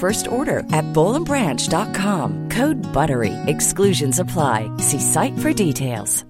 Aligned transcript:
first 0.00 0.28
order 0.28 0.60
at 0.72 0.86
bowlandbranch.com. 0.94 2.48
Code 2.48 2.80
BUTTERY. 2.94 3.34
Exclusions 3.48 4.18
apply. 4.18 4.74
See 4.78 5.00
site 5.00 5.38
for 5.40 5.52
details. 5.52 6.29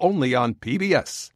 only 0.00 0.34
on 0.34 0.54
PBS. 0.54 1.30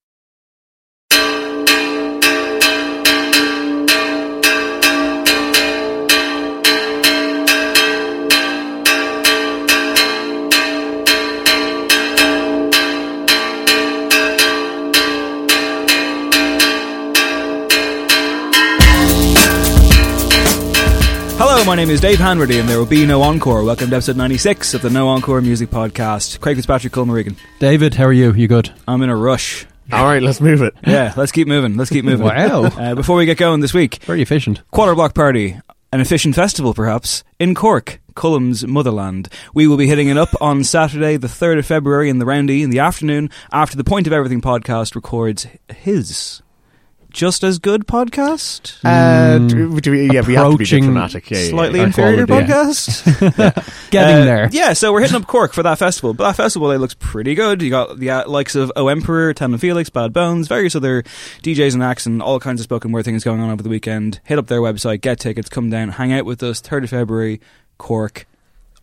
Hello, 21.64 21.76
my 21.76 21.82
name 21.82 21.88
is 21.88 22.02
Dave 22.02 22.18
Hanworthy, 22.18 22.60
and 22.60 22.68
there 22.68 22.78
will 22.78 22.84
be 22.84 23.06
no 23.06 23.22
encore. 23.22 23.64
Welcome 23.64 23.88
to 23.88 23.96
episode 23.96 24.18
96 24.18 24.74
of 24.74 24.82
the 24.82 24.90
No 24.90 25.08
Encore 25.08 25.40
Music 25.40 25.70
Podcast. 25.70 26.38
Craig 26.40 26.56
Fitzpatrick, 26.56 26.92
Colm 26.92 27.10
Regan. 27.10 27.38
David, 27.58 27.94
how 27.94 28.04
are 28.04 28.12
you? 28.12 28.34
You 28.34 28.46
good? 28.48 28.70
I'm 28.86 29.00
in 29.00 29.08
a 29.08 29.16
rush. 29.16 29.64
All 29.90 30.04
right, 30.04 30.22
let's 30.22 30.42
move 30.42 30.60
it. 30.60 30.74
Yeah, 30.86 31.14
let's 31.16 31.32
keep 31.32 31.48
moving. 31.48 31.78
Let's 31.78 31.88
keep 31.88 32.04
moving. 32.04 32.26
Wow. 32.26 32.64
Uh, 32.64 32.94
before 32.94 33.16
we 33.16 33.24
get 33.24 33.38
going 33.38 33.60
this 33.60 33.72
week, 33.72 33.94
Very 34.04 34.20
efficient. 34.20 34.60
Quarter 34.72 34.94
Block 34.94 35.14
Party, 35.14 35.58
an 35.90 36.02
efficient 36.02 36.34
festival 36.34 36.74
perhaps, 36.74 37.24
in 37.38 37.54
Cork, 37.54 37.98
Colm's 38.14 38.66
motherland. 38.66 39.30
We 39.54 39.66
will 39.66 39.78
be 39.78 39.86
hitting 39.86 40.08
it 40.08 40.18
up 40.18 40.34
on 40.42 40.64
Saturday, 40.64 41.16
the 41.16 41.28
3rd 41.28 41.60
of 41.60 41.66
February, 41.66 42.10
in 42.10 42.18
the 42.18 42.26
Roundy 42.26 42.62
in 42.62 42.68
the 42.68 42.80
afternoon, 42.80 43.30
after 43.52 43.74
the 43.78 43.84
Point 43.84 44.06
of 44.06 44.12
Everything 44.12 44.42
podcast 44.42 44.94
records 44.94 45.46
his 45.74 46.42
just 47.14 47.42
as 47.44 47.58
good 47.58 47.86
podcast. 47.86 48.76
Uh, 48.84 49.38
do, 49.38 49.80
do 49.80 49.90
we, 49.92 50.10
yeah, 50.12 50.20
we 50.20 50.34
have 50.34 50.50
to 50.50 50.58
be 50.58 50.64
Approaching 50.64 50.82
diplomatic. 50.82 51.30
Yeah, 51.30 51.38
yeah, 51.38 51.48
Slightly 51.50 51.78
yeah. 51.78 51.86
inferior 51.86 52.26
quality. 52.26 52.48
podcast. 52.48 53.90
Getting 53.90 54.16
Uh, 54.16 54.24
there. 54.24 54.48
Yeah, 54.52 54.72
so 54.74 54.92
we're 54.92 55.00
hitting 55.00 55.16
up 55.16 55.26
Cork 55.26 55.54
for 55.54 55.62
that 55.62 55.78
festival. 55.78 56.12
But 56.12 56.24
that 56.28 56.36
festival 56.36 56.70
it 56.72 56.78
looks 56.78 56.94
pretty 56.94 57.34
good. 57.34 57.62
You 57.62 57.70
got 57.70 57.98
the 57.98 58.10
uh, 58.10 58.28
likes 58.28 58.54
of 58.54 58.70
O 58.76 58.88
Emperor, 58.88 59.32
Tan 59.32 59.52
and 59.52 59.60
Felix, 59.60 59.88
Bad 59.88 60.12
Bones, 60.12 60.48
various 60.48 60.74
other 60.74 61.02
DJs 61.42 61.72
and 61.74 61.82
acts, 61.82 62.04
and 62.04 62.20
all 62.20 62.38
kinds 62.40 62.60
of 62.60 62.64
spoken 62.64 62.92
word 62.92 63.04
things 63.04 63.24
going 63.24 63.40
on 63.40 63.48
over 63.50 63.62
the 63.62 63.68
weekend. 63.70 64.20
Hit 64.24 64.38
up 64.38 64.48
their 64.48 64.60
website, 64.60 65.00
get 65.00 65.18
tickets, 65.20 65.48
come 65.48 65.70
down, 65.70 65.90
hang 65.90 66.12
out 66.12 66.24
with 66.26 66.42
us. 66.42 66.60
Third 66.60 66.84
of 66.84 66.90
February, 66.90 67.40
Cork. 67.78 68.26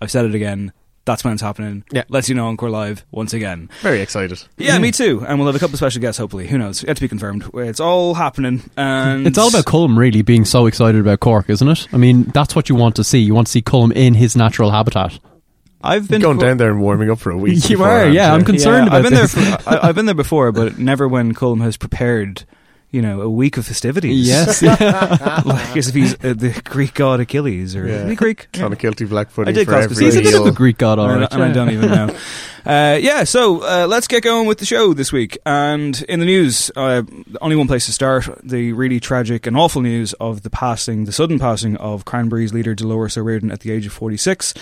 I've 0.02 0.10
said 0.10 0.26
it 0.26 0.34
again. 0.34 0.72
That's 1.12 1.26
when 1.26 1.34
it's 1.34 1.42
happening. 1.42 1.84
Yeah. 1.92 2.04
Let's 2.08 2.30
you 2.30 2.36
know 2.36 2.48
Encore 2.48 2.70
live 2.70 3.06
once 3.12 3.34
again. 3.34 3.70
Very 3.82 4.00
excited. 4.00 4.42
Yeah, 4.58 4.78
me 4.80 4.92
too. 4.92 5.26
And 5.28 5.38
we'll 5.38 5.48
have 5.48 5.56
a 5.56 5.60
couple 5.60 5.74
of 5.74 5.80
special 5.80 6.00
guests. 6.02 6.18
Hopefully, 6.20 6.48
who 6.48 6.58
knows? 6.58 6.84
Yet 6.84 6.96
to 6.96 7.02
be 7.02 7.10
confirmed. 7.10 7.50
It's 7.54 7.82
all 7.82 8.14
happening. 8.14 8.64
And 8.78 9.28
It's 9.28 9.38
all 9.38 9.50
about 9.50 9.66
Colm 9.66 9.98
really 9.98 10.22
being 10.22 10.46
so 10.46 10.68
excited 10.68 11.02
about 11.02 11.20
Cork, 11.20 11.50
isn't 11.50 11.68
it? 11.68 11.88
I 11.92 11.98
mean, 11.98 12.24
that's 12.34 12.56
what 12.56 12.70
you 12.70 12.76
want 12.76 12.96
to 12.96 13.04
see. 13.04 13.20
You 13.20 13.34
want 13.36 13.48
to 13.48 13.52
see 13.52 13.62
Colm 13.62 13.92
in 13.94 14.14
his 14.14 14.36
natural 14.38 14.72
habitat. 14.72 15.20
I've 15.84 16.08
been 16.08 16.22
Going 16.22 16.40
for- 16.40 16.46
down 16.46 16.58
there 16.58 16.72
and 16.72 16.80
warming 16.80 17.10
up 17.12 17.20
for 17.20 17.32
a 17.32 17.38
week. 17.38 17.58
You 17.70 17.78
are, 17.84 17.88
beforehand, 18.06 18.14
yeah, 18.14 18.34
I'm 18.34 18.46
concerned 18.46 18.88
Yeah, 18.88 18.96
I've 18.98 19.04
been 19.04 19.14
this. 19.14 19.34
there. 19.34 19.58
For, 19.58 19.70
I, 19.70 19.90
I've 19.90 19.96
been 19.96 20.06
there 20.06 20.16
before, 20.16 20.52
but 20.52 20.78
never 20.78 21.08
when 21.08 21.34
Colm 21.34 21.62
has 21.62 21.76
prepared. 21.76 22.46
You 22.92 23.02
know, 23.02 23.22
a 23.22 23.30
week 23.30 23.56
of 23.56 23.66
festivities. 23.66 24.28
Yes. 24.28 24.62
like 25.46 25.78
as 25.78 25.88
if 25.88 25.96
he's 25.96 26.14
uh, 26.16 26.34
the 26.34 26.60
Greek 26.66 26.94
god 26.94 27.22
Achilles, 27.22 27.74
or 27.76 27.88
Yeah. 27.88 28.04
is 28.04 28.10
he 28.10 28.16
Greek? 28.18 28.50
On 28.62 28.74
a 28.74 28.76
guilty 28.76 29.06
black 29.06 29.30
I 29.40 29.52
did 29.54 29.66
for 29.66 29.72
cross 29.72 29.84
every 29.86 29.96
between- 29.96 30.12
He's 30.12 30.16
a 30.20 30.22
bit 30.24 30.34
of 30.34 30.42
a 30.42 30.46
meal. 30.46 30.54
Greek 30.54 30.78
god, 30.78 31.00
And 31.00 31.08
I- 31.08 31.14
alright. 31.14 31.34
and 31.34 31.44
I 31.44 31.52
don't 31.54 31.70
even 31.72 31.90
know. 31.90 32.16
Uh, 32.66 32.98
yeah, 33.02 33.24
so 33.24 33.64
uh, 33.64 33.88
let's 33.88 34.08
get 34.08 34.24
going 34.24 34.48
with 34.48 34.60
the 34.60 34.66
show 34.66 34.94
this 34.94 35.12
week. 35.12 35.38
And 35.46 36.00
in 36.08 36.20
the 36.20 36.26
news, 36.26 36.72
uh, 36.76 37.04
only 37.42 37.56
one 37.56 37.68
place 37.68 37.88
to 37.88 37.92
start: 37.92 38.28
the 38.44 38.74
really 38.74 39.00
tragic 39.00 39.48
and 39.48 39.58
awful 39.58 39.82
news 39.82 40.14
of 40.14 40.44
the 40.44 40.50
passing, 40.50 41.06
the 41.06 41.12
sudden 41.12 41.40
passing 41.40 41.76
of 41.78 42.06
Cranberries 42.06 42.54
leader 42.54 42.76
Dolores 42.76 43.18
O'Riordan 43.18 43.52
at 43.52 43.62
the 43.62 43.72
age 43.72 43.86
of 43.86 43.94
forty-six. 43.94 44.54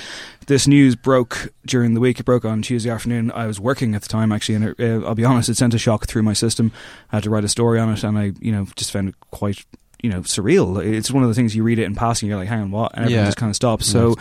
This 0.47 0.67
news 0.67 0.95
broke 0.95 1.53
during 1.65 1.93
the 1.93 1.99
week. 1.99 2.19
It 2.19 2.25
broke 2.25 2.45
on 2.45 2.61
Tuesday 2.61 2.89
afternoon. 2.89 3.31
I 3.33 3.45
was 3.45 3.59
working 3.59 3.93
at 3.95 4.01
the 4.01 4.09
time, 4.09 4.31
actually, 4.31 4.55
and 4.55 4.65
it, 4.65 4.79
uh, 4.79 5.05
I'll 5.05 5.13
be 5.13 5.25
honest, 5.25 5.49
it 5.49 5.57
sent 5.57 5.73
a 5.73 5.77
shock 5.77 6.07
through 6.07 6.23
my 6.23 6.33
system. 6.33 6.71
I 7.11 7.17
had 7.17 7.23
to 7.23 7.29
write 7.29 7.43
a 7.43 7.49
story 7.49 7.79
on 7.79 7.91
it, 7.91 8.03
and 8.03 8.17
I, 8.17 8.31
you 8.39 8.51
know, 8.51 8.65
just 8.75 8.91
found 8.91 9.09
it 9.09 9.15
quite. 9.31 9.65
You 10.01 10.09
know, 10.09 10.21
surreal. 10.21 10.81
It's 10.83 11.11
one 11.11 11.23
of 11.23 11.29
the 11.29 11.35
things 11.35 11.55
you 11.55 11.63
read 11.63 11.77
it 11.77 11.83
in 11.83 11.93
passing, 11.93 12.29
you're 12.29 12.37
like, 12.37 12.47
"Hang 12.47 12.61
on, 12.61 12.71
what?" 12.71 12.93
And 12.93 13.01
everything 13.05 13.19
Yeah. 13.21 13.25
just 13.27 13.37
kind 13.37 13.49
of 13.49 13.55
stops. 13.57 13.85
So, 13.85 14.15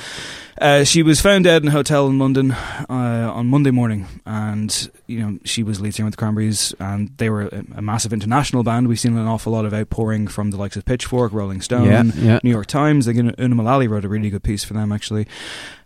uh, 0.61 0.83
she 0.83 1.05
was 1.05 1.21
found 1.21 1.45
dead 1.45 1.63
in 1.63 1.69
a 1.69 1.71
hotel 1.71 2.09
in 2.09 2.19
London 2.19 2.51
uh, 2.51 3.31
on 3.33 3.47
Monday 3.47 3.71
morning, 3.71 4.07
and 4.27 4.91
you 5.07 5.21
know 5.21 5.39
she 5.45 5.63
was 5.63 5.81
lead 5.81 5.95
singer 5.95 6.07
with 6.07 6.15
the 6.15 6.19
Cranberries, 6.19 6.75
and 6.81 7.13
they 7.19 7.31
were 7.31 7.43
a, 7.43 7.63
a 7.77 7.83
massive 7.83 8.13
international 8.13 8.65
band. 8.65 8.89
We've 8.89 8.99
seen 8.99 9.17
an 9.17 9.29
awful 9.29 9.53
lot 9.53 9.65
of 9.67 9.73
outpouring 9.73 10.27
from 10.27 10.51
the 10.51 10.57
likes 10.57 10.77
of 10.77 10.85
Pitchfork, 10.85 11.33
Rolling 11.33 11.61
Stone, 11.61 11.85
Yeah, 11.87 12.03
yeah. 12.17 12.41
New 12.43 12.51
York 12.51 12.67
Times. 12.67 13.07
Like 13.07 13.17
Una 13.17 13.55
Mullally 13.55 13.87
wrote 13.87 14.05
a 14.05 14.09
really 14.09 14.31
good 14.31 14.43
piece 14.43 14.65
for 14.65 14.75
them 14.75 14.91
actually, 14.91 15.29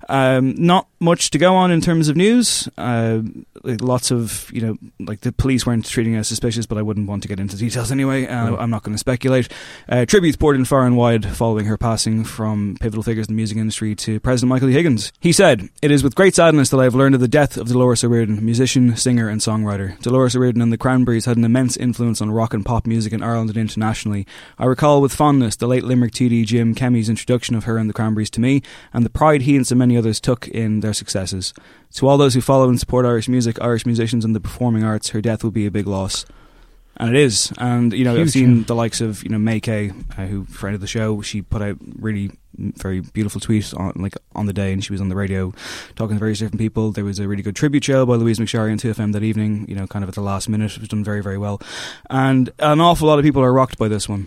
Um, 0.09 0.55
not 0.57 0.89
much 1.01 1.31
to 1.31 1.39
go 1.39 1.55
on 1.55 1.71
in 1.71 1.81
terms 1.81 2.09
of 2.09 2.17
news. 2.17 2.69
Uh, 2.79 3.23
lots 3.65 4.11
of, 4.11 4.51
you 4.53 4.61
know, 4.61 4.77
like 5.01 5.21
the 5.21 5.33
police 5.33 5.67
weren't 5.67 5.85
treating 5.85 6.17
us 6.17 6.29
suspicious, 6.29 6.67
but 6.67 6.79
I 6.79 6.83
wouldn't 6.83 7.09
want 7.09 7.23
to 7.23 7.29
get 7.29 7.41
into 7.41 7.57
details 7.57 7.91
anyway. 7.93 8.27
Uh, 8.27 8.57
I'm 8.57 8.71
not 8.71 8.83
going 8.83 8.95
to 8.95 8.99
speculate. 8.99 9.49
Uh, 9.89 10.05
tributes 10.07 10.37
poured 10.37 10.57
in 10.57 10.65
far 10.65 10.87
and 10.87 10.97
wide 10.97 11.27
following 11.27 11.67
her 11.67 11.77
passing 11.77 12.25
from 12.25 12.77
pivotal 12.81 13.03
figures 13.03 13.29
in 13.29 13.35
the 13.35 13.37
music 13.37 13.59
industry 13.59 13.95
to 13.97 14.21
President 14.21 14.49
Michael 14.49 14.69
E. 14.71 14.73
Higgins. 14.73 15.13
He 15.21 15.33
said, 15.33 15.69
It 15.81 15.91
is 15.91 16.03
with 16.03 16.15
great 16.15 16.35
sadness 16.35 16.71
that 16.71 16.79
I 16.79 16.85
have 16.85 16.95
learned 16.95 17.15
of 17.15 17.21
the 17.21 17.29
death 17.29 17.57
of 17.57 17.69
Dolores 17.69 18.05
O'Riordan, 18.05 18.45
musician, 18.45 18.97
singer, 18.97 19.29
and 19.29 19.41
songwriter. 19.41 19.99
Dolores 20.01 20.37
O'Riordan 20.37 20.63
and 20.63 20.73
the 20.73 20.79
Cranberries 20.79 21.27
had 21.27 21.37
an 21.37 21.45
immense 21.45 21.77
influence 21.77 22.21
on 22.21 22.31
rock 22.31 22.55
and 22.55 22.65
pop 22.65 22.87
music 22.87 23.13
in 23.13 23.23
Ireland 23.23 23.51
and 23.51 23.59
internationally. 23.59 24.27
I 24.59 24.67
recall 24.67 25.01
with 25.01 25.15
fondness 25.15 25.57
the 25.57 25.67
late 25.67 25.85
Limerick 25.85 26.13
TD 26.13 26.45
Jim 26.47 26.75
Kemmy's 26.75 27.09
introduction 27.09 27.55
of 27.55 27.65
her 27.65 27.77
and 27.77 27.89
the 27.89 27.95
Cranberries 27.95 28.31
to 28.31 28.41
me, 28.41 28.63
and 28.93 29.05
the 29.05 29.11
pride 29.11 29.43
he 29.43 29.57
and 29.57 29.67
so 29.67 29.75
many 29.75 29.92
others 29.97 30.21
took 30.21 30.49
in 30.49 30.81
their 30.81 30.93
successes. 30.93 31.53
To 31.95 32.09
all 32.09 32.19
those 32.19 32.35
who 32.35 32.41
follow 32.41 32.69
and 32.69 32.79
support 32.79 33.07
Irish 33.07 33.29
music, 33.29 33.61
Irish 33.61 33.87
musicians, 33.87 34.25
and 34.25 34.35
the 34.35 34.41
performing 34.41 34.85
arts, 34.85 35.11
her 35.11 35.21
death 35.21 35.45
will 35.45 35.51
be 35.51 35.67
a 35.67 35.71
big 35.71 35.87
loss. 35.87 36.25
And 36.97 37.17
it 37.17 37.21
is. 37.21 37.53
And, 37.59 37.93
you 37.93 38.05
know, 38.05 38.21
I've 38.21 38.31
seen 38.31 38.65
the 38.65 38.75
likes 38.75 39.01
of, 39.01 39.23
you 39.23 39.31
know, 39.31 39.39
MayKay, 39.39 40.19
uh, 40.19 40.27
who, 40.27 40.45
friend 40.45 40.75
of 40.75 40.81
the 40.81 40.87
show, 40.87 41.23
she 41.23 41.41
put 41.41 41.63
out 41.63 41.79
really 41.97 42.31
very 42.59 43.01
beautiful 43.01 43.41
tweets 43.41 43.79
on 43.79 43.93
like 43.97 44.15
on 44.35 44.47
the 44.47 44.53
day 44.53 44.73
and 44.73 44.85
she 44.85 44.93
was 44.93 45.01
on 45.01 45.09
the 45.09 45.17
radio 45.17 45.53
talking 45.97 46.17
to 46.17 46.21
various 46.21 46.39
different 46.39 46.61
people 46.61 46.93
there 46.93 47.05
was 47.05 47.19
a 47.19 47.27
really 47.27 47.43
good 47.43 47.57
tribute 47.57 47.83
show 47.83 48.05
by 48.05 48.15
louise 48.15 48.39
mcsharry 48.39 48.71
on 48.71 48.79
2fm 48.79 49.13
that 49.13 49.23
evening 49.23 49.65
you 49.69 49.75
know 49.75 49.87
kind 49.87 50.03
of 50.03 50.09
at 50.09 50.15
the 50.15 50.21
last 50.21 50.49
minute 50.49 50.73
it 50.73 50.79
was 50.79 50.89
done 50.89 51.03
very 51.03 51.23
very 51.23 51.39
well 51.39 51.61
and 52.11 52.51
an 52.59 52.81
awful 52.81 53.09
lot 53.09 53.19
of 53.19 53.25
people 53.25 53.43
are 53.43 53.53
rocked 53.53 53.79
by 53.79 53.89
this 53.89 54.09
one 54.09 54.27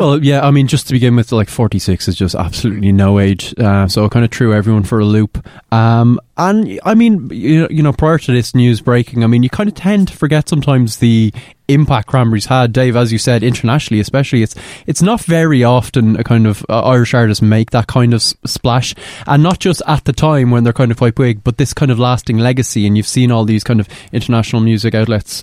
Well, 0.00 0.24
yeah, 0.24 0.40
I 0.40 0.50
mean, 0.50 0.66
just 0.66 0.86
to 0.86 0.94
begin 0.94 1.14
with, 1.14 1.30
like 1.30 1.50
46 1.50 2.08
is 2.08 2.16
just 2.16 2.34
absolutely 2.34 2.90
no 2.90 3.18
age. 3.18 3.52
Uh, 3.58 3.86
so 3.86 4.06
it 4.06 4.10
kind 4.10 4.24
of 4.24 4.30
threw 4.30 4.54
everyone 4.54 4.82
for 4.82 4.98
a 4.98 5.04
loop. 5.04 5.46
Um, 5.70 6.18
and 6.38 6.80
I 6.86 6.94
mean, 6.94 7.28
you 7.30 7.60
know, 7.60 7.68
you 7.70 7.82
know, 7.82 7.92
prior 7.92 8.16
to 8.16 8.32
this 8.32 8.54
news 8.54 8.80
breaking, 8.80 9.22
I 9.22 9.26
mean, 9.26 9.42
you 9.42 9.50
kind 9.50 9.68
of 9.68 9.74
tend 9.74 10.08
to 10.08 10.16
forget 10.16 10.48
sometimes 10.48 10.96
the 10.96 11.34
impact 11.68 12.08
Cranberries 12.08 12.46
had. 12.46 12.72
Dave, 12.72 12.96
as 12.96 13.12
you 13.12 13.18
said, 13.18 13.42
internationally, 13.42 14.00
especially, 14.00 14.42
it's 14.42 14.54
it's 14.86 15.02
not 15.02 15.20
very 15.20 15.62
often 15.62 16.18
a 16.18 16.24
kind 16.24 16.46
of 16.46 16.64
uh, 16.70 16.80
Irish 16.80 17.12
artists 17.12 17.42
make 17.42 17.70
that 17.72 17.86
kind 17.86 18.14
of 18.14 18.22
s- 18.22 18.34
splash, 18.46 18.94
and 19.26 19.42
not 19.42 19.58
just 19.58 19.82
at 19.86 20.06
the 20.06 20.14
time 20.14 20.50
when 20.50 20.64
they're 20.64 20.72
kind 20.72 20.90
of 20.90 20.96
quite 20.96 21.14
big, 21.14 21.44
but 21.44 21.58
this 21.58 21.74
kind 21.74 21.90
of 21.90 21.98
lasting 21.98 22.38
legacy. 22.38 22.86
And 22.86 22.96
you've 22.96 23.06
seen 23.06 23.30
all 23.30 23.44
these 23.44 23.64
kind 23.64 23.80
of 23.80 23.88
international 24.12 24.62
music 24.62 24.94
outlets 24.94 25.42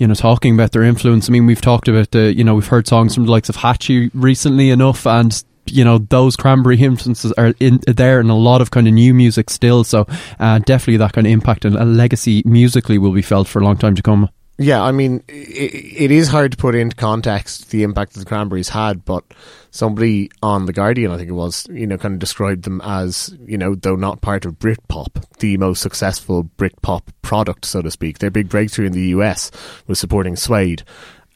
you 0.00 0.06
know, 0.06 0.14
talking 0.14 0.54
about 0.54 0.72
their 0.72 0.82
influence. 0.82 1.28
I 1.28 1.32
mean, 1.32 1.44
we've 1.44 1.60
talked 1.60 1.86
about 1.86 2.10
the, 2.10 2.34
you 2.34 2.42
know, 2.42 2.54
we've 2.54 2.66
heard 2.66 2.88
songs 2.88 3.14
from 3.14 3.26
the 3.26 3.30
likes 3.30 3.50
of 3.50 3.56
Hatchie 3.56 4.10
recently 4.14 4.70
enough, 4.70 5.06
and 5.06 5.44
you 5.66 5.84
know, 5.84 5.98
those 5.98 6.36
cranberry 6.36 6.80
influences 6.80 7.32
are 7.32 7.52
in 7.60 7.80
there 7.86 8.18
in 8.18 8.30
a 8.30 8.36
lot 8.36 8.62
of 8.62 8.70
kind 8.70 8.88
of 8.88 8.94
new 8.94 9.12
music 9.12 9.50
still. 9.50 9.84
So, 9.84 10.06
uh, 10.40 10.58
definitely 10.60 10.96
that 10.96 11.12
kind 11.12 11.26
of 11.26 11.32
impact 11.32 11.66
and 11.66 11.76
a 11.76 11.84
legacy 11.84 12.42
musically 12.46 12.96
will 12.96 13.12
be 13.12 13.22
felt 13.22 13.46
for 13.46 13.60
a 13.60 13.64
long 13.64 13.76
time 13.76 13.94
to 13.94 14.02
come. 14.02 14.30
Yeah, 14.62 14.82
I 14.82 14.92
mean, 14.92 15.24
i 15.26 15.32
it 15.32 16.10
is 16.10 16.28
hard 16.28 16.52
to 16.52 16.58
put 16.58 16.74
into 16.74 16.94
context 16.94 17.70
the 17.70 17.82
impact 17.82 18.12
that 18.12 18.20
the 18.20 18.26
Cranberries 18.26 18.68
had, 18.68 19.06
but 19.06 19.24
somebody 19.70 20.30
on 20.42 20.66
The 20.66 20.74
Guardian, 20.74 21.10
I 21.10 21.16
think 21.16 21.30
it 21.30 21.32
was, 21.32 21.66
you 21.70 21.86
know, 21.86 21.96
kind 21.96 22.12
of 22.12 22.20
described 22.20 22.64
them 22.64 22.82
as, 22.84 23.34
you 23.46 23.56
know, 23.56 23.74
though 23.74 23.96
not 23.96 24.20
part 24.20 24.44
of 24.44 24.58
Britpop, 24.58 25.38
the 25.38 25.56
most 25.56 25.80
successful 25.80 26.44
Britpop 26.58 27.04
product, 27.22 27.64
so 27.64 27.80
to 27.80 27.90
speak. 27.90 28.18
Their 28.18 28.30
big 28.30 28.50
breakthrough 28.50 28.84
in 28.84 28.92
the 28.92 29.08
US 29.16 29.50
was 29.86 29.98
supporting 29.98 30.36
Suede. 30.36 30.82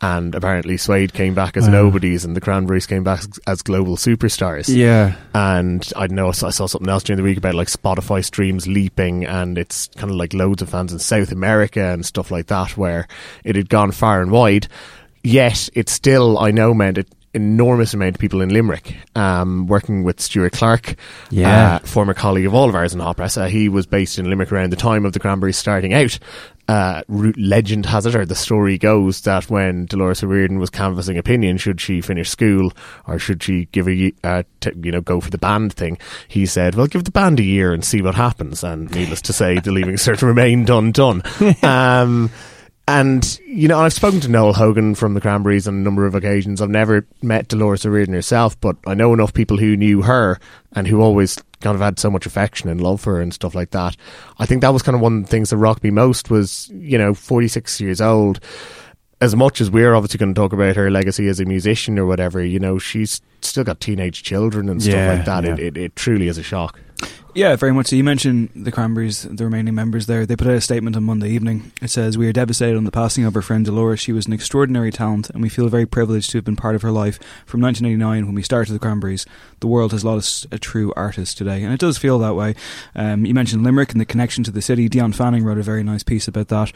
And 0.00 0.34
apparently, 0.34 0.76
Suede 0.76 1.14
came 1.14 1.34
back 1.34 1.56
as 1.56 1.64
Wow. 1.66 1.72
nobodies, 1.72 2.24
and 2.24 2.36
the 2.36 2.40
Cranberries 2.40 2.84
came 2.86 3.04
back 3.04 3.22
as 3.46 3.62
global 3.62 3.96
superstars. 3.96 4.68
Yeah. 4.68 5.14
And 5.34 5.90
I 5.96 6.08
know 6.08 6.28
I 6.28 6.32
saw 6.32 6.48
I 6.48 6.50
saw 6.50 6.66
something 6.66 6.90
else 6.90 7.04
during 7.04 7.16
the 7.16 7.22
week 7.22 7.38
about 7.38 7.54
like 7.54 7.68
Spotify 7.68 8.22
streams 8.24 8.66
leaping, 8.66 9.24
and 9.24 9.56
it's 9.56 9.88
kind 9.96 10.10
of 10.10 10.16
like 10.16 10.34
loads 10.34 10.60
of 10.62 10.68
fans 10.68 10.92
in 10.92 10.98
South 10.98 11.32
America 11.32 11.80
and 11.92 12.04
stuff 12.04 12.30
like 12.30 12.48
that, 12.48 12.76
where 12.76 13.06
it 13.44 13.56
had 13.56 13.68
gone 13.70 13.92
far 13.92 14.20
and 14.20 14.30
wide. 14.30 14.66
Yet 15.22 15.70
it 15.74 15.88
still, 15.88 16.38
I 16.38 16.50
know, 16.50 16.74
meant 16.74 16.98
an 16.98 17.06
enormous 17.32 17.94
amount 17.94 18.16
of 18.16 18.20
people 18.20 18.42
in 18.42 18.50
Limerick. 18.50 18.94
Um, 19.16 19.66
working 19.68 20.04
with 20.04 20.20
Stuart 20.20 20.52
Clark, 20.52 20.96
Yeah. 21.30 21.76
uh, 21.76 21.78
former 21.78 22.12
colleague 22.14 22.46
of 22.46 22.54
all 22.54 22.68
of 22.68 22.74
ours 22.74 22.92
in 22.94 23.00
Hot 23.00 23.16
Press. 23.16 23.36
Uh, 23.38 23.46
he 23.46 23.68
was 23.70 23.86
based 23.86 24.18
in 24.18 24.28
Limerick 24.28 24.52
around 24.52 24.70
the 24.70 24.76
time 24.76 25.06
of 25.06 25.14
the 25.14 25.18
Cranberries 25.18 25.56
starting 25.56 25.94
out. 25.94 26.18
Uh, 26.66 27.02
legend 27.08 27.84
has 27.84 28.06
it, 28.06 28.14
or 28.14 28.24
the 28.24 28.34
story 28.34 28.78
goes, 28.78 29.20
that 29.22 29.50
when 29.50 29.84
Dolores 29.84 30.22
O'Riordan 30.22 30.58
was 30.58 30.70
canvassing 30.70 31.18
opinion, 31.18 31.58
should 31.58 31.78
she 31.80 32.00
finish 32.00 32.30
school 32.30 32.72
or 33.06 33.18
should 33.18 33.42
she 33.42 33.66
give 33.66 33.86
a, 33.86 34.12
uh, 34.24 34.44
t- 34.60 34.72
you 34.82 34.90
know, 34.90 35.02
go 35.02 35.20
for 35.20 35.30
the 35.30 35.36
band 35.36 35.74
thing, 35.74 35.98
he 36.26 36.46
said, 36.46 36.74
well, 36.74 36.86
give 36.86 37.04
the 37.04 37.10
band 37.10 37.38
a 37.38 37.42
year 37.42 37.74
and 37.74 37.84
see 37.84 38.00
what 38.00 38.14
happens. 38.14 38.64
And 38.64 38.90
needless 38.94 39.20
to 39.22 39.32
say, 39.34 39.58
the 39.58 39.72
leaving 39.72 39.96
cert 39.96 40.22
remained 40.26 40.70
undone. 40.70 41.22
um, 41.62 42.30
and, 42.86 43.40
you 43.46 43.66
know, 43.66 43.80
I've 43.80 43.94
spoken 43.94 44.20
to 44.20 44.28
Noel 44.28 44.52
Hogan 44.52 44.94
from 44.94 45.14
the 45.14 45.20
Cranberries 45.20 45.66
on 45.66 45.74
a 45.74 45.78
number 45.78 46.06
of 46.06 46.14
occasions. 46.14 46.60
I've 46.60 46.68
never 46.68 47.06
met 47.22 47.48
Dolores 47.48 47.86
O'Riordan 47.86 48.14
herself, 48.14 48.60
but 48.60 48.76
I 48.86 48.92
know 48.92 49.14
enough 49.14 49.32
people 49.32 49.56
who 49.56 49.76
knew 49.76 50.02
her 50.02 50.38
and 50.72 50.86
who 50.86 51.00
always 51.00 51.38
kind 51.64 51.74
of 51.74 51.80
had 51.80 51.98
so 51.98 52.10
much 52.10 52.26
affection 52.26 52.68
and 52.68 52.80
love 52.80 53.00
for 53.00 53.16
her 53.16 53.20
and 53.20 53.34
stuff 53.34 53.54
like 53.54 53.70
that. 53.70 53.96
I 54.38 54.46
think 54.46 54.60
that 54.60 54.68
was 54.72 54.82
kind 54.82 54.94
of 54.94 55.00
one 55.00 55.16
of 55.18 55.22
the 55.24 55.28
things 55.30 55.50
that 55.50 55.56
rocked 55.56 55.82
me 55.82 55.90
most 55.90 56.30
was, 56.30 56.70
you 56.74 56.98
know, 56.98 57.14
46 57.14 57.80
years 57.80 58.00
old. 58.00 58.38
As 59.20 59.34
much 59.34 59.60
as 59.62 59.70
we're 59.70 59.94
obviously 59.94 60.18
going 60.18 60.34
to 60.34 60.38
talk 60.38 60.52
about 60.52 60.76
her 60.76 60.90
legacy 60.90 61.26
as 61.28 61.40
a 61.40 61.46
musician 61.46 61.98
or 61.98 62.04
whatever, 62.04 62.44
you 62.44 62.58
know, 62.58 62.78
she's 62.78 63.22
still 63.40 63.64
got 63.64 63.80
teenage 63.80 64.22
children 64.22 64.68
and 64.68 64.82
stuff 64.82 64.94
Yeah, 64.94 65.14
like 65.14 65.24
that. 65.24 65.44
It, 65.46 65.58
it, 65.58 65.76
it 65.78 65.96
truly 65.96 66.28
is 66.28 66.36
a 66.36 66.42
shock. 66.42 66.78
Yeah, 67.36 67.56
very 67.56 67.72
much 67.72 67.88
so. 67.88 67.96
You 67.96 68.04
mentioned 68.04 68.50
the 68.54 68.70
Cranberries, 68.70 69.22
the 69.22 69.42
remaining 69.42 69.74
members 69.74 70.06
there. 70.06 70.24
They 70.24 70.36
put 70.36 70.46
out 70.46 70.54
a 70.54 70.60
statement 70.60 70.94
on 70.94 71.02
Monday 71.02 71.30
evening. 71.30 71.72
It 71.82 71.90
says, 71.90 72.16
We 72.16 72.28
are 72.28 72.32
devastated 72.32 72.76
on 72.76 72.84
the 72.84 72.92
passing 72.92 73.24
of 73.24 73.34
our 73.34 73.42
friend 73.42 73.64
Dolores. 73.64 73.98
She 73.98 74.12
was 74.12 74.26
an 74.26 74.32
extraordinary 74.32 74.92
talent, 74.92 75.30
and 75.30 75.42
we 75.42 75.48
feel 75.48 75.68
very 75.68 75.84
privileged 75.84 76.30
to 76.30 76.38
have 76.38 76.44
been 76.44 76.54
part 76.54 76.76
of 76.76 76.82
her 76.82 76.92
life 76.92 77.18
from 77.44 77.60
1989 77.60 78.26
when 78.26 78.36
we 78.36 78.42
started 78.42 78.72
the 78.72 78.78
Cranberries. 78.78 79.26
The 79.58 79.66
world 79.66 79.90
has 79.90 80.04
lost 80.04 80.46
a 80.52 80.60
true 80.60 80.92
artist 80.94 81.36
today, 81.36 81.64
and 81.64 81.74
it 81.74 81.80
does 81.80 81.98
feel 81.98 82.20
that 82.20 82.36
way. 82.36 82.54
Um, 82.94 83.26
you 83.26 83.34
mentioned 83.34 83.64
Limerick 83.64 83.90
and 83.90 84.00
the 84.00 84.06
connection 84.06 84.44
to 84.44 84.52
the 84.52 84.62
city. 84.62 84.88
Dion 84.88 85.12
Fanning 85.12 85.42
wrote 85.42 85.58
a 85.58 85.62
very 85.62 85.82
nice 85.82 86.04
piece 86.04 86.28
about 86.28 86.48
that. 86.48 86.72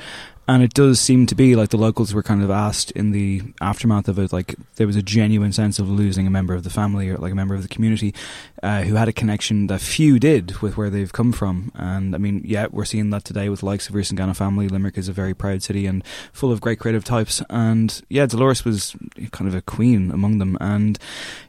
And 0.49 0.63
it 0.63 0.73
does 0.73 0.99
seem 0.99 1.27
to 1.27 1.35
be 1.35 1.55
like 1.55 1.69
the 1.69 1.77
locals 1.77 2.15
were 2.15 2.23
kind 2.23 2.43
of 2.43 2.51
asked 2.51 2.91
in 2.93 3.11
the 3.11 3.43
aftermath 3.61 4.09
of 4.09 4.19
it, 4.19 4.33
like 4.33 4.55
there 4.77 4.87
was 4.87 4.97
a 4.97 5.03
genuine 5.03 5.53
sense 5.53 5.79
of 5.79 5.91
losing 5.91 6.27
a 6.27 6.31
member 6.31 6.55
of 6.55 6.65
the 6.65 6.71
family 6.71 7.11
or 7.11 7.19
like 7.19 7.33
a 7.33 7.37
member 7.37 7.55
of 7.55 7.61
the 7.61 7.69
community 7.69 8.15
uh, 8.63 8.81
who 8.81 8.95
had 8.95 9.09
a 9.09 9.13
connection 9.13 9.67
that 9.67 9.83
few 9.83 10.19
did 10.19 10.48
with 10.63 10.77
where 10.77 10.91
they've 10.91 11.13
come 11.13 11.33
from. 11.33 11.71
And 11.75 12.15
I 12.15 12.19
mean, 12.19 12.43
yeah, 12.45 12.67
we're 12.71 12.85
seeing 12.85 13.11
that 13.11 13.25
today 13.25 13.49
with 13.49 13.61
the 13.61 13.67
likes 13.67 13.89
of 13.89 13.95
Rusangano 13.95 14.35
family. 14.37 14.69
Limerick 14.69 14.99
is 14.99 15.09
a 15.09 15.13
very 15.13 15.35
proud 15.35 15.63
city 15.63 15.87
and 15.87 16.05
full 16.33 16.51
of 16.53 16.61
great 16.61 16.79
creative 16.79 17.05
types. 17.05 17.43
And 17.51 18.01
yeah, 18.09 18.27
Dolores 18.27 18.65
was 18.65 18.95
kind 19.33 19.49
of 19.49 19.55
a 19.55 19.63
queen 19.63 20.11
among 20.11 20.39
them. 20.39 20.57
And 20.61 20.99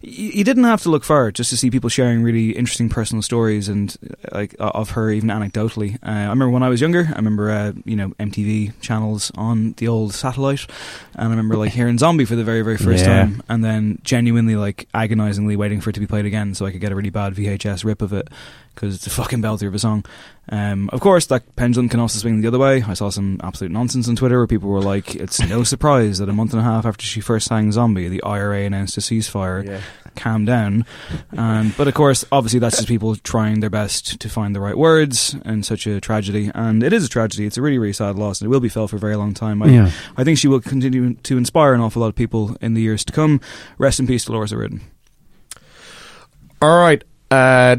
you 0.02 0.44
didn't 0.44 0.64
have 0.66 0.82
to 0.84 0.90
look 0.90 1.04
far 1.04 1.32
just 1.32 1.50
to 1.50 1.58
see 1.58 1.70
people 1.72 1.90
sharing 1.90 2.22
really 2.24 2.52
interesting 2.52 2.90
personal 2.90 3.22
stories 3.22 3.68
and 3.70 3.96
uh, 4.32 4.38
like 4.38 4.56
of 4.60 4.92
her, 4.92 5.10
even 5.12 5.30
anecdotally. 5.30 5.96
Uh, 5.96 6.10
I 6.10 6.22
remember 6.30 6.50
when 6.50 6.64
I 6.64 6.70
was 6.70 6.82
younger, 6.82 7.08
I 7.12 7.16
remember 7.16 7.50
uh, 7.52 7.74
you 7.86 7.96
know 7.96 8.10
MTV 8.20 8.80
channels 8.82 9.32
on 9.36 9.74
the 9.74 9.88
old 9.88 10.14
satellite, 10.14 10.66
and 11.16 11.28
I 11.28 11.30
remember 11.30 11.56
like 11.56 11.72
hearing 11.72 11.98
Zombie 11.98 12.26
for 12.26 12.36
the 12.36 12.44
very 12.44 12.62
very 12.62 12.78
first 12.78 13.06
Yeah. 13.06 13.22
time, 13.24 13.44
and 13.50 13.64
then 13.64 14.00
genuinely 14.04 14.56
like 14.56 14.88
agonizingly 14.94 15.56
waiting 15.56 15.82
for 15.82 15.90
it 15.90 15.94
to 15.94 16.00
be 16.00 16.08
played 16.08 16.26
again 16.26 16.54
so 16.56 16.66
I 16.66 16.72
could 16.72 16.82
get 16.82 16.92
a 16.92 16.96
really 16.96 17.10
bad 17.10 17.34
VHS 17.36 17.84
rip 17.84 18.02
of 18.02 18.14
it 18.14 18.28
because 18.80 18.96
it's 18.96 19.08
a 19.08 19.10
fucking 19.10 19.42
belter 19.42 19.68
of 19.68 19.76
a 19.76 19.80
song. 19.80 20.06
Um, 20.52 20.90
of 20.94 21.02
course, 21.02 21.26
that 21.28 21.56
pendulum 21.58 21.90
can 21.90 22.00
also 22.00 22.18
swing 22.18 22.40
the 22.42 22.48
other 22.48 22.58
way. 22.58 22.82
I 22.82 22.94
saw 22.94 23.10
some 23.10 23.40
absolute 23.44 23.72
nonsense 23.72 24.08
on 24.08 24.16
Twitter 24.16 24.38
where 24.38 24.48
people 24.48 24.70
were 24.70 24.82
like, 24.82 25.16
"It's 25.16 25.40
no 25.48 25.64
surprise 25.74 26.20
that 26.20 26.30
a 26.30 26.34
month 26.34 26.54
and 26.54 26.62
a 26.62 26.64
half 26.64 26.86
after 26.86 27.06
she 27.06 27.20
first 27.20 27.48
sang 27.48 27.72
Zombie, 27.72 28.08
the 28.08 28.24
IRA 28.24 28.62
announced 28.62 28.98
a 28.98 29.02
ceasefire." 29.02 29.82
calm 30.16 30.44
down. 30.44 30.86
And 31.32 31.76
but 31.78 31.88
of 31.88 31.94
course, 31.94 32.26
obviously, 32.32 32.60
that's 32.60 32.78
just 32.78 32.88
people 32.88 33.16
trying 33.16 33.60
their 33.60 33.70
best 33.70 34.20
to 34.20 34.30
find 34.30 34.56
the 34.56 34.60
right 34.60 34.78
words 34.78 35.36
in 35.46 35.64
such 35.64 35.88
a 35.88 36.02
tragedy. 36.02 36.52
And 36.54 36.84
it 36.84 36.94
is 36.94 37.06
a 37.06 37.10
tragedy. 37.10 37.46
It's 37.46 37.58
a 37.58 37.62
really, 37.62 37.78
really 37.78 37.94
sad 37.94 38.16
loss, 38.16 38.42
and 38.42 38.48
it 38.48 38.50
will 38.50 38.60
be 38.60 38.70
felt 38.70 38.90
for 38.90 38.96
a 38.96 39.00
very 39.00 39.16
long 39.16 39.34
time. 39.34 39.62
I, 39.62 39.68
Yeah. 39.68 39.92
I 40.18 40.24
think 40.24 40.38
she 40.38 40.48
will 40.48 40.62
continue 40.62 41.14
to 41.14 41.38
inspire 41.38 41.74
an 41.74 41.82
awful 41.82 42.02
lot 42.02 42.08
of 42.10 42.16
people 42.16 42.58
in 42.62 42.74
the 42.74 42.82
years 42.82 43.04
to 43.06 43.14
come. 43.14 43.40
Rest 43.78 44.00
in 44.00 44.08
peace, 44.08 44.26
Dolores 44.26 44.52
O'Riordan. 44.54 44.82
All 46.62 46.80
right. 46.80 47.04
Uh, 47.32 47.78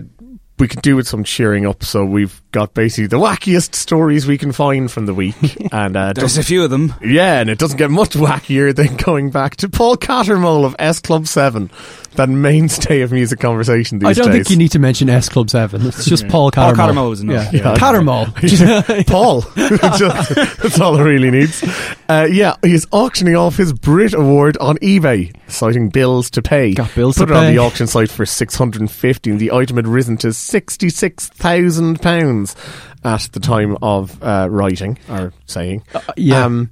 we 0.60 0.68
could 0.68 0.82
do 0.82 0.94
with 0.96 1.08
some 1.08 1.24
cheering 1.24 1.66
up. 1.66 1.82
So 1.82 2.04
we've 2.04 2.40
got 2.52 2.74
basically 2.74 3.06
the 3.06 3.18
wackiest 3.18 3.74
stories 3.74 4.26
we 4.26 4.38
can 4.38 4.52
find 4.52 4.90
from 4.90 5.06
the 5.06 5.14
week, 5.14 5.34
and 5.72 5.96
uh, 5.96 6.12
There's 6.12 6.38
a 6.38 6.42
few 6.42 6.62
of 6.64 6.70
them. 6.70 6.94
yeah, 7.02 7.40
and 7.40 7.48
it 7.50 7.58
doesn't 7.58 7.78
get 7.78 7.90
much 7.90 8.10
wackier 8.10 8.74
than 8.74 8.96
going 8.96 9.30
back 9.30 9.56
to 9.56 9.68
Paul 9.68 9.96
Cattermole 9.96 10.64
of 10.64 10.76
S 10.78 11.00
Club 11.00 11.26
Seven, 11.26 11.70
that 12.16 12.28
mainstay 12.28 13.00
of 13.02 13.12
music 13.12 13.38
conversation 13.40 13.98
these 14.00 14.08
days. 14.08 14.18
I 14.18 14.22
don't 14.22 14.32
days. 14.32 14.46
think 14.46 14.50
you 14.50 14.56
need 14.56 14.72
to 14.72 14.78
mention 14.80 15.08
S 15.08 15.28
Club 15.28 15.48
7. 15.48 15.86
It's 15.86 16.04
just 16.04 16.26
Paul 16.28 16.50
Paul 16.50 16.72
Cattermole. 16.72 16.76
Cattermole 16.76 17.10
was 17.10 17.20
enough, 17.20 17.52
Yeah. 17.52 17.60
yeah. 17.72 17.76
Cattermole. 17.76 19.06
Paul. 19.06 19.42
Just- 19.98 20.34
That's 20.62 20.80
all 20.80 20.98
it 20.98 21.02
really 21.04 21.30
needs. 21.30 21.62
Uh, 22.08 22.26
yeah, 22.30 22.54
he's 22.62 22.86
auctioning 22.92 23.36
off 23.36 23.56
his 23.56 23.72
Brit 23.72 24.14
Award 24.14 24.56
on 24.58 24.76
eBay, 24.78 25.34
citing 25.48 25.88
bills 25.88 26.30
to 26.30 26.42
pay. 26.42 26.74
Got 26.74 26.92
bills 26.94 27.18
Put 27.18 27.26
to 27.28 27.34
it 27.34 27.36
on 27.36 27.46
the 27.52 27.58
auction 27.58 27.86
site 27.86 28.10
for 28.10 28.26
650 28.26 29.30
and 29.30 29.38
the 29.38 29.52
item 29.52 29.76
had 29.76 29.86
risen 29.86 30.16
to 30.18 30.28
£66,000 30.28 32.56
at 33.04 33.20
the 33.32 33.40
time 33.40 33.76
of 33.82 34.20
uh, 34.22 34.48
writing, 34.50 34.98
or 35.08 35.32
saying. 35.46 35.82
yeah. 36.16 36.44
Um, 36.44 36.70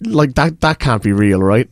like, 0.00 0.34
that, 0.34 0.60
that 0.62 0.78
can't 0.80 1.02
be 1.02 1.12
real, 1.12 1.40
right? 1.40 1.68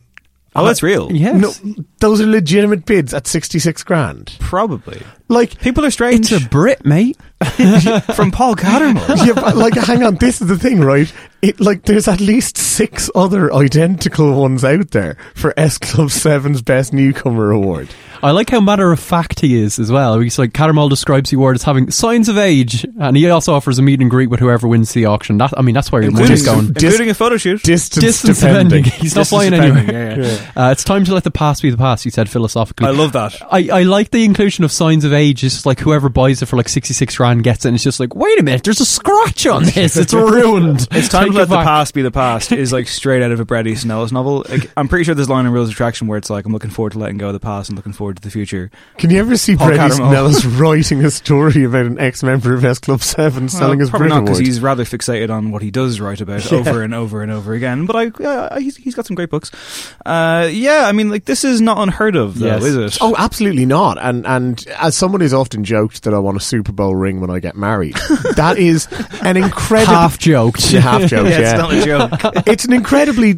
Oh, 0.57 0.65
that's 0.65 0.83
real. 0.83 1.11
Yes. 1.11 1.61
No, 1.63 1.75
those 1.99 2.21
are 2.21 2.25
legitimate 2.25 2.85
bids 2.85 3.13
at 3.13 3.27
66 3.27 3.83
grand. 3.83 4.35
Probably. 4.39 5.01
Like, 5.29 5.59
People 5.59 5.85
are 5.85 5.91
strange. 5.91 6.31
It's 6.31 6.43
a 6.43 6.47
Brit, 6.49 6.85
mate. 6.85 7.17
from 8.15 8.31
Paul 8.31 8.55
Cattermole. 8.55 9.25
yeah, 9.27 9.33
but 9.33 9.55
like, 9.55 9.75
hang 9.75 10.03
on. 10.03 10.15
This 10.15 10.41
is 10.41 10.47
the 10.47 10.57
thing, 10.57 10.81
right? 10.81 11.11
It 11.43 11.59
like 11.59 11.83
there's 11.83 12.07
at 12.07 12.19
least 12.19 12.57
six 12.57 13.11
other 13.13 13.53
identical 13.53 14.41
ones 14.41 14.63
out 14.63 14.89
there 14.89 15.17
for 15.35 15.53
S 15.55 15.77
Club 15.77 16.07
7's 16.07 16.63
Best 16.63 16.93
Newcomer 16.93 17.51
Award. 17.51 17.89
I 18.23 18.31
like 18.31 18.49
how 18.49 18.59
matter 18.59 18.91
of 18.91 18.99
fact 18.99 19.39
he 19.39 19.59
is 19.59 19.79
as 19.79 19.91
well. 19.91 20.19
He's 20.19 20.37
like 20.39 20.51
Cattermole 20.53 20.89
describes 20.89 21.29
the 21.29 21.37
award 21.37 21.55
as 21.55 21.63
having 21.63 21.91
signs 21.91 22.29
of 22.29 22.37
age, 22.37 22.85
and 22.99 23.15
he 23.17 23.29
also 23.29 23.53
offers 23.53 23.79
a 23.79 23.81
meet 23.81 24.01
and 24.01 24.09
greet 24.09 24.29
with 24.29 24.39
whoever 24.39 24.67
wins 24.67 24.93
the 24.93 25.05
auction. 25.05 25.37
That 25.37 25.53
I 25.57 25.61
mean, 25.61 25.75
that's 25.75 25.91
where 25.91 26.01
your 26.01 26.09
including, 26.11 26.29
money's 26.31 26.45
going. 26.45 26.67
including 26.67 27.09
a 27.09 27.13
photo 27.13 27.37
shoot. 27.37 27.61
Distance, 27.63 28.03
Distance 28.03 28.39
depending. 28.39 28.83
depending. 28.83 29.01
He's 29.01 29.15
not 29.15 29.21
Distance 29.21 29.29
flying 29.29 29.51
depending, 29.51 29.95
anywhere. 29.95 30.19
yeah, 30.21 30.51
yeah. 30.55 30.67
Uh, 30.67 30.71
it's 30.71 30.83
time 30.83 31.05
to 31.05 31.13
let 31.13 31.23
the 31.23 31.31
past 31.31 31.61
be 31.61 31.69
the 31.69 31.77
past. 31.77 32.03
He 32.03 32.09
said 32.09 32.29
philosophically. 32.29 32.87
I 32.87 32.91
love 32.91 33.13
that. 33.13 33.35
I, 33.51 33.69
I 33.71 33.83
like 33.83 34.11
the 34.11 34.23
inclusion 34.23 34.63
of 34.63 34.71
signs 34.71 35.03
of 35.03 35.13
age. 35.13 35.43
It's 35.43 35.55
just 35.55 35.65
like 35.65 35.79
whoever 35.79 36.09
buys 36.09 36.41
it 36.41 36.45
for 36.47 36.57
like 36.57 36.69
66 36.69 37.15
grand 37.17 37.43
gets 37.43 37.65
it, 37.65 37.69
and 37.69 37.75
it's 37.75 37.83
just 37.83 37.99
like, 37.99 38.15
wait 38.15 38.39
a 38.39 38.43
minute, 38.43 38.63
there's 38.63 38.79
a 38.81 38.85
scratch 38.85 39.45
on 39.45 39.63
this. 39.63 39.97
It's 39.97 40.13
ruined. 40.37 40.87
It's 40.91 41.07
time 41.09 41.25
Take 41.25 41.33
to 41.33 41.37
it 41.37 41.41
let 41.41 41.49
the 41.49 41.63
past 41.63 41.93
be 41.93 42.01
the 42.01 42.11
past 42.11 42.51
is 42.51 42.71
like 42.73 42.87
straight 42.87 43.21
out 43.21 43.31
of 43.31 43.39
a 43.39 43.45
Bret 43.45 43.67
Easton 43.67 43.91
Ellis 43.91 44.11
novel. 44.11 44.45
Like, 44.49 44.71
I'm 44.77 44.87
pretty 44.87 45.03
sure 45.03 45.13
there's 45.15 45.27
a 45.27 45.31
line 45.31 45.45
in 45.45 45.51
Rules 45.51 45.69
of 45.69 45.75
Attraction 45.75 46.07
where 46.07 46.17
it's 46.17 46.29
like, 46.29 46.45
I'm 46.45 46.53
looking 46.53 46.71
forward 46.71 46.93
to 46.93 46.99
letting 46.99 47.17
go 47.17 47.27
of 47.27 47.33
the 47.33 47.39
past 47.39 47.69
and 47.69 47.75
looking 47.77 47.93
forward 47.93 48.06
to 48.15 48.21
the 48.21 48.31
future. 48.31 48.71
Can 48.97 49.09
you 49.09 49.19
ever 49.19 49.35
see 49.37 49.55
Paul 49.55 49.73
Easton 49.73 50.09
writing 50.57 51.03
a 51.05 51.11
story 51.11 51.63
about 51.63 51.85
an 51.85 51.99
ex-member 51.99 52.53
of 52.53 52.63
S 52.65 52.79
Club 52.79 53.01
7 53.01 53.49
selling 53.49 53.79
his 53.79 53.89
probably 53.89 54.07
Brit 54.09 54.15
not 54.17 54.25
because 54.25 54.39
he's 54.39 54.59
rather 54.61 54.83
fixated 54.85 55.29
on 55.29 55.51
what 55.51 55.61
he 55.61 55.71
does 55.71 55.99
write 55.99 56.21
about 56.21 56.51
over 56.53 56.81
and 56.81 56.93
over 56.93 57.21
and 57.21 57.31
over 57.31 57.53
again. 57.53 57.85
But 57.85 57.95
I, 57.95 58.11
yeah, 58.19 58.59
he's, 58.59 58.77
he's 58.77 58.95
got 58.95 59.05
some 59.05 59.15
great 59.15 59.29
books. 59.29 59.51
Uh, 60.05 60.49
yeah, 60.51 60.85
I 60.87 60.91
mean, 60.91 61.09
like 61.09 61.25
this 61.25 61.43
is 61.43 61.61
not 61.61 61.77
unheard 61.79 62.15
of, 62.15 62.39
though, 62.39 62.45
Yes. 62.47 62.63
is 62.63 62.75
it? 62.75 62.97
Oh, 63.01 63.15
absolutely 63.17 63.65
not. 63.65 63.97
And 63.99 64.25
and 64.25 64.65
as 64.79 64.95
someone 64.95 65.21
who's 65.21 65.33
often 65.33 65.63
joked 65.63 66.03
that 66.03 66.13
I 66.13 66.19
want 66.19 66.37
a 66.37 66.41
Super 66.41 66.71
Bowl 66.71 66.95
ring 66.95 67.19
when 67.21 67.29
I 67.29 67.39
get 67.39 67.55
married, 67.55 67.95
that 68.35 68.57
is 68.57 68.87
an 69.21 69.37
incredible 69.37 69.93
Half 69.93 70.19
joked. 70.19 70.71
Yeah, 70.71 70.81
half 70.81 71.01
joke. 71.09 71.27
yeah, 71.29 71.39
yeah, 71.39 71.49
it's 71.51 71.57
not 71.59 71.73
a 71.73 71.81
joke. 71.85 72.43
it's 72.47 72.65
an 72.65 72.73
incredibly 72.73 73.33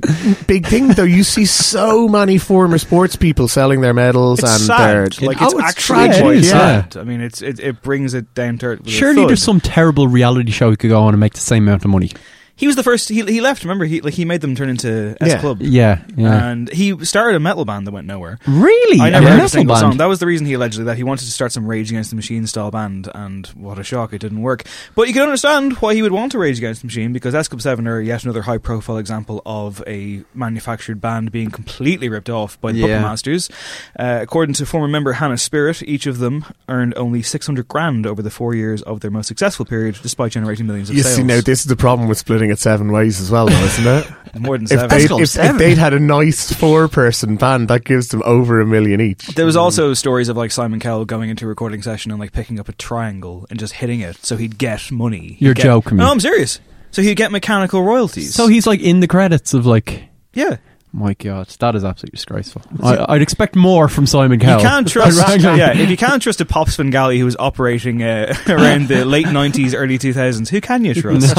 big 0.47 0.67
thing, 0.67 0.89
though. 0.89 1.03
You 1.03 1.23
see 1.23 1.45
so 1.45 2.07
many 2.07 2.37
former 2.37 2.77
sports 2.77 3.15
people 3.15 3.47
selling 3.47 3.81
their 3.81 3.93
medals 3.93 4.39
It's 4.39 4.49
and 4.51 4.58
sad. 4.65 5.11
their 5.13 5.27
Like 5.27 5.41
Oh, 5.41 5.57
it's, 5.57 5.59
actually 5.61 5.95
tragic, 5.95 6.21
quite 6.21 6.37
yeah. 6.37 6.41
sad. 6.89 6.97
I 6.97 7.03
mean, 7.03 7.21
it's 7.21 7.41
it, 7.41 7.59
it 7.59 7.81
brings 7.81 8.13
it 8.13 8.33
down 8.33 8.57
to 8.59 8.65
earth. 8.67 8.89
Surely 8.89 9.25
there's 9.25 9.43
some 9.43 9.59
terrible 9.59 10.07
reality 10.07 10.51
show 10.51 10.69
we 10.69 10.77
could 10.77 10.89
go 10.89 11.01
on 11.01 11.13
and 11.13 11.19
make 11.19 11.33
the 11.33 11.39
same 11.39 11.67
amount 11.67 11.83
of 11.85 11.91
money. 11.91 12.11
He 12.59 12.67
was 12.67 12.75
the 12.75 12.83
first. 12.83 13.09
He 13.09 13.23
he 13.23 13.41
left. 13.41 13.63
Remember, 13.63 13.85
he 13.85 14.01
like 14.01 14.13
he 14.13 14.25
made 14.25 14.41
them 14.41 14.53
turn 14.53 14.69
into 14.69 15.15
S 15.21 15.29
Yeah. 15.29 15.39
Club. 15.39 15.61
Yeah, 15.61 16.01
yeah. 16.15 16.49
And 16.49 16.69
he 16.71 17.03
started 17.05 17.35
a 17.35 17.39
metal 17.39 17.65
band 17.65 17.87
that 17.87 17.91
went 17.91 18.05
nowhere. 18.05 18.37
really? 18.45 18.99
I 18.99 19.09
never 19.09 19.27
A 19.27 19.31
heard 19.31 19.43
a 19.45 19.49
single 19.49 19.73
band? 19.75 19.79
song. 19.93 19.97
That 19.97 20.05
was 20.07 20.19
the 20.19 20.25
reason 20.27 20.45
he 20.45 20.53
allegedly 20.53 20.85
that 20.85 20.97
he 20.97 21.03
wanted 21.03 21.25
to 21.25 21.31
start 21.31 21.51
some 21.53 21.65
Rage 21.65 21.89
Against 21.89 22.09
the 22.11 22.15
Machine 22.17 22.45
style 22.47 22.69
band, 22.69 23.09
and 23.15 23.47
what 23.47 23.79
a 23.79 23.83
shock, 23.83 24.13
it 24.13 24.19
didn't 24.19 24.41
work. 24.41 24.63
But 24.93 25.07
you 25.07 25.13
can 25.13 25.23
understand 25.23 25.73
why 25.77 25.93
he 25.95 26.01
would 26.01 26.11
want 26.11 26.33
to 26.33 26.37
Rage 26.37 26.57
Against 26.57 26.81
the 26.81 26.87
Machine 26.87 27.13
because 27.13 27.33
S 27.33 27.47
Club 27.47 27.61
Seven 27.61 27.87
are 27.87 28.01
yet 28.01 28.23
another 28.23 28.41
high 28.43 28.57
profile 28.57 28.97
example 28.97 29.41
of 29.45 29.81
a 29.87 30.23
manufactured 30.33 30.99
band 31.01 31.31
being 31.31 31.49
completely 31.51 32.09
ripped 32.09 32.29
off 32.29 32.59
by 32.61 32.71
the 32.71 32.79
Yeah. 32.79 32.87
Puppet 32.87 33.01
Masters. 33.01 33.49
Uh, 33.97 34.19
according 34.21 34.53
to 34.55 34.65
former 34.65 34.87
member 34.87 35.13
Hannah 35.13 35.35
Spearritt, 35.35 35.81
each 35.87 36.05
of 36.05 36.17
them 36.19 36.43
earned 36.67 36.93
only 36.97 37.21
six 37.21 37.45
hundred 37.45 37.67
grand 37.67 38.05
over 38.05 38.21
the 38.21 38.29
four 38.29 38.53
years 38.53 38.81
of 38.81 38.99
their 38.99 39.11
most 39.11 39.27
successful 39.27 39.65
period, 39.65 39.97
despite 40.01 40.31
generating 40.33 40.67
millions 40.67 40.89
of 40.89 40.95
You 40.97 41.03
sales. 41.03 41.15
see, 41.15 41.23
now 41.23 41.39
this 41.41 41.59
is 41.61 41.65
the 41.65 41.75
problem 41.77 42.09
with 42.09 42.17
splitting 42.17 42.48
it 42.49 42.59
seven 42.59 42.91
ways 42.91 43.19
as 43.21 43.31
well, 43.31 43.47
though, 43.47 43.53
isn't 43.63 43.87
it? 43.87 44.11
More 44.39 44.57
than 44.57 44.65
if, 44.65 44.69
seven. 44.69 44.89
they'd, 44.89 45.07
Club 45.07 45.21
if, 45.21 45.37
if 45.37 45.57
they'd 45.57 45.77
had 45.77 45.93
a 45.93 45.99
nice 45.99 46.51
four-person 46.53 47.37
band, 47.37 47.67
that 47.69 47.83
gives 47.83 48.09
them 48.09 48.21
over 48.25 48.61
a 48.61 48.65
million 48.65 49.01
each. 49.01 49.25
There 49.27 49.45
was 49.45 49.55
also 49.55 49.93
stories 49.95 50.29
of 50.29 50.37
like 50.37 50.51
Simon 50.51 50.79
Cowell 50.79 51.05
going 51.05 51.29
into 51.31 51.45
a 51.45 51.47
recording 51.47 51.81
session 51.81 52.11
and 52.11 52.19
like 52.19 52.31
picking 52.31 52.59
up 52.59 52.69
a 52.69 52.73
triangle 52.73 53.47
and 53.49 53.57
just 53.59 53.73
hitting 53.73 54.01
it 54.01 54.17
so 54.23 54.37
he'd 54.37 54.57
get 54.59 54.91
money. 54.91 55.29
He'd 55.33 55.41
You're 55.45 55.53
get- 55.55 55.63
joking. 55.63 55.97
No, 55.97 56.11
I'm 56.11 56.19
serious. 56.19 56.59
So 56.91 57.01
he'd 57.01 57.15
get 57.15 57.31
mechanical 57.31 57.81
royalties. 57.83 58.33
So 58.35 58.47
he's 58.47 58.67
like 58.67 58.81
in 58.81 58.99
the 58.99 59.07
credits 59.07 59.53
of 59.55 59.65
like. 59.65 60.03
yeah, 60.33 60.57
My 60.91 61.13
God, 61.15 61.47
that 61.59 61.73
is 61.75 61.83
absolutely 61.83 62.17
disgraceful. 62.17 62.61
I, 62.83 63.13
I'd 63.15 63.21
expect 63.23 63.55
more 63.55 63.87
from 63.87 64.05
Simon 64.07 64.39
you 64.39 64.45
Cowell. 64.45 64.61
can't 64.61 64.87
trust. 64.91 65.17
Yeah, 65.39 65.75
if 65.75 65.89
you 65.89 65.97
can't 65.97 66.21
trust 66.21 66.39
a 66.41 66.45
Pop 66.45 66.69
Svengali 66.69 67.17
who 67.19 67.25
was 67.25 67.35
operating 67.39 68.03
uh, 68.03 68.33
around 68.47 68.87
the 68.89 69.05
late 69.05 69.25
'90s, 69.27 69.73
early 69.75 69.97
2000s, 69.97 70.49
who 70.49 70.61
can 70.61 70.85
you 70.85 70.93
trust? 70.95 71.35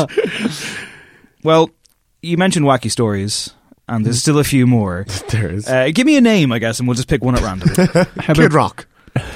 Well, 1.42 1.70
you 2.22 2.36
mentioned 2.36 2.66
wacky 2.66 2.90
stories, 2.90 3.54
and 3.88 4.04
there's 4.04 4.20
still 4.20 4.38
a 4.38 4.44
few 4.44 4.66
more. 4.66 5.06
There 5.30 5.50
is. 5.52 5.68
Uh, 5.68 5.90
give 5.94 6.06
me 6.06 6.16
a 6.16 6.20
name, 6.20 6.52
I 6.52 6.58
guess, 6.58 6.78
and 6.80 6.88
we'll 6.88 6.96
just 6.96 7.08
pick 7.08 7.22
one 7.22 7.36
at 7.36 7.42
random. 7.42 7.68
How 8.18 8.34
Kid 8.34 8.46
about 8.46 8.52
Rock. 8.52 8.86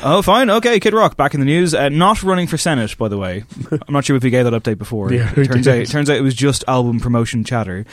Oh, 0.05 0.23
fine. 0.23 0.51
Okay, 0.51 0.79
Kid 0.79 0.95
Rock 0.95 1.17
back 1.17 1.35
in 1.35 1.41
the 1.41 1.47
news. 1.47 1.75
Uh, 1.75 1.89
not 1.89 2.23
running 2.23 2.47
for 2.47 2.57
Senate, 2.57 2.97
by 2.97 3.09
the 3.09 3.19
way. 3.19 3.43
I'm 3.73 3.93
not 3.93 4.05
sure 4.05 4.15
if 4.17 4.23
we 4.23 4.31
gave 4.31 4.45
that 4.45 4.53
update 4.53 4.79
before. 4.79 5.13
Yeah, 5.13 5.31
it 5.31 5.37
we 5.37 5.47
turns 5.49 5.65
did. 5.65 5.83
out, 5.83 5.87
turns 5.91 6.09
out 6.11 6.17
it 6.17 6.23
was 6.23 6.35
just 6.35 6.63
album 6.69 7.01
promotion 7.01 7.43
chatter. 7.43 7.85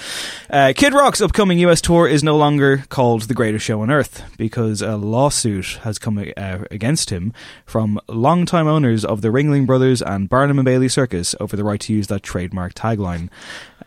Uh, 0.50 0.74
Kid 0.76 0.94
Rock's 0.94 1.22
upcoming 1.22 1.58
US 1.60 1.82
tour 1.82 2.08
is 2.08 2.24
no 2.24 2.38
longer 2.38 2.84
called 2.90 3.24
The 3.24 3.34
Greatest 3.34 3.66
Show 3.66 3.82
on 3.82 3.90
Earth 3.90 4.24
because 4.38 4.82
a 4.84 4.96
lawsuit 4.96 5.80
has 5.84 5.98
come 5.98 6.18
uh, 6.20 6.60
against 6.70 7.10
him 7.10 7.34
from 7.66 8.00
longtime 8.08 8.68
owners 8.68 9.04
of 9.04 9.22
the 9.22 9.30
Ringling 9.30 9.66
Brothers 9.66 10.02
and 10.04 10.30
Barnum 10.30 10.60
and 10.60 10.66
Bailey 10.66 10.90
Circus 10.90 11.34
over 11.40 11.56
the 11.56 11.64
right 11.64 11.80
to 11.82 11.94
use 11.94 12.08
that 12.08 12.22
trademark 12.24 12.74
tagline. 12.76 13.30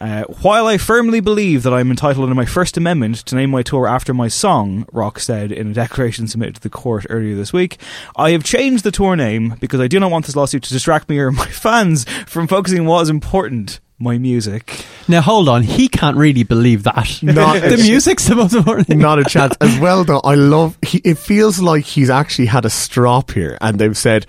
Uh, 0.04 0.23
while 0.42 0.66
I 0.66 0.76
firmly 0.76 1.20
believe 1.20 1.62
that 1.62 1.73
I 1.73 1.80
am 1.80 1.88
entitled 1.88 2.25
under 2.25 2.34
my 2.34 2.44
First 2.44 2.76
Amendment 2.76 3.25
to 3.25 3.34
name 3.34 3.49
my 3.49 3.62
tour 3.62 3.87
after 3.87 4.12
my 4.12 4.28
song, 4.28 4.87
Rock 4.92 5.18
said 5.18 5.50
in 5.50 5.70
a 5.70 5.73
declaration 5.73 6.28
submitted 6.28 6.56
to 6.56 6.61
the 6.61 6.68
court 6.68 7.06
earlier 7.08 7.34
this 7.34 7.54
week, 7.54 7.80
I 8.14 8.32
have 8.32 8.44
changed 8.44 8.84
the 8.84 8.90
tour 8.90 9.16
name 9.16 9.54
because 9.61 9.80
I 9.80 9.88
do 9.88 9.99
not 9.99 10.11
want 10.11 10.26
this 10.26 10.37
lawsuit 10.37 10.62
to 10.64 10.75
distract 10.75 11.08
me 11.08 11.18
or 11.20 11.30
my 11.32 11.46
fans 11.46 12.04
from 12.26 12.46
focusing 12.46 12.80
on 12.80 12.87
what 12.87 13.00
is 13.00 13.08
important 13.08 13.80
my 13.99 14.18
music. 14.18 14.84
Now 15.08 15.23
hold 15.23 15.49
on, 15.49 15.62
he 15.62 15.88
can't 15.88 16.18
really 16.18 16.42
believe 16.42 16.82
that. 16.82 17.20
Not 17.23 17.62
the 17.62 17.78
music's 17.78 18.28
the 18.28 18.37
most 18.37 18.52
important. 18.52 18.88
thing. 18.88 18.99
Not 18.99 19.18
a 19.20 19.25
chance. 19.25 19.56
As 19.62 19.78
well, 19.78 20.04
though, 20.04 20.20
I 20.20 20.34
love. 20.34 20.76
He, 20.82 20.99
it 20.99 21.16
feels 21.16 21.61
like 21.61 21.84
he's 21.84 22.11
actually 22.11 22.46
had 22.46 22.66
a 22.66 22.70
strop 22.70 23.30
here, 23.30 23.56
and 23.62 23.78
they've 23.78 23.96
said, 23.96 24.26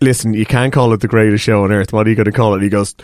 "Listen, 0.00 0.34
you 0.34 0.46
can't 0.46 0.72
call 0.72 0.92
it 0.94 1.00
the 1.00 1.06
greatest 1.06 1.44
show 1.44 1.62
on 1.62 1.70
earth. 1.70 1.92
What 1.92 2.08
are 2.08 2.10
you 2.10 2.16
going 2.16 2.24
to 2.24 2.32
call 2.32 2.54
it?" 2.54 2.56
And 2.56 2.64
he 2.64 2.70
goes, 2.70 2.96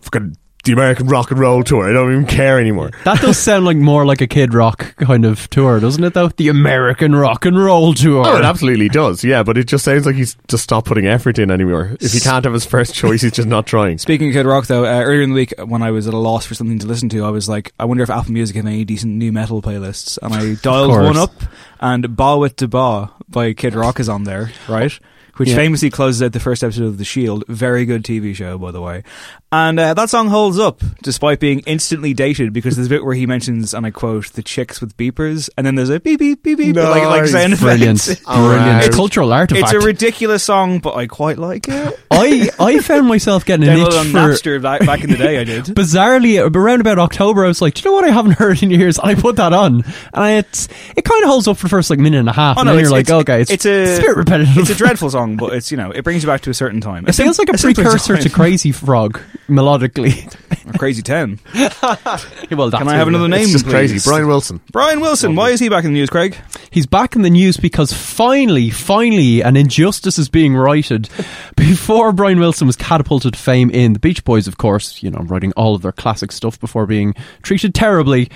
"Fucking 0.00 0.36
the 0.64 0.72
American 0.72 1.06
Rock 1.06 1.30
and 1.30 1.38
Roll 1.40 1.62
Tour. 1.62 1.88
I 1.88 1.92
don't 1.92 2.10
even 2.10 2.26
care 2.26 2.58
anymore." 2.58 2.90
That 3.04 3.20
does 3.20 3.38
sound 3.38 3.64
like 3.64 3.76
more 3.76 4.06
like 4.06 4.20
a 4.20 4.26
Kid 4.26 4.54
Rock 4.54 4.96
kind 4.96 5.24
of 5.24 5.48
tour, 5.50 5.78
doesn't 5.78 6.02
it? 6.02 6.14
Though 6.14 6.28
the 6.28 6.48
American 6.48 7.14
Rock 7.14 7.44
and 7.44 7.62
Roll 7.62 7.92
Tour. 7.94 8.24
Oh, 8.26 8.38
it 8.38 8.44
absolutely 8.44 8.88
does. 8.88 9.22
Yeah, 9.22 9.42
but 9.42 9.58
it 9.58 9.64
just 9.68 9.84
sounds 9.84 10.06
like 10.06 10.14
he's 10.16 10.36
just 10.48 10.64
stopped 10.64 10.86
putting 10.86 11.06
effort 11.06 11.38
in 11.38 11.50
anymore. 11.50 11.96
If 12.00 12.12
he 12.12 12.20
can't 12.20 12.44
have 12.44 12.54
his 12.54 12.64
first 12.64 12.94
choice, 12.94 13.20
he's 13.22 13.32
just 13.32 13.48
not 13.48 13.66
trying. 13.66 13.98
Speaking 14.04 14.28
of 14.28 14.34
Kid 14.34 14.46
Rock, 14.46 14.66
though, 14.66 14.84
uh, 14.84 15.02
earlier 15.02 15.22
in 15.22 15.30
the 15.30 15.34
week 15.34 15.52
when 15.64 15.82
I 15.82 15.90
was 15.90 16.08
at 16.08 16.14
a 16.14 16.18
loss 16.18 16.46
for 16.46 16.54
something 16.54 16.78
to 16.78 16.86
listen 16.86 17.08
to, 17.10 17.24
I 17.24 17.30
was 17.30 17.48
like, 17.48 17.72
I 17.78 17.84
wonder 17.84 18.02
if 18.02 18.10
Apple 18.10 18.32
Music 18.32 18.56
have 18.56 18.66
any 18.66 18.84
decent 18.84 19.12
new 19.12 19.32
metal 19.32 19.60
playlists. 19.60 20.18
And 20.22 20.32
I 20.32 20.54
dialed 20.62 20.90
one 20.90 21.16
up, 21.16 21.34
and 21.80 22.04
Bawitdaba 22.04 23.12
by 23.28 23.52
Kid 23.52 23.74
Rock 23.74 24.00
is 24.00 24.08
on 24.08 24.24
there, 24.24 24.50
right? 24.68 24.98
Which 25.36 25.48
Yeah. 25.50 25.56
famously 25.56 25.90
closes 25.90 26.22
out 26.22 26.32
the 26.32 26.38
first 26.40 26.62
episode 26.62 26.84
of 26.84 26.98
The 26.98 27.04
Shield. 27.04 27.44
Very 27.48 27.84
good 27.86 28.04
TV 28.04 28.34
show, 28.34 28.56
by 28.56 28.70
the 28.70 28.80
way. 28.80 29.02
And 29.50 29.78
uh, 29.78 29.94
that 29.94 30.10
song 30.10 30.28
holds 30.28 30.58
up, 30.58 30.80
despite 31.02 31.38
being 31.40 31.60
instantly 31.66 32.12
dated, 32.12 32.52
because 32.52 32.74
there's 32.76 32.86
a 32.86 32.90
bit 32.90 33.04
where 33.04 33.14
he 33.14 33.24
mentions, 33.26 33.72
and 33.74 33.86
I 33.86 33.90
quote, 33.92 34.32
the 34.32 34.42
chicks 34.42 34.80
with 34.80 34.96
beepers, 34.96 35.48
and 35.56 35.64
then 35.66 35.76
there's 35.76 35.90
a 35.90 36.00
beep, 36.00 36.18
beep, 36.20 36.42
beep, 36.42 36.58
beep, 36.58 36.74
like, 36.76 37.04
like 37.04 37.22
Nice. 37.22 37.30
sound 37.32 37.52
effects. 37.52 37.62
Brilliant, 37.62 38.22
Oh, 38.26 38.48
brilliant. 38.48 38.80
wow. 38.82 38.86
A 38.86 38.90
cultural 38.90 39.32
artifact. 39.32 39.72
It's 39.74 39.84
a 39.84 39.86
ridiculous 39.86 40.42
song, 40.42 40.80
but 40.80 40.94
I 40.96 41.06
quite 41.06 41.38
like 41.38 41.66
it. 41.68 42.00
I 42.10 42.48
I 42.60 42.78
found 42.80 43.06
myself 43.08 43.44
getting 43.44 43.68
an 43.68 43.78
itch 43.78 43.94
on 43.94 44.06
for. 44.06 44.18
Napster 44.18 44.60
back, 44.62 44.84
back 44.86 45.02
in 45.04 45.10
the 45.10 45.16
day, 45.16 45.38
I 45.38 45.44
did. 45.44 45.64
Bizarrely, 45.74 46.40
around 46.54 46.80
about 46.80 46.98
October, 46.98 47.44
I 47.44 47.48
was 47.48 47.60
like, 47.62 47.74
"Do 47.74 47.82
you 47.82 47.90
know 47.90 47.94
what 47.96 48.04
I 48.04 48.10
haven't 48.12 48.32
heard 48.38 48.62
in 48.62 48.70
years?" 48.70 48.98
And 48.98 49.08
I 49.10 49.14
put 49.16 49.36
that 49.36 49.52
on, 49.52 49.82
and 50.12 50.44
it's 50.44 50.68
it 50.96 51.04
kind 51.04 51.22
of 51.24 51.28
holds 51.28 51.46
up 51.48 51.56
for 51.58 51.64
the 51.64 51.70
first 51.70 51.90
like 51.90 51.98
minute 51.98 52.18
and 52.18 52.28
a 52.28 52.32
half, 52.32 52.56
Oh, 52.56 52.60
and 52.60 52.66
no, 52.68 52.72
then 52.76 52.84
it's- 52.84 52.90
you're 52.90 52.98
like, 52.98 53.06
it's- 53.08 53.20
"Okay, 53.22 53.40
it's, 53.42 53.50
it's 53.50 53.66
a- 53.66 53.82
it's 53.84 53.98
a 53.98 54.02
bit 54.02 54.16
repetitive." 54.16 54.58
It's 54.58 54.70
a 54.70 54.74
dreadful 54.74 55.10
song. 55.10 55.23
song, 55.24 55.36
but 55.36 55.54
it's 55.54 55.70
you 55.70 55.76
know 55.76 55.90
it 55.90 56.04
brings 56.04 56.22
you 56.22 56.28
back 56.28 56.42
to 56.42 56.50
a 56.50 56.54
certain 56.54 56.80
time. 56.80 57.06
It 57.06 57.14
feels 57.14 57.38
like 57.38 57.48
a 57.48 57.58
simpler 57.58 57.84
precursor 57.84 58.16
to. 58.16 58.30
Crazy 58.30 58.72
Frog 58.72 59.20
melodically. 59.48 60.34
Or 60.66 60.72
Crazy 60.78 61.02
Ten. 61.02 61.40
well, 61.54 61.68
that's 61.70 62.14
Can 62.50 62.88
I 62.88 62.94
have 62.94 63.06
another 63.08 63.28
name? 63.28 63.42
It's 63.42 63.52
just 63.52 63.66
crazy. 63.66 63.98
Brian 64.08 64.26
Wilson. 64.26 64.62
Brian 64.72 65.00
Wilson. 65.00 65.36
Why 65.36 65.50
is 65.50 65.60
he 65.60 65.68
back 65.68 65.84
in 65.84 65.92
the 65.92 65.98
news, 65.98 66.08
Craig? 66.08 66.38
He's 66.70 66.86
back 66.86 67.16
in 67.16 67.20
the 67.20 67.28
news 67.28 67.58
because 67.58 67.92
finally, 67.92 68.70
finally, 68.70 69.42
an 69.42 69.56
injustice 69.56 70.18
is 70.18 70.30
being 70.30 70.56
righted. 70.56 71.10
Before 71.56 72.12
Brian 72.12 72.38
Wilson 72.38 72.66
was 72.66 72.76
catapulted 72.76 73.34
to 73.34 73.38
fame 73.38 73.68
in 73.70 73.92
the 73.92 73.98
Beach 73.98 74.24
Boys, 74.24 74.48
of 74.48 74.56
course, 74.56 75.02
you 75.02 75.10
know, 75.10 75.20
writing 75.20 75.52
all 75.52 75.74
of 75.74 75.82
their 75.82 75.92
classic 75.92 76.32
stuff 76.32 76.58
before 76.58 76.86
being 76.86 77.14
treated 77.42 77.74
terribly. 77.74 78.30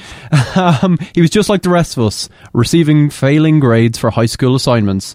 Um, 0.55 0.99
he 1.15 1.23
was 1.23 1.31
just 1.31 1.49
like 1.49 1.63
the 1.63 1.71
rest 1.71 1.97
of 1.97 2.05
us, 2.05 2.29
receiving 2.53 3.09
failing 3.09 3.59
grades 3.59 3.97
for 3.97 4.11
high 4.11 4.27
school 4.27 4.55
assignments. 4.55 5.15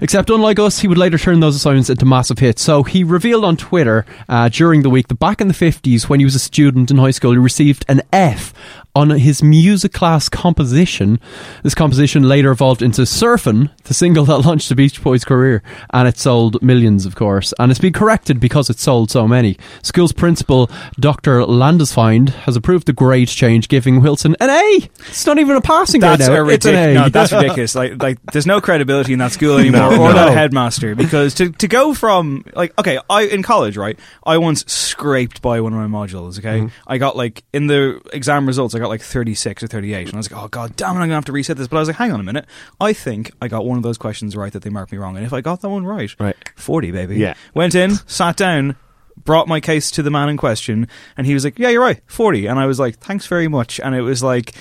Except, 0.00 0.30
unlike 0.30 0.58
us, 0.58 0.80
he 0.80 0.88
would 0.88 0.98
later 0.98 1.18
turn 1.18 1.40
those 1.40 1.56
assignments 1.56 1.90
into 1.90 2.04
massive 2.04 2.38
hits. 2.38 2.62
So 2.62 2.82
he 2.82 3.04
revealed 3.04 3.44
on 3.44 3.56
Twitter 3.56 4.04
uh, 4.28 4.48
during 4.48 4.82
the 4.82 4.90
week 4.90 5.08
that 5.08 5.18
back 5.18 5.40
in 5.40 5.48
the 5.48 5.54
50s, 5.54 6.08
when 6.08 6.20
he 6.20 6.24
was 6.24 6.34
a 6.34 6.40
student 6.40 6.90
in 6.90 6.98
high 6.98 7.10
school, 7.10 7.32
he 7.32 7.38
received 7.38 7.84
an 7.88 8.02
F 8.12 8.52
on 8.96 9.10
his 9.10 9.42
music 9.42 9.92
class 9.92 10.28
composition. 10.28 11.18
This 11.62 11.74
composition 11.74 12.22
later 12.28 12.50
evolved 12.50 12.80
into 12.82 13.02
Surfin', 13.02 13.70
the 13.84 13.94
single 13.94 14.24
that 14.26 14.38
launched 14.38 14.68
the 14.68 14.74
Beach 14.76 15.02
Boys' 15.02 15.24
career, 15.24 15.62
and 15.92 16.06
it 16.06 16.16
sold 16.18 16.62
millions, 16.62 17.04
of 17.04 17.16
course. 17.16 17.52
And 17.58 17.70
it's 17.72 17.80
been 17.80 17.92
corrected 17.92 18.38
because 18.38 18.70
it 18.70 18.78
sold 18.78 19.10
so 19.10 19.26
many. 19.26 19.58
School's 19.82 20.12
principal, 20.12 20.70
Dr. 21.00 21.40
Landesfind, 21.40 22.28
has 22.30 22.54
approved 22.56 22.86
the 22.86 22.92
grade 22.92 23.28
change, 23.28 23.68
giving 23.68 24.00
Wilson 24.00 24.36
an 24.40 24.50
A. 24.50 24.88
It's 25.08 25.26
not 25.26 25.38
even 25.38 25.56
a 25.56 25.60
passing 25.60 26.00
grade 26.00 26.18
That's 26.20 26.28
now. 26.28 26.44
a 26.44 26.48
It's 26.48 26.64
an 26.64 26.74
ridiculous. 26.74 26.96
A. 26.96 27.02
No, 27.04 27.08
that's 27.08 27.32
ridiculous. 27.32 27.74
Like, 27.74 28.02
like, 28.02 28.22
there's 28.32 28.46
no 28.46 28.60
credibility 28.60 29.12
in 29.12 29.18
that 29.18 29.32
school 29.32 29.58
anymore, 29.58 29.90
No, 29.90 30.02
or 30.02 30.08
no. 30.08 30.12
that 30.14 30.32
headmaster. 30.32 30.94
Because 30.94 31.34
to 31.34 31.50
to 31.50 31.66
go 31.68 31.94
from 31.94 32.44
like, 32.54 32.78
okay, 32.78 32.98
I 33.10 33.22
in 33.22 33.42
college, 33.42 33.76
right? 33.76 33.98
I 34.24 34.38
once 34.38 34.64
scraped 34.70 35.42
by 35.42 35.60
one 35.60 35.72
of 35.74 35.78
my 35.90 36.06
modules. 36.06 36.38
Okay, 36.38 36.60
Mm-hmm. 36.60 36.68
I 36.86 36.98
got 36.98 37.16
like 37.16 37.42
in 37.52 37.66
the 37.66 38.00
exam 38.12 38.46
results, 38.46 38.74
I 38.74 38.78
got 38.84 38.90
like 38.90 39.02
36 39.02 39.62
or 39.62 39.66
38, 39.66 40.06
and 40.06 40.14
I 40.14 40.16
was 40.18 40.30
like, 40.30 40.42
oh 40.42 40.48
god 40.48 40.76
damn 40.76 40.90
it, 40.90 41.00
I'm 41.00 41.02
gonna 41.02 41.14
have 41.14 41.24
to 41.26 41.32
reset 41.32 41.56
this. 41.56 41.66
But 41.68 41.76
I 41.76 41.80
was 41.80 41.88
like, 41.88 41.96
hang 41.96 42.12
on 42.12 42.20
a 42.20 42.24
minute, 42.24 42.46
I 42.80 42.92
think 42.92 43.32
I 43.42 43.48
got 43.48 43.64
one 43.66 43.76
of 43.76 43.82
those 43.82 43.98
questions 43.98 44.36
right 44.36 44.52
that 44.52 44.62
they 44.62 44.70
marked 44.70 44.92
me 44.92 44.98
wrong, 44.98 45.16
and 45.16 45.24
if 45.26 45.32
I 45.32 45.40
got 45.40 45.60
that 45.62 45.70
one 45.70 45.84
right, 45.84 46.14
Right. 46.20 46.36
40, 46.56 46.90
baby. 46.92 47.16
Yeah. 47.16 47.34
Went 47.54 47.74
in, 47.74 47.92
sat 48.06 48.36
down. 48.36 48.76
Brought 49.24 49.46
my 49.46 49.60
case 49.60 49.92
to 49.92 50.02
the 50.02 50.10
man 50.10 50.28
in 50.28 50.36
question, 50.36 50.88
and 51.16 51.24
he 51.26 51.34
was 51.34 51.44
like, 51.44 51.56
"Yeah, 51.58 51.68
you're 51.70 51.80
right, 51.80 52.00
40." 52.08 52.46
And 52.46 52.58
I 52.58 52.66
was 52.66 52.80
like, 52.80 52.98
"Thanks 52.98 53.26
very 53.28 53.46
much." 53.46 53.78
And 53.78 53.94
it 53.94 54.02
was 54.02 54.24
like, 54.24 54.52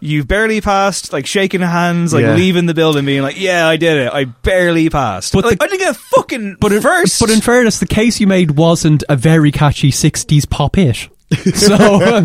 "You've 0.00 0.28
barely 0.28 0.60
passed," 0.60 1.14
like 1.14 1.26
shaking 1.26 1.62
hands, 1.62 2.12
like 2.12 2.22
Yeah. 2.22 2.34
leaving 2.34 2.66
the 2.66 2.74
building, 2.74 3.06
being 3.06 3.22
like, 3.22 3.40
"Yeah, 3.40 3.66
I 3.66 3.76
did 3.78 3.96
it. 3.96 4.12
I 4.12 4.26
barely 4.26 4.90
passed." 4.90 5.32
But 5.32 5.44
like, 5.46 5.58
the- 5.58 5.64
I 5.64 5.66
didn't 5.66 5.80
get 5.80 5.96
a 5.96 5.98
fucking 5.98 6.58
But 6.60 6.72
in, 6.72 6.82
first. 6.82 7.20
but 7.20 7.30
in 7.30 7.40
fairness, 7.40 7.78
the 7.78 7.86
case 7.86 8.20
you 8.20 8.26
made 8.26 8.52
wasn't 8.52 9.02
a 9.08 9.16
very 9.16 9.50
catchy 9.50 9.90
60s 9.90 10.44
pop 10.48 10.76
hit. 10.76 11.08
so, 11.54 11.74
um, 12.16 12.24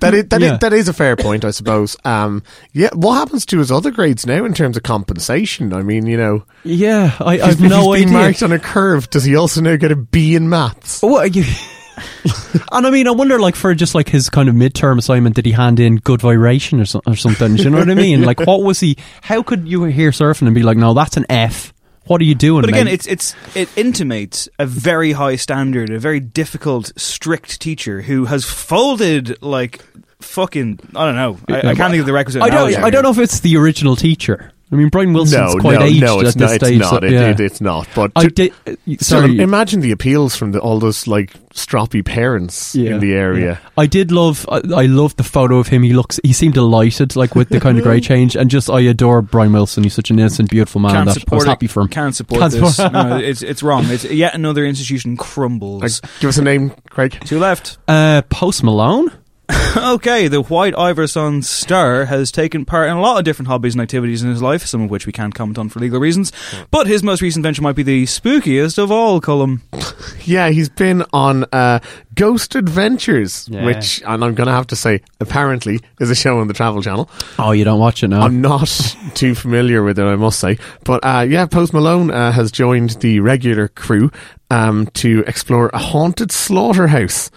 That 0.00 0.10
is, 0.14 0.28
that, 0.28 0.40
Yeah. 0.40 0.54
is, 0.54 0.58
that 0.60 0.72
is 0.72 0.88
a 0.88 0.92
fair 0.92 1.16
point, 1.16 1.44
I 1.44 1.50
suppose. 1.50 1.96
Um, 2.04 2.42
yeah, 2.72 2.90
what 2.94 3.14
happens 3.14 3.44
to 3.46 3.58
his 3.58 3.70
other 3.72 3.90
grades 3.90 4.26
now 4.26 4.44
in 4.44 4.54
terms 4.54 4.76
of 4.76 4.82
compensation? 4.82 5.72
I 5.72 5.82
mean, 5.82 6.06
you 6.06 6.16
know, 6.16 6.44
yeah, 6.64 7.16
I, 7.20 7.34
he's, 7.36 7.42
I've 7.44 7.60
no 7.60 7.92
he's 7.92 8.04
idea. 8.06 8.12
marked 8.18 8.42
on 8.42 8.52
a 8.52 8.58
curve. 8.58 9.08
Does 9.10 9.24
he 9.24 9.36
also 9.36 9.60
now 9.60 9.76
get 9.76 9.92
a 9.92 9.96
B 9.96 10.34
in 10.34 10.48
maths? 10.48 11.02
What 11.02 11.24
are 11.24 11.38
you? 11.38 11.44
and 12.72 12.86
I 12.86 12.90
mean, 12.90 13.08
I 13.08 13.10
wonder, 13.10 13.38
like, 13.40 13.56
for 13.56 13.74
just 13.74 13.94
like 13.94 14.08
his 14.08 14.30
kind 14.30 14.48
of 14.48 14.54
midterm 14.54 14.98
assignment, 14.98 15.34
did 15.36 15.46
he 15.46 15.52
hand 15.52 15.80
in 15.80 15.96
good 15.96 16.20
vibration 16.20 16.80
or, 16.80 16.84
so, 16.84 17.00
or 17.06 17.16
something? 17.16 17.56
Do 17.56 17.62
you 17.62 17.70
know 17.70 17.78
what 17.78 17.90
I 17.90 17.94
mean? 17.94 18.22
Like, 18.22 18.40
what 18.40 18.62
was 18.62 18.78
he? 18.80 18.96
How 19.22 19.42
could 19.42 19.66
you 19.66 19.84
hear 19.84 20.10
surfing 20.10 20.46
and 20.46 20.54
be 20.54 20.62
like, 20.62 20.76
no, 20.76 20.94
that's 20.94 21.16
an 21.16 21.26
F? 21.28 21.72
What 22.08 22.20
are 22.20 22.24
you 22.24 22.34
doing? 22.34 22.62
But 22.62 22.70
again, 22.70 22.86
mate? 22.86 22.94
it's 22.94 23.06
it's 23.06 23.34
it 23.54 23.68
intimates 23.76 24.48
a 24.58 24.66
very 24.66 25.12
high 25.12 25.36
standard, 25.36 25.90
a 25.90 25.98
very 25.98 26.20
difficult, 26.20 26.92
strict 26.96 27.60
teacher 27.60 28.02
who 28.02 28.24
has 28.24 28.44
folded 28.44 29.40
like 29.42 29.84
fucking. 30.20 30.80
I 30.96 31.04
don't 31.04 31.16
know. 31.16 31.38
I, 31.48 31.58
I 31.58 31.74
can't 31.74 31.90
think 31.90 32.00
of 32.00 32.06
the 32.06 32.12
requisite. 32.12 32.42
I 32.42 32.48
don't. 32.48 32.68
analogy 32.68 32.76
I 32.78 32.90
don't 32.90 33.02
know 33.02 33.10
if 33.10 33.18
it's 33.18 33.40
the 33.40 33.56
original 33.58 33.94
teacher. 33.94 34.52
I 34.70 34.76
mean, 34.76 34.88
Brian 34.90 35.14
Wilson's 35.14 35.54
no, 35.54 35.60
quite 35.60 35.78
no, 35.78 35.86
aged 35.86 36.00
no, 36.02 36.20
it's 36.20 36.30
at 36.30 36.36
not. 36.36 36.46
this 36.48 36.56
It's 36.56 36.66
stage. 36.66 36.78
not. 36.80 36.90
so- 36.90 37.06
It, 37.06 37.12
yeah. 37.12 37.28
it, 37.30 37.40
it's 37.40 37.60
not. 37.62 37.88
But 37.94 38.12
I 38.14 38.24
to- 38.24 38.30
did. 38.30 38.52
uh, 38.66 38.74
Sorry, 39.00 39.32
of 39.32 39.40
imagine 39.40 39.80
the 39.80 39.92
appeals 39.92 40.36
from 40.36 40.52
the, 40.52 40.60
all 40.60 40.78
those 40.78 41.06
like 41.06 41.32
stroppy 41.54 42.04
parents 42.04 42.74
Yeah. 42.74 42.90
in 42.94 43.00
the 43.00 43.14
area. 43.14 43.60
I 43.78 43.86
did 43.86 44.12
love. 44.12 44.46
I, 44.50 44.56
I 44.74 44.86
loved 44.86 45.16
the 45.16 45.22
photo 45.24 45.58
of 45.58 45.68
him. 45.68 45.82
He 45.82 45.94
looks. 45.94 46.20
He 46.22 46.34
seemed 46.34 46.52
delighted, 46.54 47.16
like 47.16 47.34
with 47.34 47.48
the 47.48 47.60
kind 47.60 47.78
of 47.78 47.84
grey 47.84 48.00
change, 48.02 48.36
and 48.36 48.50
just 48.50 48.68
I 48.68 48.80
adore 48.80 49.22
Brian 49.22 49.52
Wilson. 49.54 49.84
He's 49.84 49.94
such 49.94 50.10
an 50.10 50.18
innocent, 50.18 50.50
beautiful 50.50 50.80
man. 50.82 50.90
Can't 50.92 51.06
that 51.06 51.16
I 51.16 51.20
support 51.20 51.36
was 51.38 51.44
it. 51.44 51.48
happy 51.48 51.66
for 51.66 51.80
him. 51.80 51.88
Can't 51.88 52.14
support 52.14 52.40
Can't 52.40 52.52
this. 52.52 52.76
support- 52.76 52.92
no, 52.92 53.16
it's 53.22 53.42
it's 53.42 53.62
wrong. 53.62 53.84
It's 53.86 54.04
yet 54.04 54.34
another 54.34 54.66
institution 54.66 55.16
crumbles. 55.16 55.82
Like, 56.02 56.20
give 56.20 56.28
us 56.28 56.36
a 56.36 56.42
name, 56.42 56.74
Craig. 56.90 57.18
Two 57.24 57.38
left. 57.38 57.78
Uh, 57.88 58.20
Post 58.28 58.62
Malone. 58.62 59.10
okay, 59.76 60.28
the 60.28 60.42
White 60.42 60.76
Iverson 60.76 61.42
star 61.42 62.04
has 62.04 62.30
taken 62.30 62.64
part 62.64 62.88
in 62.90 62.96
a 62.96 63.00
lot 63.00 63.18
of 63.18 63.24
different 63.24 63.48
hobbies 63.48 63.74
and 63.74 63.80
activities 63.82 64.22
in 64.22 64.28
his 64.28 64.42
life, 64.42 64.66
some 64.66 64.82
of 64.82 64.90
which 64.90 65.06
we 65.06 65.12
can't 65.12 65.34
comment 65.34 65.58
on 65.58 65.68
for 65.68 65.80
legal 65.80 65.98
reasons. 66.00 66.32
But 66.70 66.86
his 66.86 67.02
most 67.02 67.22
recent 67.22 67.42
venture 67.42 67.62
might 67.62 67.76
be 67.76 67.82
the 67.82 68.04
spookiest 68.04 68.78
of 68.78 68.90
all, 68.90 69.20
Colm. 69.20 69.60
Yeah, 70.24 70.50
he's 70.50 70.68
been 70.68 71.04
on 71.14 71.44
uh, 71.52 71.80
Ghost 72.14 72.54
Adventures, 72.54 73.48
Yeah. 73.50 73.64
which, 73.64 74.02
and 74.06 74.22
I'm 74.22 74.34
going 74.34 74.46
to 74.46 74.52
have 74.52 74.66
to 74.68 74.76
say, 74.76 75.00
apparently 75.20 75.80
is 76.00 76.10
a 76.10 76.14
show 76.14 76.40
on 76.40 76.48
the 76.48 76.54
Travel 76.54 76.82
Channel. 76.82 77.08
Oh, 77.38 77.52
you 77.52 77.64
don't 77.64 77.80
watch 77.80 78.02
it 78.02 78.08
now. 78.08 78.20
I'm 78.20 78.42
not 78.42 78.68
too 79.14 79.34
familiar 79.34 79.82
with 79.82 79.98
it, 79.98 80.02
I 80.04 80.16
must 80.16 80.38
say. 80.38 80.58
But 80.84 81.00
uh, 81.02 81.20
yeah, 81.28 81.46
Post 81.46 81.72
Malone 81.72 82.10
uh, 82.10 82.30
has 82.32 82.52
joined 82.52 82.90
the 83.00 83.20
regular 83.20 83.68
crew 83.68 84.10
um, 84.50 84.86
to 84.94 85.24
explore 85.26 85.70
a 85.72 85.78
haunted 85.78 86.30
slaughterhouse, 86.30 87.30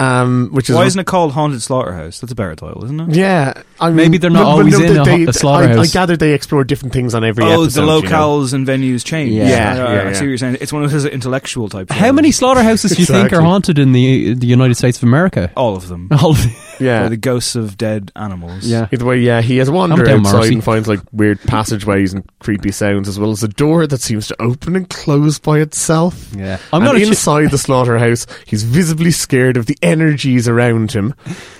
um, 0.00 0.48
which 0.52 0.70
is 0.70 0.76
Why 0.76 0.86
isn't 0.86 0.98
it 0.98 1.06
called 1.06 1.32
Haunted 1.32 1.62
Slaughterhouse? 1.62 2.20
That's 2.20 2.32
a 2.32 2.34
better 2.34 2.56
title, 2.56 2.84
isn't 2.84 3.00
it? 3.00 3.14
Yeah, 3.16 3.62
I 3.78 3.88
mean, 3.88 3.96
Maybe 3.96 4.18
they're 4.18 4.30
not 4.30 4.46
always 4.46 4.74
in 4.78 4.96
a 4.96 5.04
they, 5.04 5.24
ha- 5.24 5.30
a 5.30 5.32
slaughterhouse. 5.32 5.76
I, 5.76 5.82
I 5.82 5.86
gather 5.86 6.16
they 6.16 6.32
explore 6.32 6.64
different 6.64 6.92
things 6.94 7.14
on 7.14 7.22
every 7.22 7.44
Oh, 7.44 7.62
episode. 7.64 7.80
the 7.82 7.86
you 7.96 8.02
know. 8.02 8.08
locales 8.08 8.54
and 8.54 8.66
venues 8.66 9.04
change. 9.04 9.32
Yeah. 9.32 9.48
Yeah, 9.76 9.84
I 9.84 9.92
yeah, 9.94 10.12
see 10.14 10.20
what 10.20 10.28
you're 10.28 10.38
saying. 10.38 10.56
It's 10.60 10.72
one 10.72 10.82
of 10.84 10.90
those 10.90 11.04
intellectual 11.04 11.68
type. 11.68 11.90
How 11.90 12.06
shows. 12.06 12.14
many 12.14 12.32
slaughterhouses 12.32 12.92
do 12.92 13.02
you 13.02 13.06
think 13.06 13.32
are 13.32 13.42
haunted 13.42 13.78
in 13.78 13.92
the 13.92 14.34
the 14.34 14.46
United 14.46 14.74
States 14.76 14.96
of 14.98 15.04
America? 15.04 15.52
All 15.56 15.76
of 15.76 15.88
them. 15.88 16.08
All 16.10 16.30
of 16.30 16.42
Yeah. 16.80 17.04
Or 17.04 17.08
the 17.08 17.16
ghosts 17.16 17.54
of 17.56 17.76
dead 17.76 18.10
animals. 18.16 18.66
yeah. 18.66 18.88
Either 18.92 19.04
way, 19.04 19.18
yeah, 19.18 19.40
he 19.42 19.58
has 19.58 19.70
wandered 19.70 20.06
down 20.06 20.20
outside 20.20 20.32
Marcy. 20.38 20.54
and 20.54 20.64
finds 20.64 20.88
like 20.88 21.00
weird 21.12 21.40
passageways 21.42 22.12
and 22.14 22.24
creepy 22.40 22.72
sounds, 22.72 23.08
as 23.08 23.18
well 23.18 23.30
as 23.30 23.42
a 23.42 23.48
door 23.48 23.86
that 23.86 24.00
seems 24.00 24.26
to 24.28 24.42
open 24.42 24.76
and 24.76 24.88
close 24.88 25.38
by 25.38 25.58
itself. 25.60 26.28
Yeah. 26.34 26.58
I'm 26.72 26.82
and 26.82 26.92
gonna 26.92 27.04
ch- 27.04 27.08
inside 27.08 27.50
the 27.50 27.58
slaughterhouse, 27.58 28.26
he's 28.46 28.62
visibly 28.62 29.10
scared 29.10 29.56
of 29.56 29.66
the 29.66 29.76
energies 29.82 30.48
around 30.48 30.92
him, 30.92 31.14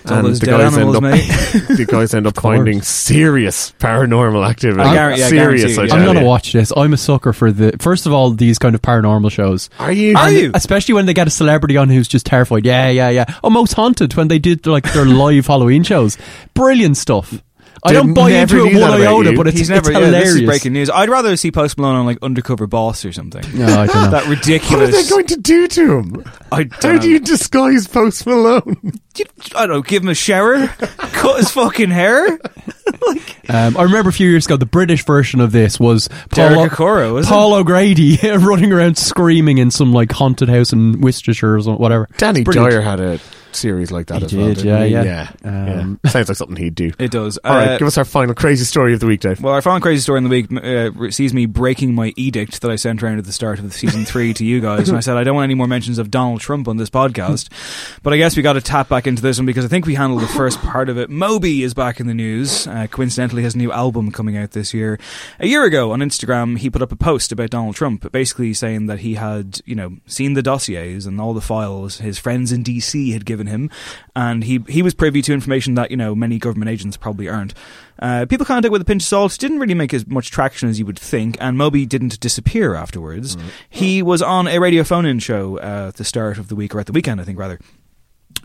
all 0.08 0.14
and 0.18 0.26
those 0.26 0.40
the 0.40 0.46
dead 0.46 0.58
guys 0.58 0.72
animals, 0.74 0.96
end 0.96 1.04
up 1.06 1.12
mate. 1.12 1.28
the 1.76 1.86
guys 1.88 2.14
end 2.14 2.26
up 2.26 2.36
finding 2.40 2.80
serious 2.82 3.72
paranormal 3.78 4.48
activity. 4.48 4.80
I 4.82 4.94
guarantee- 4.94 5.22
I 5.24 5.28
serious, 5.28 5.62
guarantee 5.62 5.74
you, 5.74 5.80
I 5.80 5.84
yeah. 5.84 5.92
I'm 5.94 5.98
tell 6.00 6.06
gonna 6.06 6.20
you. 6.20 6.26
watch 6.26 6.52
this. 6.52 6.72
I'm 6.76 6.92
a 6.92 6.96
sucker 6.96 7.32
for 7.32 7.52
the 7.52 7.72
first 7.78 8.06
of 8.06 8.12
all 8.12 8.30
these 8.30 8.58
kind 8.58 8.74
of 8.74 8.82
paranormal 8.82 9.30
shows. 9.30 9.68
Are 9.78 9.92
you? 9.92 10.16
Are 10.16 10.30
you? 10.30 10.50
Especially 10.54 10.94
when 10.94 11.06
they 11.06 11.14
get 11.14 11.26
a 11.26 11.30
celebrity 11.30 11.76
on 11.76 11.88
who's 11.88 12.08
just 12.08 12.26
terrified. 12.26 12.64
Yeah, 12.64 12.88
yeah, 12.88 13.10
yeah. 13.10 13.24
Oh, 13.44 13.50
Most 13.50 13.72
Haunted 13.74 14.14
when 14.14 14.28
they 14.28 14.38
did 14.38 14.66
like 14.66 14.90
their 14.92 15.04
live 15.10 15.46
Halloween 15.46 15.82
shows. 15.82 16.16
Brilliant 16.54 16.96
stuff. 16.96 17.42
I 17.82 17.94
don't 17.94 18.12
buy 18.12 18.30
into 18.32 18.66
it 18.66 18.78
one 18.78 18.90
iota, 19.00 19.32
but 19.34 19.46
it's, 19.46 19.56
He's 19.58 19.70
never. 19.70 19.90
it's 19.90 19.98
yeah, 19.98 20.04
hilarious. 20.04 20.32
this 20.32 20.40
is 20.42 20.46
breaking 20.46 20.72
news. 20.74 20.90
I'd 20.90 21.08
rather 21.08 21.34
see 21.38 21.50
Post 21.50 21.78
Malone 21.78 21.96
on 21.96 22.04
like 22.04 22.18
Undercover 22.20 22.66
Boss 22.66 23.06
or 23.06 23.12
something. 23.12 23.42
No, 23.58 23.64
I 23.64 23.86
don't 23.86 23.94
know. 23.96 24.10
that 24.10 24.26
ridiculous? 24.28 24.70
What 24.70 24.80
are 24.80 24.86
ridiculous. 24.86 25.08
they 25.08 25.10
going 25.10 25.26
to 25.28 25.36
do 25.40 25.68
to 25.68 25.98
him? 25.98 26.24
I 26.52 26.64
don't 26.64 26.80
do 27.00 27.06
know. 27.08 27.14
you 27.14 27.20
disguise 27.20 27.86
Post 27.88 28.26
Malone? 28.26 28.76
You- 29.16 29.24
I 29.56 29.66
don't 29.66 29.76
know. 29.76 29.82
Give 29.82 30.02
him 30.02 30.10
a 30.10 30.14
shower, 30.14 30.66
cut 30.76 31.38
his 31.38 31.50
fucking 31.52 31.90
hair. 31.90 32.38
Um, 33.48 33.76
I 33.76 33.82
remember 33.84 34.10
a 34.10 34.12
few 34.12 34.28
years 34.28 34.46
ago 34.46 34.56
the 34.56 34.66
British 34.66 35.04
version 35.04 35.40
of 35.40 35.50
this 35.52 35.80
was 35.80 36.08
Paul, 36.30 36.50
Derek 36.50 36.72
Acorah, 36.72 37.12
was 37.12 37.26
it? 37.26 37.30
Paul 37.30 37.54
O'Grady 37.54 38.16
running 38.22 38.72
around 38.72 38.96
screaming 38.98 39.58
in 39.58 39.70
some 39.70 39.92
like 39.92 40.12
haunted 40.12 40.48
house 40.48 40.72
in 40.72 41.00
Worcestershire 41.00 41.56
or 41.56 41.60
something, 41.60 41.80
whatever. 41.80 42.08
Danny 42.18 42.44
Brilliant. 42.44 42.70
Dyer 42.70 42.80
had 42.82 43.00
a 43.00 43.18
series 43.56 43.90
like 43.90 44.06
that 44.08 44.20
He 44.20 44.24
as 44.26 44.34
well. 44.34 44.46
did, 44.48 44.56
didn't 44.58 44.68
yeah, 44.68 44.84
he? 44.84 44.92
yeah. 45.08 45.30
yeah. 45.44 45.48
Um, 45.82 46.00
yeah. 46.04 46.10
Sounds 46.10 46.28
like 46.28 46.36
something 46.36 46.56
he'd 46.56 46.74
do. 46.74 46.92
It 46.98 47.10
does. 47.10 47.38
All 47.38 47.54
right, 47.54 47.68
Uh, 47.70 47.78
give 47.78 47.86
us 47.86 47.98
our 47.98 48.04
final 48.04 48.34
crazy 48.34 48.64
story 48.64 48.94
of 48.94 49.00
the 49.00 49.06
week, 49.06 49.20
Dave. 49.20 49.40
Well, 49.40 49.52
our 49.54 49.62
final 49.62 49.80
crazy 49.80 50.00
story 50.02 50.18
in 50.18 50.24
the 50.24 50.30
week 50.30 50.52
uh, 50.52 51.10
sees 51.10 51.32
me 51.34 51.46
breaking 51.46 51.94
my 51.94 52.12
edict 52.16 52.60
that 52.62 52.70
I 52.70 52.76
sent 52.76 53.02
around 53.02 53.18
at 53.18 53.24
the 53.24 53.32
start 53.32 53.58
of 53.58 53.72
season 53.72 54.04
three 54.04 54.32
to 54.34 54.44
you 54.44 54.60
guys, 54.60 54.88
and 54.88 54.96
I 54.96 55.00
said 55.00 55.16
I 55.16 55.24
don't 55.24 55.34
want 55.34 55.44
any 55.44 55.54
more 55.54 55.66
mentions 55.66 55.98
of 55.98 56.10
Donald 56.10 56.40
Trump 56.40 56.68
on 56.68 56.76
this 56.76 56.90
podcast. 56.90 57.48
But 58.02 58.12
I 58.14 58.16
guess 58.16 58.36
we 58.36 58.42
got 58.42 58.54
to 58.54 58.60
tap 58.62 58.88
back 58.88 59.06
into 59.06 59.20
this 59.20 59.38
one 59.38 59.46
because 59.46 59.64
I 59.64 59.68
think 59.68 59.84
we 59.86 59.94
handled 59.94 60.22
the 60.22 60.26
first 60.28 60.58
part 60.60 60.88
of 60.88 60.96
it. 60.96 61.10
Moby 61.10 61.62
is 61.62 61.74
back 61.74 62.00
in 62.00 62.06
the 62.06 62.14
news. 62.14 62.66
Uh, 62.66 62.86
coincidentally, 62.90 63.42
has 63.42 63.54
a 63.54 63.58
new 63.58 63.70
album 63.72 64.10
coming 64.10 64.36
out 64.38 64.52
this 64.52 64.72
year. 64.72 64.98
A 65.38 65.46
year 65.46 65.64
ago 65.64 65.92
on 65.92 66.00
Instagram, 66.00 66.56
he 66.58 66.70
put 66.70 66.80
up 66.82 66.92
a 66.92 66.96
post 66.96 67.30
about 67.30 67.50
Donald 67.50 67.74
Trump, 67.76 68.10
basically 68.10 68.54
saying 68.54 68.86
that 68.86 69.00
he 69.00 69.14
had, 69.14 69.60
you 69.66 69.74
know, 69.74 69.96
seen 70.06 70.32
the 70.34 70.42
dossiers 70.42 71.04
and 71.06 71.20
all 71.20 71.34
the 71.34 71.40
files 71.40 71.98
his 71.98 72.18
friends 72.18 72.52
in 72.52 72.64
DC 72.64 73.12
had 73.12 73.24
given 73.26 73.39
than 73.40 73.48
him, 73.48 73.70
and 74.14 74.44
he 74.44 74.62
he 74.68 74.82
was 74.82 74.94
privy 74.94 75.22
to 75.22 75.32
information 75.32 75.74
that 75.74 75.90
you 75.90 75.96
know 75.96 76.14
many 76.14 76.38
government 76.38 76.70
agents 76.70 76.96
probably 76.96 77.28
aren't. 77.28 77.54
Uh, 77.98 78.26
people 78.26 78.46
kind 78.46 78.58
of 78.58 78.62
took 78.62 78.72
with 78.72 78.82
a 78.82 78.84
pinch 78.84 79.02
of 79.02 79.08
salt. 79.08 79.36
Didn't 79.38 79.58
really 79.58 79.74
make 79.74 79.92
as 79.92 80.06
much 80.06 80.30
traction 80.30 80.68
as 80.68 80.78
you 80.78 80.86
would 80.86 80.98
think, 80.98 81.36
and 81.40 81.58
Moby 81.58 81.84
didn't 81.86 82.20
disappear 82.20 82.74
afterwards. 82.74 83.36
He 83.68 84.02
was 84.02 84.22
on 84.22 84.46
a 84.46 84.58
radio 84.58 84.84
phone-in 84.84 85.18
show 85.18 85.58
uh, 85.58 85.88
at 85.88 85.96
the 85.96 86.04
start 86.04 86.38
of 86.38 86.48
the 86.48 86.54
week, 86.54 86.74
or 86.74 86.80
at 86.80 86.86
the 86.86 86.92
weekend, 86.92 87.20
I 87.20 87.24
think, 87.24 87.38
rather. 87.38 87.58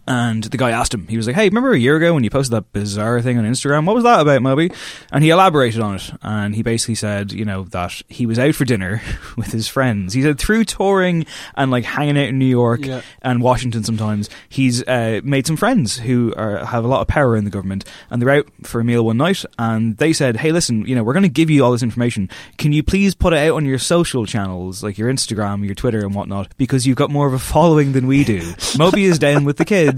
And 0.07 0.43
the 0.43 0.57
guy 0.57 0.71
asked 0.71 0.93
him, 0.93 1.07
he 1.07 1.17
was 1.17 1.25
like, 1.27 1.35
Hey, 1.35 1.49
remember 1.49 1.71
a 1.73 1.79
year 1.79 1.95
ago 1.97 2.13
when 2.13 2.23
you 2.23 2.29
posted 2.29 2.53
that 2.53 2.71
bizarre 2.73 3.21
thing 3.21 3.37
on 3.37 3.43
Instagram? 3.45 3.85
What 3.85 3.95
was 3.95 4.03
that 4.03 4.19
about, 4.19 4.41
Moby? 4.41 4.71
And 5.11 5.23
he 5.23 5.31
elaborated 5.31 5.81
on 5.81 5.95
it. 5.95 6.11
And 6.21 6.53
he 6.55 6.61
basically 6.63 6.95
said, 6.95 7.31
you 7.31 7.43
know, 7.45 7.63
that 7.65 8.01
he 8.07 8.25
was 8.25 8.37
out 8.37 8.53
for 8.55 8.65
dinner 8.65 9.01
with 9.37 9.47
his 9.51 9.67
friends. 9.67 10.13
He 10.13 10.21
said 10.21 10.37
through 10.39 10.65
touring 10.65 11.25
and 11.55 11.71
like 11.71 11.85
hanging 11.85 12.17
out 12.17 12.27
in 12.29 12.37
New 12.37 12.45
York 12.45 12.85
Yeah. 12.85 13.01
and 13.23 13.41
Washington 13.41 13.83
sometimes, 13.83 14.29
he's 14.49 14.83
uh, 14.83 15.21
made 15.23 15.47
some 15.47 15.57
friends 15.57 15.97
who 15.97 16.33
are, 16.37 16.63
have 16.65 16.85
a 16.85 16.87
lot 16.87 17.01
of 17.01 17.07
power 17.07 17.35
in 17.35 17.43
the 17.43 17.49
government. 17.49 17.83
And 18.11 18.21
they're 18.21 18.29
out 18.29 18.47
for 18.63 18.79
a 18.79 18.83
meal 18.83 19.03
one 19.05 19.17
night 19.17 19.43
and 19.57 19.97
they 19.97 20.13
said, 20.13 20.37
Hey, 20.37 20.51
listen, 20.51 20.85
you 20.85 20.93
know, 20.95 21.03
we're 21.03 21.13
going 21.13 21.23
to 21.23 21.29
give 21.29 21.49
you 21.49 21.63
all 21.65 21.71
this 21.71 21.83
information. 21.83 22.29
Can 22.57 22.73
you 22.73 22.83
please 22.83 23.15
put 23.15 23.33
it 23.33 23.39
out 23.39 23.55
on 23.55 23.65
your 23.65 23.79
social 23.79 24.25
channels, 24.25 24.83
like 24.83 24.97
your 24.97 25.11
Instagram, 25.11 25.65
your 25.65 25.73
Twitter, 25.75 25.99
and 26.05 26.13
whatnot, 26.13 26.55
because 26.57 26.85
you've 26.85 26.97
got 26.97 27.09
more 27.09 27.25
of 27.27 27.33
a 27.33 27.39
following 27.39 27.93
than 27.93 28.05
we 28.05 28.23
do. 28.23 28.53
Moby 28.77 29.05
is 29.05 29.17
down 29.17 29.45
with 29.45 29.57
the 29.57 29.65
kids 29.65 29.94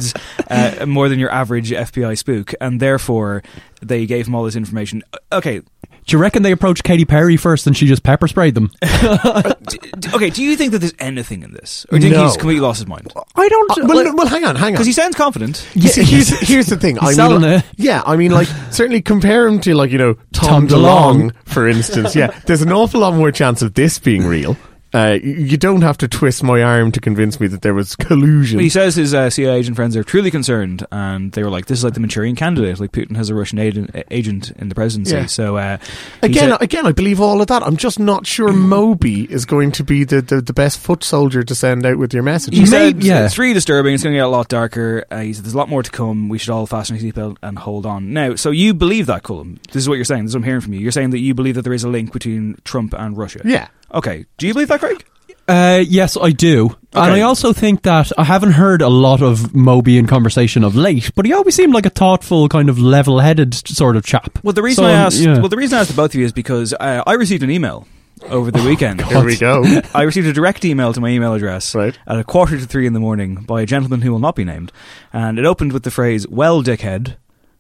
uh, 0.50 0.86
more 0.86 1.10
than 1.10 1.20
your 1.20 1.32
average 1.32 1.72
FBI 1.72 2.18
spook, 2.18 2.54
and 2.62 2.80
therefore 2.80 3.44
they 3.82 4.06
gave 4.06 4.28
him 4.28 4.36
all 4.36 4.44
this 4.44 4.56
information. 4.56 5.04
Okay, 5.32 5.60
Do 5.60 5.66
you 6.08 6.18
reckon 6.18 6.42
they 6.44 6.52
approached 6.52 6.84
Katy 6.84 7.06
Perry 7.06 7.38
first 7.38 7.68
and 7.68 7.76
she 7.78 7.86
just 7.86 8.02
pepper 8.04 8.28
sprayed 8.28 8.56
them? 8.56 8.72
d- 8.82 9.78
d- 10.00 10.10
okay. 10.14 10.30
Do 10.30 10.42
you 10.44 10.56
think 10.56 10.72
that 10.72 10.80
there's 10.80 10.94
anything 11.00 11.44
in 11.44 11.52
this, 11.54 11.86
or 11.92 12.00
do 12.00 12.06
you 12.08 12.12
think 12.14 12.22
No. 12.22 12.28
he's 12.28 12.38
completely 12.38 12.62
lost 12.62 12.80
his 12.80 12.88
mind? 12.88 13.12
I 13.36 13.48
don't. 13.50 13.72
Uh, 13.72 13.86
well, 13.88 14.16
well, 14.16 14.28
hang 14.28 14.44
on, 14.46 14.56
hang 14.56 14.68
on. 14.68 14.72
Because 14.74 14.88
he 14.88 14.94
sounds 14.94 15.16
confident. 15.16 15.68
Yeah, 15.76 15.92
here's, 16.04 16.30
here's 16.40 16.68
the 16.68 16.78
thing. 16.78 16.98
I 17.00 17.06
mean, 17.08 17.14
selling 17.16 17.42
like- 17.42 17.64
it. 17.64 17.70
yeah, 17.78 18.02
I 18.06 18.16
mean, 18.16 18.32
like 18.32 18.48
certainly 18.72 19.02
compare 19.02 19.48
him 19.48 19.60
to 19.62 19.76
like 19.76 19.92
you 19.92 19.98
know 19.98 20.14
Tom 20.34 20.68
Tom, 20.68 20.68
DeLonge. 20.68 21.32
DeLonge, 21.32 21.36
for 21.46 21.68
instance. 21.68 22.16
Yeah, 22.16 22.28
there's 22.46 22.62
an 22.62 22.72
awful 22.72 23.02
lot 23.02 23.14
more 23.14 23.32
chance 23.32 23.62
of 23.62 23.74
this 23.74 24.00
being 24.00 24.26
real. 24.26 24.56
Uh, 24.94 25.18
you- 25.22 25.58
don't 25.58 25.82
have 25.82 25.98
to 25.98 26.08
twist 26.08 26.44
my 26.44 26.62
arm 26.62 26.92
to 26.92 27.00
convince 27.02 27.40
me 27.40 27.48
that 27.48 27.62
there 27.64 27.74
was 27.74 27.96
collusion. 27.96 28.60
He 28.60 28.70
says 28.70 28.96
his 28.96 29.14
uh, 29.14 29.30
CIA 29.30 29.58
agent 29.60 29.76
friends 29.76 29.96
are 29.98 30.04
truly 30.04 30.30
concerned, 30.32 30.86
and 30.92 31.32
they 31.32 31.44
were 31.44 31.50
like, 31.50 31.66
"This 31.66 31.80
is 31.80 31.84
like 31.84 31.94
the 31.96 32.00
Manchurian 32.00 32.36
candidate. 32.36 32.80
Like 32.80 32.92
Putin 32.92 33.16
has 33.16 33.30
a 33.30 33.36
Russian 33.36 33.58
agent, 33.60 33.90
agent 34.12 34.52
in 34.52 34.70
the 34.70 34.76
presidency." 34.76 35.16
Yeah. 35.16 35.26
So 35.26 35.58
uh, 35.58 35.78
Again, 36.22 36.52
said- 36.52 36.62
again, 36.62 36.86
I 36.86 36.92
believe 36.92 37.20
all 37.20 37.42
of 37.42 37.48
that. 37.48 37.64
I'm 37.64 37.76
just 37.78 38.00
not 38.00 38.26
sure 38.28 38.54
Moby 38.54 39.24
is 39.32 39.46
going 39.46 39.72
to 39.74 39.84
be 39.84 40.04
the, 40.04 40.22
the, 40.22 40.42
the 40.42 40.54
best 40.54 40.80
foot 40.80 41.04
soldier 41.04 41.44
to 41.44 41.56
send 41.56 41.86
out 41.86 41.98
with 41.98 42.14
your 42.14 42.24
message. 42.24 42.54
He 42.54 42.62
May- 42.62 42.66
said 42.68 43.04
yeah. 43.04 43.26
it's 43.26 43.38
really 43.38 43.54
disturbing. 43.56 43.94
It's 43.96 44.04
going 44.04 44.14
to 44.14 44.20
get 44.20 44.26
a 44.26 44.30
lot 44.30 44.48
darker. 44.48 45.04
Uh, 45.10 45.20
he 45.22 45.34
said 45.34 45.44
there's 45.44 45.54
a 45.56 45.58
lot 45.58 45.70
more 45.70 45.84
to 45.84 45.92
come. 45.92 46.30
We 46.30 46.38
should 46.38 46.52
all 46.52 46.66
fasten 46.68 46.96
our 46.96 47.02
seatbelt 47.02 47.38
and 47.44 47.58
hold 47.58 47.86
on. 47.86 48.14
Now, 48.14 48.36
so 48.36 48.52
you 48.52 48.74
believe 48.74 49.08
that, 49.08 49.24
Colm? 49.24 49.62
This 49.72 49.78
is 49.84 49.90
what 49.90 49.96
you're 49.96 50.06
saying. 50.06 50.24
This 50.26 50.32
is 50.32 50.36
what 50.36 50.42
I'm 50.42 50.46
hearing 50.46 50.62
from 50.62 50.74
you. 50.74 50.80
You're 50.80 50.92
saying 50.92 51.10
that 51.10 51.20
you 51.20 51.34
believe 51.34 51.56
that 51.56 51.64
there 51.64 51.74
is 51.74 51.84
a 51.84 51.90
link 51.90 52.14
between 52.14 52.58
Trump 52.64 52.94
and 52.94 53.18
Russia. 53.18 53.42
Yeah. 53.44 53.68
Okay. 53.94 54.26
Do 54.38 54.48
you 54.48 54.54
believe 54.54 54.68
that, 54.70 54.80
Craig? 54.80 55.06
Uh, 55.48 55.82
yes, 55.88 56.18
I 56.22 56.32
do. 56.32 56.76
And 56.94 57.14
I 57.14 57.22
also 57.22 57.54
think 57.54 57.84
that 57.84 58.12
I 58.18 58.24
haven't 58.26 58.52
heard 58.54 58.82
a 58.82 58.90
lot 58.90 59.22
of 59.22 59.56
Moby 59.56 59.98
in 59.98 60.06
conversation 60.08 60.64
of 60.64 60.76
late, 60.76 61.12
but 61.16 61.26
he 61.26 61.32
always 61.32 61.56
seemed 61.56 61.74
like 61.74 61.86
a 61.86 61.90
thoughtful, 61.90 62.50
kind 62.50 62.70
of 62.70 62.80
level 62.80 63.20
headed 63.20 63.54
sort 63.54 63.96
of 63.96 64.04
chap. 64.06 64.40
Well, 64.44 64.52
the 64.54 64.64
reason 64.64 64.84
So, 64.84 64.88
I 64.90 64.92
asked, 64.94 65.20
yeah. 65.20 65.40
well, 65.40 65.48
the 65.48 65.56
reason 65.56 65.78
I 65.78 65.82
asked 65.82 65.92
the 65.92 65.96
both 65.96 66.12
of 66.12 66.16
you 66.16 66.26
is 66.26 66.34
because 66.34 66.74
uh, 66.74 67.04
I 67.08 67.14
received 67.14 67.44
an 67.44 67.52
email 67.52 67.88
over 68.26 68.52
the 68.52 68.64
weekend. 68.64 69.00
Here 69.06 69.24
we 69.24 69.38
go. 69.38 69.64
I 69.94 70.02
received 70.02 70.28
a 70.28 70.34
direct 70.34 70.66
email 70.66 70.92
to 70.92 71.00
my 71.00 71.10
email 71.10 71.34
address 71.34 71.74
Right. 71.76 71.98
at 72.08 72.20
a 72.20 72.24
quarter 72.26 72.58
to 72.58 72.66
three 72.66 72.88
in 72.88 72.94
the 72.94 73.00
morning 73.00 73.36
by 73.36 73.62
a 73.62 73.66
gentleman 73.66 74.02
who 74.02 74.12
will 74.12 74.20
not 74.20 74.36
be 74.36 74.44
named, 74.44 74.72
and 75.14 75.38
it 75.40 75.46
opened 75.46 75.72
with 75.72 75.84
the 75.84 75.92
phrase 75.92 76.28
"Well, 76.28 76.62
dickhead." 76.64 77.16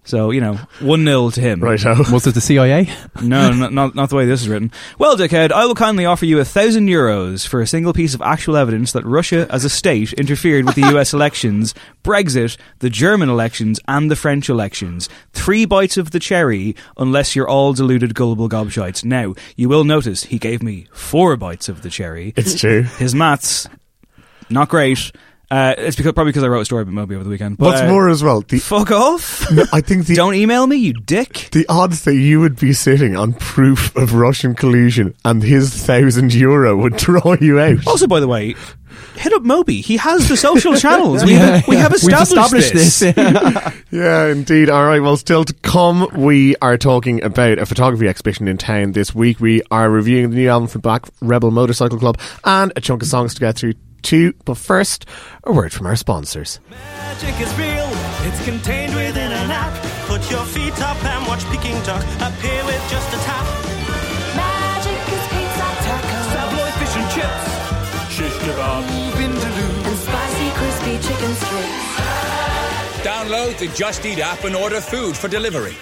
So 0.08 0.32
you 0.32 0.40
know, 0.40 0.56
one 0.80 1.06
0 1.06 1.32
to 1.32 1.42
him. 1.42 1.60
Right, 1.60 1.86
oh. 1.86 2.04
Was 2.12 2.26
it 2.26 2.34
the 2.34 2.42
CIA? 2.42 2.90
No, 3.22 3.52
not, 3.52 3.74
not 3.74 3.94
not 3.94 4.10
the 4.10 4.16
way 4.16 4.26
this 4.26 4.42
is 4.42 4.48
written. 4.48 4.72
Well, 4.98 5.18
dickhead, 5.18 5.52
I 5.52 5.66
will 5.66 5.76
kindly 5.76 6.06
offer 6.06 6.26
you 6.26 6.40
a 6.40 6.46
thousand 6.46 6.88
euros 6.88 7.46
for 7.46 7.60
a 7.62 7.68
single 7.68 7.92
piece 7.92 8.14
of 8.14 8.22
actual 8.22 8.56
evidence 8.56 8.94
that 8.94 9.06
Russia, 9.06 9.48
as 9.50 9.66
a 9.66 9.70
state, 9.70 10.14
interfered 10.14 10.66
with 10.66 10.76
the 10.76 10.82
U.S. 10.92 11.14
elections, 11.14 11.74
Brexit, 12.04 12.58
the 12.80 12.90
German 12.90 13.28
elections, 13.28 13.82
and 13.88 14.10
the 14.10 14.16
French 14.16 14.50
elections. 14.50 15.10
Three 15.34 15.66
bites 15.66 15.98
of 15.98 16.12
the 16.12 16.20
cherry, 16.20 16.76
unless 16.98 17.36
you're 17.36 17.50
all 17.50 17.74
deluded, 17.74 18.16
gullible 18.16 18.48
gobshites. 18.48 19.04
Now, 19.04 19.36
you 19.58 19.68
will 19.68 19.84
notice 19.84 20.24
he 20.24 20.40
gave 20.40 20.64
me 20.64 20.88
four 20.94 21.36
bites 21.36 21.68
of 21.68 21.82
the 21.82 21.90
cherry. 21.90 22.34
It's 22.38 22.58
true. 22.58 22.84
His 22.84 23.14
maths, 23.14 23.68
not 24.50 24.70
great. 24.70 25.12
Uh, 25.50 25.76
it's 25.78 25.96
because 25.96 26.12
probably 26.12 26.32
because 26.32 26.44
I 26.44 26.48
wrote 26.50 26.62
a 26.62 26.66
story 26.66 26.82
about 26.82 26.94
Moby 26.94 27.16
over 27.16 27.24
the 27.24 27.30
weekend. 27.30 27.58
But, 27.58 27.66
What's 27.66 27.82
uh, 27.82 27.88
more 27.88 28.10
as 28.10 28.22
well, 28.24 28.42
the, 28.42 28.60
fuck 28.60 28.92
off! 28.92 29.46
I 29.74 29.80
think 29.82 30.06
the 30.06 30.16
Don't 30.16 30.36
email 30.36 30.68
me, 30.68 30.76
you 30.76 30.94
dick. 30.94 31.50
the 31.54 31.66
odds 31.70 32.04
that 32.04 32.16
you 32.16 32.42
would 32.42 32.60
be 32.60 32.74
sitting 32.74 33.16
on 33.16 33.34
proof 33.34 33.96
of 33.96 34.14
Russian 34.14 34.56
collusion 34.56 35.16
and 35.24 35.42
his 35.42 35.74
thousand 35.74 36.34
euro 36.34 36.76
would 36.76 36.98
draw 36.98 37.36
you 37.40 37.60
out. 37.62 37.88
Also, 37.88 38.08
by 38.08 38.20
the 38.20 38.28
way, 38.28 38.56
hit 39.16 39.32
up 39.32 39.44
Moby. 39.44 39.80
He 39.80 39.96
has 39.98 40.28
the 40.28 40.36
social 40.36 40.76
channels. 40.78 41.24
We, 41.24 41.32
Yeah, 41.34 41.62
we 41.66 41.76
yeah. 41.78 41.82
have 41.84 41.94
established, 41.94 42.74
established 42.74 42.74
this. 42.74 43.00
this. 43.00 43.74
Yeah, 43.90 44.26
indeed. 44.28 44.70
All 44.70 44.84
right. 44.86 45.00
Well, 45.02 45.16
still 45.16 45.46
to 45.46 45.54
come, 45.54 46.10
we 46.14 46.58
are 46.58 46.78
talking 46.78 47.24
about 47.24 47.58
a 47.58 47.66
photography 47.66 48.10
exhibition 48.10 48.50
in 48.50 48.58
town 48.58 48.92
this 48.92 49.16
week. 49.16 49.40
We 49.40 49.62
are 49.72 49.90
reviewing 49.90 50.30
the 50.30 50.36
new 50.36 50.50
album 50.50 50.68
from 50.68 50.82
Black 50.82 51.06
Rebel 51.22 51.52
Motorcycle 51.52 51.98
Club 51.98 52.20
and 52.44 52.74
a 52.76 52.82
chunk 52.82 53.02
of 53.02 53.08
songs 53.08 53.34
to 53.36 53.40
get 53.40 53.56
through 53.56 53.76
too. 54.08 54.34
But 54.46 54.58
first, 54.58 55.06
a 55.44 55.52
word 55.52 55.74
from 55.74 55.86
our 55.86 55.98
sponsors. 55.98 56.60
Magic 56.70 57.36
is 57.42 57.52
real, 57.60 57.90
it's 58.28 58.42
contained 58.46 58.96
within 58.96 59.32
an 59.32 59.52
app. 59.52 59.74
Put 60.08 60.24
your 60.32 60.46
feet 60.46 60.80
up 60.82 60.98
and 61.04 61.28
watch 61.28 61.44
Peking 61.52 61.80
Duck 61.84 62.04
appear 62.24 62.64
with 62.66 62.82
just 62.90 63.10
a 63.14 63.20
tap. 63.28 63.46
Magic 64.40 65.02
is 65.16 65.24
pizza 65.34 65.68
tacos 65.86 66.28
Tabloid 66.34 66.74
fish 66.80 66.96
and 67.00 67.10
chips, 67.16 67.44
shish 68.16 68.38
kebab, 68.44 68.84
vindaloo. 69.18 69.72
and 69.90 69.98
spicy 70.06 70.50
crispy 70.60 70.96
chicken 71.08 71.34
strips. 71.44 71.84
Download 73.04 73.58
the 73.60 73.68
Just 73.76 74.06
Eat 74.06 74.20
app 74.20 74.44
and 74.46 74.56
order 74.56 74.80
food 74.82 75.16
for 75.18 75.28
delivery. 75.28 75.76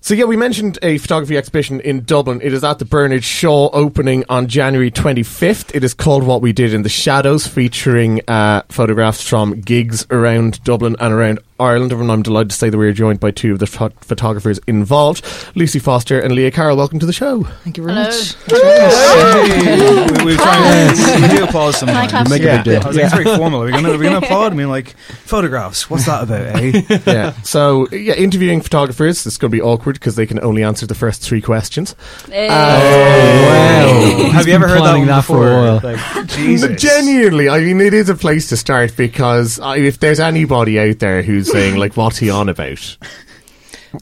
So 0.00 0.14
yeah, 0.14 0.24
we 0.24 0.36
mentioned 0.36 0.78
a 0.82 0.98
photography 0.98 1.36
exhibition 1.36 1.80
in 1.80 2.04
Dublin. 2.04 2.40
It 2.40 2.52
is 2.52 2.62
at 2.62 2.78
the 2.78 2.84
Bernard 2.84 3.24
Shaw 3.24 3.70
opening 3.72 4.24
on 4.28 4.46
January 4.46 4.90
25th. 4.90 5.74
It 5.74 5.82
is 5.82 5.94
called 5.94 6.22
What 6.22 6.42
We 6.42 6.52
Did 6.52 6.72
in 6.72 6.82
the 6.82 6.88
Shadows, 6.88 7.46
featuring 7.46 8.20
uh, 8.28 8.62
photographs 8.68 9.26
from 9.26 9.60
gigs 9.60 10.06
around 10.10 10.62
Dublin 10.62 10.94
and 11.00 11.12
around 11.12 11.40
Ireland. 11.58 11.92
And 11.92 12.10
I'm 12.12 12.22
delighted 12.22 12.50
to 12.50 12.56
say 12.56 12.70
that 12.70 12.76
we 12.78 12.86
are 12.86 12.92
joined 12.92 13.20
by 13.20 13.30
two 13.30 13.52
of 13.52 13.58
the 13.58 13.66
pho- 13.66 13.90
photographers 14.00 14.58
involved, 14.66 15.24
Lucy 15.54 15.78
Foster 15.78 16.20
and 16.20 16.34
Leah 16.34 16.50
Carroll. 16.50 16.76
Welcome 16.76 16.98
to 17.00 17.06
the 17.06 17.12
show. 17.12 17.42
Thank 17.64 17.76
you 17.76 17.84
very 17.84 17.94
much. 17.96 18.34
we, 18.50 20.24
we 20.24 20.36
try 20.36 20.56
and 20.56 21.22
we 21.22 21.28
do 21.38 21.44
applause 21.44 21.78
Can 21.78 21.88
I 21.90 22.06
sometimes. 22.06 22.10
clap? 22.10 22.28
Make 22.30 22.42
Yeah. 22.42 22.54
a 22.54 22.56
big 22.58 22.64
deal. 22.64 22.82
I 22.84 22.86
was 22.88 22.96
like, 22.96 23.04
it's 23.06 23.14
very 23.14 23.36
formal. 23.36 23.62
Are 23.62 23.66
we 23.66 23.72
going 23.72 23.84
to 23.84 23.94
are 23.94 23.98
gonna 24.02 24.18
applaud? 24.18 24.52
I 24.52 24.56
mean, 24.56 24.68
like, 24.68 24.96
photographs. 25.24 25.88
What's 25.90 26.06
that 26.06 26.22
about, 26.24 26.40
eh? 26.62 26.82
yeah. 27.06 27.32
So 27.42 27.88
yeah, 27.90 28.14
interviewing 28.14 28.60
photographers. 28.60 29.24
This 29.24 29.34
is 29.34 29.38
going 29.38 29.50
to 29.50 29.56
be 29.56 29.62
awkward 29.62 29.94
because 29.94 30.16
they 30.16 30.26
can 30.26 30.42
only 30.42 30.62
answer 30.62 30.86
the 30.86 30.94
first 30.94 31.22
three 31.22 31.40
questions. 31.40 31.94
Eh, 32.32 32.48
Wow. 32.48 34.30
Have 34.32 34.46
you 34.48 34.54
ever 34.54 34.68
heard 34.68 34.82
that 34.82 34.96
one 34.98 35.06
that 35.06 35.16
before? 35.20 35.36
for 35.38 35.48
a 35.48 35.62
while. 35.62 35.80
Like, 35.82 36.26
Jesus. 36.28 36.80
Genuinely, 36.80 37.48
I 37.48 37.60
mean, 37.60 37.80
it 37.80 37.94
is 37.94 38.08
a 38.08 38.14
place 38.14 38.48
to 38.50 38.56
start 38.56 38.96
because 38.96 39.58
uh, 39.60 39.74
if 39.76 39.98
there's 40.00 40.20
anybody 40.20 40.78
out 40.78 40.98
there 40.98 41.22
who's 41.22 41.45
saying 41.46 41.76
like, 41.76 41.96
"What's 41.96 42.18
he 42.18 42.30
on 42.30 42.48
about?" 42.48 42.96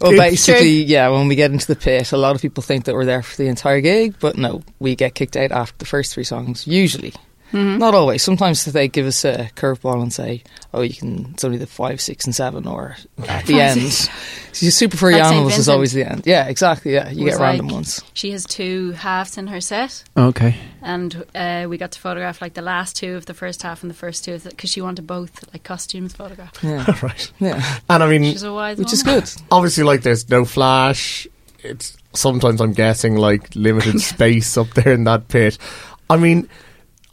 Well, 0.01 0.13
It's 0.13 0.21
basically, 0.21 0.83
yeah, 0.83 1.09
when 1.09 1.29
we 1.29 1.37
get 1.37 1.53
into 1.53 1.67
the 1.67 1.77
pit, 1.77 2.13
a 2.13 2.17
lot 2.17 2.35
of 2.35 2.43
people 2.43 2.63
think 2.63 2.85
that 2.87 2.95
we're 2.95 3.05
there 3.05 3.23
for 3.23 3.37
the 3.37 3.49
entire 3.49 3.81
gig, 3.81 4.17
but 4.19 4.37
no, 4.37 4.63
we 4.81 4.97
get 4.97 5.15
kicked 5.15 5.37
out 5.37 5.53
after 5.53 5.77
the 5.79 5.85
first 5.85 6.15
three 6.15 6.25
songs, 6.25 6.67
usually. 6.67 7.13
Not 7.55 7.95
always. 7.95 8.23
Sometimes 8.23 8.65
they 8.65 8.89
give 8.89 9.07
us 9.07 9.25
a 9.25 9.49
curveball 9.55 10.03
and 10.03 10.13
say, 10.13 10.43
oh, 10.73 10.81
you 10.83 10.93
can, 10.95 11.31
it's 11.35 11.45
only 11.45 11.57
the 11.59 11.67
five, 11.69 12.01
six, 12.01 12.25
and 12.25 12.35
seven, 12.35 12.67
or 12.67 12.97
at 13.29 13.47
the 13.47 13.61
end. 13.61 14.09
So 14.55 14.69
Super 14.71 14.97
Furry 14.97 15.15
Like 15.15 15.23
St. 15.25 15.33
Animals 15.35 15.59
is 15.59 15.69
always 15.69 15.93
the 15.93 16.09
end. 16.09 16.23
Yeah, 16.29 16.47
exactly, 16.47 16.95
yeah. 16.95 17.11
You 17.11 17.25
get 17.25 17.41
random 17.41 17.67
like- 17.67 17.75
ones. 17.75 18.01
She 18.13 18.31
has 18.31 18.47
two 18.47 18.93
halves 18.93 19.37
in 19.37 19.49
her 19.49 19.61
set, 19.61 20.05
Okay. 20.17 20.55
and 20.81 21.25
uh, 21.35 21.67
we 21.69 21.77
got 21.77 21.91
to 21.91 21.99
photograph 22.01 22.41
like 22.41 22.55
the 22.55 22.63
last 22.63 22.95
two 22.95 23.17
of 23.17 23.27
the 23.27 23.35
first 23.35 23.65
half 23.65 23.83
and 23.83 23.91
the 23.91 23.97
first 23.97 24.25
two 24.25 24.39
because 24.39 24.71
she 24.71 24.81
wanted 24.81 25.09
both 25.09 25.45
like 25.53 25.65
costumes 25.65 26.13
photographed. 26.13 26.63
Yeah, 26.63 26.87
right. 27.03 27.33
yeah. 27.41 27.79
And 27.91 28.01
I 28.01 28.07
mean, 28.09 28.23
She's 28.23 28.45
a 28.45 28.53
wise 28.53 28.79
Which 28.79 28.93
is 28.93 29.03
good. 29.03 29.29
obviously, 29.51 29.83
like, 29.83 30.03
there's 30.03 30.29
no 30.31 30.45
flash. 30.45 31.27
It's 31.65 31.97
sometimes 32.13 32.61
I'm 32.61 32.75
guessing 32.75 33.17
like 33.17 33.57
limited 33.57 34.01
space 34.03 34.57
up 34.57 34.69
there 34.75 34.93
in 34.93 35.03
that 35.05 35.27
pit. 35.27 35.59
I 36.09 36.17
mean, 36.17 36.49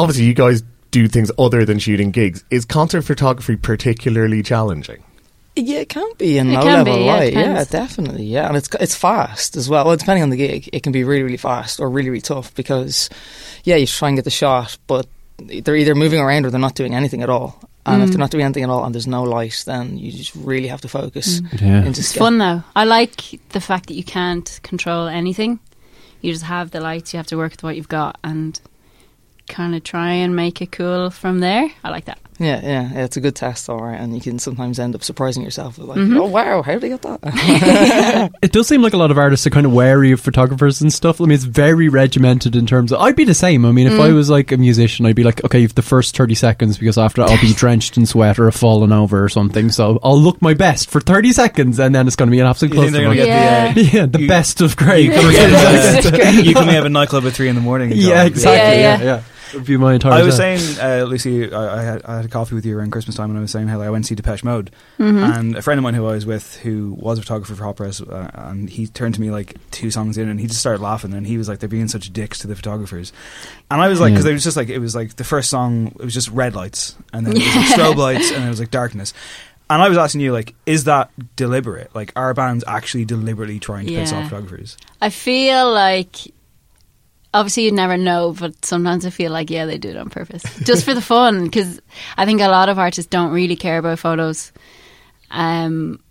obviously, 0.02 0.26
you 0.26 0.34
guys 0.34 0.64
do 0.92 1.08
things 1.08 1.32
other 1.40 1.64
than 1.66 1.80
shooting 1.80 2.12
gigs. 2.12 2.44
Is 2.50 2.66
concert 2.66 3.04
photography 3.04 3.56
particularly 3.56 4.44
challenging? 4.44 5.04
Yeah, 5.56 5.80
it 5.80 5.90
can 5.90 6.10
be 6.18 6.38
in 6.38 6.50
It 6.50 6.54
low 6.56 6.62
can 6.64 6.74
level 6.86 6.96
be, 6.96 7.02
yeah, 7.04 7.16
it 7.16 7.20
light. 7.20 7.34
Yeah, 7.34 7.44
depends. 7.50 7.70
definitely. 7.72 8.24
Yeah, 8.24 8.48
and 8.48 8.56
it's 8.58 8.70
it's 8.80 8.96
fast 8.96 9.58
as 9.58 9.70
well. 9.70 9.86
Well, 9.86 9.98
depending 9.98 10.24
on 10.24 10.30
the 10.30 10.38
gig, 10.38 10.70
it 10.72 10.82
can 10.84 10.92
be 10.94 11.04
really 11.04 11.24
really 11.24 11.38
fast 11.38 11.80
or 11.80 11.90
really 11.90 12.10
really 12.10 12.22
tough 12.22 12.54
because 12.56 13.10
yeah, 13.66 13.76
you 13.76 13.86
try 13.86 14.08
and 14.10 14.18
get 14.18 14.24
the 14.26 14.32
shot, 14.32 14.78
but 14.88 15.08
they're 15.38 15.76
either 15.76 15.94
moving 15.96 16.20
around 16.22 16.46
or 16.46 16.52
they're 16.52 16.60
not 16.60 16.76
doing 16.76 16.96
anything 16.96 17.22
at 17.22 17.30
all. 17.30 17.60
And 17.86 18.02
if 18.04 18.08
Mm. 18.10 18.12
they're 18.12 18.20
not 18.20 18.32
doing 18.32 18.44
anything 18.46 18.64
at 18.64 18.70
all 18.70 18.86
and 18.86 18.94
there's 18.94 19.08
no 19.08 19.24
light, 19.24 19.64
then 19.66 19.98
you 19.98 20.12
just 20.12 20.36
really 20.36 20.68
have 20.68 20.82
to 20.82 20.88
focus 20.88 21.42
Yeah. 21.60 21.84
It's 21.84 22.06
ske- 22.08 22.18
fun 22.20 22.38
though. 22.38 22.64
I 22.76 22.84
like 22.86 23.40
the 23.50 23.60
fact 23.60 23.88
that 23.88 23.96
you 23.96 24.04
can't 24.04 24.60
control 24.64 25.08
anything. 25.08 25.60
You 26.22 26.32
just 26.32 26.46
have 26.46 26.70
the 26.72 26.80
lights. 26.80 27.12
You 27.14 27.18
have 27.18 27.28
to 27.28 27.38
work 27.38 27.52
with 27.54 27.64
what 27.64 27.76
you've 27.76 27.90
got 27.90 28.18
and 28.24 28.60
kind 29.52 29.76
of 29.76 29.84
try 29.84 30.14
and 30.14 30.36
make 30.36 30.62
it 30.62 30.72
cool 30.72 31.10
from 31.12 31.40
there. 31.42 31.70
I 31.84 31.90
like 31.92 32.06
that. 32.06 32.18
Yeah, 32.40 32.60
yeah, 32.64 32.90
yeah, 32.94 33.04
it's 33.06 33.18
a 33.18 33.22
good 33.22 33.36
test, 33.36 33.70
all 33.70 33.78
right. 33.84 34.00
And 34.00 34.16
you 34.16 34.22
can 34.22 34.40
sometimes 34.40 34.80
end 34.80 34.96
up 34.96 35.04
surprising 35.04 35.44
yourself 35.44 35.78
with 35.78 35.88
like, 35.90 36.00
Mhm. 36.00 36.18
oh 36.20 36.26
wow, 36.26 36.64
how 36.64 36.72
did 36.80 36.86
I 36.86 36.88
get 36.88 37.02
that? 37.04 38.32
It 38.42 38.52
does 38.52 38.68
seem 38.68 38.82
like 38.82 38.94
a 38.94 38.98
lot 38.98 39.12
of 39.12 39.20
artists 39.20 39.46
are 39.46 39.52
kind 39.52 39.68
of 39.68 39.74
wary 39.74 40.12
of 40.12 40.20
photographers 40.20 40.82
and 40.82 40.92
stuff. 40.92 41.22
I 41.22 41.26
mean, 41.26 41.34
it's 41.36 41.44
very 41.44 41.88
regimented 41.88 42.56
in 42.56 42.66
terms 42.66 42.92
of. 42.92 43.00
I'd 43.00 43.16
be 43.16 43.26
the 43.26 43.36
same. 43.36 43.64
I 43.64 43.72
mean, 43.72 43.86
if 43.86 43.94
Mm. 43.94 44.00
I 44.02 44.14
was 44.14 44.32
like 44.32 44.52
a 44.52 44.58
musician, 44.58 45.06
I'd 45.06 45.16
be 45.16 45.24
like, 45.24 45.44
okay, 45.46 45.60
you've 45.60 45.76
the 45.76 45.84
first 45.84 46.18
30 46.18 46.34
seconds 46.34 46.80
because 46.80 46.98
after 46.98 47.22
that 47.22 47.30
I'll 47.30 47.42
be 47.42 47.54
drenched 47.64 47.96
in 47.98 48.08
sweat 48.08 48.40
or 48.40 48.46
have 48.46 48.56
fallen 48.56 48.92
over 48.92 49.24
or 49.24 49.30
something. 49.30 49.70
So 49.70 50.00
I'll 50.02 50.20
look 50.20 50.42
my 50.42 50.56
best 50.56 50.90
for 50.90 51.00
30 51.00 51.34
seconds 51.34 51.80
and 51.80 51.94
then 51.94 52.08
it's 52.08 52.16
going 52.16 52.28
to 52.30 52.32
be 52.32 52.40
an 52.40 52.48
absolute 52.48 52.74
You 52.74 52.82
think 52.82 52.94
they're 52.94 53.02
clusterfuck. 53.04 53.06
gonna 53.06 53.16
get 53.76 53.76
the, 53.76 53.82
uh, 53.82 54.00
yeah, 54.02 54.06
the 54.08 54.22
you- 54.22 54.28
best 54.28 54.62
of 54.62 54.78
Craig. 54.78 55.06
You 55.06 55.12
can, 55.12 56.46
you 56.46 56.54
can 56.56 56.68
have 56.70 56.86
a 56.86 56.90
nightclub 56.90 57.26
at 57.26 57.34
three 57.34 57.50
in 57.50 57.56
the 57.56 57.62
morning. 57.62 57.92
and 57.92 58.00
yeah, 58.02 58.24
go. 58.24 58.28
exactly. 58.28 58.82
Yeah, 58.82 58.98
Yeah, 58.98 59.04
yeah. 59.04 59.22
Yeah. 59.54 59.60
That'd 59.60 59.68
be 59.68 59.78
my 59.78 59.94
entire 59.94 60.14
I 60.14 60.24
was 60.24 60.36
set. 60.38 60.60
saying, 60.60 61.02
uh, 61.02 61.06
Lucy, 61.06 61.52
I, 61.54 61.80
I, 61.80 61.82
had, 61.84 62.02
I 62.04 62.16
had 62.18 62.26
a 62.26 62.28
coffee 62.28 62.56
with 62.56 62.66
you 62.66 62.78
around 62.78 62.92
Christmas 62.92 63.16
time, 63.16 63.30
and 63.30 63.38
I 63.38 63.42
was 63.42 63.52
saying 63.52 63.68
how 63.68 63.82
I 63.82 63.90
went 63.90 64.06
to 64.06 64.10
see 64.10 64.16
Depeche 64.16 64.44
Mode, 64.44 64.72
Mhm. 65.00 65.38
and 65.38 65.56
a 65.56 65.62
friend 65.62 65.78
of 65.78 65.84
mine 65.84 65.94
who 65.94 66.06
I 66.08 66.14
was 66.14 66.26
with, 66.26 66.58
who 66.58 66.96
was 67.00 67.18
a 67.20 67.22
photographer 67.22 67.56
for 67.56 67.64
Hot 67.64 67.76
Press, 67.76 68.02
uh, 68.02 68.32
and 68.34 68.70
he 68.70 68.88
turned 68.88 69.16
to 69.16 69.22
me 69.22 69.32
like 69.32 69.56
two 69.72 69.92
songs 69.92 70.18
in, 70.18 70.30
and 70.30 70.40
he 70.40 70.48
just 70.48 70.60
started 70.60 70.82
laughing, 70.82 71.14
and 71.14 71.28
he 71.28 71.38
was 71.38 71.48
like, 71.50 71.60
"They're 71.60 71.70
being 71.70 71.88
such 71.88 72.12
dicks 72.14 72.40
to 72.40 72.48
the 72.48 72.56
photographers," 72.56 73.12
and 73.70 73.82
I 73.82 73.88
was 73.88 74.00
like, 74.00 74.14
because 74.14 74.26
Yeah. 74.26 74.32
it 74.32 74.34
was 74.36 74.44
just 74.44 74.58
like 74.58 74.70
it 74.70 74.80
was 74.80 74.96
like 74.96 75.16
the 75.16 75.24
first 75.24 75.50
song, 75.50 75.88
it 76.00 76.04
was 76.06 76.14
just 76.14 76.30
red 76.30 76.56
lights, 76.56 76.96
and 77.14 77.26
then 77.26 77.34
it 77.36 77.40
was 77.44 77.56
like 77.56 77.66
strobe 77.80 77.98
lights, 77.98 78.32
and 78.32 78.44
it 78.46 78.50
was 78.50 78.60
like 78.60 78.72
darkness. 78.72 79.14
And 79.70 79.82
I 79.82 79.88
was 79.88 79.98
asking 79.98 80.20
you, 80.20 80.34
like, 80.34 80.54
is 80.66 80.84
that 80.84 81.12
deliberate? 81.38 81.96
Like, 81.96 82.12
are 82.18 82.34
bands 82.34 82.66
actually 82.68 83.06
deliberately 83.06 83.58
trying 83.58 83.88
to 83.88 83.94
piss 83.94 84.12
off 84.12 84.26
photographers? 84.30 84.76
I 85.02 85.10
feel 85.10 85.72
like 85.72 86.18
obviously 87.34 87.63
you 87.63 87.72
never 87.72 87.98
know, 87.98 88.34
but 88.38 88.63
sometimes 88.65 89.06
I 89.06 89.10
feel 89.10 89.32
like 89.32 89.50
yeah, 89.50 89.65
they 89.65 89.78
do 89.78 89.89
it 89.89 89.98
on 89.98 90.10
purpose, 90.10 90.44
just 90.63 90.86
for 90.86 90.94
the 90.94 91.02
fun. 91.02 91.46
Because 91.46 91.82
I 92.17 92.26
think 92.26 92.41
a 92.41 92.48
lot 92.48 92.70
of 92.70 92.80
artists 92.80 93.10
don't 93.10 93.32
really 93.32 93.56
care 93.56 93.78
about 93.78 94.00
photos, 94.00 94.52
um, 95.30 96.02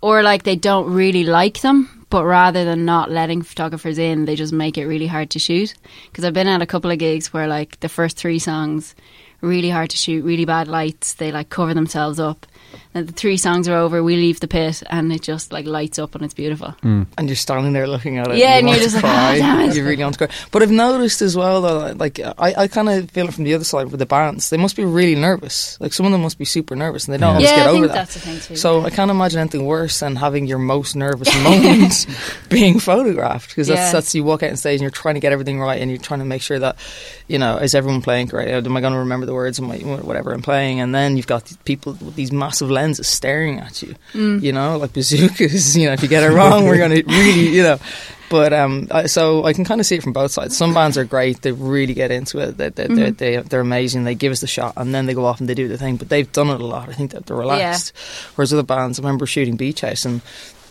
or 0.00 0.22
like 0.22 0.44
they 0.44 0.56
don't 0.56 0.92
really 0.92 1.24
like 1.24 1.60
them. 1.60 2.06
But 2.10 2.24
rather 2.24 2.64
than 2.64 2.86
not 2.86 3.10
letting 3.10 3.42
photographers 3.42 3.98
in, 3.98 4.24
they 4.24 4.34
just 4.34 4.52
make 4.52 4.78
it 4.78 4.86
really 4.86 5.06
hard 5.06 5.28
to 5.30 5.38
shoot. 5.38 5.74
Because 6.06 6.24
I've 6.24 6.32
been 6.32 6.48
at 6.48 6.62
a 6.62 6.66
couple 6.66 6.90
of 6.90 6.98
gigs 6.98 7.34
where 7.34 7.46
like 7.46 7.78
the 7.80 7.88
first 7.88 8.16
three 8.16 8.38
songs 8.38 8.94
really 9.42 9.68
hard 9.68 9.90
to 9.90 9.96
shoot, 9.98 10.24
really 10.24 10.46
bad 10.46 10.68
lights. 10.68 11.14
They 11.14 11.30
like 11.32 11.50
cover 11.50 11.74
themselves 11.74 12.18
up. 12.18 12.46
And 12.94 13.06
the 13.06 13.12
three 13.12 13.36
songs 13.36 13.68
are 13.68 13.76
over, 13.76 14.02
we 14.02 14.16
leave 14.16 14.40
the 14.40 14.48
pit, 14.48 14.82
and 14.88 15.12
it 15.12 15.22
just 15.22 15.52
like 15.52 15.66
lights 15.66 15.98
up 15.98 16.14
and 16.14 16.24
it's 16.24 16.34
beautiful. 16.34 16.74
and 16.82 17.06
you're 17.22 17.36
standing 17.36 17.72
there 17.74 17.86
looking 17.86 18.18
at 18.18 18.28
it. 18.28 18.36
Yeah, 18.38 18.54
you 18.54 18.58
and 18.60 18.68
you're 18.70 18.78
just 18.78 18.94
like, 18.94 19.04
cry. 19.04 19.38
"Ah, 19.42 19.56
damn 19.58 19.68
it." 19.70 19.76
You 19.76 19.84
really 19.84 20.02
want 20.02 20.18
to 20.18 20.26
cry. 20.26 20.36
But 20.50 20.62
I've 20.62 20.70
noticed 20.70 21.20
as 21.22 21.36
well, 21.36 21.60
though, 21.60 21.92
like 21.92 22.18
I, 22.20 22.54
I 22.62 22.68
kind 22.68 22.88
of 22.88 23.10
feel 23.10 23.28
it 23.28 23.34
from 23.34 23.44
the 23.44 23.54
other 23.54 23.64
side 23.64 23.90
with 23.90 24.00
the 24.00 24.06
bands. 24.06 24.48
They 24.50 24.56
must 24.56 24.74
be 24.74 24.84
really 24.84 25.14
nervous. 25.14 25.78
Like 25.80 25.92
some 25.92 26.06
of 26.06 26.12
them 26.12 26.22
must 26.22 26.38
be 26.38 26.44
super 26.46 26.74
nervous, 26.74 27.06
and 27.06 27.14
they 27.14 27.18
don't 27.18 27.28
Yeah. 27.28 27.34
always 27.36 27.50
Yeah, 27.50 27.56
get 27.56 27.66
I 27.66 27.70
over 27.70 27.74
think 27.80 27.86
that. 27.88 27.94
that's 27.94 28.14
the 28.14 28.20
thing 28.20 28.40
too. 28.40 28.56
So 28.56 28.80
I 28.82 28.90
can't 28.90 29.10
imagine 29.10 29.38
anything 29.40 29.66
worse 29.66 30.00
than 30.00 30.16
having 30.16 30.46
your 30.46 30.58
most 30.58 30.96
nervous 30.96 31.28
moments 31.44 32.06
being 32.48 32.80
photographed 32.80 33.50
because 33.50 33.68
that's 33.68 33.78
Yeah. 33.80 33.92
that's 33.92 34.14
you 34.14 34.24
walk 34.24 34.42
out 34.42 34.50
on 34.50 34.56
stage 34.56 34.76
and 34.76 34.82
you're 34.82 34.90
trying 34.90 35.14
to 35.14 35.20
get 35.20 35.32
everything 35.32 35.60
right 35.60 35.80
and 35.80 35.90
you're 35.90 36.00
trying 36.00 36.20
to 36.20 36.26
make 36.26 36.42
sure 36.42 36.58
that 36.58 36.76
you 37.28 37.38
know 37.38 37.58
is 37.58 37.74
everyone 37.74 38.00
playing 38.02 38.26
great? 38.28 38.48
Am 38.48 38.76
I 38.76 38.80
going 38.80 38.94
to 38.94 38.98
remember 39.00 39.26
the 39.26 39.34
words 39.34 39.58
of 39.58 39.66
my 39.66 39.76
whatever 39.78 40.32
I'm 40.32 40.42
playing? 40.42 40.80
And 40.80 40.94
then 40.94 41.16
you've 41.16 41.26
got 41.26 41.52
people 41.64 41.92
with 42.00 42.14
these 42.16 42.32
massive 42.32 42.57
lenses 42.66 43.06
staring 43.06 43.60
at 43.60 43.82
you. 43.82 43.94
Mm. 44.12 44.42
You 44.42 44.52
know, 44.52 44.76
like 44.78 44.92
bazookas. 44.92 45.76
You 45.78 45.86
know, 45.86 45.92
if 45.92 46.02
you 46.02 46.08
get 46.08 46.22
it 46.24 46.30
wrong, 46.34 46.64
we're 46.64 46.78
going 46.78 46.90
to 46.90 47.02
really 47.06 47.48
you 47.48 47.62
know. 47.62 47.78
But 48.30 48.52
um, 48.52 48.88
I, 48.90 49.06
so 49.06 49.44
I 49.46 49.54
can 49.54 49.64
kind 49.64 49.80
of 49.80 49.86
see 49.86 49.94
it 49.96 50.02
from 50.02 50.12
both 50.12 50.32
sides. 50.32 50.54
Some 50.54 50.74
bands 50.74 50.98
are 50.98 51.04
great; 51.04 51.40
they 51.40 51.52
really 51.52 51.94
get 51.94 52.10
into 52.10 52.38
it. 52.40 52.58
They, 52.58 52.68
they, 52.68 52.86
they, 52.86 52.94
Mhm. 53.12 53.16
they, 53.16 53.36
they're 53.38 53.60
amazing. 53.60 54.04
They 54.04 54.14
give 54.14 54.32
us 54.32 54.40
the 54.42 54.46
shot, 54.46 54.74
and 54.76 54.94
then 54.94 55.06
they 55.06 55.14
go 55.14 55.24
off 55.24 55.40
and 55.40 55.48
they 55.48 55.54
do 55.54 55.66
the 55.66 55.78
thing. 55.78 55.96
But 55.96 56.10
they've 56.10 56.30
done 56.30 56.48
it 56.48 56.60
a 56.60 56.66
lot. 56.66 56.90
I 56.90 56.92
think 56.92 57.12
that 57.12 57.24
they're 57.24 57.36
relaxed. 57.38 57.94
Whereas 58.34 58.52
other 58.52 58.62
bands, 58.64 58.98
I 58.98 59.02
remember 59.02 59.24
shooting 59.24 59.56
Beach 59.56 59.80
House, 59.80 60.04
and 60.04 60.20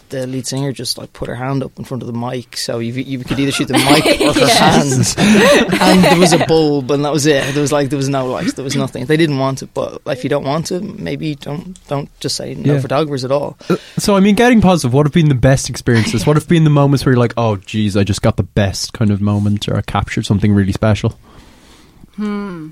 the 0.10 0.26
lead 0.28 0.46
singer 0.48 0.72
just 0.72 0.98
like 0.98 1.14
put 1.14 1.28
her 1.28 1.36
hand 1.36 1.64
up 1.64 1.78
in 1.78 1.84
front 1.86 2.02
of 2.04 2.08
the 2.08 2.14
mic, 2.14 2.56
so 2.58 2.80
you 2.80 2.94
you 2.94 3.20
could 3.24 3.40
either 3.40 3.52
shoot 3.52 3.68
the 3.68 3.74
mic 3.92 4.06
or 4.22 4.34
her 4.34 4.40
Yes. 4.40 4.58
hands. 4.58 5.16
and 5.82 6.04
there 6.04 6.20
was 6.20 6.34
a 6.34 6.46
bulb, 6.46 6.92
and 6.92 7.04
that 7.06 7.12
was 7.12 7.26
it. 7.26 7.54
There 7.54 7.62
was 7.62 7.72
like 7.72 7.90
there 7.90 7.98
was 7.98 8.10
no 8.10 8.26
lights, 8.28 8.54
there 8.54 8.64
was 8.64 8.76
nothing. 8.76 9.06
They 9.06 9.18
didn't 9.18 9.38
want 9.40 9.62
it, 9.62 9.70
but 9.74 10.02
if 10.08 10.24
you 10.24 10.30
don't 10.30 10.44
want 10.46 10.72
it, 10.72 10.82
maybe 10.82 11.36
don't 11.36 11.78
don't 11.88 12.10
just 12.20 12.36
say 12.36 12.56
no 12.56 12.74
Yeah. 12.76 12.80
photographers 12.82 13.24
at 13.26 13.32
all. 13.32 13.58
Uh, 13.70 13.78
So, 13.98 14.16
I 14.16 14.20
mean, 14.20 14.36
getting 14.36 14.62
positive, 14.62 14.94
what 14.94 15.06
have 15.06 15.14
been 15.14 15.30
the 15.30 15.36
best 15.36 15.70
experiences? 15.70 16.26
What 16.26 16.36
have 16.38 16.48
been 16.48 16.64
the 16.64 16.70
moments 16.70 17.06
where 17.06 17.14
you're 17.14 17.20
like, 17.20 17.34
oh, 17.38 17.56
geez, 17.58 17.98
I 17.98 18.04
just 18.04 18.22
got 18.22 18.38
the 18.38 18.44
best 18.44 18.94
kind 18.94 19.12
of 19.12 19.22
moment 19.22 19.68
or 19.68 19.76
I 19.78 19.82
captured 19.82 20.26
something 20.26 20.54
really 20.54 20.72
special? 20.74 21.18
Hmm. 22.16 22.70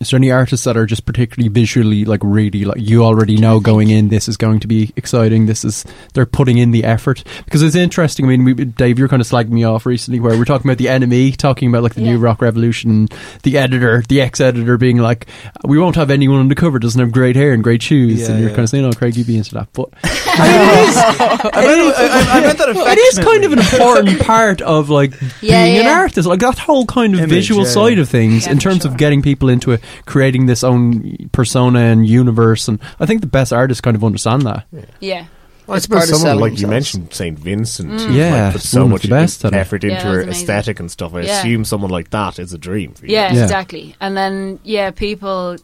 Is 0.00 0.10
there 0.10 0.18
any 0.18 0.30
artists 0.30 0.64
that 0.64 0.76
are 0.76 0.86
just 0.86 1.04
particularly 1.04 1.48
visually, 1.48 2.04
like, 2.04 2.20
really, 2.22 2.64
like, 2.64 2.80
you 2.80 3.04
already 3.04 3.36
know 3.36 3.58
going 3.58 3.90
in, 3.90 4.08
this 4.08 4.28
is 4.28 4.36
going 4.36 4.60
to 4.60 4.68
be 4.68 4.92
exciting, 4.96 5.46
this 5.46 5.64
is, 5.64 5.84
they're 6.14 6.26
putting 6.26 6.58
in 6.58 6.70
the 6.70 6.84
effort? 6.84 7.24
Because 7.44 7.62
it's 7.62 7.74
interesting, 7.74 8.24
I 8.24 8.28
mean, 8.28 8.44
we, 8.44 8.54
Dave, 8.54 8.98
you're 8.98 9.08
kind 9.08 9.20
of 9.20 9.28
slagging 9.28 9.50
me 9.50 9.64
off 9.64 9.86
recently 9.86 10.20
where 10.20 10.36
we're 10.38 10.44
talking 10.44 10.68
about 10.70 10.78
the 10.78 10.88
enemy, 10.88 11.32
talking 11.32 11.68
about, 11.68 11.82
like, 11.82 11.94
the 11.94 12.02
new 12.02 12.18
rock 12.18 12.40
revolution, 12.40 13.08
the 13.42 13.58
editor, 13.58 14.02
the 14.08 14.20
ex 14.20 14.40
editor 14.40 14.78
being 14.78 14.98
like, 14.98 15.26
we 15.64 15.78
won't 15.78 15.96
have 15.96 16.10
anyone 16.10 16.38
on 16.38 16.48
the 16.48 16.54
cover 16.54 16.78
doesn't 16.78 17.00
have 17.00 17.10
great 17.12 17.34
hair 17.36 17.52
and 17.52 17.64
great 17.64 17.82
shoes. 17.82 18.20
Yeah, 18.20 18.30
and 18.30 18.40
you're 18.40 18.50
yeah. 18.50 18.54
kind 18.54 18.64
of 18.64 18.70
saying, 18.70 18.84
oh, 18.84 18.92
Craig, 18.92 19.16
you'd 19.16 19.26
be 19.26 19.36
into 19.36 19.54
that. 19.54 19.68
But 19.72 19.88
I 20.04 21.64
meant, 21.66 21.96
I, 21.96 22.38
I 22.38 22.40
meant 22.40 22.58
that 22.58 22.68
it 22.68 22.98
is 22.98 23.18
kind 23.18 23.44
of 23.44 23.52
an 23.52 23.58
important 23.58 24.20
part 24.20 24.60
of 24.60 24.90
like 24.90 25.12
Yeah, 25.40 25.64
being 25.64 25.80
an 25.80 25.86
artist, 25.86 26.28
like 26.28 26.40
that 26.40 26.58
whole 26.58 26.86
kind 26.86 27.14
of 27.14 27.20
Image, 27.20 27.30
visual 27.30 27.62
yeah, 27.64 27.70
side 27.70 27.96
yeah. 27.96 28.02
of 28.02 28.08
things 28.08 28.46
Yeah, 28.46 28.52
in 28.52 28.58
terms 28.58 28.82
sure. 28.82 28.90
of 28.90 28.96
getting 28.96 29.22
people 29.22 29.48
into 29.48 29.72
it, 29.72 29.82
creating 30.06 30.46
this 30.46 30.62
own 30.64 31.28
persona 31.32 31.80
and 31.80 32.06
universe. 32.06 32.68
And 32.68 32.78
I 33.00 33.06
think 33.06 33.20
the 33.20 33.26
best 33.26 33.52
artists 33.52 33.80
kind 33.80 33.96
of 33.96 34.04
understand 34.04 34.42
that. 34.42 34.66
Yeah. 35.00 35.26
Well, 35.66 35.76
I 35.76 35.80
suppose 35.80 36.04
someone 36.08 36.20
selling 36.20 36.40
like 36.40 36.60
you 36.60 36.66
mentioned 36.66 37.12
Saint 37.12 37.38
Vincent, 37.38 37.90
Mm. 37.90 38.14
Yeah, 38.16 38.44
like, 38.44 38.52
put 38.54 38.62
so 38.62 38.88
much 38.88 39.08
best 39.10 39.44
at 39.44 39.52
effort 39.52 39.84
into 39.84 39.96
that 39.96 40.02
her 40.02 40.22
amazing. 40.22 40.30
aesthetic 40.42 40.80
and 40.80 40.90
stuff. 40.90 41.12
I 41.14 41.20
Yeah. 41.20 41.40
assume 41.40 41.66
someone 41.66 41.90
like 41.90 42.08
that 42.10 42.38
is 42.38 42.54
a 42.54 42.58
dream 42.58 42.94
for 42.94 43.04
you. 43.04 43.12
Yeah, 43.12 43.34
Yeah. 43.34 43.42
exactly. 43.42 43.94
And 44.00 44.16
then 44.16 44.60
yeah, 44.64 44.92
people, 44.92 45.56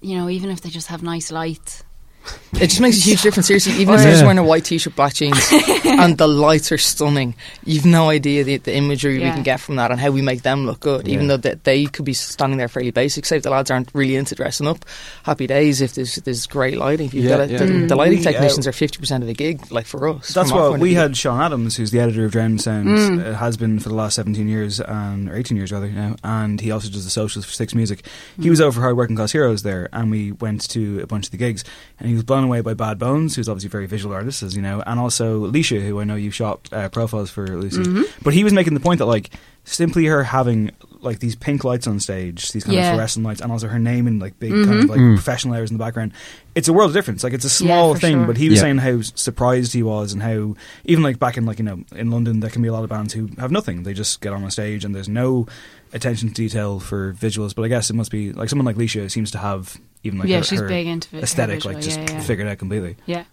you 0.00 0.16
know, 0.16 0.28
even 0.30 0.50
if 0.50 0.60
they 0.60 0.70
just 0.70 0.86
have 0.86 1.02
nice 1.02 1.32
lights, 1.32 1.82
It 2.54 2.68
just 2.68 2.80
makes 2.80 2.98
a 2.98 3.00
huge 3.00 3.22
difference. 3.22 3.48
Seriously, 3.48 3.72
even 3.74 3.94
if 3.94 4.00
Yeah. 4.00 4.04
they're 4.04 4.12
just 4.12 4.22
wearing 4.22 4.38
a 4.38 4.44
white 4.44 4.64
t-shirt, 4.64 4.94
black 4.94 5.14
jeans, 5.14 5.36
and 5.84 6.16
the 6.16 6.28
lights 6.28 6.70
are 6.70 6.78
stunning, 6.78 7.34
you've 7.64 7.84
no 7.84 8.10
idea 8.10 8.44
the, 8.44 8.58
the 8.58 8.72
imagery 8.74 9.14
we 9.18 9.24
can 9.24 9.42
get 9.42 9.58
from 9.58 9.74
that 9.76 9.90
and 9.90 9.98
how 9.98 10.10
we 10.12 10.22
make 10.22 10.42
them 10.42 10.64
look 10.64 10.78
good. 10.78 11.08
Even 11.08 11.26
though 11.26 11.36
they, 11.36 11.54
they 11.64 11.86
could 11.86 12.04
be 12.04 12.12
standing 12.12 12.56
there 12.58 12.68
fairly 12.68 12.92
basic. 12.92 13.26
Say 13.26 13.38
if 13.38 13.42
the 13.42 13.50
lads 13.50 13.72
aren't 13.72 13.90
really 13.92 14.14
into 14.14 14.36
dressing 14.36 14.68
up, 14.68 14.84
happy 15.24 15.48
days. 15.48 15.80
If 15.80 15.94
there's 15.94 16.14
there's 16.16 16.46
great 16.46 16.78
lighting, 16.78 17.06
if 17.06 17.14
you've 17.14 17.24
Yeah, 17.24 17.30
got 17.38 17.40
it, 17.40 17.50
yeah. 17.50 17.58
the, 17.58 17.64
Mm. 17.64 17.88
the 17.88 17.96
lighting 17.96 18.20
We, 18.20 18.26
uh, 18.26 18.30
technicians 18.30 18.66
are 18.68 18.72
fifty 18.72 18.98
percent 18.98 19.24
of 19.24 19.26
the 19.26 19.34
gig. 19.34 19.72
Like 19.72 19.86
for 19.86 20.08
us, 20.08 20.32
That's 20.32 20.50
from 20.50 20.58
our 20.60 20.70
what 20.70 20.80
we 20.80 20.94
had. 20.94 21.16
Sean 21.16 21.40
Adams, 21.40 21.74
who's 21.76 21.90
the 21.90 21.98
editor 21.98 22.24
of 22.24 22.30
Drowned 22.32 22.60
Sound, 22.60 22.86
Mm. 22.86 23.26
uh, 23.26 23.34
has 23.34 23.56
been 23.56 23.80
for 23.80 23.88
the 23.88 23.94
last 23.96 24.14
seventeen 24.14 24.46
years, 24.46 24.78
and 24.80 25.28
or 25.28 25.34
eighteen 25.36 25.56
years 25.56 25.72
rather 25.72 25.88
now, 25.88 26.14
and 26.22 26.60
he 26.60 26.70
also 26.70 26.88
does 26.88 27.02
the 27.04 27.10
socials 27.10 27.44
for 27.44 27.52
Six 27.52 27.74
Music. 27.74 28.04
He 28.40 28.48
was 28.48 28.60
over 28.60 28.72
for 28.76 28.80
Hard 28.80 28.96
Working 28.96 29.16
Class 29.16 29.32
Heroes 29.32 29.64
there, 29.64 29.88
and 29.92 30.08
we 30.10 30.30
went 30.30 30.68
to 30.70 31.00
a 31.00 31.06
bunch 31.08 31.26
of 31.26 31.30
the 31.32 31.36
gigs, 31.36 31.64
and 31.98 32.08
he 32.08 32.13
was 32.14 32.24
blown 32.24 32.44
away 32.44 32.60
by 32.60 32.74
Bad 32.74 32.98
Bones, 32.98 33.36
who's 33.36 33.48
obviously 33.48 33.68
a 33.68 33.70
very 33.70 33.86
visual 33.86 34.14
artist, 34.14 34.42
as 34.42 34.54
you 34.56 34.62
know, 34.62 34.82
and 34.86 34.98
also 34.98 35.44
Alicia, 35.44 35.80
who 35.80 36.00
I 36.00 36.04
know 36.04 36.14
you 36.16 36.30
shot 36.30 36.68
uh, 36.72 36.88
profiles 36.88 37.30
for 37.30 37.46
Lucy. 37.46 37.82
Mm-hmm. 37.82 38.02
But 38.22 38.34
he 38.34 38.44
was 38.44 38.52
making 38.52 38.74
the 38.74 38.80
point 38.80 38.98
that 38.98 39.06
like 39.06 39.30
simply 39.64 40.04
her 40.06 40.22
having 40.24 40.70
like 41.00 41.18
these 41.20 41.36
pink 41.36 41.64
lights 41.64 41.86
on 41.86 42.00
stage, 42.00 42.52
these 42.52 42.64
kind 42.64 42.76
Yeah. 42.76 42.88
of 42.90 42.94
fluorescent 42.94 43.24
lights, 43.26 43.40
and 43.42 43.52
also 43.52 43.68
her 43.68 43.78
name 43.78 44.06
in 44.06 44.18
like 44.18 44.38
big 44.38 44.52
kind 44.52 44.64
of 44.64 44.84
Mhm. 44.84 44.88
like 44.88 45.00
Mm. 45.00 45.14
professional 45.16 45.52
letters 45.52 45.70
in 45.70 45.76
the 45.76 45.84
background. 45.84 46.12
It's 46.54 46.68
a 46.68 46.72
world 46.72 46.90
of 46.90 46.94
difference. 46.94 47.22
Like 47.24 47.32
it's 47.34 47.44
a 47.44 47.50
small 47.50 47.94
for 47.94 48.00
thing, 48.00 48.16
sure. 48.18 48.26
but 48.26 48.36
he 48.38 48.48
was 48.48 48.56
Yeah. 48.56 48.62
saying 48.62 48.78
how 48.78 49.00
surprised 49.02 49.72
he 49.74 49.82
was 49.82 50.12
and 50.14 50.22
how 50.22 50.54
even 50.84 51.02
like 51.02 51.18
back 51.18 51.36
in 51.36 51.44
like 51.46 51.58
you 51.58 51.64
know 51.64 51.82
in 51.94 52.10
London 52.10 52.40
there 52.40 52.50
can 52.50 52.62
be 52.62 52.68
a 52.68 52.72
lot 52.72 52.84
of 52.84 52.90
bands 52.90 53.12
who 53.12 53.28
have 53.38 53.50
nothing. 53.50 53.82
They 53.82 53.92
just 53.94 54.20
get 54.20 54.32
on 54.32 54.44
a 54.44 54.50
stage 54.50 54.84
and 54.84 54.94
there's 54.94 55.08
no 55.08 55.46
attention 55.94 56.28
to 56.28 56.34
detail 56.34 56.80
for 56.80 57.14
visuals. 57.14 57.54
But 57.54 57.62
I 57.62 57.68
guess 57.68 57.88
it 57.90 57.94
must 57.94 58.10
be 58.10 58.32
like 58.32 58.48
someone 58.48 58.66
like 58.66 58.76
Leisha 58.76 59.10
seems 59.10 59.30
to 59.32 59.38
have 59.38 59.78
even 60.02 60.18
like 60.18 60.28
yeah, 60.28 60.38
her, 60.38 60.44
she's 60.44 60.60
her 60.60 60.68
big 60.68 60.86
into 60.86 61.08
vi- 61.10 61.20
aesthetic 61.20 61.56
visual, 61.56 61.74
like 61.74 61.84
just 61.84 61.98
yeah, 61.98 62.12
yeah. 62.12 62.20
figured 62.20 62.48
out 62.48 62.58
completely. 62.58 62.96
Yeah. 63.06 63.24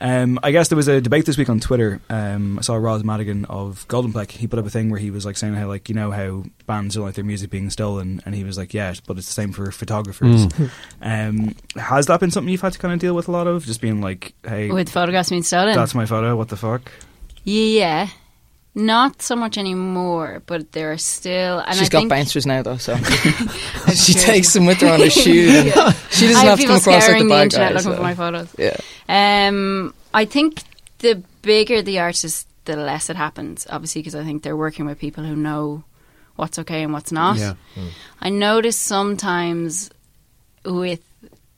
Um, 0.00 0.38
I 0.42 0.50
guess 0.50 0.68
there 0.68 0.76
was 0.76 0.88
a 0.88 1.00
debate 1.00 1.24
this 1.24 1.38
week 1.38 1.48
on 1.48 1.60
Twitter. 1.60 2.00
Um, 2.10 2.58
I 2.58 2.62
saw 2.62 2.74
Roz 2.74 3.02
Madigan 3.02 3.46
of 3.46 3.88
Golden 3.88 4.12
Plec. 4.12 4.30
He 4.30 4.46
put 4.46 4.58
up 4.58 4.66
a 4.66 4.70
thing 4.70 4.90
where 4.90 5.00
he 5.00 5.10
was 5.10 5.24
like 5.24 5.38
saying 5.38 5.54
how 5.54 5.66
like 5.68 5.88
you 5.88 5.94
know 5.94 6.10
how 6.10 6.44
bands 6.66 6.94
don't 6.94 7.04
like 7.04 7.14
their 7.14 7.24
music 7.24 7.50
being 7.50 7.70
stolen, 7.70 8.20
and 8.26 8.34
he 8.34 8.44
was 8.44 8.58
like, 8.58 8.74
yeah, 8.74 8.92
but 9.06 9.16
it's 9.16 9.26
the 9.26 9.32
same 9.32 9.52
for 9.52 9.70
photographers. 9.72 10.46
Mm. 10.46 10.70
Um, 11.00 11.54
has 11.80 12.06
that 12.06 12.20
been 12.20 12.30
something 12.30 12.50
you've 12.50 12.60
had 12.60 12.74
to 12.74 12.78
kind 12.78 12.92
of 12.92 13.00
deal 13.00 13.14
with 13.14 13.28
a 13.28 13.30
lot 13.30 13.46
of? 13.46 13.64
Just 13.64 13.80
being 13.80 14.00
like, 14.00 14.34
hey, 14.46 14.70
With 14.70 14.90
photographs 14.90 15.30
being 15.30 15.42
stolen. 15.42 15.74
that's 15.74 15.94
my 15.94 16.06
photo. 16.06 16.36
What 16.36 16.48
the 16.48 16.56
fuck? 16.56 16.92
yeah. 17.44 18.08
Not 18.78 19.22
so 19.22 19.34
much 19.34 19.56
anymore, 19.56 20.42
but 20.44 20.72
there 20.72 20.92
are 20.92 20.98
still. 20.98 21.60
And 21.60 21.74
She's 21.76 21.88
I 21.88 21.90
got 21.90 21.98
think, 22.00 22.10
bouncers 22.10 22.44
now 22.44 22.60
though, 22.60 22.76
so 22.76 22.94
she 23.94 24.12
sure. 24.12 24.22
takes 24.22 24.52
them 24.52 24.66
with 24.66 24.78
her 24.82 24.88
on 24.88 25.00
her 25.00 25.08
shoot. 25.08 25.66
Yeah. 25.66 25.92
She 26.10 26.26
doesn't 26.26 26.36
I 26.36 26.44
have 26.44 26.58
to 26.58 26.62
people 26.62 26.80
come 26.80 26.92
across 26.94 27.08
like 27.08 27.18
the 27.18 27.24
the 27.24 27.30
bad 27.30 27.42
internet 27.44 27.68
guy. 27.70 27.74
looking 27.74 27.92
so. 27.92 27.96
for 27.96 28.02
my 28.02 28.14
photos. 28.14 28.54
Yeah. 28.58 28.76
Um, 29.08 29.94
I 30.12 30.26
think 30.26 30.62
the 30.98 31.22
bigger 31.40 31.80
the 31.80 32.00
artist, 32.00 32.46
the 32.66 32.76
less 32.76 33.08
it 33.08 33.16
happens. 33.16 33.66
Obviously, 33.70 34.02
because 34.02 34.14
I 34.14 34.24
think 34.24 34.42
they're 34.42 34.56
working 34.56 34.84
with 34.84 34.98
people 34.98 35.24
who 35.24 35.34
know 35.34 35.82
what's 36.36 36.58
okay 36.58 36.82
and 36.82 36.92
what's 36.92 37.10
not. 37.10 37.38
Yeah. 37.38 37.54
I 38.20 38.28
notice 38.28 38.76
sometimes 38.76 39.88
with 40.66 41.02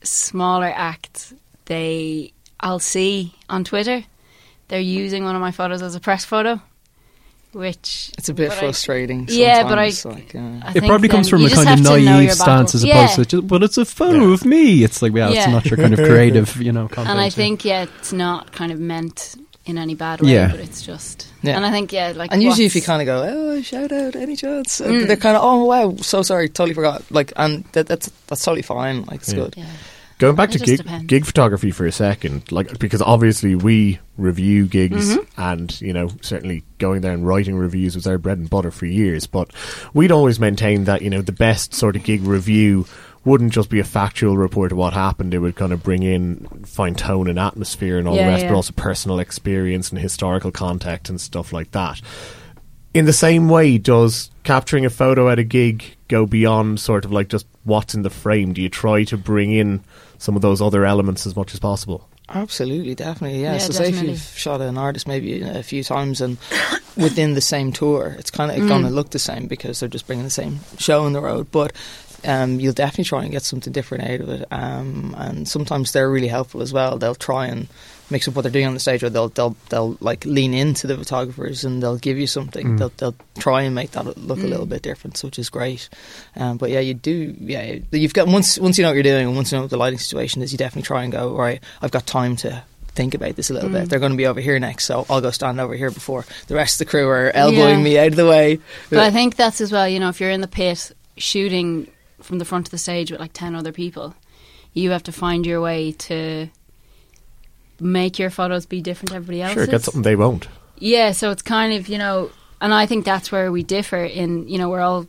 smaller 0.05 0.73
acts, 0.73 1.35
they 1.65 2.33
I'll 2.61 2.79
see 2.79 3.35
on 3.49 3.65
Twitter 3.65 4.05
they're 4.69 4.81
using 4.81 5.25
one 5.25 5.35
of 5.35 5.41
my 5.41 5.51
photos 5.51 5.83
as 5.83 5.95
a 5.95 6.01
press 6.01 6.25
photo, 6.25 6.61
which 7.59 8.11
It's 8.17 8.29
a 8.29 8.35
bit 8.35 8.49
but 8.51 8.57
I- 8.59 8.61
frustrating. 8.61 9.27
yeah, 9.29 9.65
but 9.65 9.79
I, 9.79 9.91
like, 10.05 10.35
uh, 10.35 10.39
I 10.63 10.73
It 10.77 10.85
probably 10.85 11.09
comes 11.09 11.29
from 11.29 11.45
a 11.45 11.49
kind 11.51 11.61
of 11.63 11.67
have 11.67 11.79
to 11.79 11.85
know 11.85 11.97
naive 11.99 12.33
stance 12.33 12.75
as 12.75 12.85
battle. 12.85 13.03
opposed 13.03 13.15
to 13.17 13.25
just, 13.37 13.47
but 13.49 13.63
it's 13.63 13.77
a 13.79 13.85
photo 13.85 14.31
of 14.33 14.45
me. 14.45 14.85
It's 14.85 15.03
like, 15.03 15.13
yeah, 15.15 15.29
Yeah. 15.29 15.39
it's 15.41 15.49
not 15.49 15.67
your 15.67 15.77
kind 15.77 15.93
of 15.93 15.99
creative, 16.11 16.57
you 16.63 16.73
know, 16.73 16.87
content. 16.89 17.11
and 17.11 17.21
I 17.21 17.31
think 17.31 17.65
yeah, 17.65 17.83
it's 17.99 18.13
not 18.13 18.53
kind 18.53 18.71
of 18.73 18.79
meant 18.81 19.35
in 19.67 19.77
any 19.77 19.95
bad 19.95 20.21
way, 20.23 20.33
Yeah. 20.33 20.49
but 20.51 20.61
it's 20.61 20.81
just. 20.81 21.27
Yeah. 21.43 21.57
And 21.57 21.67
I 21.67 21.71
think 21.71 21.93
yeah, 21.93 22.13
like 22.17 22.33
and 22.33 22.43
usually, 22.43 22.65
if 22.65 22.75
you 22.75 22.81
kind 22.83 23.03
of 23.03 23.07
go, 23.07 23.17
"Oh, 23.29 23.61
shout 23.63 23.93
out, 23.93 24.17
any 24.17 24.35
chance?" 24.35 24.81
Mm. 24.81 25.07
They're 25.07 25.17
kind 25.17 25.37
of, 25.37 25.43
"Oh, 25.45 25.65
wow, 25.65 25.95
so 26.01 26.23
sorry, 26.23 26.49
totally 26.49 26.73
forgot." 26.75 27.03
Like, 27.11 27.33
and 27.37 27.65
that, 27.73 27.87
that's 27.87 28.11
that's 28.29 28.43
totally 28.43 28.63
fine. 28.63 29.03
Like, 29.05 29.21
it's 29.21 29.33
Yeah. 29.33 29.41
good. 29.41 29.57
Going 30.19 30.35
back 30.35 30.53
It 30.55 30.59
to 30.59 30.65
gig, 30.65 30.79
depends. 30.79 31.07
gig 31.07 31.25
photography 31.25 31.71
for 31.71 31.87
a 31.87 31.93
second, 31.93 32.51
like 32.51 32.79
because 32.81 33.01
obviously 33.01 33.55
we 33.55 34.01
review 34.17 34.67
gigs, 34.67 35.15
Mhm. 35.17 35.27
and 35.37 35.81
you 35.81 35.93
know 35.93 36.09
certainly 36.23 36.65
going 36.79 37.03
there 37.03 37.13
and 37.13 37.25
writing 37.27 37.55
reviews 37.57 37.95
was 37.95 38.07
our 38.07 38.19
bread 38.19 38.39
and 38.39 38.51
butter 38.51 38.73
for 38.73 38.87
years. 38.87 39.27
But 39.29 39.51
we'd 39.95 40.11
always 40.11 40.41
maintained 40.41 40.87
that 40.87 41.03
you 41.03 41.11
know 41.11 41.23
the 41.23 41.31
best 41.33 41.73
sort 41.73 41.95
of 41.95 42.03
gig 42.03 42.23
review 42.25 42.85
wouldn't 43.25 43.53
just 43.53 43.69
be 43.71 43.79
a 43.79 43.85
factual 43.85 44.37
report 44.37 44.73
of 44.73 44.79
what 44.79 44.93
happened. 44.93 45.35
It 45.35 45.39
would 45.39 45.55
kind 45.57 45.73
of 45.73 45.83
bring 45.83 46.03
in 46.03 46.47
fine 46.65 46.95
tone 46.95 47.29
and 47.29 47.39
atmosphere 47.39 47.99
and 47.99 48.09
all 48.09 48.17
Yeah, 48.17 48.25
the 48.25 48.31
rest, 48.33 48.43
yeah. 48.45 48.49
but 48.51 48.57
also 48.57 48.73
personal 48.75 49.19
experience 49.21 49.91
and 49.91 50.01
historical 50.01 50.51
context 50.51 51.11
and 51.11 51.21
stuff 51.21 51.53
like 51.53 51.71
that. 51.73 52.01
In 52.95 53.05
the 53.05 53.13
same 53.13 53.49
way, 53.49 53.77
does 53.79 54.31
capturing 54.45 54.85
a 54.87 54.91
photo 54.91 55.29
at 55.29 55.39
a 55.39 55.45
gig 55.45 55.85
go 56.09 56.27
beyond 56.27 56.81
sort 56.81 57.05
of 57.05 57.13
like 57.13 57.29
just 57.29 57.47
what's 57.65 57.95
in 57.95 58.03
the 58.03 58.09
frame? 58.11 58.53
Do 58.55 58.63
you 58.63 58.69
try 58.71 59.05
to 59.05 59.17
bring 59.19 59.53
in 59.53 59.81
some 60.19 60.37
of 60.37 60.43
those 60.43 60.61
other 60.61 60.85
elements 60.85 61.27
as 61.27 61.35
much 61.37 61.55
as 61.55 61.61
possible? 61.61 62.09
Absolutely, 62.31 62.95
definitely, 62.95 63.41
yeah. 63.41 63.53
Yeah, 63.55 63.59
so, 63.59 63.73
say 63.73 63.89
if 63.89 64.03
you've 64.03 64.21
shot 64.21 64.61
an 64.61 64.77
artist 64.77 65.09
maybe 65.09 65.41
a 65.41 65.63
few 65.63 65.83
times 65.83 66.21
and 66.21 66.37
within 66.97 67.33
the 67.35 67.41
same 67.41 67.73
tour, 67.73 68.15
it's 68.19 68.31
kind 68.31 68.51
of 68.51 68.59
Mm. 68.59 68.69
going 68.69 68.83
to 68.85 68.91
look 68.91 69.11
the 69.11 69.19
same 69.19 69.47
because 69.47 69.81
they're 69.81 69.89
just 69.89 70.07
bringing 70.07 70.25
the 70.25 70.31
same 70.31 70.61
show 70.77 71.05
on 71.05 71.15
the 71.15 71.23
road. 71.23 71.51
But 71.51 71.73
um, 72.25 72.61
you'll 72.61 72.75
definitely 72.75 73.05
try 73.05 73.23
and 73.23 73.31
get 73.33 73.43
something 73.45 73.73
different 73.73 74.05
out 74.05 74.21
of 74.21 74.29
it. 74.29 74.47
Um, 74.51 75.15
and 75.17 75.49
sometimes 75.49 75.93
they're 75.93 76.11
really 76.11 76.29
helpful 76.29 76.61
as 76.61 76.73
well. 76.73 76.99
They'll 76.99 77.15
try 77.15 77.47
and 77.47 77.67
mix 78.11 78.27
up 78.29 78.35
what 78.35 78.43
they're 78.43 78.51
doing 78.51 78.67
on 78.67 78.75
the 78.75 78.81
stage, 78.81 79.03
or 79.03 79.11
they'll 79.11 79.29
they'll 79.29 79.57
they'll 79.69 79.97
like 80.01 80.25
lean 80.25 80.55
into 80.55 80.87
the 80.87 80.97
photographers 80.97 81.65
and 81.65 81.83
they'll 81.83 81.99
give 81.99 82.19
you 82.19 82.27
something. 82.27 82.67
Mm. 82.67 82.79
They'll 82.79 82.93
they'll 82.97 83.15
try 83.39 83.63
and 83.63 83.75
make 83.75 83.91
that 83.93 84.05
look 84.19 84.39
a 84.39 84.43
Mm. 84.43 84.49
little 84.51 84.67
bit 84.67 84.83
different, 84.83 85.19
which 85.23 85.39
is 85.39 85.49
great. 85.51 85.89
Um, 86.37 86.57
but 86.57 86.71
yeah, 86.71 86.81
you 86.81 86.95
do. 86.95 87.35
Yeah, 87.41 87.77
you've 87.93 88.15
got 88.15 88.29
once 88.29 88.59
once 88.59 88.79
you 88.79 88.83
know 88.83 88.89
what 88.91 88.95
you're 88.95 89.03
doing 89.03 89.27
and 89.27 89.37
once 89.37 89.53
you 89.53 89.59
know 89.59 89.63
what 89.63 89.71
the 89.71 89.77
lighting 89.77 89.99
situation 89.99 90.43
is, 90.43 90.53
you 90.53 90.59
definitely 90.59 90.87
try 90.87 91.03
and 91.03 91.13
go. 91.13 91.31
All 91.31 91.39
right, 91.41 91.63
I've 91.83 91.91
got 91.91 92.07
time 92.07 92.37
to 92.37 92.63
think 92.95 93.15
about 93.15 93.37
this 93.37 93.49
a 93.51 93.55
little 93.55 93.69
Mm. 93.69 93.75
bit. 93.75 93.91
They're 93.91 94.01
going 94.01 94.13
to 94.13 94.19
be 94.19 94.27
over 94.27 94.41
here 94.41 94.59
next, 94.59 94.85
so 94.87 95.07
I'll 95.09 95.21
go 95.21 95.31
stand 95.31 95.61
over 95.61 95.75
here 95.75 95.91
before 95.91 96.25
the 96.49 96.57
rest 96.57 96.75
of 96.81 96.87
the 96.87 96.91
crew 96.91 97.07
are 97.09 97.31
elbowing 97.33 97.79
Yeah. 97.79 97.85
me 97.85 97.99
out 97.99 98.09
of 98.09 98.17
the 98.17 98.27
way. 98.27 98.59
But 98.91 98.99
I 99.01 99.11
think 99.13 99.37
that's 99.37 99.61
as 99.61 99.71
well. 99.71 99.89
You 99.89 100.01
know, 100.01 100.09
if 100.09 100.21
you're 100.21 100.31
in 100.31 100.41
the 100.41 100.49
pit 100.49 100.91
shooting 101.17 101.87
from 102.21 102.39
the 102.39 102.45
front 102.45 102.67
of 102.67 102.71
the 102.73 102.79
stage 102.79 103.11
with 103.13 103.21
like 103.21 103.33
ten 103.33 103.55
other 103.55 103.71
people, 103.73 104.15
you 104.73 104.91
have 104.91 105.05
to 105.05 105.13
find 105.13 105.47
your 105.47 105.61
way 105.61 105.93
to 105.93 106.49
make 107.81 108.19
your 108.19 108.31
photos 108.31 108.67
be 108.67 108.81
different 108.81 109.11
to 109.11 109.17
everybody 109.17 109.43
else's. 109.43 109.55
Sure, 109.55 109.67
get 109.67 109.83
something 109.83 110.03
they 110.03 110.17
won't. 110.17 110.49
Yeah, 110.79 111.13
so 111.13 111.31
it's 111.31 111.43
kind 111.43 111.73
of, 111.73 111.89
you 111.89 111.99
know, 111.99 112.31
and 112.61 112.73
I 112.73 112.87
think 112.87 113.05
that's 113.05 113.33
where 113.33 113.51
we 113.51 113.63
differ 113.63 114.05
in, 114.05 114.49
you 114.49 114.59
know, 114.59 114.69
we're 114.69 114.81
all 114.81 115.07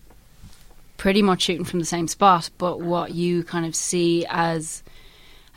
pretty 0.97 1.21
much 1.21 1.43
shooting 1.43 1.65
from 1.65 1.79
the 1.79 1.85
same 1.85 2.07
spot, 2.07 2.49
but 2.57 2.81
what 2.81 3.13
you 3.13 3.43
kind 3.43 3.65
of 3.65 3.75
see 3.75 4.25
as 4.29 4.83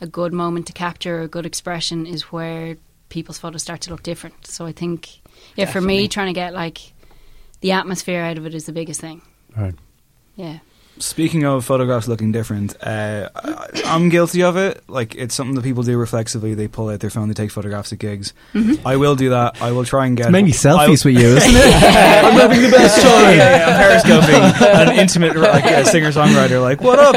a 0.01 0.07
good 0.07 0.33
moment 0.33 0.67
to 0.69 0.73
capture, 0.73 1.21
a 1.21 1.29
good 1.29 1.47
expression 1.47 2.07
is 2.07 2.25
where 2.25 2.77
people's 3.09 3.39
photos 3.39 3.63
start 3.63 3.81
to 3.83 3.91
look 3.91 4.03
different. 4.03 4.47
So 4.47 4.67
I 4.67 4.73
think, 4.73 5.21
yeah, 5.57 5.67
for 5.67 5.81
me, 5.81 6.09
trying 6.09 6.29
to 6.29 6.33
get 6.33 6.55
like 6.55 6.93
the 7.61 7.73
atmosphere 7.73 8.23
out 8.23 8.39
of 8.39 8.47
it 8.47 8.55
is 8.55 8.67
the 8.67 8.73
biggest 8.73 9.01
thing. 9.01 9.23
Right. 9.57 9.75
Yeah. 10.37 10.59
Speaking 11.03 11.43
of 11.45 11.65
photographs 11.65 12.07
looking 12.07 12.31
different, 12.31 12.77
uh, 12.81 13.29
I, 13.35 13.83
I'm 13.87 14.09
guilty 14.09 14.45
of 14.45 14.57
it. 14.57 14.85
Like 14.89 15.17
it's 15.17 15.35
something 15.35 15.57
that 15.57 15.65
people 15.65 15.83
do 15.83 15.99
reflexively. 15.99 16.55
They 16.55 16.69
pull 16.69 16.89
out 16.91 17.01
their 17.01 17.11
phone, 17.11 17.27
they 17.27 17.35
take 17.35 17.51
photographs 17.51 17.93
at 17.93 17.99
gigs. 17.99 18.33
I 18.85 18.95
will 18.97 19.17
do 19.17 19.31
that. 19.31 19.61
I 19.61 19.73
will 19.73 19.85
try 19.85 20.07
and 20.07 20.17
get 20.17 20.27
It's 20.27 20.33
mainly 20.33 20.53
I- 20.53 20.55
selfies 20.55 21.05
with 21.05 21.15
you, 21.19 21.37
isn't 21.37 21.51
it? 21.51 21.75
I'm 22.25 22.35
having 22.35 22.63
the 22.63 22.71
best 22.71 23.03
time. 23.03 23.37
yeah, 23.37 23.57
yeah, 23.57 23.67
I'm 23.67 24.23
periscoping 24.23 24.93
an 24.93 24.99
intimate 25.01 25.37
like 25.37 25.65
uh, 25.65 25.85
singer 25.85 26.13
songwriter. 26.13 26.63
Like, 26.63 26.81
what 26.81 27.01
up? 27.01 27.15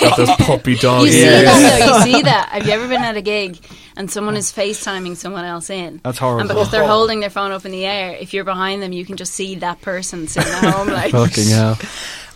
Got 0.00 0.16
those 0.16 0.30
puppy 0.46 0.76
dogs. 0.76 1.06
You 1.06 1.12
see 1.12 1.24
Yeah. 1.24 1.42
that 1.42 1.78
though, 1.78 1.96
you 1.98 2.02
see 2.14 2.22
that. 2.22 2.48
Have 2.52 2.66
you 2.66 2.72
ever 2.72 2.88
been 2.88 3.02
at 3.02 3.16
a 3.18 3.22
gig 3.22 3.58
and 3.96 4.10
someone 4.10 4.34
is 4.36 4.50
FaceTiming 4.50 5.16
someone 5.16 5.44
else 5.44 5.68
in? 5.68 6.00
That's 6.02 6.16
horrible. 6.18 6.40
And 6.40 6.48
because 6.48 6.70
they're 6.70 6.86
holding 6.86 7.20
their 7.20 7.30
phone 7.30 7.52
up 7.52 7.66
in 7.66 7.72
the 7.72 7.84
air, 7.84 8.12
if 8.18 8.32
you're 8.32 8.44
behind 8.44 8.82
them, 8.82 8.92
you 8.92 9.04
can 9.04 9.16
just 9.18 9.32
see 9.34 9.56
that 9.56 9.82
person 9.82 10.26
sitting 10.26 10.50
at 10.52 10.72
home 10.74 10.88
like. 10.88 11.12
Fucking 11.12 11.48
hell. 11.48 11.78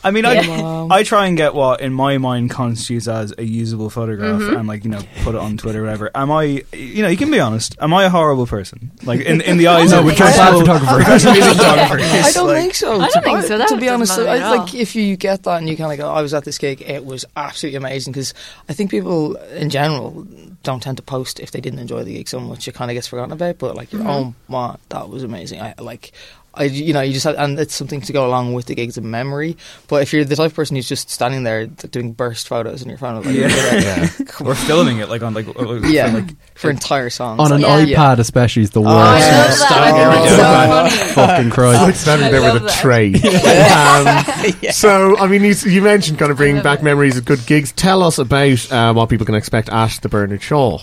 I 0.04 0.10
mean, 0.12 0.24
Yeah. 0.24 0.86
I, 0.90 0.98
I 0.98 1.02
try 1.02 1.26
and 1.26 1.36
get 1.36 1.54
what 1.54 1.80
in 1.80 1.92
my 1.92 2.18
mind 2.18 2.50
constitutes 2.50 3.08
as 3.08 3.34
a 3.36 3.42
usable 3.44 3.90
photograph 3.90 4.40
Mhm. 4.40 4.58
and 4.58 4.68
like 4.68 4.84
you 4.84 4.90
know 4.90 5.00
put 5.24 5.34
it 5.34 5.40
on 5.40 5.56
Twitter 5.56 5.80
or 5.80 5.84
whatever. 5.84 6.10
Am 6.14 6.30
I? 6.30 6.62
You 6.72 7.02
know, 7.02 7.08
you 7.08 7.16
can 7.16 7.30
be 7.30 7.40
honest. 7.40 7.76
Am 7.80 7.92
I 7.92 8.04
a 8.04 8.08
horrible 8.10 8.46
person? 8.46 8.90
Like 9.02 9.20
in 9.22 9.40
in 9.40 9.56
the 9.58 9.66
eyes 9.74 9.92
of 9.92 10.04
a 10.04 10.08
bad 10.08 10.16
professional- 10.16 10.60
photographer. 10.60 10.94
professional 10.96 11.32
music 11.34 11.52
photographer? 11.56 11.98
I 12.00 12.30
don't 12.32 12.54
think 12.54 12.74
so. 12.74 12.92
I 12.94 12.98
don't 12.98 13.12
To- 13.12 13.20
think 13.22 13.42
so. 13.42 13.58
That 13.58 13.68
to 13.68 13.76
be 13.76 13.88
honest, 13.88 14.16
bother 14.16 14.28
I, 14.30 14.56
like 14.56 14.74
if 14.74 14.94
you 14.94 15.16
get 15.16 15.42
that 15.42 15.58
and 15.58 15.68
you 15.68 15.76
kind 15.76 15.92
of 15.92 15.98
go, 15.98 16.08
"I 16.10 16.22
was 16.22 16.32
at 16.32 16.44
this 16.44 16.58
gig, 16.58 16.80
it 16.82 17.04
was 17.04 17.24
absolutely 17.36 17.76
amazing." 17.76 18.12
Because 18.12 18.34
I 18.68 18.72
think 18.74 18.90
people 18.90 19.34
in 19.56 19.68
general 19.70 20.26
don't 20.62 20.82
tend 20.82 20.96
to 20.98 21.02
post 21.02 21.40
if 21.40 21.50
they 21.50 21.60
didn't 21.60 21.78
enjoy 21.80 22.04
the 22.04 22.14
gig 22.14 22.28
so 22.28 22.38
much. 22.40 22.68
It 22.68 22.74
kind 22.74 22.90
of 22.90 22.94
gets 22.94 23.06
forgotten 23.08 23.32
about. 23.32 23.58
But 23.58 23.74
like, 23.76 23.90
Mhm. 23.90 24.06
oh 24.06 24.34
my, 24.48 24.76
that 24.90 25.08
was 25.08 25.22
amazing. 25.24 25.60
I 25.60 25.74
like. 25.78 26.12
I, 26.58 26.64
you 26.64 26.92
know, 26.92 27.00
you 27.00 27.12
just 27.12 27.24
have, 27.24 27.36
and 27.36 27.58
it's 27.58 27.74
something 27.74 28.00
to 28.02 28.12
go 28.12 28.26
along 28.26 28.52
with 28.54 28.66
the 28.66 28.74
gigs 28.74 28.96
of 28.98 29.04
memory. 29.04 29.56
But 29.86 30.02
if 30.02 30.12
you're 30.12 30.24
the 30.24 30.36
type 30.36 30.46
of 30.50 30.54
person 30.54 30.76
who's 30.76 30.88
just 30.88 31.08
standing 31.10 31.44
there 31.44 31.66
doing 31.66 32.12
burst 32.12 32.48
photos 32.48 32.82
in 32.82 32.88
your 32.88 32.98
phone, 32.98 33.22
like, 33.22 33.34
Yeah. 33.34 34.08
Or 34.44 34.54
filming 34.54 34.98
it 34.98 35.08
like 35.08 35.22
on 35.22 35.34
like 35.34 35.46
yeah, 35.84 36.10
for, 36.10 36.18
like 36.20 36.30
for 36.54 36.70
entire 36.70 37.10
songs 37.10 37.40
On 37.40 37.52
an 37.52 37.62
like, 37.62 37.88
iPad, 37.88 38.18
especially, 38.18 38.62
is 38.62 38.70
the 38.70 38.80
worst. 38.80 38.92
Oh, 38.94 38.98
I 38.98 39.12
love 39.12 39.20
that. 39.20 39.54
Stop. 39.54 39.80
I 39.80 40.12
think 40.14 40.26
it's 40.26 40.36
so 40.36 41.14
funny. 41.14 41.14
Fucking 41.14 41.50
Christ. 41.50 41.82
Like 41.82 41.94
standing 41.94 42.30
there 42.32 42.40
I 42.42 42.52
with 42.52 42.62
love 42.62 42.62
a 42.62 42.66
that. 42.66 42.80
tray. 42.80 43.14
um, 44.64 44.70
So, 44.72 45.16
I 45.18 45.26
mean, 45.26 45.42
you, 45.42 45.54
you 45.70 45.82
mentioned 45.82 46.18
kind 46.18 46.30
of 46.30 46.36
bringing 46.36 46.62
back 46.62 46.82
memories 46.82 47.16
of 47.16 47.24
good 47.24 47.44
gigs. 47.46 47.72
Tell 47.72 48.02
us 48.02 48.18
about 48.18 48.70
uh, 48.72 48.92
what 48.92 49.08
people 49.08 49.26
can 49.26 49.34
expect 49.34 49.68
at 49.70 49.92
the 50.02 50.08
Bernard 50.08 50.42
Shaw. 50.42 50.78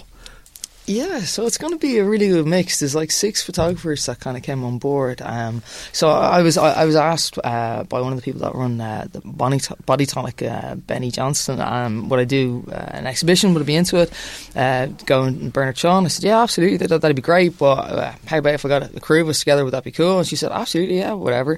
Yeah, 0.87 1.21
so 1.21 1.47
it's 1.47 1.57
going 1.57 1.73
to 1.73 1.79
be 1.79 1.97
a 1.97 2.05
really 2.05 2.27
good 2.27 2.45
mix. 2.45 2.79
There's 2.79 2.93
like 2.93 3.09
six 3.09 3.41
photographers 3.41 4.05
that 4.05 4.19
kind 4.19 4.37
of 4.37 4.43
came 4.43 4.63
on 4.63 4.77
board. 4.77 5.19
Um, 5.19 5.63
so 5.91 6.09
I 6.09 6.43
was 6.43 6.59
I, 6.59 6.73
I 6.73 6.85
was 6.85 6.95
asked 6.95 7.39
uh, 7.43 7.83
by 7.85 8.01
one 8.01 8.13
of 8.13 8.17
the 8.17 8.21
people 8.21 8.41
that 8.41 8.53
run 8.53 8.79
uh, 8.79 9.07
the 9.11 9.21
Body, 9.21 9.57
Bodytonic, 9.57 10.47
uh, 10.47 10.75
Benny 10.75 11.09
Johnston, 11.09 11.59
um, 11.59 12.07
would 12.09 12.19
I 12.19 12.25
do 12.25 12.67
uh, 12.71 12.75
an 12.75 13.07
exhibition? 13.07 13.55
Would 13.55 13.63
I 13.63 13.65
be 13.65 13.75
into 13.75 13.97
it? 13.97 14.13
Uh, 14.55 14.85
go 15.07 15.23
and 15.23 15.51
Bernard 15.51 15.75
Shaw. 15.75 15.99
I 15.99 16.07
said, 16.07 16.23
yeah, 16.23 16.43
absolutely, 16.43 16.77
that, 16.77 17.01
that'd 17.01 17.15
be 17.15 17.21
great. 17.21 17.57
But 17.57 17.79
uh, 17.79 18.13
how 18.27 18.37
about 18.37 18.53
if 18.53 18.63
I 18.63 18.69
got 18.69 18.95
a 18.95 18.99
crew 18.99 19.21
of 19.21 19.29
us 19.29 19.39
together? 19.39 19.63
Would 19.63 19.73
that 19.73 19.83
be 19.83 19.91
cool? 19.91 20.19
And 20.19 20.27
she 20.27 20.35
said, 20.35 20.51
absolutely, 20.51 20.99
yeah, 20.99 21.13
whatever. 21.13 21.57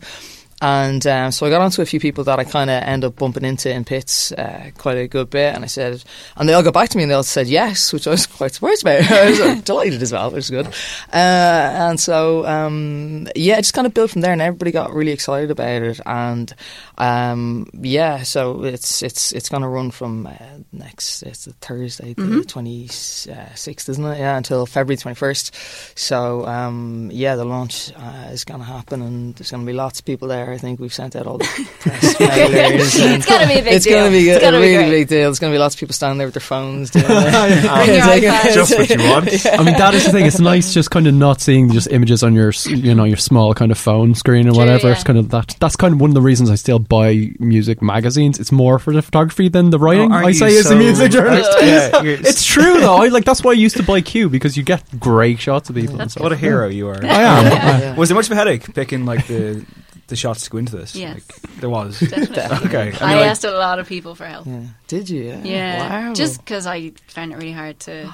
And 0.60 1.06
um, 1.06 1.32
so 1.32 1.46
I 1.46 1.52
got 1.52 1.62
onto 1.62 1.84
a 1.84 1.86
few 1.86 2.00
people 2.00 2.24
that 2.24 2.40
I 2.40 2.44
kind 2.44 2.70
of 2.72 2.82
end 2.82 3.06
up 3.06 3.16
bumping 3.18 3.46
into 3.46 3.72
in 3.72 3.86
pits 3.86 4.32
uh, 4.32 4.72
quite 4.78 4.98
a 4.98 5.08
good 5.08 5.30
bit. 5.30 5.54
And 5.54 5.64
I 5.64 5.68
said, 5.68 6.04
and 6.36 6.50
they 6.50 6.54
all 6.54 6.64
got 6.64 6.74
back 6.74 6.90
to 6.90 6.98
me 6.98 7.04
and 7.04 7.12
they 7.12 7.16
all 7.16 7.22
said 7.22 7.48
yes, 7.48 7.94
which 7.94 8.08
I 8.08 8.12
was 8.12 8.26
quite 8.40 8.54
surprised 8.56 8.82
about. 8.82 9.04
I 9.12 9.30
was 9.30 9.40
uh, 9.40 9.56
delighted 9.64 10.02
as 10.02 10.12
well, 10.12 10.32
which 10.32 10.46
is 10.46 10.50
good. 10.50 10.66
Uh, 10.68 10.72
and 11.14 12.00
so, 12.00 12.44
um, 12.48 13.28
yeah, 13.36 13.58
it 13.58 13.62
just 13.62 13.76
kind 13.76 13.86
of 13.86 13.94
built 13.94 14.10
from 14.12 14.22
there 14.22 14.32
and 14.34 14.42
everybody 14.42 14.72
got 14.72 14.94
really 14.94 15.12
excited 15.12 15.52
about 15.52 15.84
it. 15.84 16.00
And 16.08 16.52
um, 16.98 17.70
yeah, 17.74 18.24
so 18.24 18.64
it's 18.64 19.04
it's 19.04 19.32
it's 19.34 19.50
going 19.50 19.62
to 19.62 19.68
run 19.70 19.92
from 19.92 20.26
uh, 20.26 20.34
next, 20.72 21.22
it's 21.22 21.46
a 21.46 21.52
Thursday, 21.54 22.14
the 22.14 22.22
Mhm. 22.24 22.46
26th, 22.46 23.90
isn't 23.90 24.06
it? 24.06 24.18
Yeah, 24.20 24.38
until 24.38 24.66
February 24.66 24.98
21st. 24.98 25.98
So 25.98 26.46
um, 26.48 27.10
yeah, 27.14 27.36
the 27.36 27.46
launch 27.46 27.92
uh, 27.96 28.30
is 28.32 28.44
going 28.44 28.60
to 28.60 28.66
happen 28.66 29.02
and 29.02 29.36
there's 29.36 29.52
going 29.52 29.64
to 29.64 29.68
be 29.72 29.74
lots 29.78 30.00
of 30.00 30.06
people 30.06 30.28
there 30.28 30.47
are. 30.48 30.54
I 30.54 30.58
think 30.58 30.80
we've 30.80 30.94
sent 30.94 31.16
out 31.16 31.28
all 31.28 31.38
the 31.38 31.44
press 31.80 32.16
mailers. 32.16 33.02
and 33.02 33.16
It's 33.16 33.26
gotta 33.26 33.48
be 33.48 33.54
a 33.54 33.64
big 33.64 33.64
deal. 33.66 33.74
it's 33.74 33.86
deal. 33.86 33.98
Gonna 33.98 34.12
be 34.12 34.30
It's 34.30 34.38
a 34.38 34.42
gotta 34.42 34.58
be 34.60 34.64
a 34.64 34.78
really 34.78 34.84
great. 34.86 34.90
big 35.02 35.08
deal. 35.10 35.22
There's 35.24 35.40
going 35.40 35.52
to 35.52 35.56
be 35.56 35.60
lots 35.60 35.76
of 35.76 35.80
people 35.80 35.94
standing 35.94 36.18
there 36.18 36.28
with 36.28 36.34
their 36.34 36.42
phones. 36.42 36.90
Doing 36.92 37.06
it. 37.08 37.10
Bring 37.10 38.02
oh, 38.02 38.14
your 38.46 38.54
Just 38.54 38.76
what 38.78 38.90
you 38.90 38.98
want. 38.98 39.46
I 39.46 39.64
mean, 39.64 39.78
that 39.78 39.94
is 39.94 40.06
the 40.06 40.12
thing. 40.12 40.26
It's 40.26 40.40
nice 40.40 40.74
just 40.74 40.92
kind 40.92 41.08
of 41.08 41.14
not 41.14 41.42
seeing 41.42 41.72
just 41.72 41.88
images 41.92 42.24
on 42.24 42.34
your, 42.34 42.52
you 42.68 42.96
know, 42.96 43.04
your 43.04 43.18
small 43.18 43.54
kind 43.54 43.72
of 43.72 43.78
phone 43.78 44.16
screen 44.16 44.48
or 44.48 44.52
True, 44.52 44.60
whatever. 44.60 44.88
yeah. 44.88 44.94
It's 44.94 45.04
kind 45.04 45.20
of 45.20 45.30
that. 45.30 45.56
That's 45.60 45.76
kind 45.76 45.94
of 45.94 46.02
one 46.02 46.10
of 46.10 46.14
the 46.16 46.22
reasons 46.22 46.50
I 46.50 46.56
still 46.56 46.80
buy 46.80 47.30
music 47.40 47.82
magazines. 47.82 48.40
It's 48.40 48.52
more 48.52 48.80
for 48.80 48.94
the 48.94 49.02
photography 49.02 49.50
than 49.50 49.70
the 49.70 49.78
oh, 49.78 49.82
writing. 49.82 50.12
Oh, 50.12 50.16
I 50.16 50.28
you 50.30 50.34
say 50.34 50.58
as 50.58 50.72
a 50.72 50.76
music 50.76 51.12
journalist. 51.12 51.52
Yeah, 51.62 52.02
it's 52.04 52.46
true 52.46 52.80
though. 52.80 52.96
I 52.98 53.08
like 53.08 53.26
that's 53.26 53.44
why 53.44 53.52
I 53.52 53.56
used 53.56 53.78
to 53.78 53.84
buy 53.84 54.02
Q 54.02 54.30
because 54.30 54.56
you 54.58 54.64
get 54.64 54.84
great 55.00 55.40
shots 55.40 55.70
of 55.70 55.76
people. 55.76 56.00
and 56.00 56.10
stuff. 56.12 56.24
What 56.24 56.32
a 56.32 56.38
hero 56.38 56.68
you 56.68 56.88
are. 56.88 57.04
I 57.04 57.22
am. 57.22 57.46
Yeah. 57.46 57.96
Was 57.96 58.12
it 58.12 58.14
much 58.14 58.28
of 58.28 58.32
a 58.32 58.36
headache 58.36 58.74
picking 58.74 59.06
like 59.06 59.28
the 59.28 59.66
the 60.08 60.16
shots 60.16 60.44
to 60.44 60.50
go 60.50 60.58
into 60.58 60.76
this? 60.76 60.96
Yes. 60.96 61.16
Like, 61.16 61.60
there 61.60 61.70
was. 61.70 62.00
Definitely. 62.02 62.68
okay. 62.68 62.98
I, 63.02 63.14
I 63.14 63.16
like, 63.16 63.26
asked 63.28 63.44
a 63.44 63.52
lot 63.52 63.80
of 63.80 63.88
people 63.88 64.16
for 64.16 64.26
help. 64.26 64.46
Yeah. 64.48 64.64
Did 64.88 65.10
you? 65.10 65.24
Yeah. 65.24 65.42
Yeah, 65.44 66.08
Wow. 66.08 66.14
just 66.14 66.40
because 66.40 66.66
I 66.66 66.92
found 67.08 67.32
it 67.34 67.36
really 67.38 67.52
hard 67.52 67.80
to. 67.82 68.14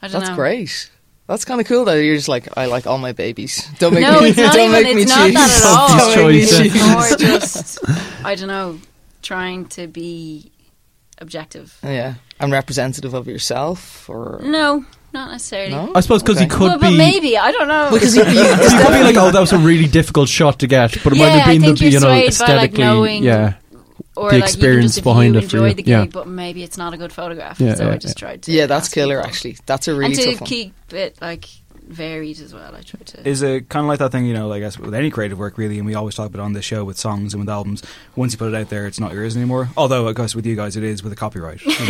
I 0.00 0.08
don't 0.08 0.12
That's 0.20 0.30
know. 0.30 0.36
great. 0.36 0.90
That's 1.28 1.44
kind 1.44 1.60
of 1.60 1.66
cool 1.68 1.84
that 1.84 1.94
you're 2.02 2.16
just 2.16 2.28
like, 2.28 2.48
I 2.58 2.66
like 2.66 2.86
all 2.86 2.98
my 2.98 3.12
babies. 3.12 3.66
Don't 3.78 3.94
make 3.94 4.02
No, 4.02 4.20
me, 4.20 4.30
it's 4.30 4.38
not 4.38 4.52
don't 4.54 4.70
even. 4.70 4.82
make 4.82 4.96
me 4.96 5.02
It's 5.02 5.10
not 5.10 5.24
choose. 5.26 5.34
that 5.34 5.62
at 5.64 5.64
all. 5.64 6.14
Don't 6.14 6.28
make 6.32 6.34
me 6.34 6.40
yeah. 6.40 6.62
choose. 6.62 6.92
More 7.10 7.18
just, 7.38 7.78
I 8.26 8.34
don't 8.34 8.48
know, 8.48 8.78
trying 9.22 9.66
to 9.66 9.86
be 9.86 10.50
objective. 11.18 11.78
Yeah. 11.82 12.14
And 12.40 12.50
representative 12.52 13.14
of 13.14 13.28
yourself 13.28 14.08
or 14.10 14.40
No, 14.42 14.84
not 15.12 15.30
necessarily. 15.32 15.70
no? 15.72 15.92
I 15.94 16.00
suppose 16.00 16.22
because 16.22 16.36
Okay. 16.36 16.44
he 16.44 16.50
could 16.50 16.60
well, 16.60 16.78
but 16.78 16.90
be. 16.90 16.96
maybe 16.96 17.36
I 17.38 17.50
don't 17.52 17.68
know. 17.68 17.90
Because 17.92 18.16
you, 18.16 18.22
you, 18.24 18.30
He 18.30 18.76
could 18.78 18.92
be 18.92 19.02
like, 19.02 19.16
oh, 19.16 19.30
that 19.30 19.40
was 19.40 19.52
a 19.52 19.58
really 19.58 19.86
difficult 19.88 20.28
shot 20.28 20.58
to 20.60 20.66
get, 20.66 20.92
but 21.04 21.12
it 21.12 21.16
might 21.18 21.26
Yeah, 21.26 21.30
have 21.38 21.48
I 21.48 21.52
been 21.52 21.62
think 21.62 21.78
the 21.78 21.84
you're 21.84 21.92
you 21.94 22.00
know 22.00 22.06
swayed 22.06 22.10
by, 22.10 22.22
like, 22.22 22.28
aesthetically, 22.28 22.84
knowing 22.84 23.22
yeah. 23.22 23.54
or 24.16 24.30
the 24.30 24.36
like 24.38 24.44
experience 24.44 24.78
even 24.78 24.88
just 24.88 24.98
if 24.98 25.04
behind 25.04 25.34
you 25.34 25.40
it 25.40 25.50
for 25.50 25.56
enjoy 25.58 25.68
you. 25.68 25.74
the 25.74 25.82
Yeah. 25.84 26.04
but 26.06 26.26
maybe 26.28 26.62
it's 26.62 26.76
not 26.78 26.94
a 26.94 26.96
good 26.96 27.12
photograph. 27.12 27.60
Yeah, 27.60 27.74
so 27.74 27.84
yeah, 27.86 27.92
I 27.94 27.96
just 27.98 28.16
tried 28.18 28.42
to. 28.42 28.52
yeah, 28.52 28.66
that's 28.66 28.88
killer. 28.88 29.16
people. 29.18 29.28
Actually, 29.28 29.56
that's 29.66 29.88
a 29.88 29.94
really 29.94 30.14
and 30.14 30.22
to 30.22 30.34
one. 30.36 30.46
keep 30.46 30.74
it 30.92 31.16
like 31.20 31.48
varied 31.92 32.40
as 32.40 32.52
well. 32.54 32.74
I 32.74 32.82
tried 32.82 33.06
to. 33.06 33.28
is 33.28 33.42
it 33.42 33.68
kind 33.68 33.84
of 33.84 33.88
like 33.88 33.98
that 34.00 34.10
thing, 34.12 34.26
you 34.26 34.34
know, 34.34 34.48
like 34.48 34.58
I 34.58 34.60
guess 34.60 34.78
with 34.78 34.94
any 34.94 35.10
creative 35.10 35.38
work, 35.38 35.58
really, 35.58 35.78
and 35.78 35.86
we 35.86 35.94
always 35.94 36.14
talk 36.14 36.26
about 36.26 36.40
it 36.40 36.44
on 36.44 36.52
this 36.52 36.64
show 36.64 36.84
with 36.84 36.98
songs 36.98 37.34
and 37.34 37.40
with 37.42 37.48
albums. 37.48 37.82
Once 38.16 38.32
you 38.32 38.38
put 38.38 38.52
it 38.52 38.54
out 38.54 38.68
there, 38.68 38.86
it's 38.86 38.98
not 39.00 39.12
yours 39.12 39.36
anymore. 39.36 39.68
Although, 39.76 40.08
I 40.08 40.12
guess 40.12 40.34
with 40.34 40.46
you 40.46 40.56
guys, 40.56 40.76
it 40.76 40.82
is 40.84 41.02
with 41.02 41.12
a 41.12 41.16
copyright. 41.16 41.60
You 41.62 41.68
know. 41.78 41.88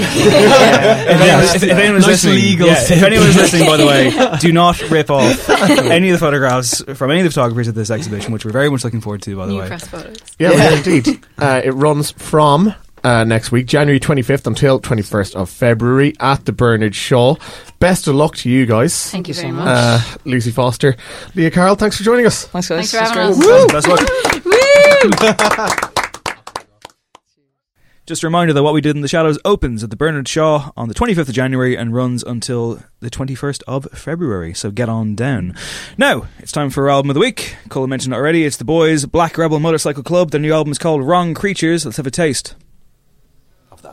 if, 1.04 1.20
anyone, 1.20 1.44
if, 1.44 1.62
if 1.62 1.70
anyone's 1.70 2.06
Nice 2.06 2.24
listening, 2.24 2.58
yeah, 2.66 2.74
if 2.74 3.02
anyone's 3.02 3.36
listening, 3.36 3.66
by 3.66 3.76
the 3.76 3.86
way, 3.86 4.38
do 4.40 4.52
not 4.52 4.80
rip 4.90 5.10
off 5.10 5.48
any 5.48 6.10
of 6.10 6.14
the 6.14 6.18
photographs 6.18 6.82
from 6.96 7.10
any 7.10 7.20
of 7.20 7.24
the 7.24 7.30
photographers 7.30 7.68
at 7.68 7.74
this 7.74 7.90
exhibition, 7.90 8.32
which 8.32 8.44
we're 8.44 8.52
very 8.52 8.70
much 8.70 8.84
looking 8.84 9.00
forward 9.00 9.22
to. 9.22 9.36
By 9.36 9.46
the 9.46 9.52
New 9.52 9.60
way, 9.60 9.66
press 9.68 9.86
photos. 9.86 10.16
Yeah, 10.38 10.50
we 10.50 10.76
indeed. 10.92 11.24
Uh, 11.38 11.60
it 11.64 11.70
runs 11.72 12.10
from 12.12 12.74
uh, 13.04 13.24
next 13.24 13.52
week, 13.52 13.66
January 13.66 13.98
25th 14.00 14.46
until 14.46 14.80
21st 14.80 15.34
of 15.34 15.50
February 15.50 16.14
at 16.20 16.44
the 16.44 16.52
Bernard 16.52 16.94
Shaw. 16.94 17.36
Best 17.78 18.06
of 18.06 18.14
luck 18.14 18.36
to 18.36 18.50
you 18.50 18.66
guys. 18.66 19.10
Thank 19.10 19.28
you 19.28 19.34
you 19.34 19.40
very 19.40 19.52
so 19.52 19.56
much. 19.56 19.66
Uh, 19.68 20.00
Lucy 20.24 20.50
Foster, 20.50 20.96
Leah 21.34 21.50
Carroll, 21.50 21.74
thanks 21.74 21.96
for 21.96 22.04
joining 22.04 22.26
us. 22.26 22.44
Thanks, 22.46 22.68
guys. 22.68 22.92
Thanks 22.92 23.12
for 23.12 23.18
having 23.18 23.40
great. 23.40 23.70
us. 23.70 23.72
best 23.72 23.88
of 23.88 25.58
luck. 25.58 25.88
Just 28.04 28.24
a 28.24 28.26
reminder 28.26 28.52
that 28.52 28.64
What 28.64 28.74
We 28.74 28.80
Did 28.80 28.96
in 28.96 29.02
the 29.02 29.06
Shadows 29.08 29.38
opens 29.44 29.84
at 29.84 29.90
the 29.90 29.96
Bernard 29.96 30.26
Shaw 30.26 30.70
on 30.76 30.88
the 30.88 30.94
25th 30.94 31.28
of 31.28 31.34
January 31.34 31.76
and 31.76 31.94
runs 31.94 32.24
until 32.24 32.82
the 32.98 33.08
21st 33.08 33.62
of 33.68 33.84
February, 33.92 34.54
so 34.54 34.72
get 34.72 34.88
on 34.88 35.14
down. 35.14 35.54
Now, 35.96 36.26
it's 36.40 36.50
time 36.50 36.70
for 36.70 36.84
our 36.84 36.90
album 36.90 37.10
of 37.10 37.14
the 37.14 37.20
week. 37.20 37.56
Colm 37.68 37.88
mentioned 37.88 38.12
it 38.12 38.16
already, 38.16 38.44
it's 38.44 38.56
The 38.56 38.64
Boys, 38.64 39.06
Black 39.06 39.38
Rebel 39.38 39.60
Motorcycle 39.60 40.02
Club. 40.02 40.32
Their 40.32 40.40
new 40.40 40.52
album 40.52 40.72
is 40.72 40.78
called 40.78 41.04
Wrong 41.06 41.32
Creatures. 41.32 41.84
Let's 41.84 41.96
have 41.96 42.06
a 42.08 42.10
taste 42.10 42.50
of 42.50 42.56
that 42.56 42.61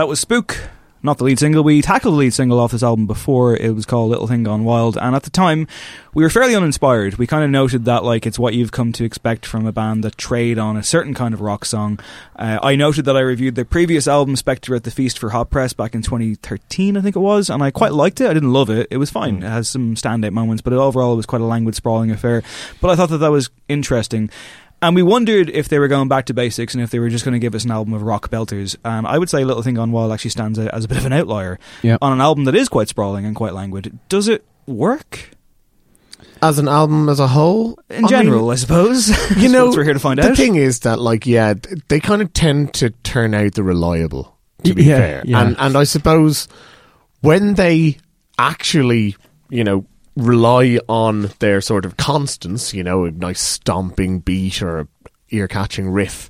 That 0.00 0.08
was 0.08 0.18
Spook, 0.18 0.56
not 1.02 1.18
the 1.18 1.24
lead 1.24 1.38
single. 1.38 1.62
We 1.62 1.82
tackled 1.82 2.14
the 2.14 2.18
lead 2.18 2.32
single 2.32 2.58
off 2.58 2.72
this 2.72 2.82
album 2.82 3.06
before. 3.06 3.54
It 3.54 3.74
was 3.74 3.84
called 3.84 4.08
Little 4.08 4.26
Thing 4.26 4.44
Gone 4.44 4.64
Wild, 4.64 4.96
and 4.96 5.14
at 5.14 5.24
the 5.24 5.30
time, 5.30 5.68
we 6.14 6.22
were 6.22 6.30
fairly 6.30 6.54
uninspired. 6.54 7.16
We 7.16 7.26
kind 7.26 7.44
of 7.44 7.50
noted 7.50 7.84
that 7.84 8.02
like 8.02 8.26
it's 8.26 8.38
what 8.38 8.54
you've 8.54 8.72
come 8.72 8.92
to 8.94 9.04
expect 9.04 9.44
from 9.44 9.66
a 9.66 9.72
band 9.72 10.02
that 10.04 10.16
trade 10.16 10.58
on 10.58 10.78
a 10.78 10.82
certain 10.82 11.12
kind 11.12 11.34
of 11.34 11.42
rock 11.42 11.66
song. 11.66 12.00
Uh, 12.34 12.58
I 12.62 12.76
noted 12.76 13.04
that 13.04 13.16
I 13.18 13.20
reviewed 13.20 13.56
their 13.56 13.66
previous 13.66 14.08
album, 14.08 14.36
Spectre 14.36 14.74
at 14.74 14.84
the 14.84 14.90
Feast 14.90 15.18
for 15.18 15.28
Hot 15.28 15.50
Press, 15.50 15.74
back 15.74 15.94
in 15.94 16.00
2013, 16.00 16.96
I 16.96 17.02
think 17.02 17.14
it 17.14 17.20
was, 17.20 17.50
and 17.50 17.62
I 17.62 17.70
quite 17.70 17.92
liked 17.92 18.22
it. 18.22 18.30
I 18.30 18.32
didn't 18.32 18.54
love 18.54 18.70
it. 18.70 18.88
It 18.90 18.96
was 18.96 19.10
fine. 19.10 19.42
It 19.42 19.50
has 19.50 19.68
some 19.68 19.96
standout 19.96 20.32
moments, 20.32 20.62
but 20.62 20.72
overall, 20.72 21.12
it 21.12 21.16
was 21.16 21.26
quite 21.26 21.42
a 21.42 21.44
languid, 21.44 21.74
sprawling 21.74 22.10
affair. 22.10 22.42
But 22.80 22.88
I 22.88 22.96
thought 22.96 23.10
that 23.10 23.18
that 23.18 23.30
was 23.30 23.50
interesting. 23.68 24.30
And 24.82 24.94
we 24.96 25.02
wondered 25.02 25.50
if 25.50 25.68
they 25.68 25.78
were 25.78 25.88
going 25.88 26.08
back 26.08 26.24
to 26.26 26.34
basics 26.34 26.72
and 26.74 26.82
if 26.82 26.90
they 26.90 26.98
were 26.98 27.10
just 27.10 27.24
going 27.24 27.34
to 27.34 27.38
give 27.38 27.54
us 27.54 27.64
an 27.64 27.70
album 27.70 27.92
of 27.92 28.02
rock 28.02 28.30
belters. 28.30 28.76
And 28.84 29.06
I 29.06 29.18
would 29.18 29.28
say 29.28 29.44
Little 29.44 29.62
Thing 29.62 29.74
Gone 29.74 29.92
Wild 29.92 30.10
actually 30.10 30.30
stands 30.30 30.58
out 30.58 30.68
as 30.68 30.84
a 30.84 30.88
bit 30.88 30.96
of 30.96 31.04
an 31.04 31.12
outlier 31.12 31.58
Yeah. 31.82 31.98
on 32.00 32.12
an 32.14 32.20
album 32.22 32.44
that 32.44 32.54
is 32.54 32.68
quite 32.70 32.88
sprawling 32.88 33.26
and 33.26 33.36
quite 33.36 33.52
languid. 33.52 33.98
Does 34.08 34.26
it 34.28 34.42
work 34.66 35.30
As 36.42 36.58
an 36.58 36.66
album 36.68 37.10
as 37.10 37.20
a 37.20 37.26
whole, 37.26 37.78
in 37.90 38.06
I 38.06 38.08
general? 38.08 38.44
mean, 38.44 38.52
I 38.52 38.54
suppose 38.54 39.08
you 39.36 39.50
know, 39.50 39.68
we're 39.68 39.84
here 39.84 39.92
to 39.92 39.98
find 40.00 40.18
the 40.18 40.30
out. 40.30 40.36
thing 40.38 40.54
is 40.56 40.80
that, 40.80 40.98
like, 40.98 41.26
yeah, 41.26 41.52
they 41.88 42.00
kind 42.00 42.22
of 42.22 42.32
tend 42.32 42.72
to 42.74 42.88
turn 42.90 43.34
out 43.34 43.52
the 43.54 43.62
reliable. 43.62 44.34
To 44.64 44.72
be 44.74 44.84
Yeah, 44.84 44.96
fair, 44.98 45.22
yeah. 45.26 45.40
and 45.42 45.56
and 45.58 45.76
I 45.76 45.84
suppose 45.84 46.48
when 47.20 47.54
they 47.54 47.98
actually, 48.38 49.16
you 49.50 49.64
know, 49.64 49.84
rely 50.16 50.78
on 50.88 51.30
their 51.38 51.60
sort 51.60 51.84
of 51.84 51.96
constants, 51.96 52.74
you 52.74 52.82
know, 52.82 53.04
a 53.04 53.10
nice 53.10 53.40
stomping 53.40 54.20
beat 54.20 54.62
or 54.62 54.80
a 54.80 54.88
ear-catching 55.30 55.88
riff, 55.88 56.28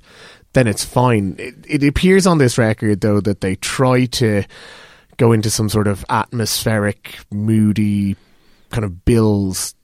then 0.53 0.67
it's 0.67 0.83
fine. 0.83 1.35
It, 1.39 1.55
it 1.67 1.83
appears 1.83 2.27
on 2.27 2.37
this 2.37 2.57
record 2.57 3.01
though 3.01 3.21
that 3.21 3.41
they 3.41 3.55
try 3.55 4.05
to 4.05 4.43
go 5.17 5.31
into 5.31 5.49
some 5.49 5.69
sort 5.69 5.87
of 5.87 6.05
atmospheric, 6.09 7.17
moody 7.31 8.15
kind 8.69 8.85
of 8.85 9.05
bills. 9.05 9.75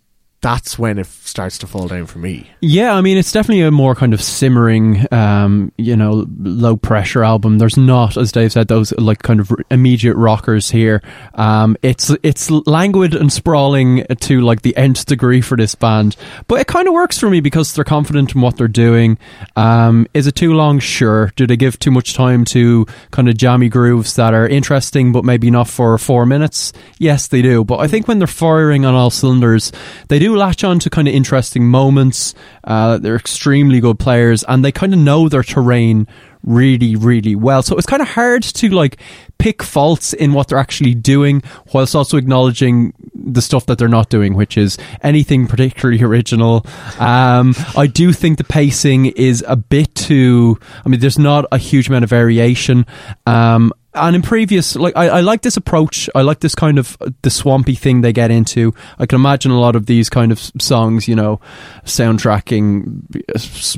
That's 0.48 0.80
when 0.80 0.98
it 0.98 1.08
starts 1.08 1.58
to 1.58 1.68
fall 1.68 1.90
down 1.90 2.06
for 2.06 2.20
me. 2.20 2.50
Yeah, 2.62 2.94
I 2.94 3.02
mean, 3.02 3.18
it's 3.18 3.34
definitely 3.34 3.64
a 3.64 3.70
more 3.70 3.96
kind 3.96 4.14
of 4.14 4.22
simmering, 4.22 5.06
um, 5.12 5.74
you 5.78 5.94
know, 5.98 6.26
low 6.40 6.78
pressure 6.78 7.22
album. 7.22 7.58
There's 7.58 7.76
not, 7.76 8.16
as 8.16 8.32
Dave 8.32 8.54
said, 8.54 8.70
those 8.70 8.94
like 8.94 9.24
kind 9.24 9.42
of 9.42 9.52
immediate 9.70 10.16
rockers 10.16 10.72
here. 10.72 11.02
Um, 11.34 11.76
it's 11.82 12.12
it's 12.24 12.50
languid 12.50 13.14
and 13.14 13.32
sprawling 13.34 14.06
to 14.22 14.40
like 14.40 14.62
the 14.62 14.74
nth 14.78 15.06
degree 15.06 15.42
for 15.42 15.58
this 15.58 15.76
band, 15.76 16.16
but 16.48 16.62
it 16.62 16.68
kind 16.68 16.88
of 16.88 16.94
works 16.94 17.18
for 17.18 17.30
me 17.30 17.42
because 17.42 17.74
they're 17.74 17.84
confident 17.84 18.34
in 18.34 18.40
what 18.40 18.56
they're 18.56 18.70
doing. 18.70 19.18
Um, 19.58 20.08
is 20.14 20.28
it 20.28 20.36
too 20.36 20.54
long? 20.54 20.80
Sure. 20.80 21.34
Do 21.36 21.46
they 21.46 21.58
give 21.58 21.78
too 21.78 21.92
much 21.92 22.14
time 22.14 22.46
to 22.46 22.86
kind 23.12 23.28
of 23.28 23.36
jammy 23.36 23.68
grooves 23.68 24.16
that 24.16 24.34
are 24.34 24.48
interesting 24.48 25.12
but 25.12 25.26
maybe 25.26 25.52
not 25.52 25.68
for 25.68 25.98
four 25.98 26.26
minutes? 26.26 26.72
Yes, 27.00 27.28
they 27.28 27.42
do. 27.42 27.66
But 27.66 27.80
I 27.80 27.90
think 27.90 28.08
when 28.08 28.20
they're 28.20 28.28
firing 28.28 28.86
on 28.86 28.94
all 28.94 29.10
cylinders, 29.10 29.74
they 30.08 30.20
do 30.20 30.37
latch 30.38 30.64
on 30.64 30.80
to 30.80 30.90
kind 30.90 31.08
of 31.08 31.14
interesting 31.14 31.68
moments. 31.68 32.34
Uh, 32.64 32.98
they're 32.98 33.16
extremely 33.16 33.80
good 33.80 34.00
players 34.00 34.44
and 34.44 34.64
they 34.64 34.72
kind 34.72 34.94
of 34.94 35.00
know 35.00 35.30
their 35.30 35.44
terrain 35.44 36.08
really, 36.44 36.96
really 36.96 37.36
well. 37.36 37.62
So 37.62 37.78
it's 37.78 37.86
kind 37.86 38.02
of 38.02 38.08
hard 38.08 38.44
to 38.44 38.70
like 38.70 38.98
pick 39.38 39.62
faults 39.62 40.14
in 40.14 40.34
what 40.34 40.48
they're 40.48 40.58
actually 40.58 40.96
doing 40.96 41.44
whilst 41.74 41.96
also 41.96 42.18
acknowledging 42.18 42.94
the 43.14 43.42
stuff 43.42 43.66
that 43.68 43.78
they're 43.78 43.88
not 43.88 44.10
doing, 44.10 44.34
which 44.34 44.58
is 44.58 44.78
anything 45.02 45.48
particularly 45.48 46.02
original. 46.04 46.66
Um, 47.00 47.54
I 47.76 47.88
do 47.88 48.14
think 48.14 48.38
the 48.38 48.44
pacing 48.44 49.08
is 49.08 49.44
a 49.48 49.56
bit 49.56 49.94
too, 49.94 50.58
I 50.86 50.90
mean, 50.90 51.00
there's 51.00 51.20
not 51.20 51.46
a 51.52 51.58
huge 51.58 51.90
amount 51.90 52.04
of 52.04 52.10
variation. 52.10 52.86
Um, 53.26 53.74
and 53.98 54.16
in 54.16 54.22
previous, 54.22 54.76
like 54.76 54.96
I, 54.96 55.08
I 55.10 55.20
like 55.22 55.42
this 55.42 55.58
approach. 55.58 56.10
I 56.16 56.22
like 56.22 56.40
this 56.40 56.56
kind 56.56 56.80
of 56.80 56.96
uh, 57.02 57.10
the 57.22 57.30
swampy 57.30 57.76
thing 57.76 58.02
they 58.02 58.14
get 58.14 58.32
into. 58.32 58.74
I 59.00 59.06
can 59.06 59.16
imagine 59.20 59.52
a 59.52 59.60
lot 59.60 59.76
of 59.76 59.86
these 59.86 60.10
kind 60.10 60.32
of 60.32 60.40
songs, 60.40 61.08
you 61.08 61.16
know, 61.16 61.40
soundtracking 61.86 63.24
uh, 63.36 63.38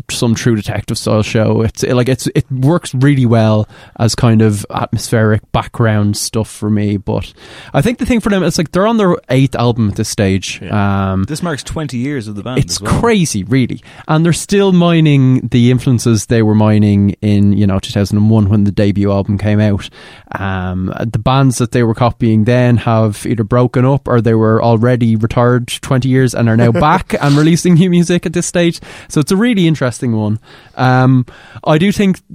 some 0.10 0.36
True 0.36 0.56
Detective 0.56 0.98
style 0.98 1.24
show. 1.24 1.62
It's 1.62 1.84
it, 1.84 1.94
like 1.94 2.10
it's 2.10 2.28
it 2.36 2.50
works 2.52 2.94
really 2.94 3.26
well 3.26 3.68
as 3.98 4.16
kind 4.16 4.42
of 4.42 4.66
atmospheric 4.70 5.50
background 5.52 6.18
stuff 6.18 6.50
for 6.50 6.70
me. 6.70 6.98
But 6.98 7.34
I 7.74 7.82
think 7.82 7.98
the 8.00 8.06
thing 8.06 8.20
for 8.20 8.30
them, 8.30 8.44
it's 8.44 8.58
like 8.58 8.72
they're 8.72 8.88
on 8.88 8.98
their 8.98 9.16
eighth 9.30 9.56
album 9.56 9.90
at 9.90 9.96
this 9.96 10.10
stage. 10.10 10.62
Um, 10.64 11.24
This 11.24 11.42
marks 11.44 11.64
20 11.64 11.98
years 11.98 12.28
of 12.28 12.36
the 12.36 12.44
band. 12.44 12.60
it's 12.60 12.76
as 12.78 12.82
well. 12.82 13.00
crazy, 13.00 13.44
really, 13.44 13.82
and 14.08 14.26
they're 14.26 14.34
still 14.34 14.72
mining 14.72 15.48
the 15.48 15.72
influences 15.72 16.28
they 16.28 16.42
were 16.42 16.56
mining 16.56 17.12
in 17.22 17.54
you 17.54 17.66
know 17.68 17.80
2001 17.80 18.50
when 18.50 18.64
the 18.64 18.72
debut 18.72 19.12
album 19.12 19.38
came 19.38 19.60
out. 19.60 19.90
Um, 20.38 20.94
the 21.00 21.20
bands 21.20 21.58
that 21.58 21.72
they 21.72 21.84
were 21.84 21.96
copying 21.96 22.44
then 22.44 22.78
have 22.78 23.26
either 23.26 23.44
broken 23.44 23.86
up 23.86 24.08
or 24.08 24.22
they 24.22 24.34
were 24.34 24.62
already 24.64 25.16
retired 25.16 25.68
20 25.68 26.08
years 26.08 26.34
and 26.34 26.50
are 26.50 26.58
now 26.58 26.72
back 26.88 27.14
and 27.22 27.36
releasing 27.36 27.76
new 27.76 27.90
music 27.90 28.26
at 28.26 28.34
this 28.34 28.46
stage. 28.46 28.80
So 29.08 29.20
it's 29.20 29.32
a 29.32 29.38
really 29.38 29.68
interesting 29.68 30.16
one. 30.16 30.40
Um, 30.76 31.26
I 31.64 31.78
do 31.78 31.92
think. 31.92 32.20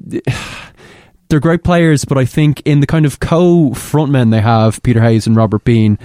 They're 1.30 1.40
great 1.40 1.64
players, 1.64 2.04
but 2.04 2.18
I 2.18 2.26
think 2.26 2.60
in 2.66 2.80
the 2.80 2.86
kind 2.86 3.06
of 3.06 3.18
co 3.18 3.70
frontmen 3.70 4.30
they 4.30 4.42
have, 4.42 4.80
Peter 4.82 5.00
Hayes 5.00 5.26
and 5.26 5.34
Robert 5.34 5.64
Been, 5.64 5.98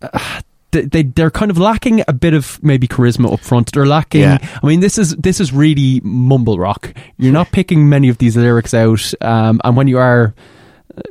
they, 0.72 0.82
they 0.82 1.02
they're 1.04 1.30
kind 1.30 1.50
of 1.50 1.58
lacking 1.58 2.02
a 2.08 2.12
bit 2.12 2.34
of 2.34 2.62
maybe 2.62 2.88
charisma 2.88 3.32
up 3.32 3.40
front. 3.40 3.72
They're 3.72 3.86
lacking. 3.86 4.22
Yeah. 4.22 4.38
I 4.62 4.66
mean, 4.66 4.80
this 4.80 4.98
is 4.98 5.14
this 5.16 5.38
is 5.40 5.52
really 5.52 6.00
mumble 6.02 6.58
rock. 6.58 6.92
You're 7.18 7.32
not 7.32 7.52
picking 7.52 7.88
many 7.88 8.08
of 8.08 8.18
these 8.18 8.36
lyrics 8.36 8.74
out, 8.74 9.12
um, 9.20 9.60
and 9.64 9.76
when 9.76 9.86
you 9.86 9.98
are, 9.98 10.34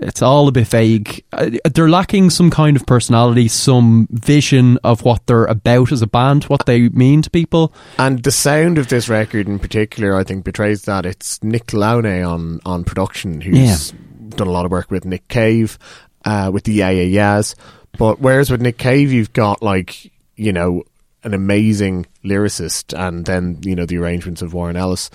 it's 0.01 0.21
all 0.21 0.47
a 0.47 0.51
bit 0.51 0.67
vague. 0.67 1.23
Uh, 1.33 1.51
They're 1.73 1.89
lacking 1.89 2.29
some 2.29 2.49
kind 2.49 2.77
of 2.77 2.85
personality, 2.85 3.47
some 3.47 4.07
vision 4.11 4.77
of 4.83 5.03
what 5.03 5.25
they're 5.27 5.45
about 5.45 5.91
as 5.91 6.01
a 6.01 6.07
band, 6.07 6.43
what 6.45 6.65
they 6.65 6.89
mean 6.89 7.21
to 7.23 7.29
people. 7.29 7.73
And 7.97 8.23
the 8.23 8.31
sound 8.31 8.77
of 8.77 8.89
this 8.89 9.09
record 9.09 9.47
in 9.47 9.59
particular, 9.59 10.15
I 10.15 10.23
think, 10.23 10.45
betrays 10.45 10.83
that. 10.83 11.05
It's 11.05 11.43
Nick 11.43 11.67
Launay 11.67 12.27
on, 12.27 12.59
on 12.65 12.83
production, 12.83 13.41
who's 13.41 13.91
done 14.29 14.47
a 14.47 14.51
lot 14.51 14.65
of 14.65 14.71
work 14.71 14.91
with 14.91 15.05
Nick 15.05 15.27
Cave, 15.27 15.77
uh, 16.25 16.51
with 16.53 16.63
the 16.65 16.73
Yeah 16.73 16.89
Yeah 16.91 17.03
Yeahs. 17.03 17.55
But 17.97 18.19
whereas 18.19 18.49
with 18.49 18.61
Nick 18.61 18.77
Cave, 18.77 19.11
you've 19.11 19.33
got, 19.33 19.61
like, 19.61 20.11
you 20.35 20.53
know, 20.53 20.83
an 21.23 21.33
amazing 21.33 22.05
lyricist 22.23 22.97
and 22.97 23.25
then, 23.25 23.59
you 23.63 23.75
know, 23.75 23.85
the 23.85 23.97
arrangements 23.97 24.41
of 24.41 24.53
Warren 24.53 24.77
Ellis. 24.77 25.09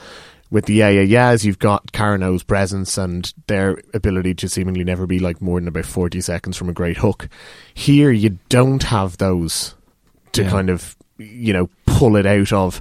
With 0.57 0.65
the 0.65 0.73
Yeah 0.73 0.89
Yeah 0.89 1.03
Yeahs, 1.03 1.45
you've 1.45 1.59
got 1.59 1.93
Karen 1.93 2.23
O's 2.23 2.43
presence 2.43 2.97
and 2.97 3.31
their 3.47 3.79
ability 3.93 4.33
to 4.37 4.49
seemingly 4.49 4.85
never 4.85 5.07
be, 5.07 5.19
like, 5.19 5.43
more 5.43 5.61
than 5.61 5.69
about 5.69 5.85
40 5.85 6.19
seconds 6.23 6.57
from 6.57 6.71
a 6.71 6.73
great 6.73 6.97
hook. 6.97 7.29
Here, 7.75 8.11
you 8.11 8.39
don't 8.49 8.83
have 8.85 9.19
those 9.19 9.75
to 10.33 10.45
Yeah. 10.45 10.49
kind 10.49 10.71
of 10.71 10.97
you 11.19 11.53
know 11.53 11.69
pull 11.85 12.17
it 12.17 12.25
out 12.25 12.55
of 12.55 12.81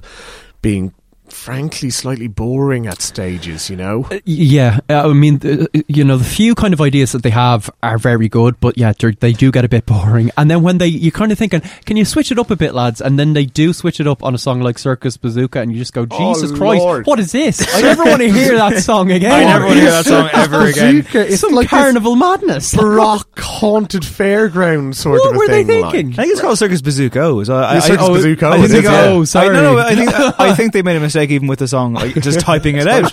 being 0.62 0.94
frankly 1.28 1.90
slightly 1.90 2.28
boring 2.28 2.86
at 2.86 3.00
stages 3.02 3.68
you 3.70 3.76
know 3.76 4.08
Yeah, 4.24 4.80
uh, 4.90 5.08
I 5.10 5.12
mean, 5.12 5.40
uh, 5.44 5.66
you 5.88 6.04
know, 6.04 6.16
the 6.16 6.24
few 6.24 6.54
kind 6.54 6.72
of 6.74 6.80
ideas 6.80 7.12
that 7.12 7.22
they 7.22 7.30
have 7.30 7.68
are 7.82 7.98
very 7.98 8.28
good, 8.28 8.58
but 8.60 8.76
yeah, 8.78 8.92
they're- 8.98 9.12
do 9.12 9.50
get 9.50 9.64
a 9.64 9.68
bit 9.68 9.86
boring. 9.92 10.30
And 10.36 10.50
then 10.50 10.62
when 10.62 10.78
they, 10.78 10.86
you're 10.88 11.10
kind 11.12 11.32
of 11.32 11.38
thinking, 11.38 11.60
can 11.84 11.96
you 11.96 12.04
switch 12.04 12.30
it 12.32 12.38
up 12.38 12.50
a 12.50 12.56
bit, 12.56 12.74
lads? 12.74 13.00
And 13.00 13.18
then 13.18 13.32
they 13.34 13.44
do 13.44 13.72
switch 13.72 14.00
it 14.00 14.06
up 14.06 14.22
on 14.24 14.34
a 14.34 14.38
song 14.38 14.60
like 14.60 14.78
Circus 14.78 15.16
Bazooka, 15.16 15.60
and 15.60 15.72
you 15.72 15.78
just 15.78 15.92
go, 15.92 16.06
Oh, 16.10 16.34
Jesus 16.34 16.56
Christ, 16.56 16.82
Lord. 16.82 17.06
what 17.06 17.18
is 17.18 17.32
this? 17.32 17.62
I 17.74 17.80
never 17.82 18.04
want 18.04 18.22
to 18.22 18.30
hear 18.30 18.56
that 18.56 18.78
song 18.82 19.10
again. 19.10 19.32
I 19.32 19.44
never 19.44 19.64
want 19.66 19.76
to 19.76 19.80
hear 19.82 19.90
that 19.90 20.04
song 20.06 20.28
ever 20.32 20.66
again. 20.66 20.98
Bazooka, 21.02 21.32
it's 21.32 21.40
Some 21.40 21.52
like 21.54 21.68
carnival 21.68 22.16
madness. 22.16 22.70
this 22.72 22.80
baroque 22.80 23.38
haunted 23.38 24.02
fairground 24.02 24.94
sort 24.94 25.20
What 25.20 25.30
of 25.30 25.34
a 25.36 25.38
were 25.38 25.48
they 25.48 25.64
thinking? 25.64 26.10
like. 26.10 26.18
I 26.18 26.22
think 26.22 26.32
it's 26.32 26.40
called 26.40 26.58
Circus 26.58 26.82
Bazooka. 26.82 27.44
So 27.44 27.54
I, 27.56 27.76
I, 27.76 27.78
Circus 27.80 28.04
I, 28.06 28.12
Bazooka, 28.12 28.46
I 28.46 28.54
it 28.56 28.60
think 28.60 28.64
is, 28.64 28.72
they- 28.72 28.82
yeah. 28.82 29.04
Oh, 29.06 29.24
sorry. 29.24 29.48
I, 29.56 29.60
no, 29.60 29.74
no, 29.74 29.78
I 29.78 29.94
think 29.94 30.10
I 30.40 30.54
think 30.54 30.72
they 30.72 30.82
made 30.82 30.96
a 30.96 31.00
mistake 31.00 31.15
even 31.24 31.48
with 31.48 31.58
the 31.58 31.68
song, 31.68 31.94
like 31.94 32.14
just 32.20 32.40
typing 32.40 32.76
it 32.76 32.86
out. 32.86 33.12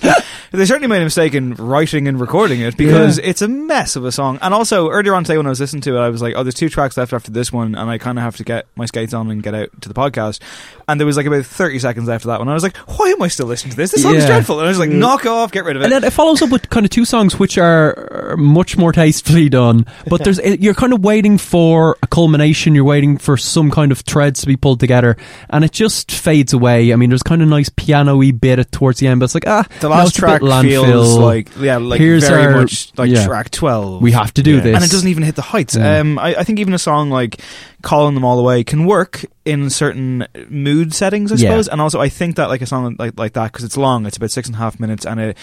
They 0.52 0.66
certainly 0.66 0.88
made 0.88 1.02
a 1.02 1.06
mistake 1.06 1.34
in 1.34 1.56
writing 1.56 2.08
and 2.08 2.20
recording 2.20 2.62
it 2.62 2.78
because 2.78 3.18
it's 3.18 3.42
a 3.42 3.48
mess 3.48 3.96
of 3.96 4.06
a 4.06 4.12
song. 4.12 4.38
And 4.40 4.54
also 4.54 4.90
earlier 4.90 5.16
on 5.16 5.24
today 5.24 5.38
when 5.38 5.48
I 5.48 5.50
was 5.50 5.60
listening 5.60 5.82
to 5.82 5.98
it, 5.98 6.00
I 6.00 6.10
was 6.10 6.22
like, 6.22 6.36
"Oh, 6.36 6.44
there's 6.44 6.54
two 6.54 6.70
tracks 6.70 6.96
left 6.96 7.12
after 7.12 7.32
this 7.32 7.52
one, 7.52 7.74
and 7.74 7.90
I 7.90 7.98
kind 7.98 8.20
of 8.20 8.24
have 8.24 8.36
to 8.38 8.44
get 8.44 8.68
my 8.76 8.86
skates 8.86 9.16
on 9.16 9.32
and 9.32 9.42
get 9.42 9.56
out 9.56 9.70
to 9.82 9.90
the 9.90 9.96
podcast." 9.96 10.42
And 10.88 11.00
there 11.00 11.08
was 11.08 11.18
like 11.18 11.26
about 11.26 11.46
30 11.46 11.80
seconds 11.80 12.08
after 12.08 12.28
that 12.28 12.38
one. 12.38 12.50
I 12.50 12.54
was 12.54 12.62
like, 12.62 12.78
"Why 12.78 13.08
am 13.08 13.22
I 13.24 13.30
still 13.30 13.48
listening 13.48 13.72
to 13.72 13.78
this? 13.78 13.92
This 13.94 14.04
song 14.04 14.16
is 14.16 14.26
dreadful." 14.26 14.60
And 14.60 14.68
I 14.68 14.70
was 14.70 14.78
like, 14.78 14.92
mm. 14.92 15.00
"Knock 15.00 15.26
off, 15.26 15.52
get 15.52 15.66
rid 15.66 15.76
of 15.76 15.82
it." 15.82 15.86
And 15.86 15.92
then 15.92 16.04
it 16.04 16.14
follows 16.14 16.44
up 16.44 16.52
with 16.52 16.70
kind 16.70 16.86
of 16.86 16.92
two 16.92 17.06
songs 17.06 17.40
which 17.40 17.58
are 17.58 18.36
much 18.38 18.78
more 18.78 18.92
tastefully 18.92 19.50
done. 19.50 19.88
But 20.08 20.24
there's 20.24 20.40
you're 20.44 20.76
kind 20.76 20.94
of 20.94 21.04
waiting 21.04 21.40
for 21.40 21.98
a 22.04 22.08
culmination. 22.08 22.76
You're 22.76 22.84
waiting 22.84 23.18
for 23.18 23.38
some 23.38 23.72
kind 23.72 23.92
of 23.92 24.02
threads 24.02 24.42
to 24.42 24.48
be 24.48 24.56
pulled 24.56 24.80
together, 24.80 25.18
and 25.50 25.64
it 25.64 25.72
just 25.72 26.12
fades 26.12 26.54
away. 26.54 26.94
I 26.94 26.96
mean, 26.96 27.10
there's 27.10 27.24
kind 27.24 27.42
of 27.42 27.48
nice 27.48 27.70
piano-y 27.94 28.32
bit 28.32 28.72
towards 28.72 29.00
the 29.00 29.08
end, 29.08 29.20
but 29.20 29.26
it's 29.26 29.36
like 29.36 29.48
ah, 29.48 29.66
the 29.80 29.90
last 29.90 30.14
bit 30.16 30.20
track 30.20 30.42
feels 30.42 31.18
like 31.18 31.50
yeah, 31.60 31.78
like 31.78 32.00
Here's 32.02 32.28
very 32.28 32.46
our- 32.46 32.62
much 32.62 32.92
like 32.98 33.12
yeah. 33.12 33.26
track 33.26 33.52
12. 33.52 34.02
we 34.02 34.12
have 34.12 34.34
to 34.34 34.42
do 34.44 34.56
Yeah. 34.56 34.62
this, 34.62 34.76
and 34.76 34.84
it 34.84 34.90
doesn't 34.92 35.08
even 35.10 35.24
hit 35.24 35.36
the 35.36 35.42
heights. 35.44 35.76
Yeah. 35.76 36.00
Um, 36.00 36.18
I, 36.18 36.36
I 36.38 36.44
think 36.44 36.60
even 36.60 36.74
a 36.74 36.80
song 36.80 37.10
like 37.12 37.40
"Calling 37.84 38.16
Them 38.16 38.24
All 38.26 38.40
Away" 38.40 38.64
can 38.64 38.86
work 38.86 39.26
in 39.46 39.70
certain 39.70 40.26
mood 40.50 40.94
settings, 40.94 41.32
I 41.32 41.36
suppose. 41.36 41.68
And 41.68 41.80
also, 41.82 42.00
I 42.02 42.10
think 42.10 42.38
that 42.38 42.50
like 42.50 42.62
a 42.62 42.66
song 42.66 42.96
like 42.98 43.18
like 43.20 43.34
that 43.34 43.52
because 43.52 43.64
it's 43.66 43.78
long, 43.78 44.06
it's 44.06 44.18
about 44.18 44.32
six 44.32 44.48
and 44.48 44.56
a 44.56 44.60
half 44.60 44.80
minutes, 44.80 45.06
and 45.06 45.20
it, 45.20 45.38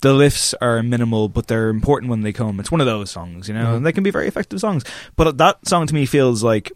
the 0.00 0.12
lifts 0.12 0.54
are 0.60 0.82
minimal, 0.82 1.28
but 1.28 1.46
they're 1.46 1.68
important 1.68 2.10
when 2.10 2.22
they 2.22 2.32
come. 2.32 2.58
It's 2.58 2.72
one 2.72 2.80
of 2.80 2.86
those 2.88 3.10
songs, 3.10 3.46
you 3.48 3.54
know, 3.54 3.62
Mm-hmm. 3.66 3.74
and 3.76 3.86
they 3.86 3.92
can 3.92 4.02
be 4.02 4.10
very 4.10 4.26
effective 4.26 4.58
songs. 4.58 4.82
But 5.14 5.38
that 5.38 5.66
song 5.68 5.86
to 5.86 5.94
me 5.94 6.06
feels 6.06 6.42
like 6.42 6.72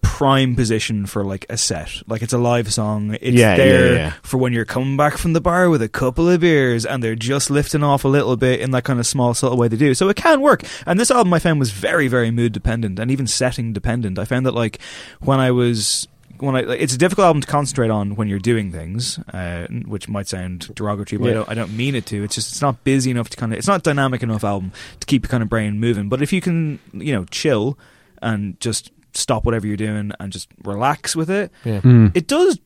prime 0.00 0.54
position 0.54 1.06
for 1.06 1.24
like 1.24 1.46
a 1.48 1.56
set 1.56 1.90
like 2.06 2.22
it's 2.22 2.32
a 2.32 2.38
live 2.38 2.72
song 2.72 3.16
it's 3.20 3.36
Yeah, 3.36 3.50
yeah, 3.50 3.56
there 3.56 3.94
yeah. 3.94 4.12
for 4.22 4.38
when 4.38 4.52
you're 4.52 4.64
coming 4.64 4.96
back 4.96 5.16
from 5.16 5.32
the 5.32 5.40
bar 5.40 5.70
with 5.70 5.82
a 5.82 5.88
couple 5.88 6.28
of 6.28 6.40
beers 6.40 6.86
and 6.86 7.02
they're 7.02 7.14
just 7.14 7.50
lifting 7.50 7.82
off 7.82 8.04
a 8.04 8.08
little 8.08 8.36
bit 8.36 8.60
in 8.60 8.70
that 8.72 8.84
kind 8.84 8.98
of 8.98 9.06
small 9.06 9.34
subtle 9.34 9.56
way 9.56 9.68
they 9.68 9.76
do 9.76 9.94
so 9.94 10.08
it 10.08 10.16
can 10.16 10.40
work 10.40 10.62
and 10.86 10.98
this 10.98 11.10
album 11.10 11.32
i 11.34 11.38
found 11.38 11.58
was 11.58 11.70
very 11.70 12.08
very 12.08 12.30
mood 12.30 12.52
dependent 12.52 12.98
and 12.98 13.10
even 13.10 13.26
setting 13.26 13.72
dependent 13.72 14.18
i 14.18 14.24
found 14.24 14.46
that 14.46 14.54
like 14.54 14.78
when 15.20 15.40
i 15.40 15.50
was 15.50 16.08
when 16.40 16.56
I, 16.56 16.60
it's 16.60 16.94
a 16.94 16.98
difficult 16.98 17.24
album 17.26 17.40
to 17.42 17.48
concentrate 17.48 17.90
on 17.90 18.14
when 18.14 18.28
you're 18.28 18.38
doing 18.38 18.70
things, 18.70 19.18
uh, 19.32 19.66
which 19.86 20.08
might 20.08 20.28
sound 20.28 20.72
derogatory, 20.74 21.18
but 21.18 21.30
I, 21.30 21.34
don't, 21.34 21.48
I 21.50 21.54
don't 21.54 21.76
mean 21.76 21.94
it 21.96 22.06
to. 22.06 22.22
It's 22.22 22.34
just 22.36 22.52
it's 22.52 22.62
not 22.62 22.84
busy 22.84 23.10
enough 23.10 23.28
to 23.30 23.36
kind 23.36 23.52
of 23.52 23.58
it's 23.58 23.66
not 23.66 23.82
dynamic 23.82 24.22
enough 24.22 24.44
album 24.44 24.72
to 25.00 25.06
keep 25.06 25.24
your 25.24 25.30
kind 25.30 25.42
of 25.42 25.48
brain 25.48 25.80
moving. 25.80 26.08
But 26.08 26.22
if 26.22 26.32
you 26.32 26.40
can, 26.40 26.78
you 26.92 27.12
know, 27.12 27.24
chill 27.24 27.76
and 28.22 28.58
just 28.60 28.92
stop 29.18 29.44
whatever 29.44 29.66
you're 29.66 29.76
doing 29.76 30.12
and 30.20 30.32
just 30.32 30.48
relax 30.64 31.14
with 31.16 31.28
it, 31.30 31.50
Yeah. 31.64 31.80
Mm. 31.80 32.16
it 32.16 32.26
does 32.26 32.58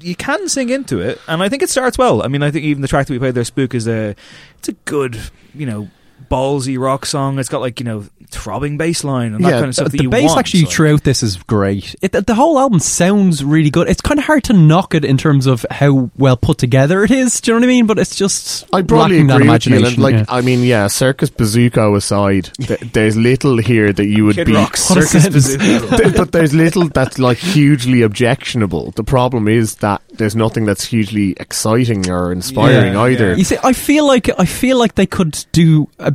you 0.00 0.14
can 0.14 0.48
sing 0.48 0.68
into 0.70 1.00
it 1.00 1.20
and 1.26 1.42
i 1.42 1.48
think 1.48 1.60
it 1.60 1.68
starts 1.68 1.98
well 1.98 2.22
i 2.22 2.28
mean 2.28 2.40
i 2.40 2.52
think 2.52 2.64
even 2.64 2.82
the 2.82 2.86
track 2.86 3.08
that 3.08 3.12
we 3.12 3.18
played 3.18 3.34
there 3.34 3.42
spook 3.44 3.74
is 3.74 3.88
a 3.88 4.14
it's 4.58 4.68
a 4.68 4.72
good 4.84 5.18
you 5.54 5.66
know 5.66 5.88
ballsy 6.30 6.78
rock 6.78 7.06
song 7.06 7.38
it's 7.38 7.48
got 7.48 7.60
like 7.60 7.80
you 7.80 7.84
know 7.84 8.04
throbbing 8.30 8.76
bass 8.76 9.04
line 9.04 9.32
and 9.34 9.42
that 9.42 9.48
Yeah, 9.48 9.54
kind 9.56 9.68
of 9.68 9.74
stuff 9.74 9.86
uh, 9.86 9.88
that 9.88 9.96
the 9.96 10.02
you 10.02 10.10
bass 10.10 10.26
want, 10.28 10.38
actually 10.40 10.64
so. 10.64 10.70
throughout 10.70 11.02
this 11.02 11.22
is 11.22 11.38
great. 11.44 11.94
It, 12.02 12.12
the 12.12 12.34
whole 12.34 12.58
album 12.58 12.78
sounds 12.78 13.42
really 13.42 13.70
good. 13.70 13.88
It's 13.88 14.02
kind 14.02 14.20
of 14.20 14.26
hard 14.26 14.44
to 14.44 14.52
knock 14.52 14.94
it 14.94 15.02
in 15.02 15.16
terms 15.16 15.46
of 15.46 15.64
how 15.70 16.10
well 16.18 16.36
put 16.36 16.58
together 16.58 17.02
it 17.04 17.10
is. 17.10 17.40
Do 17.40 17.52
you 17.52 17.54
know 17.54 17.60
what 17.60 17.64
I 17.64 17.68
mean? 17.68 17.86
But 17.86 17.98
it's 17.98 18.14
just 18.14 18.66
I 18.70 18.82
broadly 18.82 19.22
lacking 19.22 19.26
that 19.28 19.36
agree 19.36 19.48
with 19.48 19.66
you. 19.66 19.72
imagination. 19.76 20.02
Like, 20.02 20.14
yeah. 20.14 20.24
I 20.28 20.42
mean, 20.42 20.62
yeah, 20.62 20.88
Circus 20.88 21.30
Bazooka 21.30 21.94
aside, 21.94 22.50
th- 22.60 22.80
there's 22.92 23.16
little 23.16 23.56
here 23.56 23.94
that 23.94 24.06
you 24.06 24.26
would 24.26 24.34
Kid 24.36 24.48
be. 24.48 24.52
Rock, 24.52 24.76
Circus. 24.76 25.26
Bazooka. 25.28 26.12
But 26.18 26.32
there's 26.32 26.52
little 26.52 26.88
that's 26.90 27.18
like 27.18 27.38
hugely 27.38 28.02
objectionable. 28.02 28.90
The 28.90 29.04
problem 29.04 29.48
is 29.48 29.76
that 29.76 30.02
there's 30.12 30.36
nothing 30.36 30.66
that's 30.66 30.84
hugely 30.84 31.32
exciting 31.40 32.10
or 32.10 32.30
inspiring 32.30 32.92
Yeah, 32.92 33.02
either. 33.04 33.34
You 33.36 33.44
see, 33.44 33.56
I 33.64 33.72
feel 33.72 34.06
like 34.06 34.28
I 34.38 34.44
feel 34.44 34.78
like 34.78 34.96
they 34.96 35.06
could 35.06 35.46
do 35.52 35.88
a, 35.98 36.07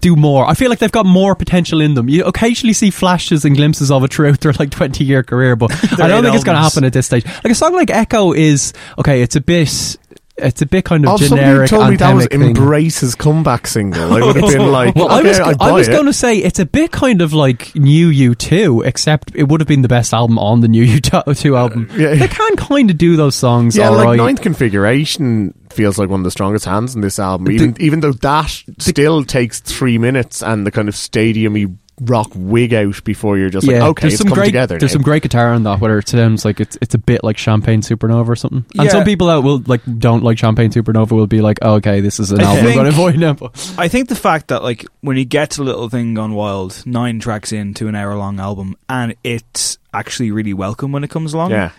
do 0.00 0.14
more. 0.16 0.46
I 0.46 0.54
feel 0.54 0.70
like 0.70 0.78
they've 0.78 0.92
got 0.92 1.06
more 1.06 1.34
potential 1.34 1.80
in 1.80 1.94
them. 1.94 2.08
You 2.08 2.24
occasionally 2.24 2.72
see 2.72 2.90
flashes 2.90 3.44
and 3.44 3.56
glimpses 3.56 3.90
of 3.90 4.04
it 4.04 4.12
throughout 4.12 4.40
their 4.40 4.52
like 4.52 4.70
twenty 4.70 5.04
year 5.04 5.22
career, 5.22 5.56
but 5.56 5.72
I 6.00 6.08
don't 6.08 6.22
think 6.22 6.34
it's 6.34 6.44
going 6.44 6.56
to 6.56 6.62
happen 6.62 6.84
at 6.84 6.92
this 6.92 7.06
stage. 7.06 7.24
Like 7.24 7.50
a 7.50 7.54
song 7.54 7.74
like 7.74 7.90
Echo 7.90 8.32
is 8.32 8.72
okay. 8.98 9.22
It's 9.22 9.36
a 9.36 9.40
bit. 9.40 9.96
It's 10.38 10.62
a 10.62 10.66
bit 10.66 10.86
kind 10.86 11.04
of 11.04 11.10
Oh, 11.10 11.14
if 11.16 11.28
somebody 11.28 11.42
generic. 11.42 11.68
told 11.70 11.90
me 11.90 11.96
that 11.96 12.14
was 12.14 12.26
thing. 12.26 12.40
Embrace's 12.40 13.14
comeback 13.14 13.66
single, 13.66 14.14
I 14.14 14.20
would 14.24 14.36
have 14.36 14.50
been 14.50 14.72
like, 14.72 14.94
Well, 14.96 15.10
I 15.10 15.18
okay, 15.20 15.28
was, 15.28 15.40
I'd 15.40 15.60
I 15.60 15.72
was 15.72 15.88
going 15.88 16.06
to 16.06 16.12
say 16.14 16.38
it's 16.38 16.58
a 16.58 16.64
bit 16.64 16.90
kind 16.90 17.20
of 17.20 17.34
like 17.34 17.74
New 17.74 18.08
U2, 18.34 18.84
except 18.86 19.32
it 19.34 19.44
would 19.48 19.60
have 19.60 19.68
been 19.68 19.82
the 19.82 19.88
best 19.88 20.14
album 20.14 20.38
on 20.38 20.60
the 20.62 20.68
New 20.68 20.86
U2 20.86 21.52
uh, 21.52 21.56
album. 21.56 21.88
yeah. 21.96 22.14
They 22.14 22.28
can 22.28 22.56
kind 22.56 22.90
of 22.90 22.96
do 22.96 23.14
those 23.16 23.36
songs 23.36 23.76
Yeah, 23.76 23.90
like 23.90 24.06
right. 24.06 24.16
Ninth 24.16 24.40
Configuration 24.40 25.52
feels 25.70 25.98
like 25.98 26.08
one 26.08 26.20
of 26.20 26.24
the 26.24 26.30
strongest 26.30 26.64
hands 26.64 26.94
in 26.94 27.00
this 27.02 27.18
album. 27.18 27.50
Even 27.50 27.76
even 27.80 28.00
though 28.00 28.12
that 28.12 28.50
still 28.78 29.24
takes 29.24 29.60
three 29.60 29.96
minutes 29.98 30.42
and 30.42 30.66
the 30.66 30.70
kind 30.70 30.88
of 30.88 30.94
stadiumy 30.94 31.76
rock 32.04 32.30
wig 32.34 32.74
out 32.74 33.02
before 33.04 33.38
you're 33.38 33.50
just 33.50 33.66
like, 33.66 33.76
okay, 33.76 34.02
there's 34.02 34.14
it's 34.14 34.20
some 34.22 34.28
come 34.28 34.34
great, 34.36 34.46
together. 34.46 34.78
There's 34.78 34.92
now. 34.92 34.96
some 34.96 35.02
great 35.02 35.22
guitar 35.22 35.52
on 35.52 35.62
that. 35.64 35.80
Whether 35.80 35.98
it 35.98 36.08
sounds 36.08 36.44
like 36.44 36.60
it's 36.60 36.76
it's 36.82 36.94
a 36.94 36.98
bit 36.98 37.22
like 37.22 37.38
Champagne 37.38 37.80
Supernova 37.80 38.28
or 38.28 38.36
something, 38.36 38.64
and 38.76 38.84
Yeah. 38.86 38.90
some 38.90 39.04
people 39.04 39.28
that 39.28 39.42
will 39.42 39.62
like 39.66 39.82
don't 39.98 40.22
like 40.24 40.38
Champagne 40.38 40.70
Supernova 40.70 41.12
will 41.12 41.26
be 41.26 41.40
like, 41.40 41.58
oh, 41.62 41.74
okay, 41.74 42.00
this 42.00 42.18
is 42.18 42.32
an 42.32 42.40
I 42.40 42.44
album 42.44 42.58
I'm 42.58 42.64
think- 42.64 42.74
going 42.76 42.86
to 42.86 42.92
avoid 42.92 43.18
now. 43.18 43.50
I 43.78 43.88
think 43.88 44.08
the 44.08 44.16
fact 44.16 44.48
that 44.48 44.62
like 44.62 44.86
when 45.00 45.16
you 45.16 45.24
get 45.24 45.50
to 45.52 45.62
Little 45.62 45.88
Thing 45.88 46.14
Gone 46.14 46.34
Wild, 46.34 46.82
nine 46.86 47.20
tracks 47.20 47.52
into 47.52 47.88
an 47.88 47.94
hour 47.94 48.16
long 48.16 48.40
album, 48.40 48.76
and 48.88 49.14
it's 49.22 49.78
actually 49.94 50.30
really 50.30 50.54
welcome 50.54 50.92
when 50.92 51.04
it 51.04 51.10
comes 51.10 51.34
along, 51.34 51.50
Yeah. 51.50 51.70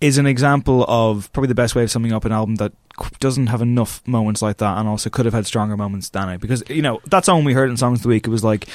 is 0.00 0.18
an 0.18 0.26
example 0.26 0.84
of 0.88 1.32
probably 1.32 1.48
the 1.48 1.54
best 1.54 1.74
way 1.74 1.82
of 1.84 1.90
summing 1.90 2.12
up 2.12 2.24
an 2.24 2.32
album 2.32 2.56
that 2.56 2.72
doesn't 3.20 3.46
have 3.46 3.62
enough 3.62 4.02
moments 4.06 4.42
like 4.42 4.58
that, 4.58 4.76
and 4.78 4.88
also 4.88 5.08
could 5.10 5.24
have 5.24 5.34
had 5.34 5.46
stronger 5.46 5.76
moments 5.76 6.08
than 6.10 6.28
it. 6.28 6.40
Because 6.40 6.62
you 6.68 6.82
know 6.82 7.00
that 7.06 7.24
song 7.24 7.44
we 7.44 7.52
heard 7.52 7.70
in 7.70 7.76
Songs 7.76 8.00
of 8.00 8.02
the 8.02 8.08
Week, 8.08 8.26
it 8.26 8.30
was 8.30 8.44
like. 8.44 8.66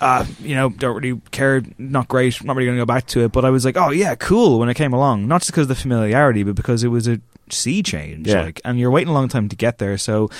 Uh, 0.00 0.24
you 0.40 0.54
know, 0.54 0.70
don't 0.70 1.00
really 1.00 1.20
care, 1.30 1.62
not 1.76 2.08
great, 2.08 2.42
not 2.42 2.56
really 2.56 2.66
going 2.66 2.78
to 2.78 2.80
go 2.80 2.86
back 2.86 3.06
to 3.08 3.22
it, 3.24 3.32
but 3.32 3.44
I 3.44 3.50
was 3.50 3.66
like, 3.66 3.76
oh 3.76 3.90
yeah, 3.90 4.14
cool 4.14 4.58
when 4.58 4.70
it 4.70 4.74
came 4.74 4.94
along. 4.94 5.28
Not 5.28 5.42
just 5.42 5.50
because 5.50 5.64
of 5.64 5.68
the 5.68 5.74
familiarity, 5.74 6.42
but 6.42 6.54
because 6.54 6.82
it 6.82 6.88
was 6.88 7.06
a 7.06 7.20
sea 7.50 7.82
change. 7.82 8.26
Yeah. 8.26 8.44
Like, 8.44 8.60
and 8.64 8.78
you're 8.78 8.90
waiting 8.90 9.10
a 9.10 9.12
long 9.12 9.28
time 9.28 9.48
to 9.50 9.56
get 9.56 9.78
there. 9.78 9.98
So, 9.98 10.30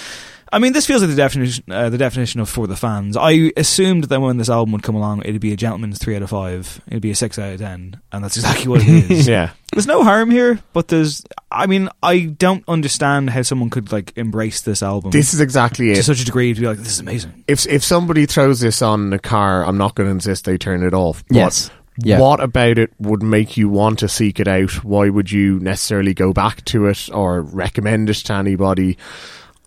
I 0.52 0.58
mean, 0.58 0.72
this 0.72 0.86
feels 0.86 1.02
like 1.02 1.10
the 1.10 1.16
definition, 1.16 1.64
uh, 1.70 1.90
the 1.90 1.98
definition 1.98 2.40
of 2.40 2.48
for 2.48 2.66
the 2.66 2.76
fans. 2.76 3.16
I 3.16 3.52
assumed 3.56 4.04
that 4.04 4.20
when 4.20 4.36
this 4.36 4.50
album 4.50 4.72
would 4.72 4.82
come 4.82 4.96
along, 4.96 5.22
it'd 5.24 5.40
be 5.40 5.52
a 5.52 5.56
gentleman's 5.56 5.98
three 5.98 6.16
out 6.16 6.22
of 6.22 6.30
five. 6.30 6.80
It'd 6.88 7.02
be 7.02 7.12
a 7.12 7.14
six 7.14 7.38
out 7.38 7.52
of 7.52 7.60
ten, 7.60 8.00
and 8.10 8.24
that's 8.24 8.36
exactly 8.36 8.66
what 8.68 8.82
it 8.82 9.10
is. 9.10 9.28
yeah. 9.28 9.50
There's 9.72 9.86
no 9.86 10.02
harm 10.02 10.30
here, 10.30 10.58
but 10.72 10.88
there's. 10.88 11.24
I 11.52 11.66
mean, 11.66 11.88
I 12.02 12.20
don't 12.20 12.64
understand 12.66 13.30
how 13.30 13.42
someone 13.42 13.70
could 13.70 13.92
like 13.92 14.12
embrace 14.16 14.62
this 14.62 14.82
album. 14.82 15.12
This 15.12 15.34
is 15.34 15.40
exactly 15.40 15.92
it 15.92 15.96
to 15.96 16.02
such 16.02 16.20
a 16.20 16.24
degree 16.24 16.52
to 16.52 16.60
be 16.60 16.66
like, 16.66 16.78
this 16.78 16.92
is 16.94 17.00
amazing. 17.00 17.44
If 17.46 17.66
if 17.66 17.84
somebody 17.84 18.26
throws 18.26 18.60
this 18.60 18.82
on 18.82 19.06
in 19.06 19.12
a 19.12 19.18
car, 19.20 19.64
I'm 19.64 19.78
not 19.78 19.94
going 19.94 20.08
to 20.08 20.12
insist 20.12 20.44
they 20.46 20.58
turn 20.58 20.82
it 20.82 20.94
off. 20.94 21.24
But 21.28 21.36
Yes. 21.36 21.70
Yeah. 22.02 22.18
What 22.20 22.40
about 22.40 22.78
it 22.78 22.92
would 22.98 23.22
make 23.22 23.56
you 23.56 23.68
want 23.68 23.98
to 23.98 24.08
seek 24.08 24.40
it 24.40 24.48
out? 24.48 24.84
Why 24.84 25.10
would 25.10 25.30
you 25.30 25.60
necessarily 25.60 26.14
go 26.14 26.32
back 26.32 26.64
to 26.66 26.86
it 26.86 27.10
or 27.12 27.42
recommend 27.42 28.08
it 28.08 28.14
to 28.14 28.32
anybody? 28.32 28.96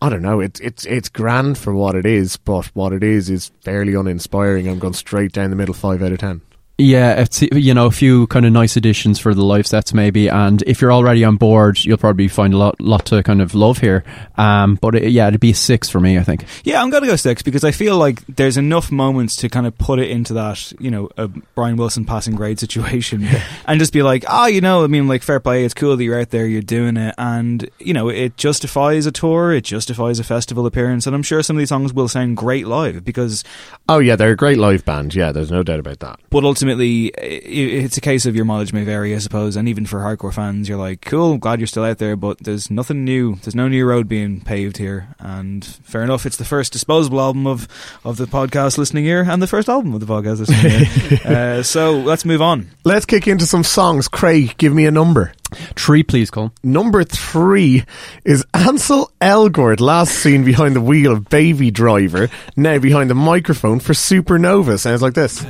I 0.04 0.10
don't 0.10 0.22
know. 0.22 0.41
It's 0.41 0.60
it's 0.60 0.86
it's 0.86 1.08
grand 1.08 1.58
for 1.58 1.74
what 1.74 1.95
it 1.95 2.06
is, 2.06 2.36
but 2.36 2.66
what 2.76 2.91
it 2.91 3.04
is 3.04 3.30
is 3.30 3.54
fairly 3.62 3.93
uninspiring. 3.93 4.68
I'm 4.68 4.78
going 4.78 4.95
straight 4.95 5.32
down 5.32 5.49
the 5.49 5.56
middle, 5.56 5.74
five 5.74 6.04
out 6.04 6.12
of 6.12 6.18
ten. 6.18 6.41
Yeah, 6.80 7.22
it's 7.22 7.44
you 7.44 7.72
know 7.76 7.86
a 7.86 7.92
few 7.92 8.26
kind 8.28 8.48
of 8.48 8.52
nice 8.52 8.76
additions 8.76 9.20
for 9.20 9.36
the 9.36 9.44
live 9.44 9.68
sets 9.68 9.94
maybe, 9.94 10.28
and 10.28 10.64
if 10.64 10.82
you're 10.82 10.92
already 10.92 11.24
on 11.24 11.36
board, 11.36 11.78
you'll 11.86 11.98
probably 11.98 12.28
find 12.28 12.52
a 12.52 12.58
lot 12.58 12.82
lot 12.82 13.06
to 13.06 13.22
kind 13.22 13.44
of 13.44 13.54
love 13.54 13.78
here. 13.78 14.04
Um, 14.38 14.80
but 14.82 14.96
it, 14.96 15.12
yeah, 15.12 15.28
it'd 15.28 15.40
be 15.40 15.52
a 15.52 15.56
six 15.56 15.88
for 15.88 16.00
me, 16.00 16.18
I 16.18 16.24
think. 16.24 16.46
Yeah, 16.64 16.82
I'm 16.82 16.90
gonna 16.90 17.06
go 17.06 17.16
six 17.16 17.44
because 17.44 17.64
I 17.64 17.70
feel 17.70 17.98
like 17.98 18.26
there's 18.26 18.58
enough 18.58 18.92
moments 18.92 19.36
to 19.38 19.50
kind 19.50 19.68
of 19.68 19.78
put 19.78 20.00
it 20.00 20.10
into 20.10 20.34
that, 20.34 20.74
you 20.80 20.90
know, 20.90 21.10
a 21.16 21.28
Brian 21.28 21.78
Wilson 21.78 22.06
passing 22.06 22.36
grade 22.36 22.60
situation, 22.60 23.24
and 23.68 23.80
just 23.80 23.94
be 23.94 24.02
like, 24.02 24.26
ah, 24.28 24.48
you 24.48 24.60
know, 24.60 24.84
I 24.84 24.88
mean, 24.88 25.08
like 25.08 25.22
fair 25.22 25.40
play. 25.40 25.66
It's 25.66 25.76
cool 25.76 25.96
that 25.96 26.04
you're 26.04 26.20
out 26.20 26.32
there, 26.32 26.48
you're 26.48 26.64
doing 26.64 26.98
it, 26.98 27.14
and 27.20 27.70
you 27.78 27.94
know, 27.94 28.10
it 28.10 28.36
justifies 28.36 29.06
a 29.06 29.12
tour, 29.12 29.54
it 29.54 29.64
justifies 29.64 30.18
a 30.18 30.24
festival 30.24 30.66
appearance, 30.66 31.06
and 31.06 31.16
I'm 31.16 31.24
sure 31.24 31.44
some 31.44 31.56
of 31.56 31.60
these 31.60 31.70
songs 31.70 31.94
will 31.94 32.08
sound 32.08 32.36
great 32.36 32.66
live 32.66 33.06
because, 33.06 33.44
Oh 33.88 34.00
yeah, 34.00 34.16
they're 34.16 34.32
a 34.32 34.36
great 34.36 34.58
live 34.58 34.84
band. 34.86 35.14
Yeah, 35.14 35.32
there's 35.32 35.52
no 35.52 35.62
doubt 35.62 35.80
about 35.80 36.00
that. 36.00 36.20
but 36.32 36.44
ultimately, 36.64 37.07
it's 37.07 37.97
a 37.97 38.01
case 38.01 38.26
of 38.26 38.38
your 38.38 38.45
mileage 38.45 38.72
may 38.72 38.86
vary, 38.86 39.14
I 39.14 39.18
suppose, 39.18 39.57
and 39.57 39.68
even 39.68 39.86
for 39.86 39.99
hardcore 39.99 40.34
fans, 40.34 40.70
you're 40.70 40.78
like, 40.78 41.01
cool, 41.01 41.38
glad 41.38 41.59
you're 41.59 41.68
still 41.68 41.84
out 41.84 41.97
there, 41.97 42.16
but 42.16 42.38
there's 42.38 42.72
nothing 42.72 43.03
new, 43.03 43.36
there's 43.36 43.53
no 43.53 43.68
new 43.68 43.86
road 43.86 44.07
being 44.07 44.39
paved 44.39 44.78
here, 44.78 45.14
and 45.20 45.66
fair 45.66 46.03
enough, 46.03 46.26
it's 46.26 46.38
the 46.38 46.45
first 46.45 46.72
disposable 46.72 47.20
album 47.20 47.45
of 47.45 47.68
of 48.05 48.16
the 48.16 48.28
podcast 48.28 48.78
listening 48.78 49.05
ear, 49.05 49.26
and 49.28 49.41
the 49.41 49.47
first 49.47 49.68
album 49.68 49.93
of 49.93 49.99
the 49.99 50.05
podcast 50.05 50.39
listening 50.39 50.72
ear. 50.72 51.57
uh, 51.59 51.64
so 51.64 51.99
let's 51.99 52.24
move 52.24 52.41
on. 52.41 52.68
Let's 52.86 53.05
kick 53.05 53.28
into 53.28 53.45
some 53.45 53.66
songs. 53.66 54.07
Craig, 54.07 54.55
give 54.57 54.74
me 54.74 54.86
a 54.86 54.91
number. 54.91 55.34
Three, 55.76 56.04
please, 56.04 56.32
Colm. 56.32 56.51
Number 56.64 57.04
three 57.04 57.84
is 58.24 58.45
Ansel 58.54 59.12
Elgort, 59.22 59.80
last 59.80 60.14
seen 60.14 60.43
behind 60.43 60.76
the 60.76 60.82
wheel 60.82 61.12
of 61.12 61.30
Baby 61.30 61.72
Driver, 61.72 62.30
now 62.56 62.80
behind 62.80 63.10
the 63.10 63.16
microphone 63.16 63.80
for 63.80 63.93
Supernova. 63.93 64.80
Sounds 64.80 65.01
like 65.01 65.14
this. 65.14 65.43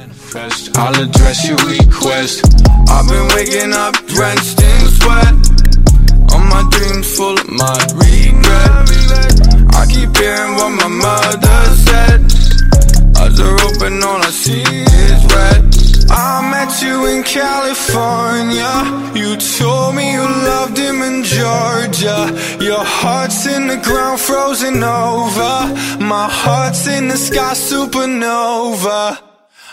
I'll 0.76 1.02
address 1.02 1.48
your 1.48 1.58
request. 1.58 2.46
I've 2.90 3.08
been 3.08 3.28
waking 3.36 3.74
up 3.74 3.94
drenched 4.08 4.62
in 4.62 4.88
sweat. 5.00 5.34
On 6.34 6.50
my 6.50 6.68
dreams 6.72 7.16
full 7.16 7.40
of 7.40 7.50
my 7.50 7.78
regret. 7.94 8.90
I 9.76 9.86
keep 9.86 10.16
hearing 10.18 10.56
what 10.56 10.70
my 10.72 10.88
mother 10.88 11.76
said. 11.86 12.22
Eyes 13.18 13.40
are 13.40 13.54
open, 13.62 14.04
all 14.04 14.22
I 14.22 14.30
see 14.32 14.62
is 14.64 15.26
red. 15.34 15.73
I 16.16 16.48
met 16.52 16.82
you 16.82 17.08
in 17.08 17.24
California. 17.24 18.72
You 19.20 19.36
told 19.38 19.96
me 19.96 20.12
you 20.14 20.22
loved 20.22 20.78
him 20.78 21.02
in 21.02 21.24
Georgia. 21.24 22.20
Your 22.64 22.84
heart's 22.84 23.46
in 23.48 23.68
the 23.68 23.78
ground, 23.78 24.20
frozen 24.20 24.84
over. 24.84 25.54
My 26.00 26.28
heart's 26.30 26.88
in 26.88 27.08
the 27.08 27.18
sky, 27.18 27.54
supernova. 27.54 29.18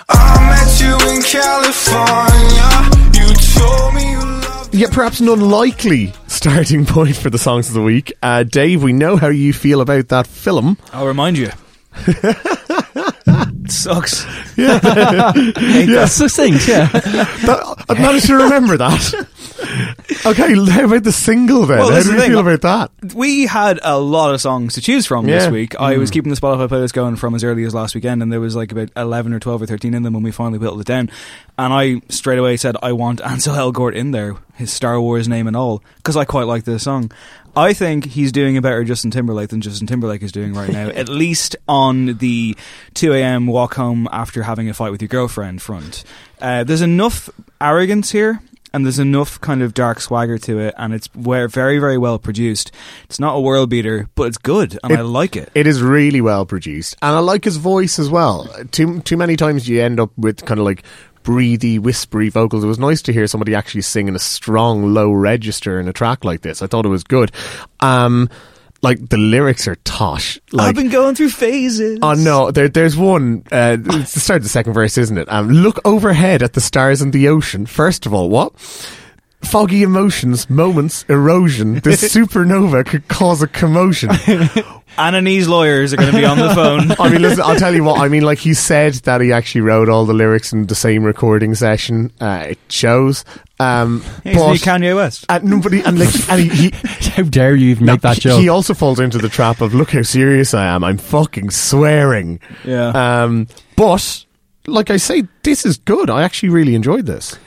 I 0.08 0.40
met 0.50 0.80
you 0.80 0.94
in 1.14 1.22
California. 1.22 2.70
You 3.20 3.34
told 3.58 3.94
me 3.94 4.10
you 4.10 4.18
loved 4.48 4.74
Yeah, 4.74 4.88
perhaps 4.90 5.20
an 5.20 5.28
unlikely 5.28 6.12
starting 6.26 6.86
point 6.86 7.16
for 7.16 7.30
the 7.30 7.38
songs 7.38 7.68
of 7.68 7.74
the 7.74 7.82
week. 7.82 8.12
Uh, 8.22 8.42
Dave, 8.44 8.82
we 8.82 8.92
know 8.92 9.16
how 9.16 9.28
you 9.28 9.52
feel 9.52 9.80
about 9.80 10.08
that 10.08 10.26
film. 10.26 10.78
I'll 10.92 11.06
remind 11.06 11.36
you. 11.38 11.50
sucks. 13.70 14.26
Yeah. 14.56 16.04
succinct. 16.06 16.68
Yeah, 16.68 16.86
That- 16.92 17.84
I've 17.88 18.00
managed 18.00 18.26
to 18.26 18.36
remember 18.36 18.76
that. 18.76 19.26
Okay, 20.26 20.54
how 20.54 20.84
about 20.84 21.04
the 21.04 21.12
single 21.12 21.66
then? 21.66 21.78
Well, 21.78 21.92
how 21.92 22.02
do 22.02 22.12
you 22.12 22.20
feel 22.20 22.38
about 22.40 22.62
that? 22.62 23.14
We 23.14 23.46
had 23.46 23.78
a 23.82 23.98
lot 23.98 24.34
of 24.34 24.40
songs 24.40 24.74
to 24.74 24.80
choose 24.80 25.06
from 25.06 25.28
Yeah. 25.28 25.40
this 25.40 25.50
week. 25.50 25.78
I 25.78 25.96
was 25.96 26.10
mm. 26.10 26.14
keeping 26.14 26.30
the 26.30 26.40
Spotify 26.40 26.68
playlist 26.68 26.92
going 26.92 27.16
from 27.16 27.34
as 27.34 27.44
early 27.44 27.64
as 27.64 27.74
last 27.74 27.94
weekend, 27.94 28.22
and 28.22 28.32
there 28.32 28.40
was 28.40 28.56
like 28.56 28.72
about 28.72 28.90
11 28.96 29.32
or 29.32 29.40
12 29.40 29.62
or 29.62 29.66
13 29.66 29.94
in 29.94 30.02
them 30.02 30.14
when 30.14 30.22
we 30.22 30.30
finally 30.30 30.58
whittled 30.58 30.80
it 30.80 30.86
down. 30.86 31.10
And 31.58 31.72
I 31.72 32.00
straight 32.08 32.38
away 32.38 32.56
said, 32.56 32.76
I 32.82 32.92
want 32.92 33.20
Ansel 33.20 33.54
Elgort 33.54 33.94
in 33.94 34.10
there, 34.10 34.36
his 34.60 34.72
Star 34.72 35.00
Wars 35.00 35.26
name 35.26 35.46
and 35.46 35.56
all, 35.56 35.82
because 35.96 36.16
I 36.16 36.24
quite 36.24 36.46
like 36.46 36.64
this 36.64 36.84
song. 36.84 37.10
I 37.56 37.72
think 37.72 38.04
he's 38.04 38.30
doing 38.30 38.56
a 38.56 38.62
better 38.62 38.84
Justin 38.84 39.10
Timberlake 39.10 39.48
than 39.48 39.60
Justin 39.60 39.88
Timberlake 39.88 40.22
is 40.22 40.30
doing 40.30 40.54
right 40.54 40.70
now, 40.70 40.88
at 40.94 41.08
least 41.08 41.56
on 41.66 42.18
the 42.18 42.56
2 42.94 43.12
a.m. 43.12 43.46
walk 43.46 43.74
home 43.74 44.08
after 44.12 44.44
having 44.44 44.68
a 44.68 44.74
fight 44.74 44.92
with 44.92 45.02
your 45.02 45.08
girlfriend 45.08 45.60
front. 45.60 46.04
Uh, 46.40 46.62
there's 46.62 46.82
enough 46.82 47.28
arrogance 47.60 48.12
here 48.12 48.40
and 48.72 48.84
there's 48.84 48.98
enough 48.98 49.40
kind 49.40 49.62
of 49.62 49.74
dark 49.74 50.00
swagger 50.00 50.38
to 50.38 50.60
it, 50.60 50.74
and 50.78 50.94
it's 50.94 51.08
very, 51.08 51.78
very 51.78 51.98
well 51.98 52.18
produced. 52.18 52.70
It's 53.04 53.18
not 53.18 53.36
a 53.36 53.40
world 53.40 53.70
beater, 53.70 54.08
but 54.14 54.24
it's 54.28 54.38
good, 54.38 54.78
and 54.84 54.92
I 54.92 55.00
like 55.00 55.36
it. 55.36 55.50
It 55.54 55.66
is 55.66 55.82
really 55.82 56.20
well 56.20 56.46
produced, 56.46 56.96
and 57.02 57.16
I 57.16 57.18
like 57.18 57.44
his 57.44 57.56
voice 57.56 57.98
as 57.98 58.08
well. 58.08 58.48
Too 58.70 59.00
too 59.00 59.16
many 59.16 59.36
times 59.36 59.68
you 59.68 59.82
end 59.82 59.98
up 59.98 60.10
with 60.16 60.44
kind 60.44 60.60
of 60.60 60.66
like 60.66 60.84
breathy, 61.22 61.78
whispery 61.78 62.28
vocals. 62.28 62.64
It 62.64 62.68
was 62.68 62.78
nice 62.78 63.02
to 63.02 63.12
hear 63.12 63.26
somebody 63.26 63.54
actually 63.54 63.82
singing 63.82 64.14
a 64.14 64.18
strong, 64.18 64.94
low 64.94 65.12
register 65.12 65.78
in 65.78 65.88
a 65.88 65.92
track 65.92 66.24
like 66.24 66.42
this. 66.42 66.62
I 66.62 66.66
thought 66.66 66.86
it 66.86 66.90
was 66.90 67.04
good. 67.04 67.32
Um, 67.80 68.28
like 68.82 69.10
the 69.10 69.18
lyrics 69.18 69.68
are 69.68 69.76
tosh. 69.76 70.40
Like, 70.52 70.68
I've 70.68 70.74
been 70.74 70.88
going 70.88 71.14
through 71.14 71.30
phases. 71.30 71.98
Oh 72.02 72.14
no, 72.14 72.50
there, 72.50 72.68
there's 72.68 72.96
one. 72.96 73.44
Uh, 73.52 73.76
it's 73.80 74.14
the 74.14 74.20
start 74.20 74.38
of 74.38 74.42
the 74.44 74.48
second 74.48 74.72
verse, 74.72 74.96
isn't 74.96 75.18
it? 75.18 75.30
Um, 75.30 75.48
look 75.50 75.78
overhead 75.84 76.42
at 76.42 76.54
the 76.54 76.60
stars 76.60 77.02
and 77.02 77.12
the 77.12 77.28
ocean. 77.28 77.66
First 77.66 78.06
of 78.06 78.14
all, 78.14 78.30
what? 78.30 78.52
Foggy 79.42 79.82
emotions, 79.82 80.48
moments, 80.50 81.04
erosion. 81.08 81.80
This 81.80 82.02
supernova 82.14 82.84
could 82.86 83.08
cause 83.08 83.42
a 83.42 83.48
commotion. 83.48 84.10
Ananese 84.98 85.48
lawyers 85.48 85.92
are 85.92 85.96
going 85.96 86.10
to 86.10 86.16
be 86.16 86.24
on 86.24 86.38
the 86.38 86.54
phone. 86.54 86.92
I 87.00 87.10
mean, 87.10 87.22
listen, 87.22 87.42
I'll 87.42 87.56
tell 87.56 87.74
you 87.74 87.82
what. 87.84 88.00
I 88.00 88.08
mean, 88.08 88.22
like 88.22 88.38
he 88.38 88.54
said 88.54 88.94
that 88.94 89.20
he 89.20 89.32
actually 89.32 89.62
wrote 89.62 89.88
all 89.88 90.04
the 90.04 90.12
lyrics 90.12 90.52
in 90.52 90.66
the 90.66 90.74
same 90.74 91.04
recording 91.04 91.54
session. 91.54 92.12
Uh, 92.20 92.48
it 92.50 92.58
shows. 92.68 93.24
Um, 93.58 94.02
He's 94.24 94.36
but 94.36 94.56
Kanye 94.56 94.94
West. 94.94 95.24
and 95.28 95.44
nobody, 95.44 95.80
and 95.80 95.98
like, 95.98 96.30
and 96.30 96.40
he, 96.40 96.70
he, 96.70 97.10
how 97.10 97.22
dare 97.22 97.54
you 97.54 97.70
even 97.70 97.86
make 97.86 98.00
that 98.02 98.18
joke? 98.18 98.40
He 98.40 98.48
also 98.48 98.74
falls 98.74 99.00
into 99.00 99.18
the 99.18 99.28
trap 99.28 99.60
of 99.60 99.74
look 99.74 99.90
how 99.92 100.02
serious 100.02 100.54
I 100.54 100.66
am. 100.66 100.84
I'm 100.84 100.98
fucking 100.98 101.50
swearing. 101.50 102.40
Yeah. 102.64 102.88
Um, 103.22 103.48
but 103.76 104.24
like 104.66 104.90
I 104.90 104.96
say, 104.96 105.24
this 105.42 105.64
is 105.64 105.78
good. 105.78 106.10
I 106.10 106.22
actually 106.24 106.50
really 106.50 106.74
enjoyed 106.74 107.06
this. 107.06 107.38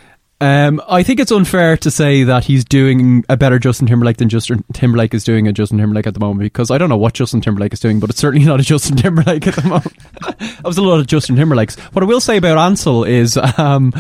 Um, 0.44 0.82
I 0.90 1.04
think 1.04 1.22
it's 1.22 1.32
unfair 1.32 1.78
to 1.78 1.90
say 1.90 2.26
that 2.26 2.44
he's 2.44 2.66
doing 2.66 3.24
a 3.30 3.38
better 3.38 3.60
Justin 3.60 3.88
Timberlake 3.88 4.18
than 4.18 4.28
Justin 4.28 4.66
Timberlake 4.74 5.14
is 5.14 5.24
doing 5.24 5.48
a 5.48 5.54
Justin 5.54 5.78
Timberlake 5.78 6.06
at 6.06 6.16
the 6.16 6.20
moment 6.20 6.42
because 6.42 6.70
I 6.70 6.78
don't 6.78 6.90
know 6.90 6.98
what 6.98 7.14
Justin 7.14 7.40
Timberlake 7.40 7.72
is 7.72 7.80
doing, 7.80 8.02
but 8.02 8.10
it's 8.10 8.20
certainly 8.20 8.46
not 8.50 8.60
a 8.60 8.64
Justin 8.64 8.98
Timberlake 8.98 9.48
at 9.48 9.56
the 9.56 9.64
moment. 9.64 9.98
that 10.40 10.66
was 10.66 10.78
a 10.78 10.82
lot 10.82 11.00
of 11.00 11.08
Justin 11.08 11.38
Timberlakes. 11.38 11.80
What 11.94 12.04
I 12.04 12.06
will 12.08 12.20
say 12.20 12.36
about 12.36 12.58
Ansel 12.58 13.06
is 13.06 13.38
um, 13.58 13.94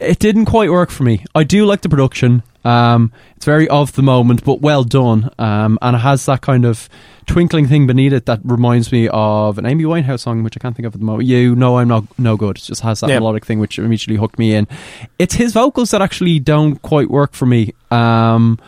it 0.00 0.18
didn't 0.18 0.46
quite 0.46 0.70
work 0.70 0.88
for 0.88 1.02
me. 1.02 1.22
I 1.34 1.44
do 1.44 1.66
like 1.66 1.82
the 1.82 1.90
production. 1.90 2.44
Um, 2.64 3.12
it's 3.36 3.44
very 3.44 3.68
of 3.68 3.92
the 3.92 4.02
moment, 4.02 4.44
but 4.44 4.60
well 4.60 4.84
done. 4.84 5.30
Um, 5.38 5.78
and 5.80 5.96
it 5.96 6.00
has 6.00 6.26
that 6.26 6.42
kind 6.42 6.64
of 6.64 6.88
twinkling 7.26 7.68
thing 7.68 7.86
beneath 7.86 8.12
it 8.12 8.26
that 8.26 8.40
reminds 8.44 8.90
me 8.92 9.08
of 9.12 9.56
an 9.58 9.66
Amy 9.66 9.84
Winehouse 9.84 10.20
song, 10.20 10.42
which 10.42 10.56
I 10.56 10.60
can't 10.60 10.76
think 10.76 10.86
of 10.86 10.94
at 10.94 11.00
the 11.00 11.06
moment. 11.06 11.28
You 11.28 11.54
know, 11.54 11.78
I'm 11.78 11.88
not 11.88 12.04
no 12.18 12.36
good. 12.36 12.58
It 12.58 12.62
just 12.62 12.82
has 12.82 13.00
that 13.00 13.08
melodic 13.20 13.46
thing, 13.46 13.60
which 13.60 13.78
immediately 13.78 14.16
hooked 14.16 14.38
me 14.38 14.54
in. 14.54 14.66
It's 15.18 15.34
his 15.34 15.52
vocals 15.52 15.90
that 15.92 16.02
actually 16.02 16.38
don't 16.38 16.80
quite 16.82 17.10
work 17.10 17.32
for 17.32 17.46
me. 17.46 17.74
Um, 17.90 18.58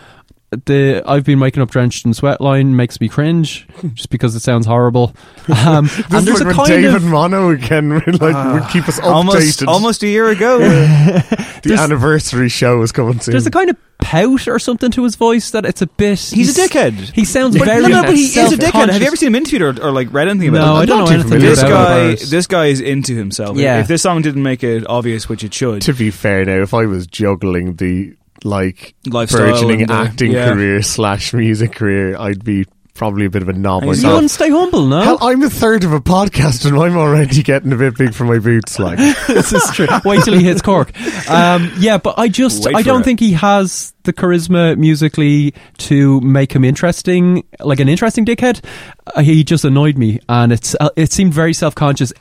the 0.66 1.03
I've 1.07 1.24
been 1.24 1.38
making 1.38 1.62
up 1.62 1.70
drenched 1.70 2.05
in 2.05 2.14
sweat 2.14 2.40
line 2.40 2.76
makes 2.76 3.00
me 3.00 3.09
cringe 3.09 3.66
just 3.94 4.11
because 4.11 4.34
it 4.34 4.40
sounds 4.40 4.66
horrible. 4.66 5.14
Um, 5.48 5.86
This 5.86 5.98
and 6.07 6.14
is 6.14 6.24
there's 6.24 6.40
like 6.40 6.42
a 6.42 6.46
when 6.46 6.55
kind 6.57 6.68
David 6.68 6.94
of 6.94 7.05
Mono 7.05 7.50
again, 7.50 7.88
like 8.20 8.20
would 8.61 8.70
keep 8.70 8.86
us 8.88 9.00
updated. 9.00 9.12
almost 9.12 9.62
almost 9.66 10.03
a 10.05 10.07
year 10.09 10.28
ago. 10.28 10.59
the 10.59 11.61
there's- 11.64 11.80
anniversary 11.80 12.48
show 12.48 12.80
is 12.82 12.92
coming 12.92 13.18
soon. 13.20 13.32
there's 13.32 13.46
a 13.46 13.50
kind 13.50 13.68
of 13.70 13.76
pout 13.98 14.46
or 14.48 14.59
something 14.59 14.90
to 14.92 15.03
his 15.05 15.16
voice 15.16 15.50
that 15.53 15.64
it's 15.64 15.82
a 15.82 15.86
bit. 15.86 16.18
He's 16.20 16.57
a 16.57 16.61
dickhead. 16.68 16.92
He 17.12 17.24
sounds 17.24 17.57
But, 17.59 17.64
very. 17.66 17.82
no, 17.82 17.88
no, 17.88 18.03
but 18.03 18.14
he 18.14 18.24
is 18.26 18.53
a 18.53 18.57
dickhead. 18.57 18.88
Have 18.90 19.00
you 19.00 19.07
ever 19.07 19.16
seen 19.16 19.28
him 19.28 19.34
interviewed 19.36 19.62
or, 19.78 19.84
or 19.88 19.90
like 19.92 20.12
read 20.12 20.28
anything 20.28 20.48
about 20.50 20.59
No, 20.66 20.72
him? 20.74 20.76
I 20.82 20.86
don't 20.86 20.98
not 20.98 21.05
know 21.09 21.14
anything 21.14 21.28
familiar 21.30 21.50
This 21.50 21.59
about 21.62 21.70
guy, 21.88 22.09
it. 22.11 22.20
this 22.30 22.46
guy 22.46 22.66
is 22.66 22.80
into 22.80 23.14
himself. 23.16 23.57
Yeah. 23.57 23.80
If 23.80 23.88
this 23.88 24.03
song 24.03 24.22
didn't 24.22 24.42
make 24.44 24.62
it 24.62 24.86
obvious, 24.88 25.28
which 25.28 25.42
it 25.44 25.53
should, 25.55 25.82
to 25.82 25.92
be 25.94 26.11
fair 26.12 26.44
now, 26.44 26.62
if 26.62 26.72
I 26.74 26.86
was 26.86 27.07
juggling 27.07 27.76
the 27.76 28.14
like 28.45 28.95
Lifestyle 29.07 29.53
burgeoning 29.53 29.86
the- 29.86 29.93
acting 29.93 30.32
yeah. 30.32 30.53
career 30.53 30.82
slash 30.82 31.32
music 31.32 31.72
career, 31.72 32.16
I'd 32.18 32.45
be 32.45 32.66
probably 32.95 33.24
a 33.24 33.30
bit 33.30 33.40
of 33.40 33.49
a 33.49 33.53
knob 33.55 33.82
And 33.84 33.97
You 33.97 34.28
stay 34.28 34.51
humble, 34.51 34.86
no. 34.86 35.01
Hell, 35.01 35.18
I'm 35.22 35.43
a 35.43 35.49
third 35.49 35.82
of 35.82 35.93
a 35.95 36.01
podcast 36.01 36.66
and 36.66 36.76
I'm 36.78 36.97
already 36.97 37.43
getting 37.43 37.72
a 37.72 37.76
bit 37.76 37.97
big 37.97 38.12
for 38.14 38.24
my 38.24 38.38
boots. 38.38 38.78
Like, 38.78 38.99
this 39.26 39.53
is 39.53 39.64
true. 39.72 39.88
Wait 40.05 40.22
till 40.24 40.34
he 40.34 40.45
hits 40.45 40.61
Cork. 40.61 40.93
Um, 41.28 41.72
yeah, 41.78 41.97
but 41.97 42.18
I 42.18 42.28
just 42.28 42.66
Wait 42.66 42.76
I 42.76 42.82
don't 42.82 43.01
it. 43.01 43.05
think 43.05 43.20
he 43.20 43.32
has 43.32 43.95
the 44.03 44.12
charisma 44.12 44.76
musically 44.76 45.55
to 45.78 46.20
make 46.20 46.53
him 46.55 46.64
interesting, 46.64 47.45
like 47.61 47.80
an 47.80 47.88
interesting 47.88 48.26
dickhead. 48.26 48.62
Uh, 49.07 49.22
he 49.22 49.43
just 49.43 49.64
annoyed 49.64 49.97
me, 49.97 50.20
and 50.28 50.53
it's 50.53 50.76
uh, 50.78 50.90
it 50.95 51.12
seemed 51.12 51.32
very 51.32 51.55
self 51.55 51.74
conscious. 51.74 52.12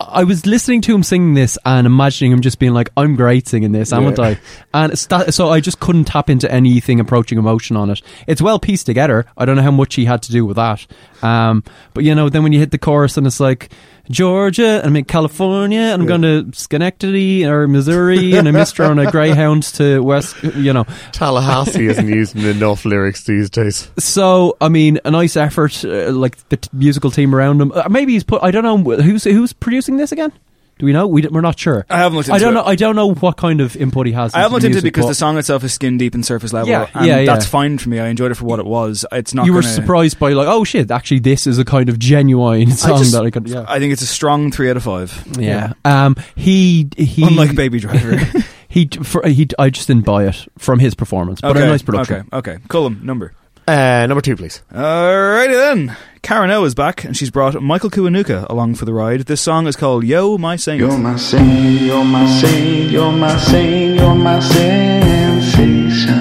I 0.00 0.22
was 0.24 0.46
listening 0.46 0.80
to 0.82 0.94
him 0.94 1.02
singing 1.02 1.34
this 1.34 1.58
and 1.64 1.86
imagining 1.86 2.32
him 2.32 2.40
just 2.40 2.58
being 2.58 2.72
like, 2.72 2.90
"I'm 2.96 3.16
great 3.16 3.48
singing 3.48 3.72
this, 3.72 3.90
haven't 3.90 4.18
Yeah. 4.18 4.24
I?" 4.24 4.38
And 4.72 4.92
that, 4.92 5.34
so 5.34 5.48
I 5.50 5.60
just 5.60 5.80
couldn't 5.80 6.04
tap 6.04 6.30
into 6.30 6.50
anything 6.50 7.00
approaching 7.00 7.36
emotion 7.36 7.76
on 7.76 7.90
it. 7.90 8.00
It's 8.26 8.40
well 8.40 8.58
pieced 8.60 8.86
together. 8.86 9.26
I 9.36 9.44
don't 9.44 9.56
know 9.56 9.62
how 9.62 9.72
much 9.72 9.96
he 9.96 10.04
had 10.04 10.22
to 10.22 10.32
do 10.32 10.44
with 10.44 10.56
that, 10.56 10.86
um, 11.22 11.64
but 11.94 12.04
you 12.04 12.14
know, 12.14 12.28
then 12.28 12.42
when 12.44 12.52
you 12.52 12.60
hit 12.60 12.70
the 12.70 12.78
chorus 12.78 13.16
and 13.16 13.26
it's 13.26 13.40
like. 13.40 13.70
Georgia, 14.10 14.78
and 14.78 14.86
I'm 14.86 14.96
in 14.96 15.04
California, 15.04 15.80
and 15.80 16.02
I'm 16.02 16.08
going 16.08 16.22
to 16.22 16.50
Schenectady 16.56 17.44
or 17.44 17.68
Missouri, 17.68 18.34
and 18.36 18.48
I 18.48 18.50
missed 18.50 18.78
on 18.80 18.98
a 18.98 19.10
Greyhound 19.10 19.62
to 19.74 20.00
West, 20.00 20.42
you 20.42 20.72
know. 20.72 20.84
Tallahassee 21.12 21.86
isn't 21.86 22.08
using 22.08 22.42
enough 22.42 22.84
lyrics 22.84 23.24
these 23.24 23.50
days. 23.50 23.90
So, 23.98 24.56
I 24.60 24.68
mean, 24.68 24.98
a 25.04 25.10
nice 25.10 25.36
effort, 25.36 25.84
uh, 25.84 26.10
like 26.12 26.48
the 26.48 26.56
t- 26.56 26.68
musical 26.72 27.10
team 27.10 27.34
around 27.34 27.60
him. 27.60 27.72
Uh, 27.72 27.88
maybe 27.88 28.12
he's 28.12 28.24
put. 28.24 28.42
I 28.42 28.50
don't 28.50 28.64
know 28.64 28.78
who's 28.96 29.24
who's 29.24 29.52
producing 29.52 29.96
this 29.96 30.12
again. 30.12 30.32
Do 30.78 30.86
we 30.86 30.92
know? 30.92 31.06
We 31.06 31.26
we're 31.26 31.40
not 31.40 31.58
sure. 31.58 31.84
I 31.90 31.98
haven't 31.98 32.16
looked 32.16 32.28
Into 32.28 32.36
I 32.36 32.38
don't 32.38 32.52
it. 32.52 32.60
know. 32.60 32.64
I 32.64 32.76
don't 32.76 32.96
know 32.96 33.12
what 33.14 33.36
kind 33.36 33.60
of 33.60 33.76
input 33.76 34.06
he 34.06 34.12
has. 34.12 34.34
I 34.34 34.38
haven't 34.38 34.52
looked 34.52 34.62
the 34.62 34.68
into 34.68 34.78
it 34.78 34.82
because 34.82 35.08
the 35.08 35.14
song 35.14 35.36
itself 35.36 35.64
is 35.64 35.72
skin 35.74 35.98
deep 35.98 36.14
and 36.14 36.24
surface 36.24 36.52
level. 36.52 36.68
Yeah, 36.68 36.88
and 36.94 37.06
yeah, 37.06 37.18
yeah. 37.20 37.26
that's 37.26 37.46
fine 37.46 37.78
for 37.78 37.88
me. 37.88 37.98
I 37.98 38.08
enjoyed 38.08 38.30
it 38.30 38.36
for 38.36 38.44
what 38.44 38.60
it 38.60 38.66
was. 38.66 39.04
It's 39.10 39.34
not. 39.34 39.46
you 39.46 39.52
were 39.52 39.62
gonna- 39.62 39.72
surprised 39.72 40.18
by 40.18 40.32
like, 40.32 40.46
oh 40.48 40.64
shit! 40.64 40.90
Actually, 40.90 41.20
this 41.20 41.46
is 41.46 41.58
a 41.58 41.64
kind 41.64 41.88
of 41.88 41.98
genuine 41.98 42.70
song 42.72 42.98
just- 42.98 43.12
that 43.12 43.24
I 43.24 43.30
could. 43.30 43.48
Yeah. 43.48 43.64
I 43.68 43.78
think 43.78 43.92
it's 43.92 44.02
a 44.02 44.06
strong 44.06 44.52
three 44.52 44.70
out 44.70 44.76
of 44.76 44.84
five. 44.84 45.26
Yeah. 45.38 45.72
Um. 45.84 46.16
He 46.36 46.88
he. 46.96 47.24
Unlike 47.24 47.56
Baby 47.56 47.80
Driver. 47.80 48.16
he 48.68 48.86
for, 48.86 49.26
he. 49.26 49.48
I 49.58 49.70
just 49.70 49.88
didn't 49.88 50.04
buy 50.04 50.26
it 50.26 50.46
from 50.58 50.78
his 50.78 50.94
performance, 50.94 51.40
but 51.40 51.56
okay. 51.56 51.64
a 51.64 51.66
nice 51.66 51.82
production. 51.82 52.28
Okay. 52.32 52.52
Okay. 52.54 52.64
Colm 52.68 53.02
number. 53.02 53.32
Uh, 53.68 54.06
number 54.06 54.22
two, 54.22 54.34
please. 54.34 54.62
Alrighty 54.72 55.52
then. 55.52 55.94
Karen 56.22 56.50
O 56.50 56.64
is 56.64 56.74
back 56.74 57.04
and 57.04 57.14
she's 57.14 57.30
brought 57.30 57.60
Michael 57.62 57.90
Kiwanuka 57.90 58.48
along 58.48 58.76
for 58.76 58.86
the 58.86 58.94
ride. 58.94 59.20
This 59.26 59.42
song 59.42 59.66
is 59.66 59.76
called 59.76 60.04
Yo 60.04 60.38
My 60.38 60.56
Saint. 60.56 60.80
You're 60.80 60.96
my 60.96 61.16
saint, 61.16 61.82
you're 61.82 62.02
my 62.02 62.26
saint, 62.40 62.90
you're 62.90 63.12
my 63.12 63.36
saint, 63.38 63.96
you're 63.96 64.14
my 64.14 64.40
sensation. 64.40 66.14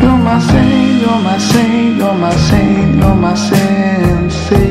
You're 0.00 0.16
my 0.16 0.38
saint, 0.40 1.02
you're 1.02 1.20
my 1.20 1.36
saint, 1.36 1.96
you're 1.98 2.14
my 2.14 2.34
saint, 2.34 2.96
you're 2.96 3.14
my 3.14 3.34
sensation. 3.34 4.64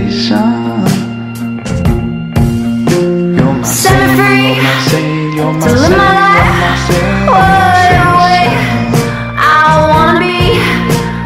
You're 3.37 3.53
my 3.53 3.63
Set 3.63 3.93
me 3.93 4.15
saint, 4.15 4.17
free 4.17 4.41
you're 4.41 4.63
my 4.63 4.79
saint, 4.89 5.35
you're 5.35 5.53
my 5.53 5.67
saint, 5.67 6.17
you're 6.97 7.27
my 7.27 7.63
Way 7.67 7.72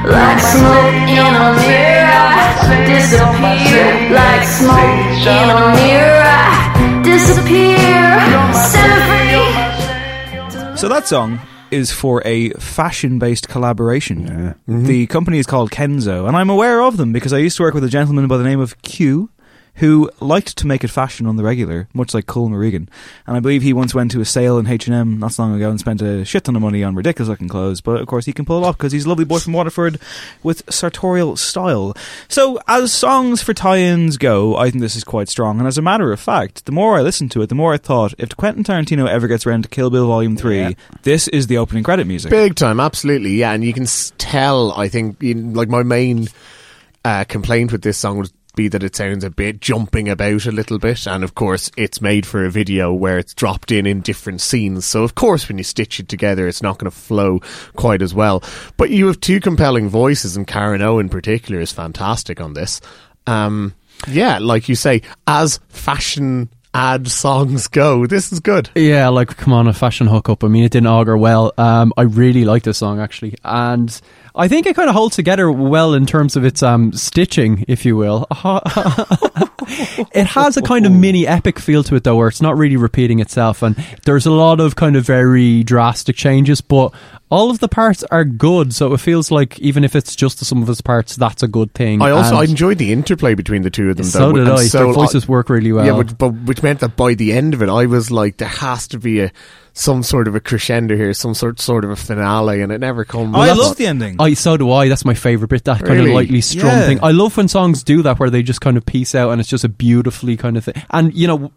like 0.09 0.39
smoke 0.39 1.09
in 1.09 1.35
a 1.35 1.53
mirror. 1.57 2.07
Disappear 2.87 4.09
like 4.11 4.43
smoke 4.43 5.27
in 5.27 5.49
a 5.49 5.75
mirror. 5.75 7.03
Disappear. 7.03 8.19
Set 8.53 8.91
free. 9.07 10.77
So 10.77 10.87
that 10.89 11.07
song 11.07 11.39
is 11.71 11.91
for 11.91 12.21
a 12.25 12.51
fashion-based 12.51 13.49
collaboration. 13.49 14.55
The 14.67 15.07
company 15.07 15.39
is 15.39 15.45
called 15.45 15.71
Kenzo, 15.71 16.27
and 16.27 16.37
I'm 16.37 16.49
aware 16.49 16.81
of 16.81 16.97
them 16.97 17.11
because 17.11 17.33
I 17.33 17.39
used 17.39 17.57
to 17.57 17.63
work 17.63 17.73
with 17.73 17.83
a 17.83 17.89
gentleman 17.89 18.27
by 18.27 18.37
the 18.37 18.43
name 18.43 18.59
of 18.59 18.81
Q, 18.83 19.29
who 19.77 20.09
liked 20.19 20.57
to 20.57 20.67
make 20.67 20.83
it 20.83 20.89
fashion 20.89 21.25
on 21.25 21.35
the 21.35 21.43
regular, 21.43 21.87
much 21.93 22.13
like 22.13 22.25
Cole 22.25 22.49
Regan. 22.49 22.89
And 23.25 23.37
I 23.37 23.39
believe 23.39 23.61
he 23.61 23.73
once 23.73 23.93
went 23.93 24.11
to 24.11 24.21
a 24.21 24.25
sale 24.25 24.57
in 24.57 24.67
H&M 24.67 25.19
not 25.19 25.33
so 25.33 25.43
long 25.43 25.55
ago 25.55 25.69
and 25.69 25.79
spent 25.79 26.01
a 26.01 26.25
shit 26.25 26.43
ton 26.43 26.55
of 26.55 26.61
money 26.61 26.83
on 26.83 26.95
ridiculous-looking 26.95 27.47
clothes, 27.47 27.81
but 27.81 28.01
of 28.01 28.07
course 28.07 28.25
he 28.25 28.33
can 28.33 28.45
pull 28.45 28.63
it 28.63 28.67
off 28.67 28.77
because 28.77 28.91
he's 28.91 29.05
a 29.05 29.09
lovely 29.09 29.25
boy 29.25 29.39
from 29.39 29.53
Waterford 29.53 29.99
with 30.43 30.63
sartorial 30.71 31.35
style. 31.35 31.95
So 32.27 32.59
as 32.67 32.91
songs 32.91 33.41
for 33.41 33.53
tie-ins 33.53 34.17
go, 34.17 34.55
I 34.55 34.69
think 34.69 34.81
this 34.81 34.95
is 34.95 35.03
quite 35.03 35.29
strong. 35.29 35.59
And 35.59 35.67
as 35.67 35.77
a 35.77 35.81
matter 35.81 36.11
of 36.11 36.19
fact, 36.19 36.65
the 36.65 36.71
more 36.71 36.97
I 36.97 37.01
listened 37.01 37.31
to 37.31 37.41
it, 37.41 37.47
the 37.47 37.55
more 37.55 37.73
I 37.73 37.77
thought, 37.77 38.13
if 38.17 38.35
Quentin 38.35 38.63
Tarantino 38.63 39.07
ever 39.07 39.27
gets 39.27 39.45
around 39.45 39.63
to 39.63 39.69
Kill 39.69 39.89
Bill 39.89 40.07
Volume 40.07 40.37
3, 40.37 40.75
this 41.03 41.27
is 41.27 41.47
the 41.47 41.57
opening 41.57 41.83
credit 41.83 42.07
music. 42.07 42.31
Big 42.31 42.55
time, 42.55 42.79
absolutely, 42.79 43.35
yeah. 43.35 43.51
And 43.51 43.63
you 43.63 43.73
can 43.73 43.85
tell, 44.17 44.71
I 44.71 44.87
think, 44.87 45.21
in, 45.21 45.53
like 45.53 45.69
my 45.69 45.83
main 45.83 46.27
uh, 47.05 47.23
complaint 47.25 47.71
with 47.71 47.83
this 47.83 47.97
song 47.97 48.17
would 48.17 48.31
be 48.57 48.67
that 48.67 48.83
it 48.83 48.95
sounds 48.95 49.23
a 49.23 49.29
bit 49.29 49.61
jumping 49.61 50.09
about 50.09 50.45
a 50.45 50.51
little 50.51 50.79
bit. 50.79 51.07
And 51.07 51.23
of 51.23 51.35
course, 51.35 51.71
it's 51.77 52.01
made 52.01 52.25
for 52.25 52.43
a 52.43 52.51
video 52.51 52.91
where 52.91 53.17
it's 53.17 53.33
dropped 53.33 53.71
in 53.71 53.85
in 53.85 54.01
different 54.01 54.41
scenes. 54.41 54.85
So 54.85 55.03
of 55.03 55.15
course, 55.15 55.47
when 55.47 55.57
you 55.57 55.63
stitch 55.63 56.01
it 56.01 56.09
together, 56.09 56.45
it's 56.47 56.61
not 56.61 56.77
going 56.77 56.91
to 56.91 56.97
flow 56.97 57.39
quite 57.77 58.01
as 58.01 58.13
well. 58.13 58.43
But 58.75 58.89
you 58.89 59.07
have 59.07 59.21
two 59.21 59.39
compelling 59.39 59.87
voices, 59.87 60.35
and 60.35 60.45
Karen 60.45 60.81
O 60.81 60.99
in 60.99 61.07
particular 61.07 61.61
is 61.61 61.71
fantastic 61.71 62.41
on 62.41 62.53
this. 62.53 62.81
Um, 63.25 63.73
yeah, 64.07 64.39
like 64.39 64.67
you 64.67 64.75
say, 64.75 65.03
as 65.25 65.59
fashion 65.69 66.49
ad 66.73 67.07
songs 67.07 67.67
go, 67.67 68.05
this 68.05 68.31
is 68.31 68.39
good. 68.39 68.69
Yeah, 68.75 69.09
like 69.09 69.35
come 69.37 69.53
on, 69.53 69.67
a 69.67 69.73
fashion 69.73 70.07
hookup. 70.07 70.43
I 70.43 70.47
mean, 70.47 70.63
it 70.63 70.71
didn't 70.71 70.87
augur 70.87 71.17
well. 71.17 71.53
Um, 71.57 71.93
I 71.97 72.03
really 72.03 72.45
like 72.45 72.63
this 72.63 72.77
song 72.77 72.99
actually, 72.99 73.35
and 73.43 73.99
I 74.37 74.47
think 74.47 74.65
it 74.65 74.75
kind 74.75 74.89
of 74.89 74.95
holds 74.95 75.15
together 75.15 75.51
well 75.51 75.93
in 75.93 76.05
terms 76.05 76.35
of 76.35 76.45
its 76.45 76.61
um 76.63 76.93
stitching, 76.93 77.65
if 77.67 77.85
you 77.85 77.95
will. 77.95 78.27
it 80.13 80.27
has 80.27 80.57
a 80.57 80.61
kind 80.61 80.85
of 80.85 80.91
mini 80.91 81.27
epic 81.27 81.59
feel 81.59 81.83
to 81.83 81.95
it, 81.95 82.03
though, 82.03 82.15
where 82.15 82.27
it's 82.27 82.41
not 82.41 82.57
really 82.57 82.77
repeating 82.77 83.19
itself, 83.19 83.61
and 83.63 83.75
there's 84.05 84.25
a 84.25 84.31
lot 84.31 84.59
of 84.59 84.75
kind 84.75 84.95
of 84.95 85.05
very 85.05 85.63
drastic 85.63 86.15
changes, 86.15 86.61
but 86.61 86.93
all 87.29 87.49
of 87.49 87.59
the 87.59 87.67
parts 87.67 88.03
are 88.05 88.23
good. 88.23 88.73
So 88.73 88.93
it 88.93 88.99
feels 88.99 89.31
like 89.31 89.59
even 89.59 89.83
if 89.83 89.95
it's 89.95 90.15
just 90.15 90.39
the 90.39 90.45
sum 90.45 90.63
of 90.63 90.69
its 90.69 90.81
parts, 90.81 91.15
that's 91.15 91.43
a 91.43 91.47
good 91.47 91.73
thing. 91.73 92.01
I 92.01 92.11
also 92.11 92.35
I 92.35 92.43
enjoyed 92.43 92.77
the 92.77 92.91
interplay 92.91 93.33
between 93.33 93.63
the 93.63 93.69
two 93.69 93.89
of 93.89 93.97
them. 93.97 94.05
So 94.05 94.19
though, 94.19 94.33
did 94.33 94.47
and 94.47 94.51
I. 94.51 94.67
Their 94.67 94.93
voices 94.93 95.27
work 95.27 95.49
really 95.49 95.71
well. 95.71 95.85
Yeah, 95.85 96.03
but, 96.03 96.17
but 96.17 96.29
which 96.29 96.63
meant 96.63 96.79
that 96.81 96.95
by 96.95 97.15
the 97.15 97.33
end 97.33 97.53
of 97.53 97.61
it, 97.61 97.69
I 97.69 97.85
was 97.85 98.11
like, 98.11 98.37
there 98.37 98.47
has 98.47 98.87
to 98.89 98.99
be 98.99 99.21
a 99.21 99.31
some 99.73 100.01
sort 100.01 100.27
of 100.27 100.35
a 100.35 100.39
crescendo 100.39 100.95
here, 100.95 101.13
some 101.13 101.35
sort 101.35 101.59
sort 101.59 101.85
of 101.85 101.91
a 101.91 101.95
finale, 101.95 102.61
and 102.61 102.71
it 102.71 102.79
never 102.79 103.05
comes. 103.05 103.35
I 103.35 103.47
that's- 103.47 103.57
love 103.57 103.77
the 103.77 103.85
ending. 103.85 104.15
I 104.19 104.26
so 104.35 104.57
do 104.57 104.71
I. 104.71 104.89
That's 104.89 105.05
my 105.05 105.13
favorite 105.13 105.49
bit. 105.49 105.63
That 105.65 105.79
kind 105.79 105.91
Really? 105.99 106.09
of 106.11 106.15
lightly 106.15 106.41
strum 106.41 106.67
Yeah. 106.67 106.85
thing. 106.85 106.99
I 107.03 107.11
love 107.11 107.35
when 107.37 107.47
songs 107.47 107.83
do 107.83 108.01
that, 108.03 108.19
where 108.19 108.29
they 108.29 108.43
just 108.43 108.61
kind 108.61 108.77
of 108.77 108.85
piece 108.85 109.15
out, 109.15 109.31
and 109.31 109.39
it's 109.39 109.49
just 109.49 109.63
a 109.63 109.69
beautifully 109.69 110.37
kind 110.37 110.57
of 110.57 110.65
thing. 110.65 110.75
And 110.91 111.13
you 111.13 111.27
know, 111.27 111.51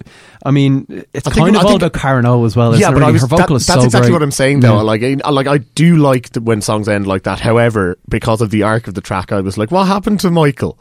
I 0.44 0.50
mean, 0.50 0.86
it's 1.14 1.26
I 1.26 1.30
think- 1.30 1.44
kind 1.46 1.56
of 1.56 1.62
I 1.62 1.64
all 1.64 1.70
think- 1.70 1.82
about 1.82 2.00
Karen 2.00 2.26
O 2.26 2.44
as 2.44 2.56
well. 2.56 2.70
Isn't 2.72 2.80
yeah, 2.80 2.88
it, 2.90 2.92
but 2.92 3.02
I 3.02 3.06
really? 3.06 3.12
was 3.14 3.22
her 3.22 3.28
vocal 3.28 3.46
that- 3.46 3.54
is 3.62 3.66
that's 3.66 3.80
so 3.80 3.84
exactly 3.86 4.08
great. 4.10 4.14
what 4.16 4.22
I'm 4.22 4.30
saying 4.30 4.60
though. 4.60 4.76
Yeah. 4.76 4.82
Like, 4.82 5.02
I, 5.02 5.30
like 5.30 5.46
I 5.46 5.58
do 5.58 5.96
like 5.96 6.30
the, 6.30 6.40
when 6.40 6.60
songs 6.62 6.88
end 6.88 7.06
like 7.06 7.24
that. 7.24 7.40
However, 7.40 7.98
because 8.08 8.40
of 8.40 8.50
the 8.50 8.62
arc 8.62 8.88
of 8.88 8.94
the 8.94 9.00
track, 9.00 9.32
I 9.32 9.40
was 9.40 9.56
like, 9.58 9.70
what 9.70 9.86
happened 9.86 10.20
to 10.20 10.30
Michael? 10.30 10.78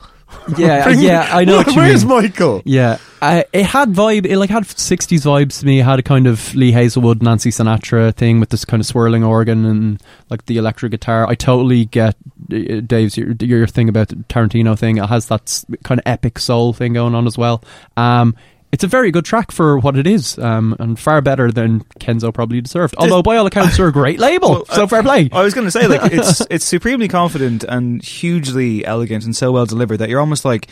Yeah, 0.57 0.83
Bring- 0.85 0.99
yeah, 1.01 1.27
I 1.31 1.45
know. 1.45 1.63
you 1.67 1.73
Where's. 1.75 2.05
Michael? 2.05 2.61
Yeah, 2.65 2.97
uh, 3.21 3.43
it 3.53 3.65
had 3.65 3.89
vibe. 3.93 4.25
It 4.25 4.37
like 4.37 4.49
had 4.49 4.63
'60s 4.63 5.21
vibes 5.25 5.59
to 5.59 5.65
me. 5.65 5.79
It 5.79 5.83
had 5.85 5.99
a 5.99 6.03
kind 6.03 6.27
of 6.27 6.53
Lee 6.55 6.71
Hazlewood, 6.71 7.21
Nancy 7.21 7.49
Sinatra 7.51 8.13
thing 8.13 8.39
with 8.39 8.49
this 8.49 8.65
kind 8.65 8.79
of 8.81 8.87
swirling 8.87 9.23
organ 9.23 9.65
and 9.65 10.01
like 10.29 10.45
the 10.45 10.57
electric 10.57 10.91
guitar. 10.91 11.27
I 11.27 11.35
totally 11.35 11.85
get 11.85 12.15
uh, 12.51 12.81
Dave's 12.81 13.17
your, 13.17 13.33
your 13.39 13.67
thing 13.67 13.89
about 13.89 14.09
the 14.09 14.15
Tarantino 14.15 14.77
thing. 14.77 14.97
It 14.97 15.05
has 15.07 15.27
that 15.27 15.63
kind 15.83 15.99
of 15.99 16.03
epic 16.05 16.39
soul 16.39 16.73
thing 16.73 16.93
going 16.93 17.15
on 17.15 17.27
as 17.27 17.37
well. 17.37 17.63
Um, 17.97 18.35
it's 18.71 18.83
a 18.83 18.87
very 18.87 19.09
good 19.11 19.25
track 19.25 19.51
for 19.51 19.79
what 19.79 19.97
it 19.97 20.05
is, 20.05 20.37
um, 20.37 20.75
and 20.79 20.99
far 20.99 21.21
better 21.21 21.51
than 21.51 21.81
Kenzo 21.99 22.33
probably 22.33 22.61
deserved. 22.61 22.95
Although, 22.97 23.23
by 23.23 23.37
all 23.37 23.45
accounts, 23.47 23.77
they're 23.77 23.87
a 23.87 23.91
great 23.91 24.19
label, 24.19 24.49
Well, 24.51 24.65
so 24.65 24.83
I- 24.83 24.87
fair 24.87 25.01
play. 25.03 25.29
I 25.31 25.43
was 25.43 25.53
going 25.53 25.65
to 25.65 25.71
say, 25.71 25.87
like, 25.87 26.11
it's 26.13 26.41
it's 26.49 26.65
supremely 26.65 27.07
confident 27.07 27.63
and 27.63 28.03
hugely 28.03 28.85
elegant 28.85 29.25
and 29.25 29.35
so 29.35 29.51
well 29.51 29.65
delivered 29.65 29.97
that 29.97 30.09
you're 30.09 30.19
almost 30.19 30.45
like. 30.45 30.67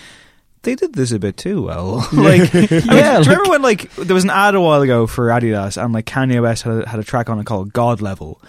They 0.63 0.73
did 0.75 0.93
this 0.93 1.11
a 1.11 1.19
bit 1.19 1.37
too 1.37 1.61
well. 1.61 1.97
like, 2.13 2.41
I 2.53 2.59
mean, 2.59 2.69
do 2.69 2.75
you 2.75 3.19
remember 3.29 3.49
when 3.51 3.61
like 3.61 3.93
there 3.95 4.15
was 4.15 4.23
an 4.25 4.31
ad 4.31 4.53
a 4.55 4.59
while 4.59 4.81
ago 4.81 5.07
for 5.07 5.27
Adidas 5.27 5.81
and 5.81 5.93
like 5.93 6.05
Kanye 6.05 6.41
West 6.41 6.63
had 6.63 6.73
a, 6.83 6.89
had 6.89 6.99
a 6.99 7.03
track 7.03 7.29
on 7.29 7.39
it 7.39 7.45
called 7.45 7.71
God 7.71 8.01
Level, 8.01 8.41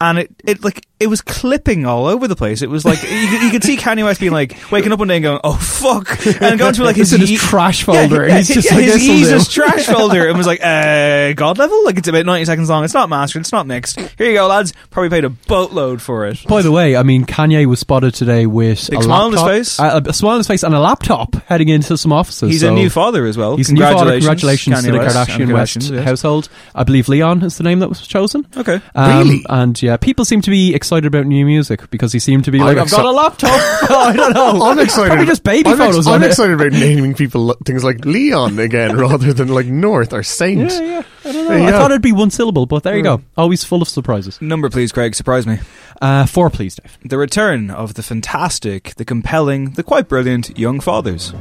and 0.00 0.18
it, 0.18 0.30
it 0.44 0.64
like 0.64 0.86
it 0.98 1.06
was 1.08 1.20
clipping 1.22 1.86
all 1.86 2.06
over 2.06 2.28
the 2.28 2.36
place. 2.36 2.60
It 2.62 2.68
was 2.70 2.84
like 2.84 3.02
you, 3.02 3.08
could- 3.28 3.42
you 3.42 3.50
could 3.50 3.64
see 3.64 3.76
Kanye 3.76 4.04
West 4.04 4.20
being 4.20 4.32
like 4.32 4.56
waking 4.70 4.92
up 4.92 4.98
one 4.98 5.08
day 5.08 5.16
and 5.16 5.22
going, 5.22 5.40
"Oh 5.44 5.54
fuck," 5.56 6.26
and 6.42 6.58
going 6.58 6.74
to 6.74 6.84
like 6.84 6.96
his, 6.96 7.10
his 7.10 7.40
trash 7.40 7.84
folder, 7.84 8.22
and 8.22 8.30
yeah, 8.32 8.36
he's 8.38 8.48
just 8.48 8.70
yeah, 8.70 8.76
like, 8.76 8.84
his 9.00 9.28
"This'll 9.30 9.50
trash 9.64 9.86
folder, 9.94 10.28
and 10.28 10.36
was 10.36 10.46
like, 10.46 10.60
uh, 10.62 11.32
"God 11.34 11.58
level." 11.58 11.84
Like 11.84 11.98
it's 11.98 12.08
about 12.08 12.26
ninety 12.26 12.44
seconds 12.44 12.68
long. 12.68 12.84
It's 12.84 12.94
not 12.94 13.08
mastered. 13.08 13.40
It's 13.40 13.52
not 13.52 13.66
mixed. 13.66 13.98
Here 14.00 14.28
you 14.28 14.34
go, 14.34 14.46
lads. 14.46 14.72
Probably 14.90 15.08
paid 15.10 15.24
a 15.24 15.30
boatload 15.30 16.02
for 16.02 16.26
it. 16.26 16.44
By 16.46 16.62
the 16.62 16.70
way, 16.72 16.96
I 16.96 17.02
mean 17.02 17.24
Kanye 17.24 17.66
was 17.66 17.80
spotted 17.80 18.14
today 18.14 18.46
with 18.46 18.88
Big 18.90 19.00
a 19.00 19.02
smile 19.02 19.22
on 19.26 19.32
his 19.32 19.42
face. 19.42 19.80
uh, 19.80 20.00
a 20.04 20.12
smile 20.12 20.32
on 20.32 20.38
his 20.40 20.46
face, 20.48 20.62
and 20.62 20.74
a 20.74 20.80
laptop 20.80 21.34
heading 21.46 21.68
into 21.68 21.96
some 21.96 22.12
offices. 22.12 22.50
He's 22.50 22.60
so 22.60 22.72
a 22.72 22.74
new 22.74 22.90
father 22.90 23.26
as 23.26 23.36
well. 23.38 23.56
He's 23.56 23.70
a 23.70 23.74
new 23.74 23.80
father. 23.80 24.12
Congratulations, 24.12 24.84
Congratulations 24.84 24.84
to 24.84 24.92
the 24.92 24.98
West 24.98 25.16
Kardashian 25.16 25.52
West 25.54 25.76
Kardashians, 25.78 25.94
yes. 25.96 26.04
household. 26.04 26.48
I 26.74 26.84
believe 26.84 27.08
Leon 27.08 27.42
is 27.42 27.56
the 27.56 27.64
name 27.64 27.78
that 27.80 27.88
was 27.88 28.06
chosen. 28.06 28.46
Okay. 28.56 28.80
Um, 28.94 29.18
Really? 29.28 29.44
And 29.48 29.82
yeah, 29.82 29.89
people 29.96 30.24
seem 30.24 30.40
to 30.42 30.50
be 30.50 30.74
excited 30.74 31.06
about 31.06 31.26
new 31.26 31.44
music 31.46 31.88
because 31.90 32.12
he 32.12 32.18
seemed 32.18 32.44
to 32.44 32.50
be 32.50 32.58
like, 32.58 32.76
I'm 32.76 32.82
"I've 32.84 32.90
got 32.90 33.04
a 33.04 33.10
laptop." 33.10 33.50
I 33.90 34.12
don't 34.16 34.32
know. 34.34 34.62
I'm 34.70 34.78
excited. 34.78 35.08
Probably 35.08 35.26
just 35.26 35.42
baby 35.44 35.68
I'm 35.70 35.80
ex- 35.80 35.90
photos 35.90 36.06
I'm 36.06 36.14
on 36.14 36.22
it. 36.22 36.26
excited 36.26 36.54
about 36.54 36.72
naming 36.78 37.14
people 37.14 37.54
things 37.64 37.82
like 37.84 38.04
Leon 38.04 38.58
again 38.58 38.96
rather 38.96 39.32
than 39.32 39.48
like 39.48 39.66
North 39.66 40.12
or 40.12 40.22
Saint. 40.22 40.70
Yeah, 40.70 40.80
yeah. 40.80 41.02
I 41.24 41.32
don't 41.32 41.48
There 41.48 41.58
know. 41.58 41.62
you 41.64 41.68
I 41.68 41.70
go. 41.72 41.78
thought 41.78 41.90
it'd 41.90 42.02
be 42.02 42.12
one 42.12 42.30
syllable, 42.30 42.66
but 42.66 42.82
there 42.82 42.96
you 42.96 43.02
go. 43.02 43.20
Always 43.36 43.62
full 43.64 43.82
of 43.82 43.88
surprises. 43.88 44.40
Number, 44.40 44.70
please, 44.70 44.90
Craig. 44.92 45.14
Surprise 45.14 45.46
me. 45.46 45.58
Uh, 46.00 46.24
four, 46.26 46.48
please, 46.50 46.76
Dave. 46.76 46.96
The 47.04 47.18
return 47.18 47.70
of 47.70 47.94
the 47.94 48.02
fantastic, 48.02 48.94
the 48.96 49.04
compelling, 49.04 49.72
the 49.72 49.82
quite 49.82 50.08
brilliant 50.08 50.58
Young 50.58 50.80
Fathers. 50.80 51.34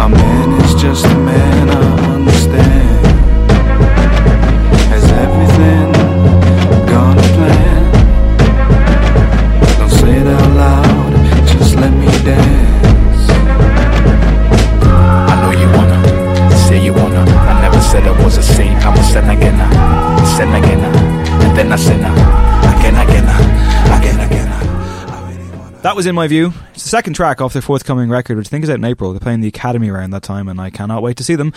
A 0.00 0.08
man 0.08 0.60
is 0.64 0.80
just 0.80 1.04
a 1.04 1.08
man, 1.18 1.68
I 1.70 2.14
understand. 2.14 2.77
Dance. 12.28 13.30
I 15.30 15.34
know 15.42 15.52
you 15.60 15.68
wanna, 15.76 16.56
say 16.68 16.84
you 16.84 16.92
wanna. 16.92 17.20
I 17.22 17.60
never 17.62 17.80
said 17.80 18.02
I 18.06 18.24
was 18.24 18.36
a 18.36 18.42
saint, 18.42 18.84
I'm 18.84 18.96
a 18.98 19.02
sin 19.02 19.24
again, 19.24 19.58
sin 20.36 20.48
again, 20.54 20.80
and 20.84 21.56
then 21.56 21.72
I 21.72 21.76
sin 21.76 22.00
again, 22.00 22.94
again, 22.96 23.24
again, 23.98 24.20
again. 24.26 25.82
That 25.82 25.94
was 25.96 26.06
in 26.06 26.14
my 26.14 26.26
view. 26.26 26.52
It's 26.74 26.82
the 26.82 26.88
second 26.88 27.14
track 27.14 27.40
off 27.40 27.52
their 27.52 27.62
forthcoming 27.62 28.10
record, 28.10 28.36
which 28.36 28.48
I 28.48 28.50
think 28.50 28.64
is 28.64 28.70
out 28.70 28.76
in 28.78 28.84
April. 28.84 29.12
They're 29.12 29.20
playing 29.20 29.40
the 29.40 29.48
Academy 29.48 29.88
around 29.88 30.10
that 30.10 30.24
time, 30.24 30.48
and 30.48 30.60
I 30.60 30.70
cannot 30.70 31.02
wait 31.02 31.16
to 31.18 31.24
see 31.24 31.36
them. 31.36 31.52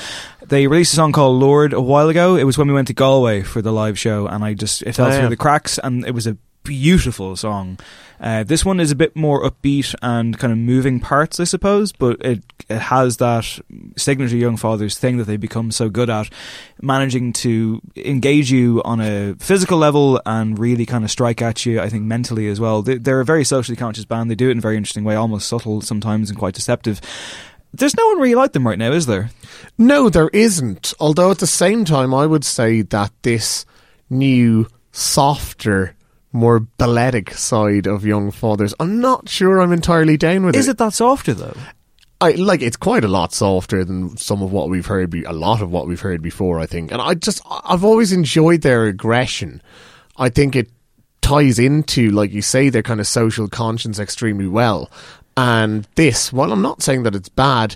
They 0.46 0.68
released 0.68 0.94
a 0.94 0.96
song 0.96 1.12
called 1.12 1.40
Lord 1.40 1.74
a 1.74 1.82
while 1.82 2.08
ago. 2.08 2.36
It 2.36 2.44
was 2.44 2.56
when 2.58 2.68
we 2.68 2.74
went 2.74 2.88
to 2.90 2.94
Galway 2.94 3.42
for 3.42 3.62
the 3.64 3.72
live 3.74 3.98
show, 4.00 4.28
and 4.28 4.44
I 4.44 4.54
just 4.54 4.84
it 4.84 4.94
fell 4.94 5.08
Oh, 5.08 5.10
yeah. 5.10 5.20
through 5.22 5.30
the 5.30 5.38
cracks, 5.38 5.80
and 5.84 6.06
it 6.06 6.12
was 6.14 6.28
a 6.28 6.38
beautiful 6.64 7.36
song. 7.36 7.80
Uh, 8.22 8.44
this 8.44 8.64
one 8.64 8.80
is 8.80 8.92
a 8.92 8.96
bit 8.96 9.16
more 9.16 9.44
upbeat 9.44 9.96
and 10.04 10.38
kind 10.38 10.54
of 10.54 10.60
moving 10.60 11.00
parts, 11.00 11.40
I 11.40 11.44
suppose, 11.44 11.92
but 11.92 12.24
it 12.24 12.44
it 12.70 12.78
has 12.78 13.18
that 13.18 13.60
signature 13.98 14.38
Young 14.38 14.58
Fathers 14.58 14.98
thing 14.98 15.18
that 15.18 15.26
they 15.26 15.38
become 15.38 15.72
so 15.72 15.90
good 15.90 16.10
at, 16.10 16.30
managing 16.82 17.34
to 17.34 17.82
engage 17.96 18.52
you 18.52 18.82
on 18.86 19.02
a 19.02 19.34
physical 19.40 19.80
level 19.80 20.22
and 20.26 20.60
really 20.60 20.86
kind 20.86 21.04
of 21.04 21.10
strike 21.10 21.42
at 21.42 21.66
you. 21.66 21.82
I 21.82 21.90
think 21.90 22.04
mentally 22.04 22.48
as 22.48 22.60
well. 22.60 22.84
They, 22.84 22.98
they're 22.98 23.20
a 23.22 23.26
very 23.26 23.44
socially 23.44 23.76
conscious 23.76 24.06
band. 24.06 24.30
They 24.30 24.36
do 24.36 24.50
it 24.50 24.52
in 24.52 24.60
a 24.60 24.62
very 24.62 24.78
interesting 24.78 25.04
way, 25.04 25.16
almost 25.16 25.48
subtle 25.50 25.82
sometimes 25.82 26.30
and 26.30 26.38
quite 26.38 26.54
deceptive. 26.54 27.02
There's 27.74 27.98
no 27.98 28.06
one 28.08 28.20
really 28.20 28.36
like 28.36 28.52
them 28.52 28.68
right 28.68 28.78
now, 28.78 28.92
is 28.92 29.06
there? 29.06 29.32
No, 29.78 30.10
there 30.10 30.30
isn't. 30.30 30.94
Although 31.00 31.32
at 31.32 31.40
the 31.40 31.48
same 31.48 31.86
time, 31.86 32.14
I 32.14 32.28
would 32.28 32.44
say 32.44 32.82
that 32.84 33.12
this 33.24 33.66
new, 34.10 34.68
softer, 34.92 35.96
more 36.32 36.66
balletic 36.78 37.32
side 37.32 37.88
of 37.88 38.06
Young 38.06 38.32
Fathers, 38.32 38.74
I'm 38.80 39.00
not 39.02 39.30
sure 39.30 39.60
I'm 39.62 39.72
entirely 39.74 40.18
down 40.18 40.46
with 40.46 40.56
Is 40.56 40.68
it. 40.68 40.72
it 40.72 40.78
that 40.78 40.94
softer 40.94 41.34
though? 41.34 41.58
I 42.20 42.32
like 42.32 42.62
it's 42.62 42.78
quite 42.78 43.04
a 43.04 43.08
lot 43.08 43.34
softer 43.34 43.84
than 43.84 44.16
some 44.16 44.44
of 44.44 44.52
what 44.52 44.70
we've 44.70 44.86
heard. 44.86 45.10
Be- 45.10 45.24
a 45.24 45.34
lot 45.34 45.62
of 45.62 45.72
what 45.72 45.88
we've 45.88 46.00
heard 46.00 46.22
before, 46.22 46.60
I 46.60 46.68
think. 46.68 46.92
And 46.92 47.02
I 47.02 47.16
just 47.16 47.42
I've 47.50 47.84
always 47.84 48.12
enjoyed 48.12 48.62
their 48.62 48.86
aggression. 48.86 49.62
I 50.18 50.30
think 50.30 50.56
it 50.56 50.70
ties 51.22 51.58
into, 51.58 52.12
like 52.12 52.32
you 52.32 52.44
say, 52.44 52.70
their 52.70 52.84
kind 52.84 53.00
of 53.00 53.08
social 53.08 53.48
conscience 53.48 53.98
extremely 54.00 54.48
well. 54.48 54.92
And 55.38 55.88
this, 55.96 56.32
while 56.32 56.52
I'm 56.52 56.62
not 56.62 56.84
saying 56.84 57.04
that 57.04 57.16
it's 57.16 57.30
bad, 57.30 57.76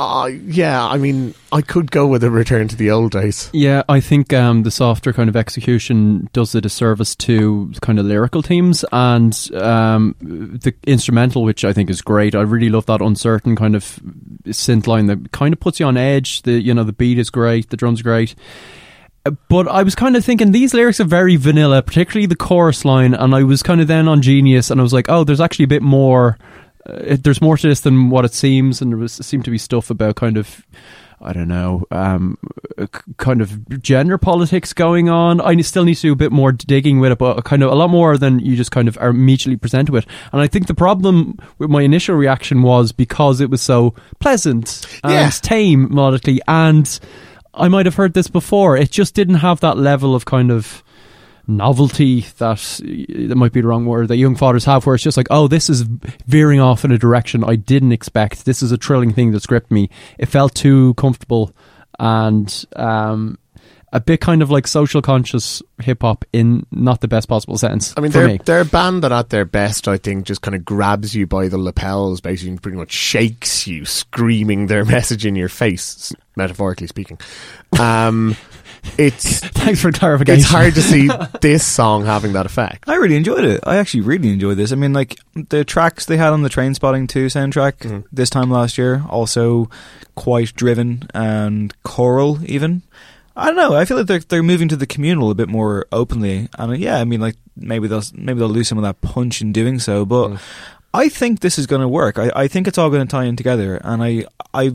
uh, 0.00 0.28
yeah, 0.46 0.86
I 0.86 0.96
mean, 0.96 1.34
I 1.52 1.60
could 1.60 1.90
go 1.90 2.06
with 2.06 2.24
a 2.24 2.30
return 2.30 2.68
to 2.68 2.76
the 2.76 2.90
old 2.90 3.12
days. 3.12 3.50
Yeah, 3.52 3.82
I 3.86 4.00
think 4.00 4.32
um, 4.32 4.62
the 4.62 4.70
softer 4.70 5.12
kind 5.12 5.28
of 5.28 5.36
execution 5.36 6.30
does 6.32 6.54
a 6.54 6.62
disservice 6.62 7.14
to 7.16 7.70
kind 7.82 7.98
of 7.98 8.06
lyrical 8.06 8.40
themes 8.40 8.82
and 8.92 9.34
um, 9.56 10.16
the 10.22 10.72
instrumental, 10.86 11.44
which 11.44 11.66
I 11.66 11.74
think 11.74 11.90
is 11.90 12.00
great. 12.00 12.34
I 12.34 12.40
really 12.40 12.70
love 12.70 12.86
that 12.86 13.02
uncertain 13.02 13.56
kind 13.56 13.76
of 13.76 14.00
synth 14.44 14.86
line 14.86 15.04
that 15.04 15.32
kind 15.32 15.52
of 15.52 15.60
puts 15.60 15.78
you 15.78 15.84
on 15.84 15.98
edge. 15.98 16.42
The 16.42 16.52
you 16.52 16.72
know 16.72 16.84
the 16.84 16.94
beat 16.94 17.18
is 17.18 17.28
great, 17.28 17.68
the 17.68 17.76
drums 17.76 18.00
great. 18.00 18.34
But 19.50 19.68
I 19.68 19.82
was 19.82 19.94
kind 19.94 20.16
of 20.16 20.24
thinking 20.24 20.52
these 20.52 20.72
lyrics 20.72 20.98
are 20.98 21.04
very 21.04 21.36
vanilla, 21.36 21.82
particularly 21.82 22.24
the 22.24 22.36
chorus 22.36 22.86
line, 22.86 23.12
and 23.12 23.34
I 23.34 23.42
was 23.42 23.62
kind 23.62 23.82
of 23.82 23.86
then 23.86 24.08
on 24.08 24.22
Genius, 24.22 24.70
and 24.70 24.80
I 24.80 24.82
was 24.82 24.94
like, 24.94 25.10
oh, 25.10 25.24
there's 25.24 25.42
actually 25.42 25.66
a 25.66 25.68
bit 25.68 25.82
more. 25.82 26.38
Uh, 26.88 26.94
it, 26.94 27.24
there's 27.24 27.42
more 27.42 27.56
to 27.56 27.68
this 27.68 27.80
than 27.80 28.10
what 28.10 28.24
it 28.24 28.34
seems, 28.34 28.80
and 28.80 28.90
there 28.92 28.98
was 28.98 29.12
seemed 29.12 29.44
to 29.44 29.50
be 29.50 29.58
stuff 29.58 29.90
about 29.90 30.16
kind 30.16 30.36
of 30.36 30.64
I 31.22 31.34
don't 31.34 31.48
know, 31.48 31.84
um, 31.90 32.38
uh, 32.78 32.86
kind 33.18 33.42
of 33.42 33.82
gender 33.82 34.16
politics 34.16 34.72
going 34.72 35.10
on. 35.10 35.38
I 35.42 35.60
still 35.60 35.84
need 35.84 35.96
to 35.96 36.00
do 36.00 36.12
a 36.14 36.16
bit 36.16 36.32
more 36.32 36.50
digging 36.50 36.98
with 36.98 37.12
it, 37.12 37.18
but 37.18 37.44
kind 37.44 37.62
of 37.62 37.70
a 37.70 37.74
lot 37.74 37.90
more 37.90 38.16
than 38.16 38.38
you 38.38 38.56
just 38.56 38.70
kind 38.70 38.88
of 38.88 38.96
are 38.96 39.10
immediately 39.10 39.58
presented 39.58 39.92
with. 39.92 40.06
And 40.32 40.40
I 40.40 40.46
think 40.46 40.66
the 40.66 40.72
problem 40.74 41.38
with 41.58 41.68
my 41.68 41.82
initial 41.82 42.16
reaction 42.16 42.62
was 42.62 42.92
because 42.92 43.42
it 43.42 43.50
was 43.50 43.60
so 43.60 43.94
pleasant 44.18 44.86
and 45.04 45.12
Yeah. 45.12 45.30
tame 45.30 45.90
melodically, 45.90 46.38
and 46.48 46.98
I 47.52 47.68
might 47.68 47.84
have 47.84 47.96
heard 47.96 48.14
this 48.14 48.28
before. 48.28 48.78
It 48.78 48.90
just 48.90 49.14
didn't 49.14 49.34
have 49.36 49.60
that 49.60 49.76
level 49.76 50.14
of 50.14 50.24
kind 50.24 50.50
of 50.50 50.82
novelty 51.46 52.20
that 52.38 52.58
that 52.80 53.34
might 53.36 53.52
be 53.52 53.60
the 53.60 53.66
wrong 53.66 53.86
word 53.86 54.08
that 54.08 54.16
young 54.16 54.36
fathers 54.36 54.64
have 54.64 54.86
where 54.86 54.94
it's 54.94 55.04
just 55.04 55.16
like 55.16 55.26
oh 55.30 55.48
this 55.48 55.68
is 55.68 55.82
veering 56.26 56.60
off 56.60 56.84
in 56.84 56.92
a 56.92 56.98
direction 56.98 57.42
I 57.44 57.56
didn't 57.56 57.92
expect. 57.92 58.44
This 58.44 58.62
is 58.62 58.72
a 58.72 58.76
thrilling 58.76 59.12
thing 59.12 59.32
that's 59.32 59.46
gripped 59.46 59.70
me. 59.70 59.90
It 60.18 60.26
felt 60.26 60.54
too 60.54 60.94
comfortable 60.94 61.54
and 61.98 62.64
um 62.76 63.38
a 63.92 64.00
bit 64.00 64.20
kind 64.20 64.42
of 64.42 64.50
like 64.50 64.66
social 64.66 65.02
conscious 65.02 65.62
hip 65.80 66.02
hop 66.02 66.24
in 66.32 66.64
not 66.70 67.00
the 67.00 67.08
best 67.08 67.28
possible 67.28 67.58
sense 67.58 67.92
I 67.96 68.00
mean, 68.00 68.12
they're, 68.12 68.28
me. 68.28 68.40
they're 68.44 68.60
a 68.60 68.64
band 68.64 69.02
that 69.02 69.12
at 69.12 69.30
their 69.30 69.44
best, 69.44 69.88
I 69.88 69.98
think, 69.98 70.26
just 70.26 70.42
kind 70.42 70.54
of 70.54 70.64
grabs 70.64 71.14
you 71.14 71.26
by 71.26 71.48
the 71.48 71.58
lapels, 71.58 72.20
basically, 72.20 72.50
and 72.50 72.62
pretty 72.62 72.78
much 72.78 72.92
shakes 72.92 73.66
you, 73.66 73.84
screaming 73.84 74.68
their 74.68 74.84
message 74.96 75.26
in 75.26 75.34
your 75.34 75.48
face, 75.48 76.12
metaphorically 76.36 76.86
speaking. 76.86 77.18
Um, 77.78 78.36
it's 78.98 79.40
thanks 79.60 79.80
for 79.80 79.92
clarification 79.92 80.40
it's 80.40 80.48
hard 80.48 80.74
to 80.74 80.82
see 80.82 81.08
this 81.40 81.64
song 81.66 82.04
having 82.04 82.32
that 82.34 82.46
effect. 82.46 82.88
I 82.88 82.96
really 82.96 83.16
enjoyed 83.16 83.44
it. 83.44 83.60
I 83.64 83.76
actually 83.76 84.02
really 84.02 84.30
enjoyed 84.30 84.56
this. 84.56 84.72
I 84.72 84.76
mean, 84.76 84.92
like 84.92 85.18
the 85.34 85.64
tracks 85.64 86.06
they 86.06 86.16
had 86.16 86.32
on 86.32 86.42
the 86.42 86.48
Trainspotting 86.48 87.08
2 87.08 87.26
soundtrack 87.26 87.78
Mm. 87.80 88.04
this 88.12 88.30
time 88.30 88.50
last 88.50 88.76
year, 88.78 89.04
also 89.08 89.68
quite 90.14 90.54
driven 90.54 91.04
and 91.14 91.74
choral, 91.82 92.38
even. 92.44 92.82
I 93.36 93.46
don't 93.46 93.56
know. 93.56 93.74
I 93.74 93.84
feel 93.84 93.96
like 93.96 94.06
they're 94.06 94.18
they're 94.18 94.42
moving 94.42 94.68
to 94.68 94.76
the 94.76 94.86
communal 94.86 95.30
a 95.30 95.34
bit 95.34 95.48
more 95.48 95.86
openly, 95.92 96.48
and 96.58 96.72
uh, 96.72 96.74
yeah, 96.74 96.98
I 96.98 97.04
mean, 97.04 97.20
like 97.20 97.36
maybe 97.56 97.88
they'll 97.88 98.02
maybe 98.12 98.38
they'll 98.38 98.48
lose 98.48 98.68
some 98.68 98.76
of 98.76 98.82
that 98.84 99.00
punch 99.00 99.40
in 99.40 99.52
doing 99.52 99.78
so, 99.78 100.04
but. 100.04 100.40
I 100.92 101.08
think 101.08 101.38
this 101.38 101.56
is 101.56 101.68
going 101.68 101.82
to 101.82 101.88
work. 101.88 102.18
I, 102.18 102.32
I 102.34 102.48
think 102.48 102.66
it's 102.66 102.76
all 102.76 102.90
going 102.90 103.06
to 103.06 103.08
tie 103.08 103.22
in 103.22 103.36
together, 103.36 103.76
and 103.76 104.02
I, 104.02 104.24
I, 104.52 104.72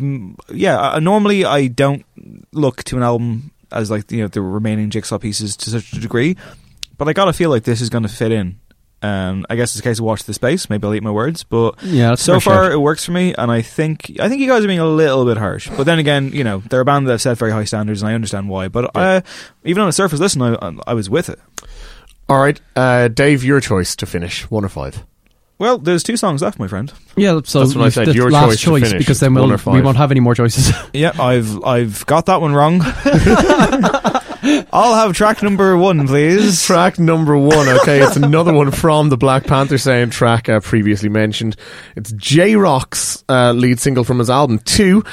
yeah. 0.50 0.80
I, 0.80 1.00
normally, 1.00 1.44
I 1.44 1.68
don't 1.68 2.06
look 2.54 2.86
to 2.86 2.96
an 2.96 3.04
album 3.04 3.52
as 3.72 3.90
like 3.92 4.12
you 4.12 4.22
know 4.22 4.28
the 4.28 4.42
remaining 4.42 4.90
jigsaw 4.90 5.18
pieces 5.18 5.56
to 5.58 5.70
such 5.70 5.94
a 5.94 6.00
degree, 6.00 6.36
but 6.98 7.08
I 7.08 7.14
gotta 7.14 7.34
feel 7.34 7.50
like 7.50 7.64
this 7.64 7.82
is 7.82 7.90
going 7.90 8.04
to 8.04 8.10
fit 8.10 8.32
in. 8.32 8.60
Um, 9.02 9.46
I 9.50 9.56
guess 9.56 9.72
it's 9.76 9.82
a 9.82 9.84
case 9.84 10.00
of 10.00 10.06
watch 10.06 10.24
the 10.24 10.34
space. 10.34 10.68
Maybe 10.70 10.88
I'll 10.88 10.96
eat 10.96 11.04
my 11.04 11.12
words, 11.12 11.44
but 11.44 11.76
Yeah, 11.84 12.16
so 12.16 12.40
far 12.40 12.72
it 12.72 12.80
works 12.80 13.06
for 13.06 13.12
me, 13.12 13.36
and 13.38 13.52
I 13.52 13.62
think 13.62 14.12
I 14.20 14.30
think 14.30 14.42
you 14.42 14.48
guys 14.48 14.64
are 14.64 14.68
being 14.68 14.80
a 14.80 14.88
little 14.88 15.26
bit 15.26 15.38
harsh. 15.38 15.70
But 15.70 15.84
then 15.84 16.00
again, 16.00 16.32
you 16.34 16.44
know 16.44 16.60
they're 16.70 16.80
a 16.80 16.86
band 16.86 17.06
that 17.08 17.12
have 17.12 17.22
set 17.22 17.38
very 17.38 17.52
high 17.52 17.66
standards, 17.66 18.02
and 18.02 18.10
I 18.10 18.16
understand 18.16 18.50
why. 18.50 18.68
But 18.68 18.96
uh, 18.96 19.22
even 19.64 19.82
on 19.82 19.88
the 19.90 19.94
surface, 19.94 20.20
listen, 20.20 20.42
I, 20.42 20.56
I 20.88 20.94
was 20.94 21.10
with 21.10 21.30
it. 21.30 21.40
All 22.28 22.40
right, 22.40 22.60
uh, 22.76 23.08
Dave, 23.10 23.44
your 23.44 23.60
choice 23.60 23.96
to 23.98 24.08
finish 24.08 24.50
one 24.50 24.66
or 24.66 24.70
five. 24.70 25.06
Well, 25.58 25.78
there's 25.78 26.04
two 26.04 26.18
songs 26.18 26.42
left, 26.42 26.60
my 26.60 26.68
friend. 26.68 26.92
Yeah, 27.16 27.40
so 27.46 27.60
That's 27.62 27.76
what 27.76 27.86
I 27.86 27.90
said, 27.90 28.08
the 28.08 28.14
your 28.14 28.30
last 28.30 28.60
choice 28.60 28.82
choice 28.82 28.90
finish. 28.90 29.00
because 29.02 29.22
then 29.22 29.34
we'll, 29.34 29.48
we 29.48 29.82
won't 29.82 29.96
have 29.96 30.12
any 30.12 30.20
more 30.20 30.36
choices. 30.36 30.72
Yeah, 30.94 31.12
I've 31.20 31.64
I've 31.64 32.06
got 32.06 32.26
that 32.26 32.42
one 32.42 32.54
wrong. 32.54 32.82
I'll 34.72 34.94
have 34.96 35.14
track 35.16 35.42
number 35.42 35.76
one, 35.78 36.06
please. 36.08 36.64
Track 36.66 37.00
number 37.00 37.38
one, 37.38 37.68
okay, 37.80 38.02
it's 38.04 38.16
another 38.16 38.54
one 38.54 38.70
from 38.72 39.10
the 39.10 39.18
Black 39.18 39.46
Panther 39.46 39.76
soundtrack 39.76 40.50
uh, 40.54 40.60
previously 40.60 41.10
mentioned. 41.10 41.56
It's 41.96 42.12
Jay 42.12 42.56
Rock's 42.56 43.24
uh, 43.30 43.54
lead 43.54 43.80
single 43.80 44.04
from 44.04 44.20
his 44.20 44.30
album 44.30 44.60
Two. 44.60 45.04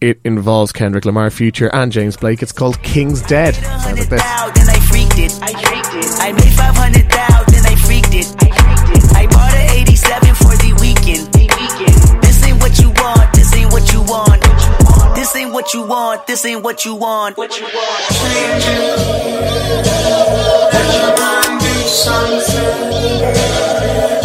It 0.00 0.20
involves 0.24 0.72
Kendrick 0.72 1.04
Lamar, 1.04 1.30
Future, 1.30 1.72
and 1.72 1.92
James 1.92 2.16
Blake. 2.16 2.42
It's 2.42 2.50
called 2.50 2.82
King's 2.82 3.22
Dead. 3.22 3.54
What 15.62 15.74
you 15.74 15.82
want. 15.82 16.26
This 16.26 16.44
ain't 16.44 16.64
what 16.64 16.84
you 16.84 16.96
want. 16.96 17.36
What 17.36 17.56
you 17.56 17.66
want? 17.66 19.02
Red 23.54 24.21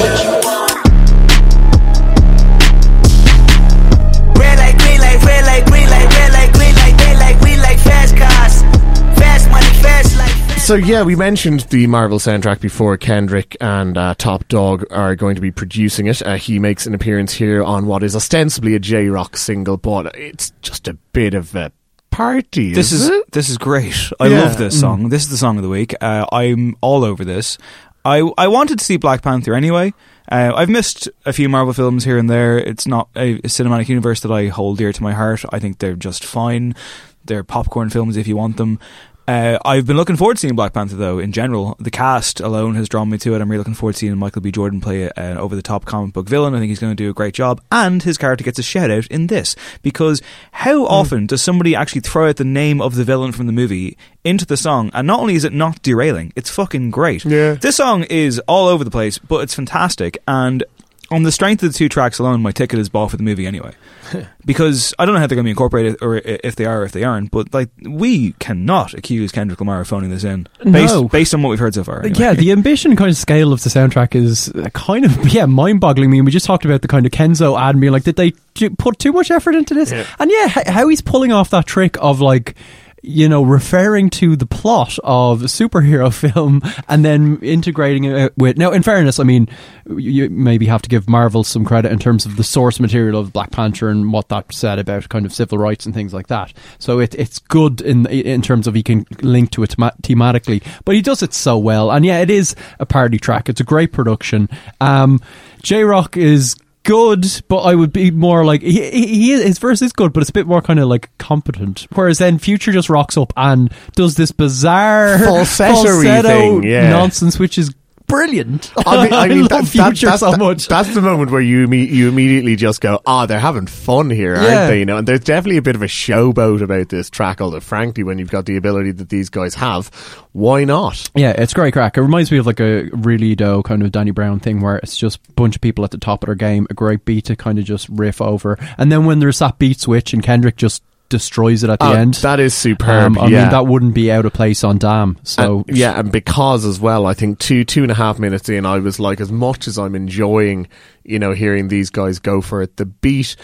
So 10.68 10.76
yeah, 10.76 11.04
we 11.04 11.16
mentioned 11.16 11.62
the 11.70 11.88
Marvel 11.88 12.20
soundtrack 12.20 12.60
before. 12.60 12.98
Kendrick 12.98 13.56
and 13.62 13.98
uh, 13.98 14.16
Top 14.18 14.46
Dawg 14.50 14.84
are 14.92 15.16
going 15.16 15.36
to 15.36 15.42
be 15.42 15.50
producing 15.50 16.08
it. 16.08 16.22
Uh, 16.22 16.36
he 16.36 16.60
makes 16.60 16.86
an 16.86 16.94
appearance 16.94 17.32
here 17.32 17.64
on 17.64 17.86
what 17.86 18.04
is 18.04 18.18
ostensibly 18.18 18.76
a 18.76 18.80
Jay 18.80 19.08
Rock 19.08 19.38
single, 19.38 19.78
but 19.78 20.14
it's 20.18 20.52
just 20.62 20.90
a 20.90 20.96
bit 21.14 21.36
of 21.36 21.56
a 21.56 21.72
party. 22.12 22.74
This 22.74 22.92
is 22.92 23.08
it? 23.08 23.32
this 23.32 23.48
is 23.48 23.58
great. 23.58 24.12
I 24.20 24.28
Yeah. 24.28 24.42
love 24.42 24.58
this 24.58 24.78
song. 24.78 25.08
This 25.08 25.22
is 25.24 25.30
the 25.30 25.38
song 25.38 25.56
of 25.56 25.64
the 25.64 25.70
week. 25.70 25.96
Uh, 26.02 26.26
I'm 26.34 26.76
all 26.82 27.06
over 27.06 27.24
this. 27.24 27.58
I 28.04 28.30
I 28.38 28.50
wanted 28.50 28.78
to 28.80 28.84
see 28.84 28.98
Black 28.98 29.22
Panther 29.22 29.54
anyway. 29.54 29.94
Uh, 30.30 30.52
I've 30.54 30.68
missed 30.68 31.08
a 31.26 31.32
few 31.32 31.48
Marvel 31.48 31.74
films 31.74 32.04
here 32.04 32.18
and 32.18 32.30
there. 32.30 32.58
It's 32.58 32.86
not 32.86 33.08
a, 33.16 33.36
a 33.36 33.42
cinematic 33.44 33.88
universe 33.88 34.20
that 34.20 34.34
I 34.34 34.48
hold 34.48 34.80
dear 34.80 34.92
to 34.92 35.02
my 35.02 35.14
heart. 35.14 35.46
I 35.50 35.60
think 35.60 35.80
they're 35.80 35.96
just 35.96 36.26
fine. 36.26 36.76
They're 37.24 37.44
popcorn 37.44 37.90
films 37.90 38.18
if 38.18 38.28
you 38.28 38.36
want 38.36 38.58
them. 38.58 38.80
Uh, 39.28 39.60
I've 39.66 39.86
been 39.86 39.98
looking 39.98 40.16
forward 40.16 40.36
to 40.38 40.40
seeing 40.40 40.56
Black 40.56 40.72
Panther 40.72 40.96
though. 40.96 41.20
In 41.20 41.34
general, 41.34 41.76
the 41.80 41.92
cast 41.92 42.40
alone 42.40 42.76
has 42.76 42.88
drawn 42.88 43.10
me 43.10 43.18
to 43.18 43.36
it. 43.36 43.42
I'm 43.42 43.52
really 43.52 43.58
looking 43.58 43.74
forward 43.74 43.94
to 43.94 44.00
seeing 44.00 44.18
Michael 44.18 44.42
B. 44.42 44.52
Jordan 44.52 44.80
play 44.80 45.12
an 45.18 45.38
over 45.38 45.54
the 45.54 45.62
top 45.62 45.84
comic 45.84 46.14
book 46.14 46.30
villain. 46.30 46.56
I 46.56 46.60
think 46.60 46.70
he's 46.70 46.80
going 46.80 46.96
to 46.96 47.04
do 47.04 47.10
a 47.10 47.14
great 47.14 47.34
job, 47.34 47.62
and 47.70 48.02
his 48.02 48.18
character 48.18 48.46
gets 48.46 48.58
a 48.58 48.64
shout 48.64 48.90
out 48.90 49.06
in 49.08 49.28
this 49.28 49.56
because 49.82 50.22
how 50.52 50.86
often 50.86 51.26
does 51.26 51.42
somebody 51.42 51.76
actually 51.76 52.02
throw 52.02 52.30
out 52.30 52.38
the 52.38 52.46
name 52.46 52.82
of 52.82 52.96
the 52.96 53.04
villain 53.04 53.34
from 53.34 53.48
the 53.48 53.54
movie 53.54 53.98
into 54.24 54.46
the 54.46 54.56
song? 54.56 54.92
And 54.94 55.06
not 55.06 55.20
only 55.20 55.36
is 55.36 55.44
it 55.44 55.52
not 55.52 55.82
derailing, 55.82 56.32
it's 56.38 56.50
fucking 56.50 56.92
great. 56.92 57.26
Yeah. 57.26 57.56
This 57.56 57.76
song 57.76 58.04
is 58.04 58.40
all 58.48 58.68
over 58.68 58.86
the 58.86 58.92
place, 58.92 59.18
but 59.18 59.44
it's 59.44 59.56
fantastic. 59.56 60.18
And 60.26 60.64
on 61.10 61.24
the 61.24 61.32
strength 61.32 61.64
of 61.64 61.72
the 61.72 61.78
two 61.78 61.90
tracks 61.90 62.20
alone, 62.20 62.42
my 62.42 62.52
ticket 62.52 62.80
is 62.80 62.90
bought 62.90 63.12
for 63.12 63.18
the 63.18 63.24
movie 63.24 63.48
anyway. 63.48 63.72
because 64.46 64.94
I 64.98 65.06
don't 65.06 65.14
know 65.14 65.20
how 65.20 65.28
they're 65.28 65.36
going 65.36 65.44
to 65.44 65.48
be 65.48 65.52
incorporated, 65.52 65.98
or 66.02 66.16
if 66.18 66.56
they 66.56 66.66
are, 66.66 66.82
or 66.82 66.84
if 66.86 66.92
they 66.92 67.04
aren't. 67.04 67.32
But 67.32 67.54
like, 67.54 67.70
we 67.82 68.34
cannot 68.34 68.94
accuse 68.94 69.32
Kendrick 69.32 69.60
Lamar 69.60 69.82
of 69.82 69.88
phoning 69.88 70.10
this 70.10 70.24
in, 70.24 70.48
based 70.64 70.94
No. 70.94 71.08
based 71.08 71.34
on 71.34 71.42
what 71.42 71.50
we've 71.50 71.60
heard 71.60 71.74
so 71.74 71.84
far. 71.84 72.02
anyway. 72.04 72.20
Yeah, 72.20 72.34
the 72.34 72.52
ambition 72.54 72.96
kind 72.96 73.10
of 73.10 73.18
scale 73.18 73.52
of 73.54 73.64
the 73.64 73.70
soundtrack 73.70 74.16
is 74.16 74.50
uh, 74.50 74.70
kind 74.74 75.06
of 75.06 75.34
yeah 75.34 75.46
mind-boggling. 75.46 76.10
I 76.10 76.12
mean, 76.12 76.26
we 76.26 76.32
just 76.32 76.46
talked 76.46 76.66
about 76.66 76.82
the 76.82 76.88
kind 76.88 77.06
of 77.06 77.12
Kenzo 77.12 77.60
ad 77.60 77.76
and 77.76 77.82
being 77.82 77.94
like, 77.94 78.04
did 78.04 78.16
they 78.16 78.32
put 78.78 79.00
too 79.00 79.12
much 79.12 79.30
effort 79.32 79.56
into 79.56 79.74
this? 79.74 79.92
And 79.92 80.32
yeah, 80.32 80.48
how 80.68 80.88
he's 80.88 81.02
pulling 81.02 81.32
off 81.32 81.50
that 81.52 81.66
trick 81.66 81.98
of 82.02 82.22
like. 82.22 82.56
You 83.04 83.30
know, 83.30 83.44
referring 83.44 84.10
to 84.12 84.36
the 84.36 84.46
plot 84.46 84.98
of 85.04 85.42
a 85.42 85.46
superhero 85.46 86.14
film 86.32 86.62
and 86.88 87.06
then 87.06 87.40
integrating 87.42 88.06
it 88.06 88.34
with. 88.38 88.58
Now, 88.58 88.72
in 88.72 88.84
fairness, 88.84 89.20
I 89.20 89.24
mean, 89.24 89.48
you 89.88 90.30
maybe 90.30 90.66
have 90.66 90.82
to 90.82 90.90
give 90.90 91.08
Marvel 91.08 91.44
some 91.44 91.64
credit 91.64 91.92
in 91.92 92.00
terms 92.00 92.26
of 92.26 92.36
the 92.36 92.44
source 92.44 92.80
material 92.80 93.20
of 93.20 93.32
Black 93.32 93.52
Panther 93.52 93.90
and 93.90 94.12
what 94.12 94.30
that 94.30 94.52
said 94.54 94.80
about 94.80 95.10
kind 95.10 95.26
of 95.26 95.34
civil 95.34 95.58
rights 95.58 95.86
and 95.86 95.94
things 95.94 96.14
like 96.14 96.28
that. 96.28 96.54
So 96.80 97.00
it, 97.00 97.16
it's 97.16 97.40
good 97.40 97.82
in 97.82 98.06
in 98.08 98.42
terms 98.42 98.68
of 98.68 98.76
he 98.76 98.84
can 98.84 99.06
link 99.22 99.52
to 99.52 99.64
it 99.64 99.72
thematically, 99.72 100.66
but 100.86 100.96
he 100.96 101.02
does 101.02 101.24
it 101.24 101.34
so 101.34 101.58
well. 101.58 101.92
And 101.92 102.06
yeah, 102.06 102.20
it 102.20 102.30
is 102.30 102.56
a 102.80 102.86
party 102.86 103.20
track. 103.20 103.50
It's 103.50 103.62
a 103.62 103.66
great 103.66 103.92
production. 103.92 104.50
Um, 104.82 105.20
Jay 105.62 105.84
Rock 105.84 106.18
is 106.18 106.56
good, 106.88 107.26
but 107.50 107.58
I 107.58 107.76
would 107.76 107.92
be 107.94 108.10
more 108.10 108.44
like 108.46 108.62
he, 108.62 108.90
he, 108.90 109.08
he 109.08 109.32
is- 109.34 109.44
his 109.44 109.60
verse 109.60 109.82
is 109.82 109.92
good, 109.94 110.14
but 110.14 110.22
it's 110.22 110.30
a 110.30 110.34
bit 110.34 110.48
more 110.48 110.62
kind 110.62 110.80
of 110.80 110.88
like 110.88 111.10
competent. 111.20 111.86
Whereas 111.94 112.18
then 112.18 112.40
Future 112.40 112.72
just 112.72 112.90
rocks 112.90 113.18
up 113.18 113.34
and 113.38 113.72
does 113.96 114.16
this 114.16 114.32
bizarre 114.32 115.20
Falsetto-y 115.20 115.84
falsetto 115.84 116.28
thing, 116.28 116.64
yeah. 116.64 116.90
nonsense, 116.90 117.38
which 117.38 117.58
is 117.58 117.72
brilliant. 118.08 118.72
I 118.86 119.04
mean, 119.04 119.14
I 119.14 119.28
mean 119.28 119.40
love 119.42 119.50
that, 119.50 119.64
that- 119.66 119.68
Future 119.92 120.08
that's, 120.08 120.20
so 120.22 120.32
that- 120.32 120.40
much. 120.40 120.68
that's 120.68 120.94
the 120.94 121.02
moment 121.02 121.32
where 121.32 121.42
you 121.42 121.70
you 121.72 122.08
immediately 122.10 122.56
just 122.56 122.82
go, 122.82 123.02
"Ah, 123.06 123.26
they're 123.26 123.40
having 123.40 123.68
fun 123.68 124.10
here, 124.10 124.36
aren't 124.36 124.48
Yeah. 124.48 124.68
they?" 124.68 124.80
You 124.80 124.86
know, 124.86 124.98
and 124.98 125.08
there's 125.08 125.20
definitely 125.22 125.58
a 125.58 125.62
bit 125.62 125.76
of 125.76 125.82
a 125.82 125.88
showboat 125.88 126.62
about 126.62 126.90
this 126.90 127.10
track. 127.10 127.42
Although, 127.42 127.60
frankly, 127.60 128.04
when 128.04 128.18
you've 128.20 128.32
got 128.32 128.46
the 128.46 128.58
ability 128.58 128.92
that 128.94 129.10
these 129.10 129.30
guys 129.30 129.56
have, 129.56 129.88
why 130.32 130.64
not? 130.64 131.10
Yeah, 131.16 131.32
it's 131.38 131.54
great 131.54 131.74
crack. 131.74 131.98
It 131.98 132.02
reminds 132.02 132.32
me 132.32 132.38
of 132.38 132.46
like 132.48 132.60
a 132.60 132.90
really 132.94 133.36
dough 133.36 133.64
kind 133.64 133.84
of 133.84 133.92
Danny 133.92 134.12
Brown 134.12 134.40
thing 134.40 134.62
where 134.62 134.78
it's 134.78 134.98
just 134.98 135.20
a 135.30 135.32
bunch 135.34 135.56
of 135.56 135.62
people 135.62 135.84
at 135.84 135.92
the 135.92 135.98
top 135.98 136.24
of 136.24 136.28
their 136.28 136.36
game, 136.36 136.68
a 136.70 136.74
great 136.74 137.06
beat 137.06 137.26
to 137.26 137.36
kind 137.36 137.60
of 137.60 137.66
just 137.66 137.88
riff 137.90 138.22
over. 138.22 138.58
And 138.78 138.92
then 138.92 139.06
when 139.06 139.20
there's 139.20 139.40
that 139.40 139.60
beat 139.60 139.80
switch 139.80 140.14
and 140.14 140.24
Kendrick 140.24 140.56
just 140.58 140.82
destroys 141.10 141.64
it 141.64 141.70
at 141.70 141.80
the 141.80 141.86
Oh, 141.86 141.94
end. 141.94 142.16
that 142.16 142.40
is 142.40 142.54
superb. 142.54 143.18
Um, 143.18 143.20
I 143.20 143.28
yeah. 143.28 143.42
mean, 143.44 143.52
that 143.52 143.68
wouldn't 143.68 143.94
be 143.94 144.12
out 144.12 144.26
of 144.26 144.34
place 144.34 144.64
on 144.64 144.78
DAMN. 144.80 145.18
So 145.24 145.64
And- 145.68 145.78
yeah, 145.78 146.00
and 146.00 146.12
because 146.12 146.66
as 146.66 146.80
well, 146.80 147.06
I 147.06 147.14
think 147.14 147.40
two 147.40 147.64
two 147.64 147.82
and 147.84 147.92
a 147.92 147.96
half 147.96 148.20
minutes 148.20 148.50
in, 148.50 148.66
I 148.66 148.80
was 148.80 149.00
like, 149.00 149.20
as 149.22 149.32
much 149.32 149.68
as 149.68 149.78
I'm 149.78 149.96
enjoying, 149.96 150.68
you 151.04 151.20
know, 151.20 151.32
hearing 151.34 151.68
these 151.70 151.90
guys 151.90 152.20
go 152.20 152.42
for 152.42 152.62
it, 152.62 152.78
the 152.78 152.86
beat, 152.86 153.36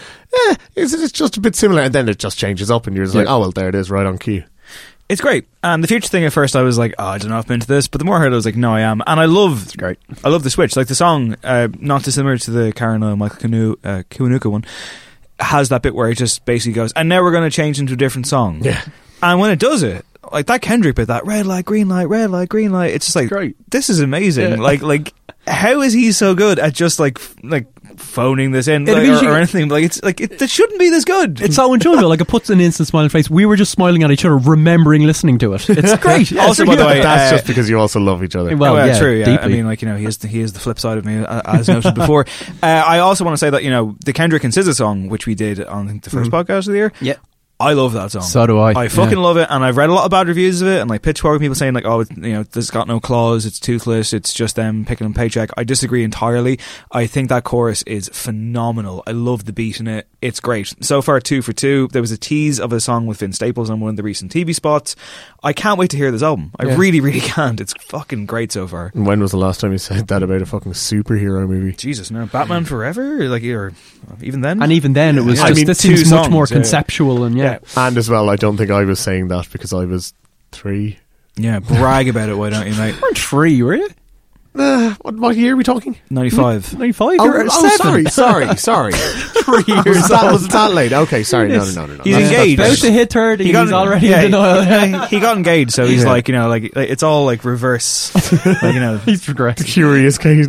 eh, 0.48 0.54
it's, 0.76 0.92
it's 0.92 1.12
just 1.12 1.36
a 1.36 1.40
bit 1.40 1.56
similar, 1.56 1.82
and 1.82 1.94
then 1.94 2.08
it 2.08 2.18
just 2.18 2.38
changes 2.38 2.70
up, 2.70 2.86
and 2.86 2.96
you're 2.96 3.06
just 3.06 3.16
like, 3.16 3.28
oh 3.28 3.40
well, 3.40 3.50
there 3.52 3.68
it 3.68 3.74
is, 3.74 3.90
right 3.90 4.06
on 4.06 4.18
cue. 4.18 4.44
It's 5.06 5.20
great. 5.20 5.46
And 5.62 5.84
the 5.84 5.86
future 5.88 6.08
thing 6.08 6.24
at 6.24 6.32
first 6.32 6.56
I 6.56 6.62
was 6.62 6.78
like, 6.78 6.94
oh, 6.98 7.04
I 7.04 7.18
don't 7.18 7.28
know 7.28 7.38
if 7.38 7.46
I'm 7.50 7.54
into 7.54 7.66
this, 7.66 7.88
but 7.88 7.98
the 7.98 8.06
more 8.06 8.16
I 8.16 8.20
heard 8.20 8.28
it, 8.32 8.32
I 8.32 8.36
was 8.36 8.46
like, 8.46 8.56
no, 8.56 8.72
I 8.74 8.80
am. 8.80 9.02
And 9.06 9.20
I 9.20 9.26
love 9.26 9.64
it's 9.64 9.76
great. 9.76 9.98
I 10.24 10.30
love 10.30 10.44
the 10.44 10.48
switch. 10.50 10.76
Like 10.76 10.86
the 10.86 10.94
song, 10.94 11.36
uh, 11.44 11.68
not 11.78 12.04
dissimilar 12.04 12.38
to 12.38 12.50
the 12.50 12.72
Karen 12.72 13.02
O. 13.02 13.14
Michael 13.14 13.36
Kanu, 13.50 13.72
uh, 13.84 14.02
Kiwanuka 14.10 14.50
one, 14.50 14.64
has 15.40 15.68
that 15.70 15.82
bit 15.82 15.94
where 15.94 16.10
it 16.10 16.16
just 16.16 16.44
basically 16.44 16.74
goes, 16.74 16.92
and 16.92 17.08
now 17.08 17.22
we're 17.22 17.32
going 17.32 17.48
to 17.48 17.54
change 17.54 17.78
into 17.80 17.94
a 17.94 17.96
different 17.96 18.26
song. 18.26 18.62
Yeah. 18.62 18.82
And 19.22 19.40
when 19.40 19.50
it 19.50 19.58
does 19.58 19.82
it, 19.82 20.04
like 20.32 20.46
that 20.46 20.62
Kendrick 20.62 20.96
bit, 20.96 21.08
that 21.08 21.26
red 21.26 21.46
light, 21.46 21.64
green 21.64 21.88
light, 21.88 22.08
red 22.08 22.30
light, 22.30 22.48
green 22.48 22.72
light, 22.72 22.92
it's 22.92 23.06
just 23.06 23.16
like, 23.16 23.28
Great. 23.28 23.56
this 23.70 23.90
is 23.90 24.00
amazing. 24.00 24.52
Yeah. 24.52 24.60
Like, 24.60 24.82
like, 24.82 25.14
how 25.46 25.80
is 25.80 25.92
he 25.92 26.12
so 26.12 26.34
good 26.34 26.58
at 26.58 26.74
just 26.74 26.98
like, 26.98 27.18
like 27.42 27.66
phoning 27.96 28.50
this 28.52 28.68
in, 28.68 28.84
like, 28.84 28.96
or, 29.22 29.28
or 29.30 29.36
anything? 29.36 29.68
Like, 29.68 29.84
it's 29.84 30.02
like 30.02 30.20
it, 30.20 30.40
it 30.40 30.50
shouldn't 30.50 30.78
be 30.78 30.90
this 30.90 31.04
good. 31.04 31.40
It's 31.40 31.56
so 31.56 31.72
enjoyable. 31.74 32.08
Like 32.08 32.20
it 32.20 32.28
puts 32.28 32.50
an 32.50 32.60
instant 32.60 32.88
smile 32.88 33.00
on 33.00 33.04
your 33.04 33.10
face. 33.10 33.28
We 33.30 33.46
were 33.46 33.56
just 33.56 33.72
smiling 33.72 34.02
at 34.02 34.10
each 34.10 34.24
other, 34.24 34.36
remembering 34.36 35.04
listening 35.06 35.38
to 35.38 35.54
it. 35.54 35.68
It's 35.84 35.96
great. 35.98 36.32
Also, 36.44 36.64
by 36.64 36.76
the 36.76 36.84
way, 36.86 37.00
that's 37.02 37.32
uh, 37.32 37.36
just 37.36 37.46
because 37.46 37.68
you 37.68 37.78
also 37.78 38.00
love 38.00 38.22
each 38.22 38.36
other. 38.36 38.56
Well, 38.56 38.76
Oh, 38.76 38.84
yeah, 38.84 38.98
true. 38.98 39.12
Yeah, 39.14 39.38
I 39.40 39.48
mean, 39.48 39.66
like 39.66 39.82
you 39.82 39.88
know, 39.88 39.96
he 39.96 40.04
is 40.04 40.18
the, 40.18 40.28
he 40.28 40.40
is 40.40 40.52
the 40.52 40.60
flip 40.60 40.78
side 40.78 40.98
of 40.98 41.04
me, 41.04 41.18
uh, 41.18 41.42
as 41.44 41.68
noted 41.68 41.94
before. 41.94 42.26
Uh, 42.62 42.66
I 42.66 42.98
also 43.00 43.24
want 43.24 43.34
to 43.34 43.38
say 43.38 43.50
that 43.50 43.62
you 43.62 43.70
know 43.70 43.94
the 44.04 44.12
Kendrick 44.12 44.42
and 44.44 44.52
SZA 44.52 44.74
song, 44.74 45.08
which 45.08 45.26
we 45.26 45.34
did 45.34 45.60
on 45.64 45.86
I 45.86 45.90
think, 45.90 46.02
the 46.04 46.10
1st 46.10 46.26
podcast 46.30 46.58
of 46.60 46.72
the 46.72 46.76
year. 46.76 46.92
Yeah. 47.00 47.16
I 47.60 47.72
love 47.74 47.92
that 47.92 48.10
song. 48.10 48.22
So 48.22 48.46
do 48.48 48.58
I, 48.58 48.72
I 48.84 48.88
fucking 48.88 49.16
yeah. 49.16 49.22
love 49.24 49.36
it, 49.36 49.46
and 49.48 49.64
I've 49.64 49.76
read 49.76 49.88
a 49.88 49.92
lot 49.92 50.04
of 50.04 50.10
bad 50.10 50.26
reviews 50.26 50.60
of 50.60 50.66
it, 50.68 50.80
and 50.80 50.90
like 50.90 51.02
Pitchfork 51.02 51.40
people 51.40 51.54
saying 51.54 51.72
like, 51.72 51.84
oh, 51.84 52.00
it, 52.00 52.10
you 52.16 52.32
know, 52.32 52.42
this 52.42 52.68
got 52.70 52.88
no 52.88 52.98
claws, 52.98 53.46
it's 53.46 53.60
toothless, 53.60 54.12
it's 54.12 54.32
just 54.34 54.56
them 54.56 54.84
picking 54.84 55.06
a 55.06 55.10
paycheck. 55.10 55.50
I 55.56 55.62
disagree 55.62 56.02
entirely. 56.02 56.58
I 56.90 57.06
think 57.06 57.28
that 57.28 57.44
chorus 57.44 57.82
is 57.84 58.08
phenomenal. 58.12 59.04
I 59.06 59.12
love 59.12 59.44
the 59.44 59.52
beat 59.52 59.78
in 59.78 59.86
it. 59.86 60.08
It's 60.20 60.40
great. 60.40 60.74
So 60.84 61.00
far, 61.00 61.20
two 61.20 61.42
for 61.42 61.52
two. 61.52 61.88
There 61.92 62.02
was 62.02 62.10
a 62.10 62.18
tease 62.18 62.58
of 62.58 62.72
a 62.72 62.80
song 62.80 63.06
with 63.06 63.18
Vince 63.20 63.36
Staples 63.36 63.70
on 63.70 63.78
one 63.78 63.90
of 63.90 63.96
the 63.96 64.02
recent 64.02 64.32
TV 64.32 64.54
spots. 64.54 64.96
I 65.42 65.52
can't 65.52 65.78
wait 65.78 65.90
to 65.90 65.96
hear 65.96 66.10
this 66.10 66.22
album. 66.22 66.50
I 66.58 66.66
Yeah. 66.66 66.76
really, 66.76 67.00
really 67.00 67.20
can't. 67.36 67.60
It's 67.60 67.74
fucking 67.84 68.26
great 68.26 68.50
so 68.50 68.66
far. 68.66 68.90
And 68.94 69.06
when 69.06 69.20
was 69.20 69.30
the 69.30 69.36
last 69.38 69.60
time 69.60 69.70
you 69.72 69.78
said 69.78 70.08
that 70.08 70.22
about 70.22 70.42
a 70.42 70.46
fucking 70.46 70.72
superhero 70.72 71.46
movie? 71.46 71.72
Jesus, 71.74 72.10
no, 72.10 72.26
Batman 72.26 72.64
Forever, 72.64 73.28
like 73.28 73.44
or 73.44 73.72
even 74.22 74.40
then, 74.40 74.62
And 74.62 74.72
even 74.72 74.94
then, 74.94 75.18
it 75.18 75.24
was 75.24 75.38
Yeah. 75.38 75.48
just 75.48 75.52
I 75.52 75.54
mean, 75.56 75.66
this 75.66 75.78
two 75.78 75.96
seems 75.96 76.10
much 76.10 76.30
more 76.30 76.46
yeah. 76.48 76.54
conceptual 76.56 77.24
and 77.24 77.36
yeah. 77.36 77.43
And 77.76 77.96
as 77.96 78.08
well, 78.10 78.28
I 78.30 78.36
don't 78.36 78.56
think 78.56 78.70
I 78.70 78.84
was 78.84 79.00
saying 79.00 79.28
that 79.28 79.48
because 79.52 79.72
I 79.72 79.84
was 79.84 80.12
three. 80.52 80.98
yeah, 81.36 81.58
brag 81.60 82.08
about 82.08 82.28
it. 82.28 82.34
Why 82.36 82.50
don't 82.50 82.66
you, 82.66 82.74
mate? 82.76 82.98
weren't 83.02 83.18
three, 83.18 83.62
were 83.62 83.74
you? 83.76 83.88
Uh, 84.56 84.94
what, 85.02 85.16
what 85.16 85.36
year 85.36 85.54
are 85.54 85.56
we 85.56 85.64
talking? 85.64 85.96
Ninety-five. 86.10 86.78
Ninety-five. 86.78 87.16
Oh, 87.18 87.24
You're 87.24 87.44
oh, 87.46 87.48
seven. 87.48 88.06
sorry, 88.08 88.46
sorry, 88.46 88.56
sorry. 88.56 88.92
Three 89.44 89.64
years 89.66 89.84
was, 89.84 90.08
that, 90.08 90.32
was 90.32 90.48
that 90.48 90.72
late? 90.72 90.92
Okay, 90.92 91.24
sorry. 91.24 91.48
No, 91.48 91.64
no, 91.64 91.72
no, 91.72 91.86
no. 91.86 91.94
no. 91.96 92.02
He's 92.04 92.14
That's- 92.14 92.30
that's 92.30 92.40
engaged. 92.40 92.58
fair. 92.58 92.66
About 92.66 92.78
to 92.78 92.92
hit 92.92 93.12
thirty. 93.12 93.50
and 93.50 93.58
he's 93.58 93.72
already 93.72 94.06
yeah, 94.06 94.22
in 94.22 94.30
denial. 94.30 94.62
yeah, 94.64 95.06
he 95.08 95.18
got 95.18 95.36
engaged, 95.36 95.72
so 95.72 95.84
he's 95.84 96.04
Yeah. 96.04 96.08
like, 96.08 96.28
you 96.28 96.34
know, 96.34 96.48
like 96.48 96.74
like, 96.76 96.88
it's 96.88 97.02
all 97.02 97.24
like 97.24 97.44
reverse. 97.44 98.14
like, 98.46 98.74
you 98.74 98.80
know, 98.80 98.98
he's 98.98 99.24
progressed. 99.24 99.66
Curious 99.66 100.18
case. 100.18 100.48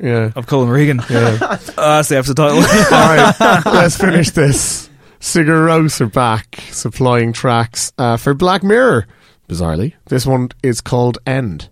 Yeah. 0.00 0.30
of 0.36 0.46
Colin 0.46 0.68
Regan. 0.68 1.02
Yeah. 1.10 1.36
Uh, 1.40 1.56
that's 1.96 2.08
the 2.10 2.18
episode 2.18 2.36
title. 2.36 2.58
All 2.58 2.62
right, 2.62 3.62
let's 3.66 3.96
finish 3.96 4.30
this. 4.30 4.88
Sigur 5.22 5.66
Rós 5.68 6.00
are 6.00 6.06
back 6.06 6.64
supplying 6.72 7.32
tracks 7.32 7.92
uh, 7.96 8.16
for 8.16 8.34
Black 8.34 8.64
Mirror. 8.64 9.06
Bizarrely, 9.48 9.94
this 10.06 10.26
one 10.26 10.48
is 10.64 10.80
called 10.80 11.18
End. 11.24 11.68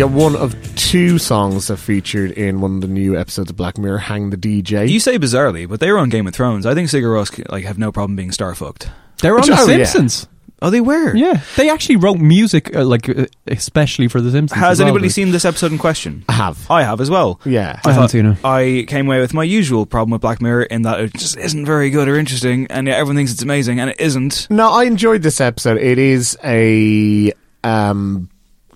Yeah, 0.00 0.06
one 0.06 0.34
of 0.34 0.56
two 0.76 1.18
songs 1.18 1.66
that 1.66 1.76
featured 1.76 2.30
in 2.30 2.62
one 2.62 2.76
of 2.76 2.80
the 2.80 2.88
new 2.88 3.18
episodes 3.18 3.50
of 3.50 3.56
Black 3.56 3.76
Mirror, 3.76 3.98
"Hang 3.98 4.30
the 4.30 4.38
DJ." 4.38 4.88
you 4.88 4.98
say 4.98 5.18
bizarrely, 5.18 5.68
but 5.68 5.78
they 5.78 5.92
were 5.92 5.98
on 5.98 6.08
Game 6.08 6.26
of 6.26 6.32
Thrones. 6.34 6.64
I 6.64 6.72
think 6.72 6.88
Sigur 6.88 7.12
Rós 7.14 7.50
like 7.52 7.64
have 7.66 7.76
no 7.76 7.92
problem 7.92 8.16
being 8.16 8.32
star 8.32 8.54
fucked. 8.54 8.88
They 9.20 9.30
were 9.30 9.40
on 9.40 9.44
Oh, 9.52 9.66
The 9.66 9.76
yeah. 9.76 9.84
Simpsons. 9.84 10.26
Oh, 10.62 10.70
they 10.70 10.80
were. 10.80 11.14
Yeah, 11.14 11.42
they 11.56 11.68
actually 11.68 11.96
wrote 11.96 12.18
music 12.18 12.74
uh, 12.74 12.82
like 12.82 13.10
uh, 13.10 13.26
especially 13.46 14.08
for 14.08 14.22
The 14.22 14.30
Simpsons. 14.30 14.58
Has 14.58 14.72
as 14.72 14.78
well, 14.78 14.88
anybody 14.88 15.08
but- 15.08 15.12
seen 15.12 15.32
this 15.32 15.44
episode 15.44 15.70
in 15.70 15.76
question? 15.76 16.24
I 16.30 16.32
have. 16.32 16.70
I 16.70 16.82
have 16.82 17.02
as 17.02 17.10
well. 17.10 17.38
Yeah. 17.44 17.78
I 17.84 17.90
haven't 17.92 17.94
thought- 18.04 18.10
seen 18.10 18.24
it. 18.24 18.38
I 18.42 18.86
came 18.88 19.06
away 19.06 19.20
with 19.20 19.34
my 19.34 19.44
usual 19.44 19.84
problem 19.84 20.12
with 20.12 20.22
Black 20.22 20.40
Mirror 20.40 20.62
in 20.62 20.80
that 20.82 20.98
it 21.00 21.12
just 21.12 21.36
isn't 21.36 21.66
very 21.66 21.90
good 21.90 22.08
or 22.08 22.16
interesting, 22.16 22.68
and 22.70 22.86
yet 22.86 22.96
everyone 22.96 23.16
thinks 23.16 23.32
it's 23.32 23.42
amazing, 23.42 23.80
and 23.80 23.90
it 23.90 24.00
isn't. 24.00 24.46
No, 24.48 24.72
I 24.72 24.84
enjoyed 24.84 25.20
this 25.20 25.42
episode. 25.42 25.76
It 25.76 25.98
is 25.98 26.38
a 26.42 27.34
um, 27.64 28.29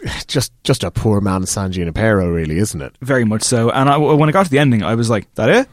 just 0.26 0.52
just 0.64 0.84
a 0.84 0.90
poor 0.90 1.20
man 1.20 1.46
San 1.46 1.72
Junipero, 1.72 2.28
really, 2.28 2.58
isn't 2.58 2.80
it? 2.80 2.94
Very 3.00 3.24
much 3.24 3.42
so. 3.42 3.70
And 3.70 3.88
I, 3.88 3.96
when 3.96 4.28
I 4.28 4.32
got 4.32 4.44
to 4.44 4.50
the 4.50 4.58
ending, 4.58 4.82
I 4.82 4.94
was 4.94 5.10
like, 5.10 5.32
"That 5.34 5.48
it?" 5.48 5.68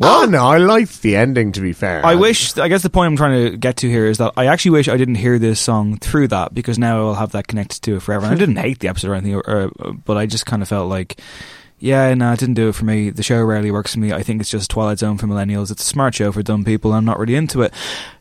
Oh 0.00 0.26
no, 0.28 0.46
I 0.46 0.56
liked 0.56 1.02
the 1.02 1.16
ending. 1.16 1.52
To 1.52 1.60
be 1.60 1.72
fair, 1.72 2.04
I 2.04 2.14
wish. 2.14 2.56
I 2.56 2.68
guess 2.68 2.82
the 2.82 2.90
point 2.90 3.08
I'm 3.08 3.16
trying 3.16 3.50
to 3.50 3.56
get 3.56 3.76
to 3.78 3.88
here 3.88 4.06
is 4.06 4.18
that 4.18 4.32
I 4.36 4.46
actually 4.46 4.72
wish 4.72 4.88
I 4.88 4.96
didn't 4.96 5.16
hear 5.16 5.38
this 5.38 5.60
song 5.60 5.98
through 5.98 6.28
that 6.28 6.54
because 6.54 6.78
now 6.78 7.08
I'll 7.08 7.14
have 7.14 7.32
that 7.32 7.46
connected 7.46 7.82
to 7.82 7.96
it 7.96 8.02
forever. 8.02 8.24
And 8.24 8.34
I 8.34 8.38
didn't 8.38 8.56
hate 8.56 8.78
the 8.78 8.88
episode 8.88 9.10
or 9.10 9.14
anything, 9.14 9.34
or, 9.34 9.42
or, 9.46 9.70
but 9.92 10.16
I 10.16 10.26
just 10.26 10.46
kind 10.46 10.62
of 10.62 10.68
felt 10.68 10.88
like, 10.88 11.20
yeah, 11.82 12.14
no, 12.14 12.32
it 12.32 12.38
didn't 12.38 12.54
do 12.54 12.68
it 12.68 12.76
for 12.76 12.84
me. 12.84 13.10
The 13.10 13.24
show 13.24 13.42
rarely 13.42 13.72
works 13.72 13.94
for 13.94 13.98
me. 13.98 14.12
I 14.12 14.22
think 14.22 14.40
it's 14.40 14.50
just 14.50 14.70
Twilight 14.70 15.00
Zone 15.00 15.18
for 15.18 15.26
millennials. 15.26 15.72
It's 15.72 15.82
a 15.82 15.86
smart 15.86 16.14
show 16.14 16.30
for 16.30 16.40
dumb 16.40 16.64
people. 16.64 16.92
I'm 16.92 17.04
not 17.04 17.18
really 17.18 17.34
into 17.34 17.60
it. 17.62 17.72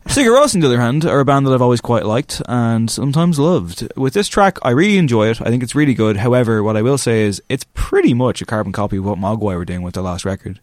Sigur 0.07 0.35
Rós, 0.35 0.55
on 0.55 0.61
the 0.61 0.67
other 0.67 0.81
hand, 0.81 1.05
are 1.05 1.19
a 1.19 1.25
band 1.25 1.45
that 1.45 1.53
I've 1.53 1.61
always 1.61 1.79
quite 1.79 2.03
liked 2.03 2.41
and 2.47 2.89
sometimes 2.89 3.37
loved. 3.37 3.87
With 3.95 4.15
this 4.15 4.27
track, 4.27 4.57
I 4.63 4.71
really 4.71 4.97
enjoy 4.97 5.27
it. 5.27 5.41
I 5.41 5.49
think 5.51 5.61
it's 5.61 5.75
really 5.75 5.93
good. 5.93 6.17
However, 6.17 6.63
what 6.63 6.75
I 6.75 6.81
will 6.81 6.97
say 6.97 7.21
is 7.21 7.39
it's 7.49 7.65
pretty 7.75 8.15
much 8.15 8.41
a 8.41 8.47
carbon 8.47 8.73
copy 8.73 8.97
of 8.97 9.05
what 9.05 9.19
Mogwai 9.19 9.55
were 9.55 9.65
doing 9.65 9.83
with 9.83 9.93
their 9.93 10.03
last 10.03 10.25
record. 10.25 10.59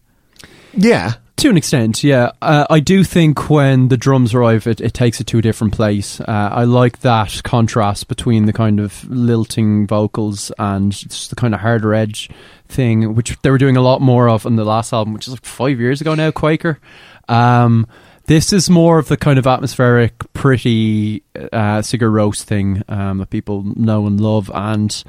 Yeah, 0.73 1.13
To 1.39 1.49
an 1.49 1.55
extent, 1.55 2.03
yeah. 2.03 2.31
Uh, 2.41 2.67
I 2.69 2.81
do 2.81 3.05
think 3.05 3.49
when 3.49 3.87
the 3.87 3.95
drums 3.95 4.33
arrive, 4.33 4.67
it, 4.67 4.81
it 4.81 4.93
takes 4.93 5.21
it 5.21 5.27
to 5.27 5.37
a 5.37 5.41
different 5.41 5.73
place. 5.73 6.19
Uh, 6.19 6.25
I 6.27 6.65
like 6.65 6.99
that 6.99 7.41
contrast 7.45 8.09
between 8.09 8.45
the 8.45 8.51
kind 8.51 8.81
of 8.81 9.09
lilting 9.09 9.87
vocals 9.87 10.51
and 10.59 10.91
just 10.91 11.29
the 11.29 11.37
kind 11.37 11.53
of 11.53 11.61
harder 11.61 11.93
edge 11.93 12.29
thing, 12.69 13.15
which 13.15 13.37
they 13.41 13.49
were 13.51 13.57
doing 13.57 13.75
a 13.77 13.81
lot 13.81 14.01
more 14.01 14.29
of 14.29 14.45
on 14.45 14.55
the 14.55 14.63
last 14.65 14.93
album, 14.93 15.13
which 15.13 15.27
is 15.27 15.33
like 15.33 15.45
five 15.45 15.79
years 15.79 15.99
ago 16.01 16.15
now, 16.15 16.31
Kveikur. 16.31 16.77
Um, 17.27 17.87
this 18.27 18.53
is 18.53 18.69
more 18.69 18.99
of 18.99 19.07
the 19.07 19.17
kind 19.17 19.39
of 19.39 19.47
atmospheric, 19.47 20.13
pretty 20.33 21.23
uh, 21.35 21.79
Sigur 21.81 22.11
Rós 22.11 22.43
thing 22.43 22.83
um, 22.87 23.17
that 23.17 23.29
people 23.31 23.63
know 23.75 24.05
and 24.07 24.19
love, 24.21 24.51
and 24.53 25.03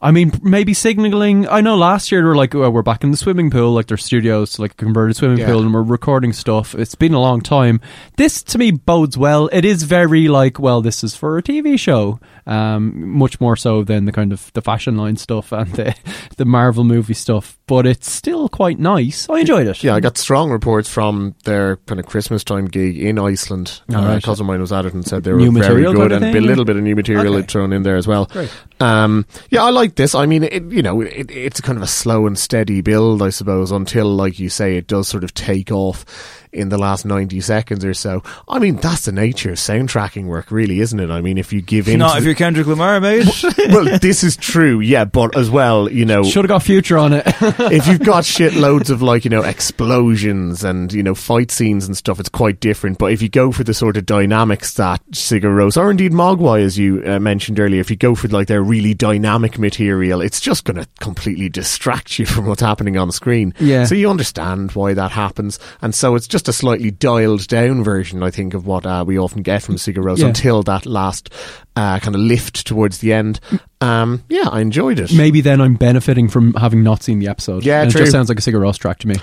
I 0.00 0.12
mean, 0.12 0.30
maybe 0.44 0.74
signaling. 0.74 1.48
I 1.48 1.60
know 1.60 1.76
last 1.76 2.12
year 2.12 2.20
they 2.20 2.26
were 2.28 2.36
like, 2.36 2.54
oh, 2.54 2.70
we're 2.70 2.82
back 2.82 3.02
in 3.02 3.10
the 3.10 3.16
swimming 3.16 3.50
pool, 3.50 3.72
like 3.72 3.86
their 3.86 3.96
studios, 3.96 4.58
like 4.60 4.72
a 4.72 4.76
converted 4.76 5.16
swimming 5.16 5.38
Yeah. 5.38 5.46
pool, 5.46 5.62
and 5.62 5.74
we're 5.74 5.82
recording 5.82 6.32
stuff. 6.32 6.74
It's 6.76 6.94
been 6.94 7.14
a 7.14 7.20
long 7.20 7.40
time. 7.40 7.80
This 8.16 8.42
to 8.44 8.58
me 8.58 8.70
bodes 8.70 9.18
well. 9.18 9.48
It 9.52 9.64
is 9.64 9.82
very 9.82 10.28
like, 10.28 10.60
well, 10.60 10.82
this 10.82 11.02
is 11.02 11.16
for 11.16 11.36
a 11.36 11.42
TV 11.42 11.76
show, 11.78 12.20
um, 12.48 13.10
much 13.18 13.40
more 13.40 13.56
so 13.56 13.84
than 13.84 14.06
the 14.06 14.12
kind 14.12 14.32
of 14.32 14.50
the 14.54 14.62
fashion 14.62 14.96
line 14.96 15.16
stuff 15.16 15.52
and 15.52 15.70
the 15.74 15.94
the 16.38 16.44
Marvel 16.44 16.82
movie 16.82 17.14
stuff. 17.14 17.58
But 17.66 17.86
it's 17.86 18.10
still 18.10 18.48
quite 18.48 18.78
nice. 18.78 19.28
I 19.28 19.40
enjoyed 19.40 19.66
it. 19.66 19.84
yeah. 19.84 19.94
I 19.94 20.00
got 20.00 20.16
strong 20.16 20.50
reports 20.50 20.88
from 20.88 21.34
their 21.44 21.76
kind 21.76 22.00
of 22.00 22.06
Christmas 22.06 22.42
time 22.42 22.64
gig 22.64 22.98
in 22.98 23.18
Iceland. 23.18 23.82
Oh, 23.92 23.96
uh, 23.96 24.06
right. 24.06 24.18
a 24.18 24.26
cousin 24.26 24.44
of 24.44 24.48
mine 24.48 24.60
was 24.60 24.72
at 24.72 24.86
it 24.86 24.94
and 24.94 25.06
said 25.06 25.24
they 25.24 25.32
were 25.32 25.38
New 25.38 25.52
very 25.52 25.82
good 25.82 25.96
kind 25.96 26.12
of 26.12 26.22
and 26.22 26.34
a 26.34 26.40
little 26.40 26.64
bit 26.64 26.76
of 26.76 26.82
new 26.82 26.96
material 26.96 27.34
Okay. 27.34 27.46
thrown 27.46 27.72
in 27.74 27.82
there 27.82 27.96
as 27.96 28.06
well. 28.08 28.24
Great. 28.26 28.50
Um, 28.80 29.26
yeah, 29.50 29.62
I 29.64 29.70
like 29.70 29.96
this. 29.96 30.14
I 30.14 30.24
mean, 30.24 30.44
it, 30.44 30.62
you 30.72 30.80
know, 30.82 31.02
it, 31.02 31.30
it's 31.30 31.60
kind 31.60 31.76
of 31.76 31.82
a 31.82 31.86
slow 31.86 32.26
and 32.26 32.38
steady 32.38 32.80
build, 32.80 33.20
I 33.22 33.28
suppose, 33.30 33.70
until, 33.70 34.06
like 34.06 34.38
you 34.38 34.48
say, 34.48 34.76
it 34.78 34.86
does 34.86 35.08
sort 35.08 35.24
of 35.24 35.34
take 35.34 35.70
off 35.70 36.06
in 36.52 36.68
the 36.68 36.78
last 36.78 37.04
90 37.04 37.40
seconds 37.40 37.84
or 37.84 37.94
so. 37.94 38.22
I 38.48 38.58
mean, 38.58 38.76
that's 38.76 39.04
the 39.04 39.12
nature 39.12 39.50
of 39.50 39.56
soundtracking 39.56 40.26
work, 40.26 40.50
really, 40.50 40.80
isn't 40.80 40.98
it? 40.98 41.10
I 41.10 41.20
mean, 41.20 41.38
if 41.38 41.52
you 41.52 41.60
give 41.62 41.88
in. 41.88 41.98
Not 41.98 42.16
if 42.16 42.22
the- 42.22 42.26
you're 42.30 42.34
Kendrick 42.34 42.66
Lamar, 42.66 43.00
mate. 43.00 43.26
well, 43.68 43.98
this 43.98 44.22
is 44.24 44.36
true, 44.36 44.80
yeah, 44.80 45.04
but 45.04 45.36
as 45.36 45.50
well, 45.50 45.90
you 45.90 46.04
know, 46.04 46.22
Should 46.24 46.44
have 46.44 46.48
got 46.48 46.62
future 46.62 46.98
on 46.98 47.12
it. 47.12 47.22
if 47.40 47.86
you've 47.86 48.00
got 48.02 48.24
shitloads 48.24 48.90
of 48.90 49.02
like 49.02 49.24
you 49.24 49.30
know 49.30 49.42
explosions 49.42 50.64
and 50.64 50.92
you 50.92 51.02
know 51.02 51.14
fight 51.14 51.50
scenes 51.50 51.86
and 51.86 51.96
stuff, 51.96 52.18
it's 52.20 52.28
quite 52.28 52.60
different. 52.60 52.98
But 52.98 53.12
if 53.12 53.22
you 53.22 53.28
go 53.28 53.52
for 53.52 53.64
the 53.64 53.74
sort 53.74 53.96
of 53.96 54.06
dynamics 54.06 54.74
that 54.74 55.04
Sigur 55.12 55.44
Rós 55.54 55.76
or 55.76 55.90
indeed 55.90 56.12
Mogwai, 56.12 56.60
as 56.62 56.78
you 56.78 57.02
uh, 57.06 57.18
mentioned 57.18 57.58
earlier, 57.60 57.80
if 57.80 57.90
you 57.90 57.96
go 57.96 58.14
for 58.14 58.28
like 58.28 58.48
their 58.48 58.62
really 58.62 58.94
dynamic 58.94 59.58
material, 59.58 60.20
it's 60.20 60.40
just 60.40 60.64
going 60.64 60.76
to 60.76 60.86
completely 61.00 61.48
distract 61.48 62.18
you 62.18 62.26
from 62.34 62.46
what's 62.46 62.60
happening 62.60 62.96
on 62.96 63.10
screen. 63.12 63.54
Yeah. 63.58 63.84
So 63.84 63.94
you 63.94 64.10
understand 64.10 64.72
why 64.72 64.94
that 64.94 65.10
happens, 65.12 65.58
and 65.80 65.94
so 65.94 66.14
it's 66.14 66.26
just 66.28 66.37
a 66.46 66.52
slightly 66.52 66.90
dialed 66.92 67.48
down 67.48 67.82
version, 67.82 68.22
I 68.22 68.30
think, 68.30 68.54
of 68.54 68.66
what 68.66 68.86
uh, 68.86 69.02
we 69.06 69.18
often 69.18 69.42
get 69.42 69.62
from 69.62 69.76
Sigur 69.76 70.04
Rós 70.04 70.18
Yeah. 70.18 70.26
until 70.26 70.62
that 70.64 70.86
last 70.86 71.32
uh, 71.74 71.98
kind 71.98 72.14
of 72.14 72.20
lift 72.20 72.66
towards 72.66 72.98
the 72.98 73.12
end. 73.14 73.40
Um, 73.80 74.22
yeah, 74.28 74.48
I 74.48 74.60
enjoyed 74.60 75.00
it. 75.00 75.12
Maybe 75.12 75.40
then 75.40 75.60
I'm 75.60 75.74
benefiting 75.74 76.28
from 76.28 76.52
having 76.54 76.82
not 76.84 77.02
seen 77.02 77.18
the 77.18 77.28
episode. 77.28 77.64
Yeah, 77.64 77.80
And 77.82 77.90
It 77.92 77.96
just 77.98 78.12
sounds 78.12 78.28
like 78.28 78.38
a 78.38 78.42
Sigur 78.42 78.60
Rós 78.60 78.78
track 78.78 78.98
to 79.00 79.08
me. 79.08 79.16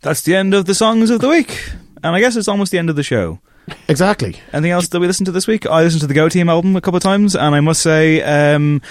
That's 0.00 0.22
the 0.22 0.34
end 0.34 0.54
of 0.54 0.64
the 0.66 0.74
songs 0.74 1.10
of 1.10 1.20
the 1.20 1.28
week. 1.28 1.70
And 2.02 2.14
I 2.16 2.20
guess 2.20 2.36
it's 2.36 2.48
almost 2.48 2.72
the 2.72 2.78
end 2.78 2.90
of 2.90 2.96
the 2.96 3.02
show. 3.02 3.38
Exactly. 3.88 4.36
Anything 4.52 4.72
else 4.72 4.88
that 4.88 5.00
we 5.00 5.06
listened 5.06 5.26
to 5.26 5.32
this 5.32 5.46
week? 5.46 5.66
I 5.66 5.82
listened 5.82 6.02
to 6.02 6.06
the 6.06 6.12
Go 6.14 6.28
Team 6.28 6.50
album 6.50 6.76
a 6.76 6.80
couple 6.82 6.96
of 6.98 7.02
times, 7.02 7.34
and 7.34 7.54
I 7.54 7.60
must 7.60 7.80
say, 7.82 8.20
um, 8.20 8.82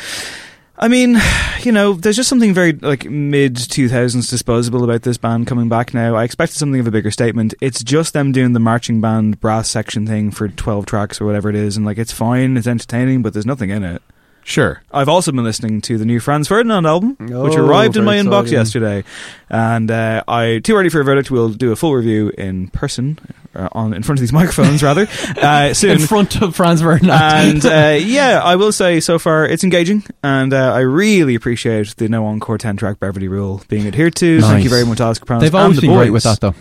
I 0.84 0.90
mean, 0.90 1.18
you 1.62 1.72
know, 1.72 1.94
there's 1.94 2.18
just 2.18 2.28
something 2.28 2.54
very 2.54 2.74
like 2.74 3.06
mid 3.06 3.56
2000s 3.56 4.30
disposable 4.30 4.84
about 4.84 5.04
this 5.04 5.16
band 5.16 5.48
coming 5.48 5.70
back 5.70 5.94
now. 5.94 6.16
I 6.16 6.26
expected 6.26 6.58
something 6.58 6.82
of 6.82 6.88
a 6.88 6.92
bigger 6.92 7.10
statement. 7.10 7.54
It's 7.62 7.82
just 7.82 8.12
them 8.12 8.34
doing 8.34 8.52
the 8.52 8.60
marching 8.60 9.00
band 9.00 9.40
brass 9.40 9.70
section 9.70 10.06
thing 10.06 10.30
for 10.30 10.50
12 10.50 10.86
tracks 10.86 11.22
or 11.22 11.26
whatever 11.26 11.48
it 11.48 11.56
is, 11.56 11.78
and 11.78 11.86
like 11.86 11.98
it's 11.98 12.12
fine, 12.12 12.58
it's 12.58 12.68
entertaining, 12.68 13.22
but 13.22 13.32
there's 13.32 13.46
nothing 13.46 13.70
in 13.70 13.82
it. 13.86 14.02
Sure. 14.44 14.82
I've 14.92 15.08
also 15.08 15.32
been 15.32 15.46
listening 15.46 15.80
to 15.84 15.98
the 15.98 16.04
new 16.04 16.20
Franz 16.20 16.50
Ferdinand 16.50 16.86
album, 16.86 17.16
which 17.18 17.32
Oh, 17.32 17.66
arrived 17.66 17.96
in 17.96 18.04
my 18.04 18.18
very 18.18 18.28
inbox 18.28 18.52
yesterday, 18.52 19.06
and 19.50 19.90
uh, 19.90 20.22
I 20.28 20.60
too 20.66 20.76
ready 20.76 20.90
for 20.90 21.00
a 21.00 21.06
verdict. 21.06 21.32
We'll 21.32 21.54
do 21.54 21.72
a 21.72 21.78
full 21.78 21.96
review 21.96 22.34
in 22.38 22.68
person, 22.72 23.20
uh, 23.56 23.70
on 23.72 23.94
in 23.94 24.04
front 24.04 24.20
of 24.20 24.22
these 24.22 24.34
microphones 24.42 24.84
rather 24.84 25.08
uh, 25.42 25.74
soon. 25.74 25.92
In 25.92 26.00
front 26.00 26.42
of 26.42 26.56
Franz 26.56 26.82
Ferdinand. 26.82 27.66
and 27.66 27.66
uh, 27.66 27.98
yeah, 28.06 28.42
I 28.44 28.56
will 28.56 28.72
say 28.72 29.00
so 29.00 29.20
far 29.20 29.46
it's 29.46 29.64
engaging, 29.64 30.04
and 30.24 30.54
uh, 30.54 30.74
I 30.74 30.80
really 30.80 31.36
appreciate 31.36 31.96
the 31.98 32.10
no 32.10 32.26
encore 32.26 32.58
ten 32.58 32.78
track 32.78 33.00
Beverly 33.00 33.28
Rule 33.28 33.62
being 33.68 33.88
adhered 33.88 34.16
to. 34.16 34.42
Thank 34.42 34.64
you 34.64 34.70
very 34.70 34.86
much, 34.86 35.00
Alex 35.00 35.20
Kapranos. 35.20 35.44
They've 35.44 35.56
always 35.56 35.78
the 35.78 35.82
been 35.82 35.92
boys. 35.92 35.98
great 35.98 36.10
with 36.12 36.24
that, 36.24 36.40
though. 36.40 36.56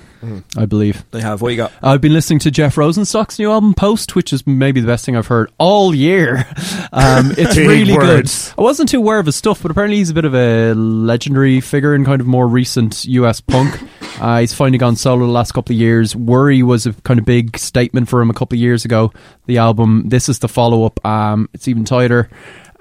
I 0.57 0.67
believe. 0.67 1.05
They 1.11 1.21
have. 1.21 1.43
What 1.43 1.49
you 1.51 1.57
got? 1.57 1.73
I've 1.83 2.01
been 2.01 2.13
listening 2.13 2.39
to 2.41 2.51
Jeff 2.51 2.77
Rosenstock's 2.77 3.39
new 3.39 3.51
album, 3.51 3.75
Post, 3.75 4.15
which 4.15 4.33
is 4.33 4.47
maybe 4.47 4.81
the 4.81 4.87
best 4.87 5.05
thing 5.05 5.17
I've 5.17 5.27
heard 5.27 5.51
all 5.59 5.95
year. 5.95 6.47
Um, 6.95 7.33
it's 7.39 7.57
really 7.57 7.97
words. 7.97 8.51
good. 8.51 8.59
I 8.59 8.63
wasn't 8.63 8.91
too 8.91 8.99
aware 8.99 9.19
of 9.19 9.25
his 9.25 9.35
stuff, 9.35 9.63
but 9.63 9.71
apparently 9.71 9.97
he's 9.97 10.11
a 10.11 10.15
bit 10.15 10.27
of 10.27 10.35
a 10.35 10.75
legendary 10.75 11.63
figure 11.63 11.95
in 11.95 12.05
kind 12.05 12.21
of 12.21 12.27
more 12.27 12.47
recent 12.47 13.07
US 13.07 13.41
punk. 13.41 13.81
Uh, 14.21 14.39
he's 14.41 14.53
finally 14.53 14.79
gone 14.79 14.95
solo 14.95 15.27
the 15.27 15.33
last 15.33 15.51
couple 15.53 15.75
of 15.75 15.81
years. 15.81 16.15
Worry 16.15 16.63
was 16.63 16.87
a 16.87 16.93
kind 16.93 17.19
of 17.19 17.25
big 17.27 17.57
statement 17.59 18.09
for 18.09 18.21
him 18.21 18.31
a 18.31 18.35
couple 18.35 18.55
of 18.55 18.61
years 18.61 18.85
ago. 18.85 19.11
The 19.47 19.59
album, 19.59 20.11
this 20.11 20.29
is 20.29 20.39
the 20.39 20.47
follow 20.49 20.85
up. 20.85 21.05
Um, 21.05 21.49
it's 21.55 21.67
even 21.67 21.85
tighter. 21.85 22.29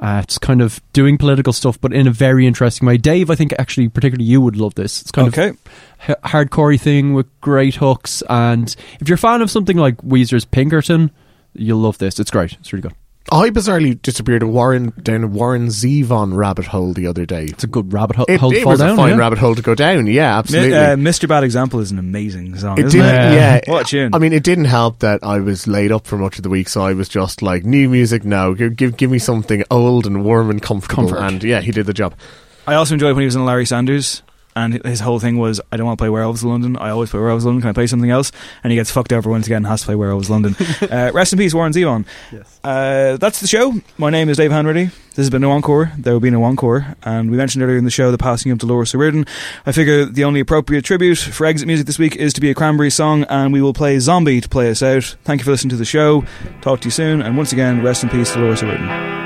Uh, 0.01 0.19
it's 0.23 0.39
kind 0.39 0.61
of 0.63 0.81
doing 0.93 1.15
political 1.15 1.53
stuff, 1.53 1.79
but 1.79 1.93
in 1.93 2.07
a 2.07 2.11
very 2.11 2.47
interesting 2.47 2.87
way. 2.87 2.97
Dave, 2.97 3.29
I 3.29 3.35
think 3.35 3.53
actually, 3.59 3.87
particularly 3.87 4.25
you 4.25 4.41
would 4.41 4.55
love 4.57 4.73
this. 4.73 4.99
It's 5.01 5.11
kind 5.11 5.27
Okay. 5.27 5.49
of 5.49 5.57
h- 6.09 6.15
hardcorey 6.25 6.79
thing 6.81 7.13
with 7.13 7.27
great 7.39 7.75
hooks, 7.75 8.23
and 8.27 8.75
if 8.99 9.07
you're 9.07 9.15
a 9.15 9.19
fan 9.19 9.41
of 9.43 9.51
something 9.51 9.77
like 9.77 9.97
Weezer's 9.97 10.43
Pinkerton, 10.45 11.11
you'll 11.53 11.79
love 11.79 11.99
this. 11.99 12.19
It's 12.19 12.31
great. 12.31 12.53
It's 12.53 12.73
really 12.73 12.81
good. 12.81 12.93
I 13.31 13.49
bizarrely 13.49 14.01
disappeared 14.01 14.41
a 14.43 14.47
Warren 14.47 14.91
down 15.03 15.23
a 15.23 15.27
Warren 15.27 15.67
Zevon 15.67 16.35
rabbit 16.35 16.65
hole 16.65 16.91
the 16.91 17.07
other 17.07 17.25
day. 17.25 17.45
It's 17.45 17.63
a 17.63 17.67
good 17.67 17.93
rabbit 17.93 18.15
ho- 18.17 18.25
It, 18.27 18.39
hole 18.39 18.51
to 18.51 18.57
it 18.57 18.63
fall 18.63 18.71
was 18.71 18.79
down, 18.79 18.89
a 18.91 18.95
fine 18.95 19.11
yeah. 19.11 19.17
rabbit 19.17 19.37
hole 19.39 19.55
to 19.55 19.61
go 19.61 19.75
down. 19.75 20.07
Yeah, 20.07 20.37
absolutely. 20.39 20.71
Mi- 20.71 20.75
uh, 20.75 20.95
Mr. 20.97 21.27
Bad 21.29 21.43
Example 21.43 21.79
is 21.79 21.91
an 21.91 21.99
amazing 21.99 22.57
song, 22.57 22.77
It 22.79 22.87
isn't 22.87 22.99
didn't, 22.99 23.15
it? 23.15 23.35
yeah. 23.35 23.59
What 23.67 23.83
a 23.83 23.89
tune. 23.89 24.15
I 24.15 24.17
mean, 24.17 24.33
it 24.33 24.43
didn't 24.43 24.65
help 24.65 24.99
that 24.99 25.23
I 25.23 25.39
was 25.39 25.67
laid 25.67 25.91
up 25.91 26.07
for 26.07 26.17
much 26.17 26.37
of 26.37 26.43
the 26.43 26.49
week, 26.49 26.67
so 26.67 26.81
I 26.81 26.93
was 26.93 27.07
just 27.07 27.41
like, 27.41 27.63
new 27.63 27.87
music, 27.89 28.25
no. 28.25 28.53
Give, 28.53 28.75
give, 28.75 28.97
give 28.97 29.11
me 29.11 29.19
something 29.19 29.63
old 29.71 30.07
and 30.07 30.25
warm 30.25 30.49
and 30.49 30.61
comfortable. 30.61 31.03
Comfort. 31.09 31.19
And 31.19 31.43
yeah, 31.43 31.61
he 31.61 31.71
did 31.71 31.85
the 31.85 31.93
job. 31.93 32.15
I 32.67 32.73
also 32.73 32.95
enjoyed 32.95 33.15
when 33.15 33.21
he 33.21 33.25
was 33.27 33.35
in 33.35 33.45
Larry 33.45 33.65
Sanders. 33.65 34.23
And 34.55 34.83
his 34.85 34.99
whole 34.99 35.19
thing 35.19 35.37
was, 35.37 35.61
I 35.71 35.77
don't 35.77 35.85
want 35.85 35.97
to 35.97 36.01
play 36.01 36.09
Werewolves 36.09 36.43
of 36.43 36.49
London. 36.49 36.77
I 36.77 36.89
always 36.89 37.09
play 37.09 37.19
Werewolves 37.19 37.45
of 37.45 37.47
London. 37.47 37.61
Can 37.61 37.69
I 37.69 37.73
play 37.73 37.87
something 37.87 38.09
else? 38.09 38.31
And 38.63 38.71
he 38.71 38.77
gets 38.77 38.91
fucked 38.91 39.13
over 39.13 39.29
once 39.29 39.45
again 39.45 39.57
and 39.57 39.67
has 39.67 39.81
to 39.81 39.85
play 39.87 39.95
Werewolves 39.95 40.29
of 40.29 40.31
London. 40.31 40.55
uh, 40.91 41.11
rest 41.13 41.33
in 41.33 41.39
peace, 41.39 41.53
Warren 41.53 41.73
Zevon. 41.73 42.05
Yes. 42.31 42.59
Uh, 42.63 43.17
that's 43.17 43.39
the 43.39 43.47
show. 43.47 43.73
My 43.97 44.09
name 44.09 44.29
is 44.29 44.37
Dave 44.37 44.51
Hanratty. 44.51 44.91
This 45.09 45.17
has 45.17 45.29
been 45.29 45.41
no 45.41 45.51
encore. 45.51 45.91
There 45.97 46.13
will 46.13 46.19
be 46.21 46.29
no 46.29 46.43
encore. 46.43 46.95
And 47.03 47.29
we 47.29 47.37
mentioned 47.37 47.63
earlier 47.63 47.77
in 47.77 47.83
the 47.83 47.91
show 47.91 48.11
the 48.11 48.17
passing 48.17 48.51
of 48.51 48.59
Dolores 48.59 48.95
O'Riordan. 48.95 49.25
I 49.65 49.71
figure 49.71 50.05
the 50.05 50.23
only 50.23 50.39
appropriate 50.39 50.85
tribute 50.85 51.17
for 51.17 51.45
exit 51.45 51.67
music 51.67 51.85
this 51.85 51.99
week 51.99 52.15
is 52.15 52.33
to 52.33 52.41
be 52.41 52.49
a 52.49 52.53
Cranberry 52.53 52.89
song, 52.89 53.23
and 53.23 53.51
we 53.51 53.61
will 53.61 53.73
play 53.73 53.99
Zombie 53.99 54.41
to 54.41 54.49
play 54.49 54.69
us 54.69 54.81
out. 54.81 55.15
Thank 55.23 55.41
you 55.41 55.45
for 55.45 55.51
listening 55.51 55.71
to 55.71 55.77
the 55.77 55.85
show. 55.85 56.23
Talk 56.61 56.81
to 56.81 56.87
you 56.87 56.91
soon. 56.91 57.21
And 57.21 57.35
once 57.35 57.51
again, 57.51 57.83
rest 57.83 58.03
in 58.03 58.09
peace, 58.09 58.33
Dolores 58.33 58.63
O'Riordan. 58.63 59.20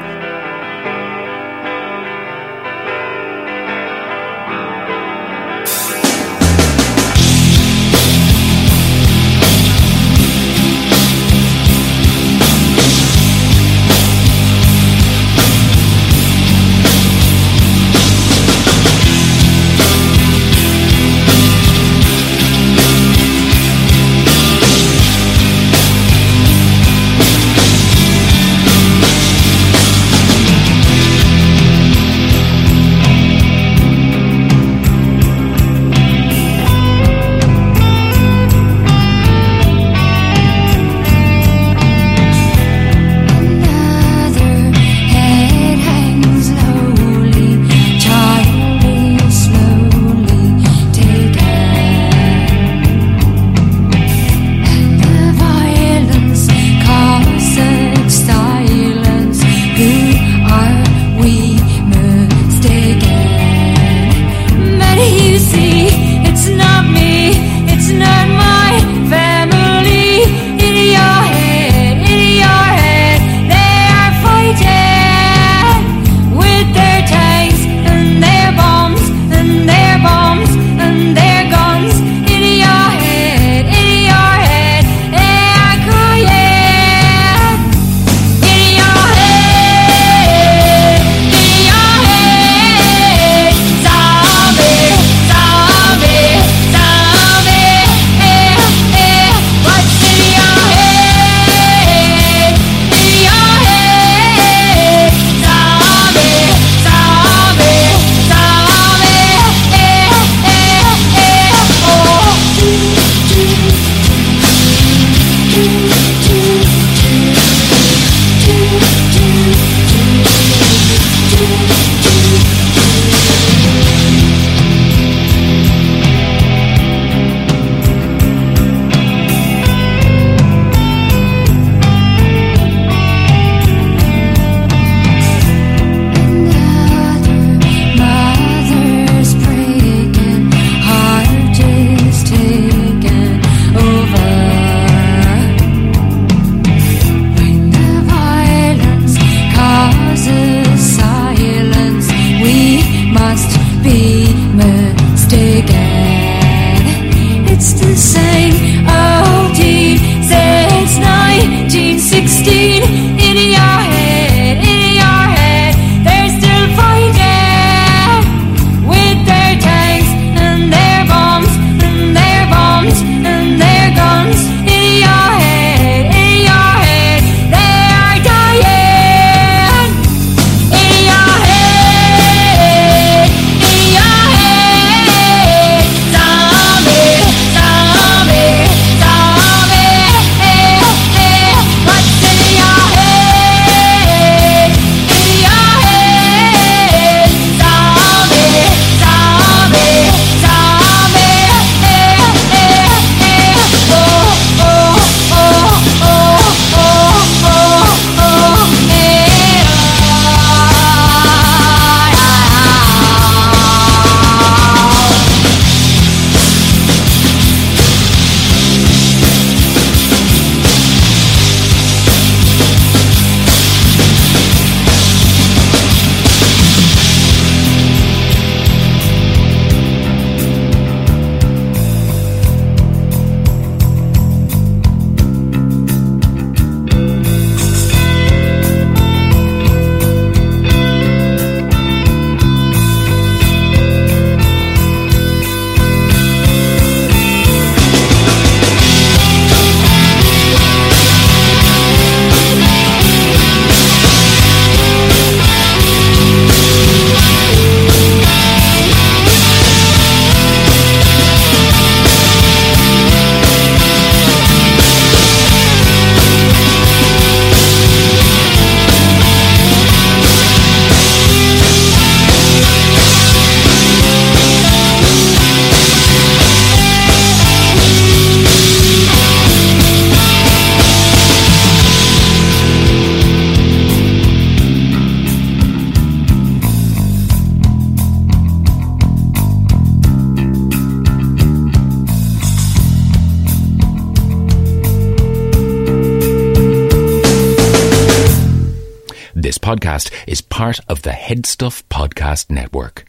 Podcast 299.65 300.13
is 300.27 300.41
part 300.41 300.79
of 300.87 301.01
the 301.01 301.09
Headstuff 301.09 301.81
Podcast 301.85 302.51
Network. 302.51 303.03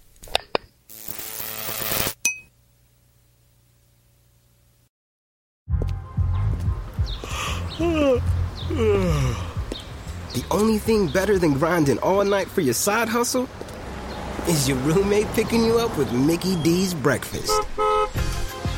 The 7.78 8.22
only 10.50 10.78
thing 10.78 11.08
better 11.08 11.38
than 11.38 11.52
grinding 11.58 11.98
all 11.98 12.24
night 12.24 12.48
for 12.48 12.62
your 12.62 12.72
side 12.72 13.10
hustle 13.10 13.46
is 14.48 14.66
your 14.66 14.78
roommate 14.78 15.26
picking 15.34 15.62
you 15.62 15.78
up 15.78 15.94
with 15.98 16.10
Mickey 16.10 16.56
D's 16.62 16.94
breakfast. 16.94 17.52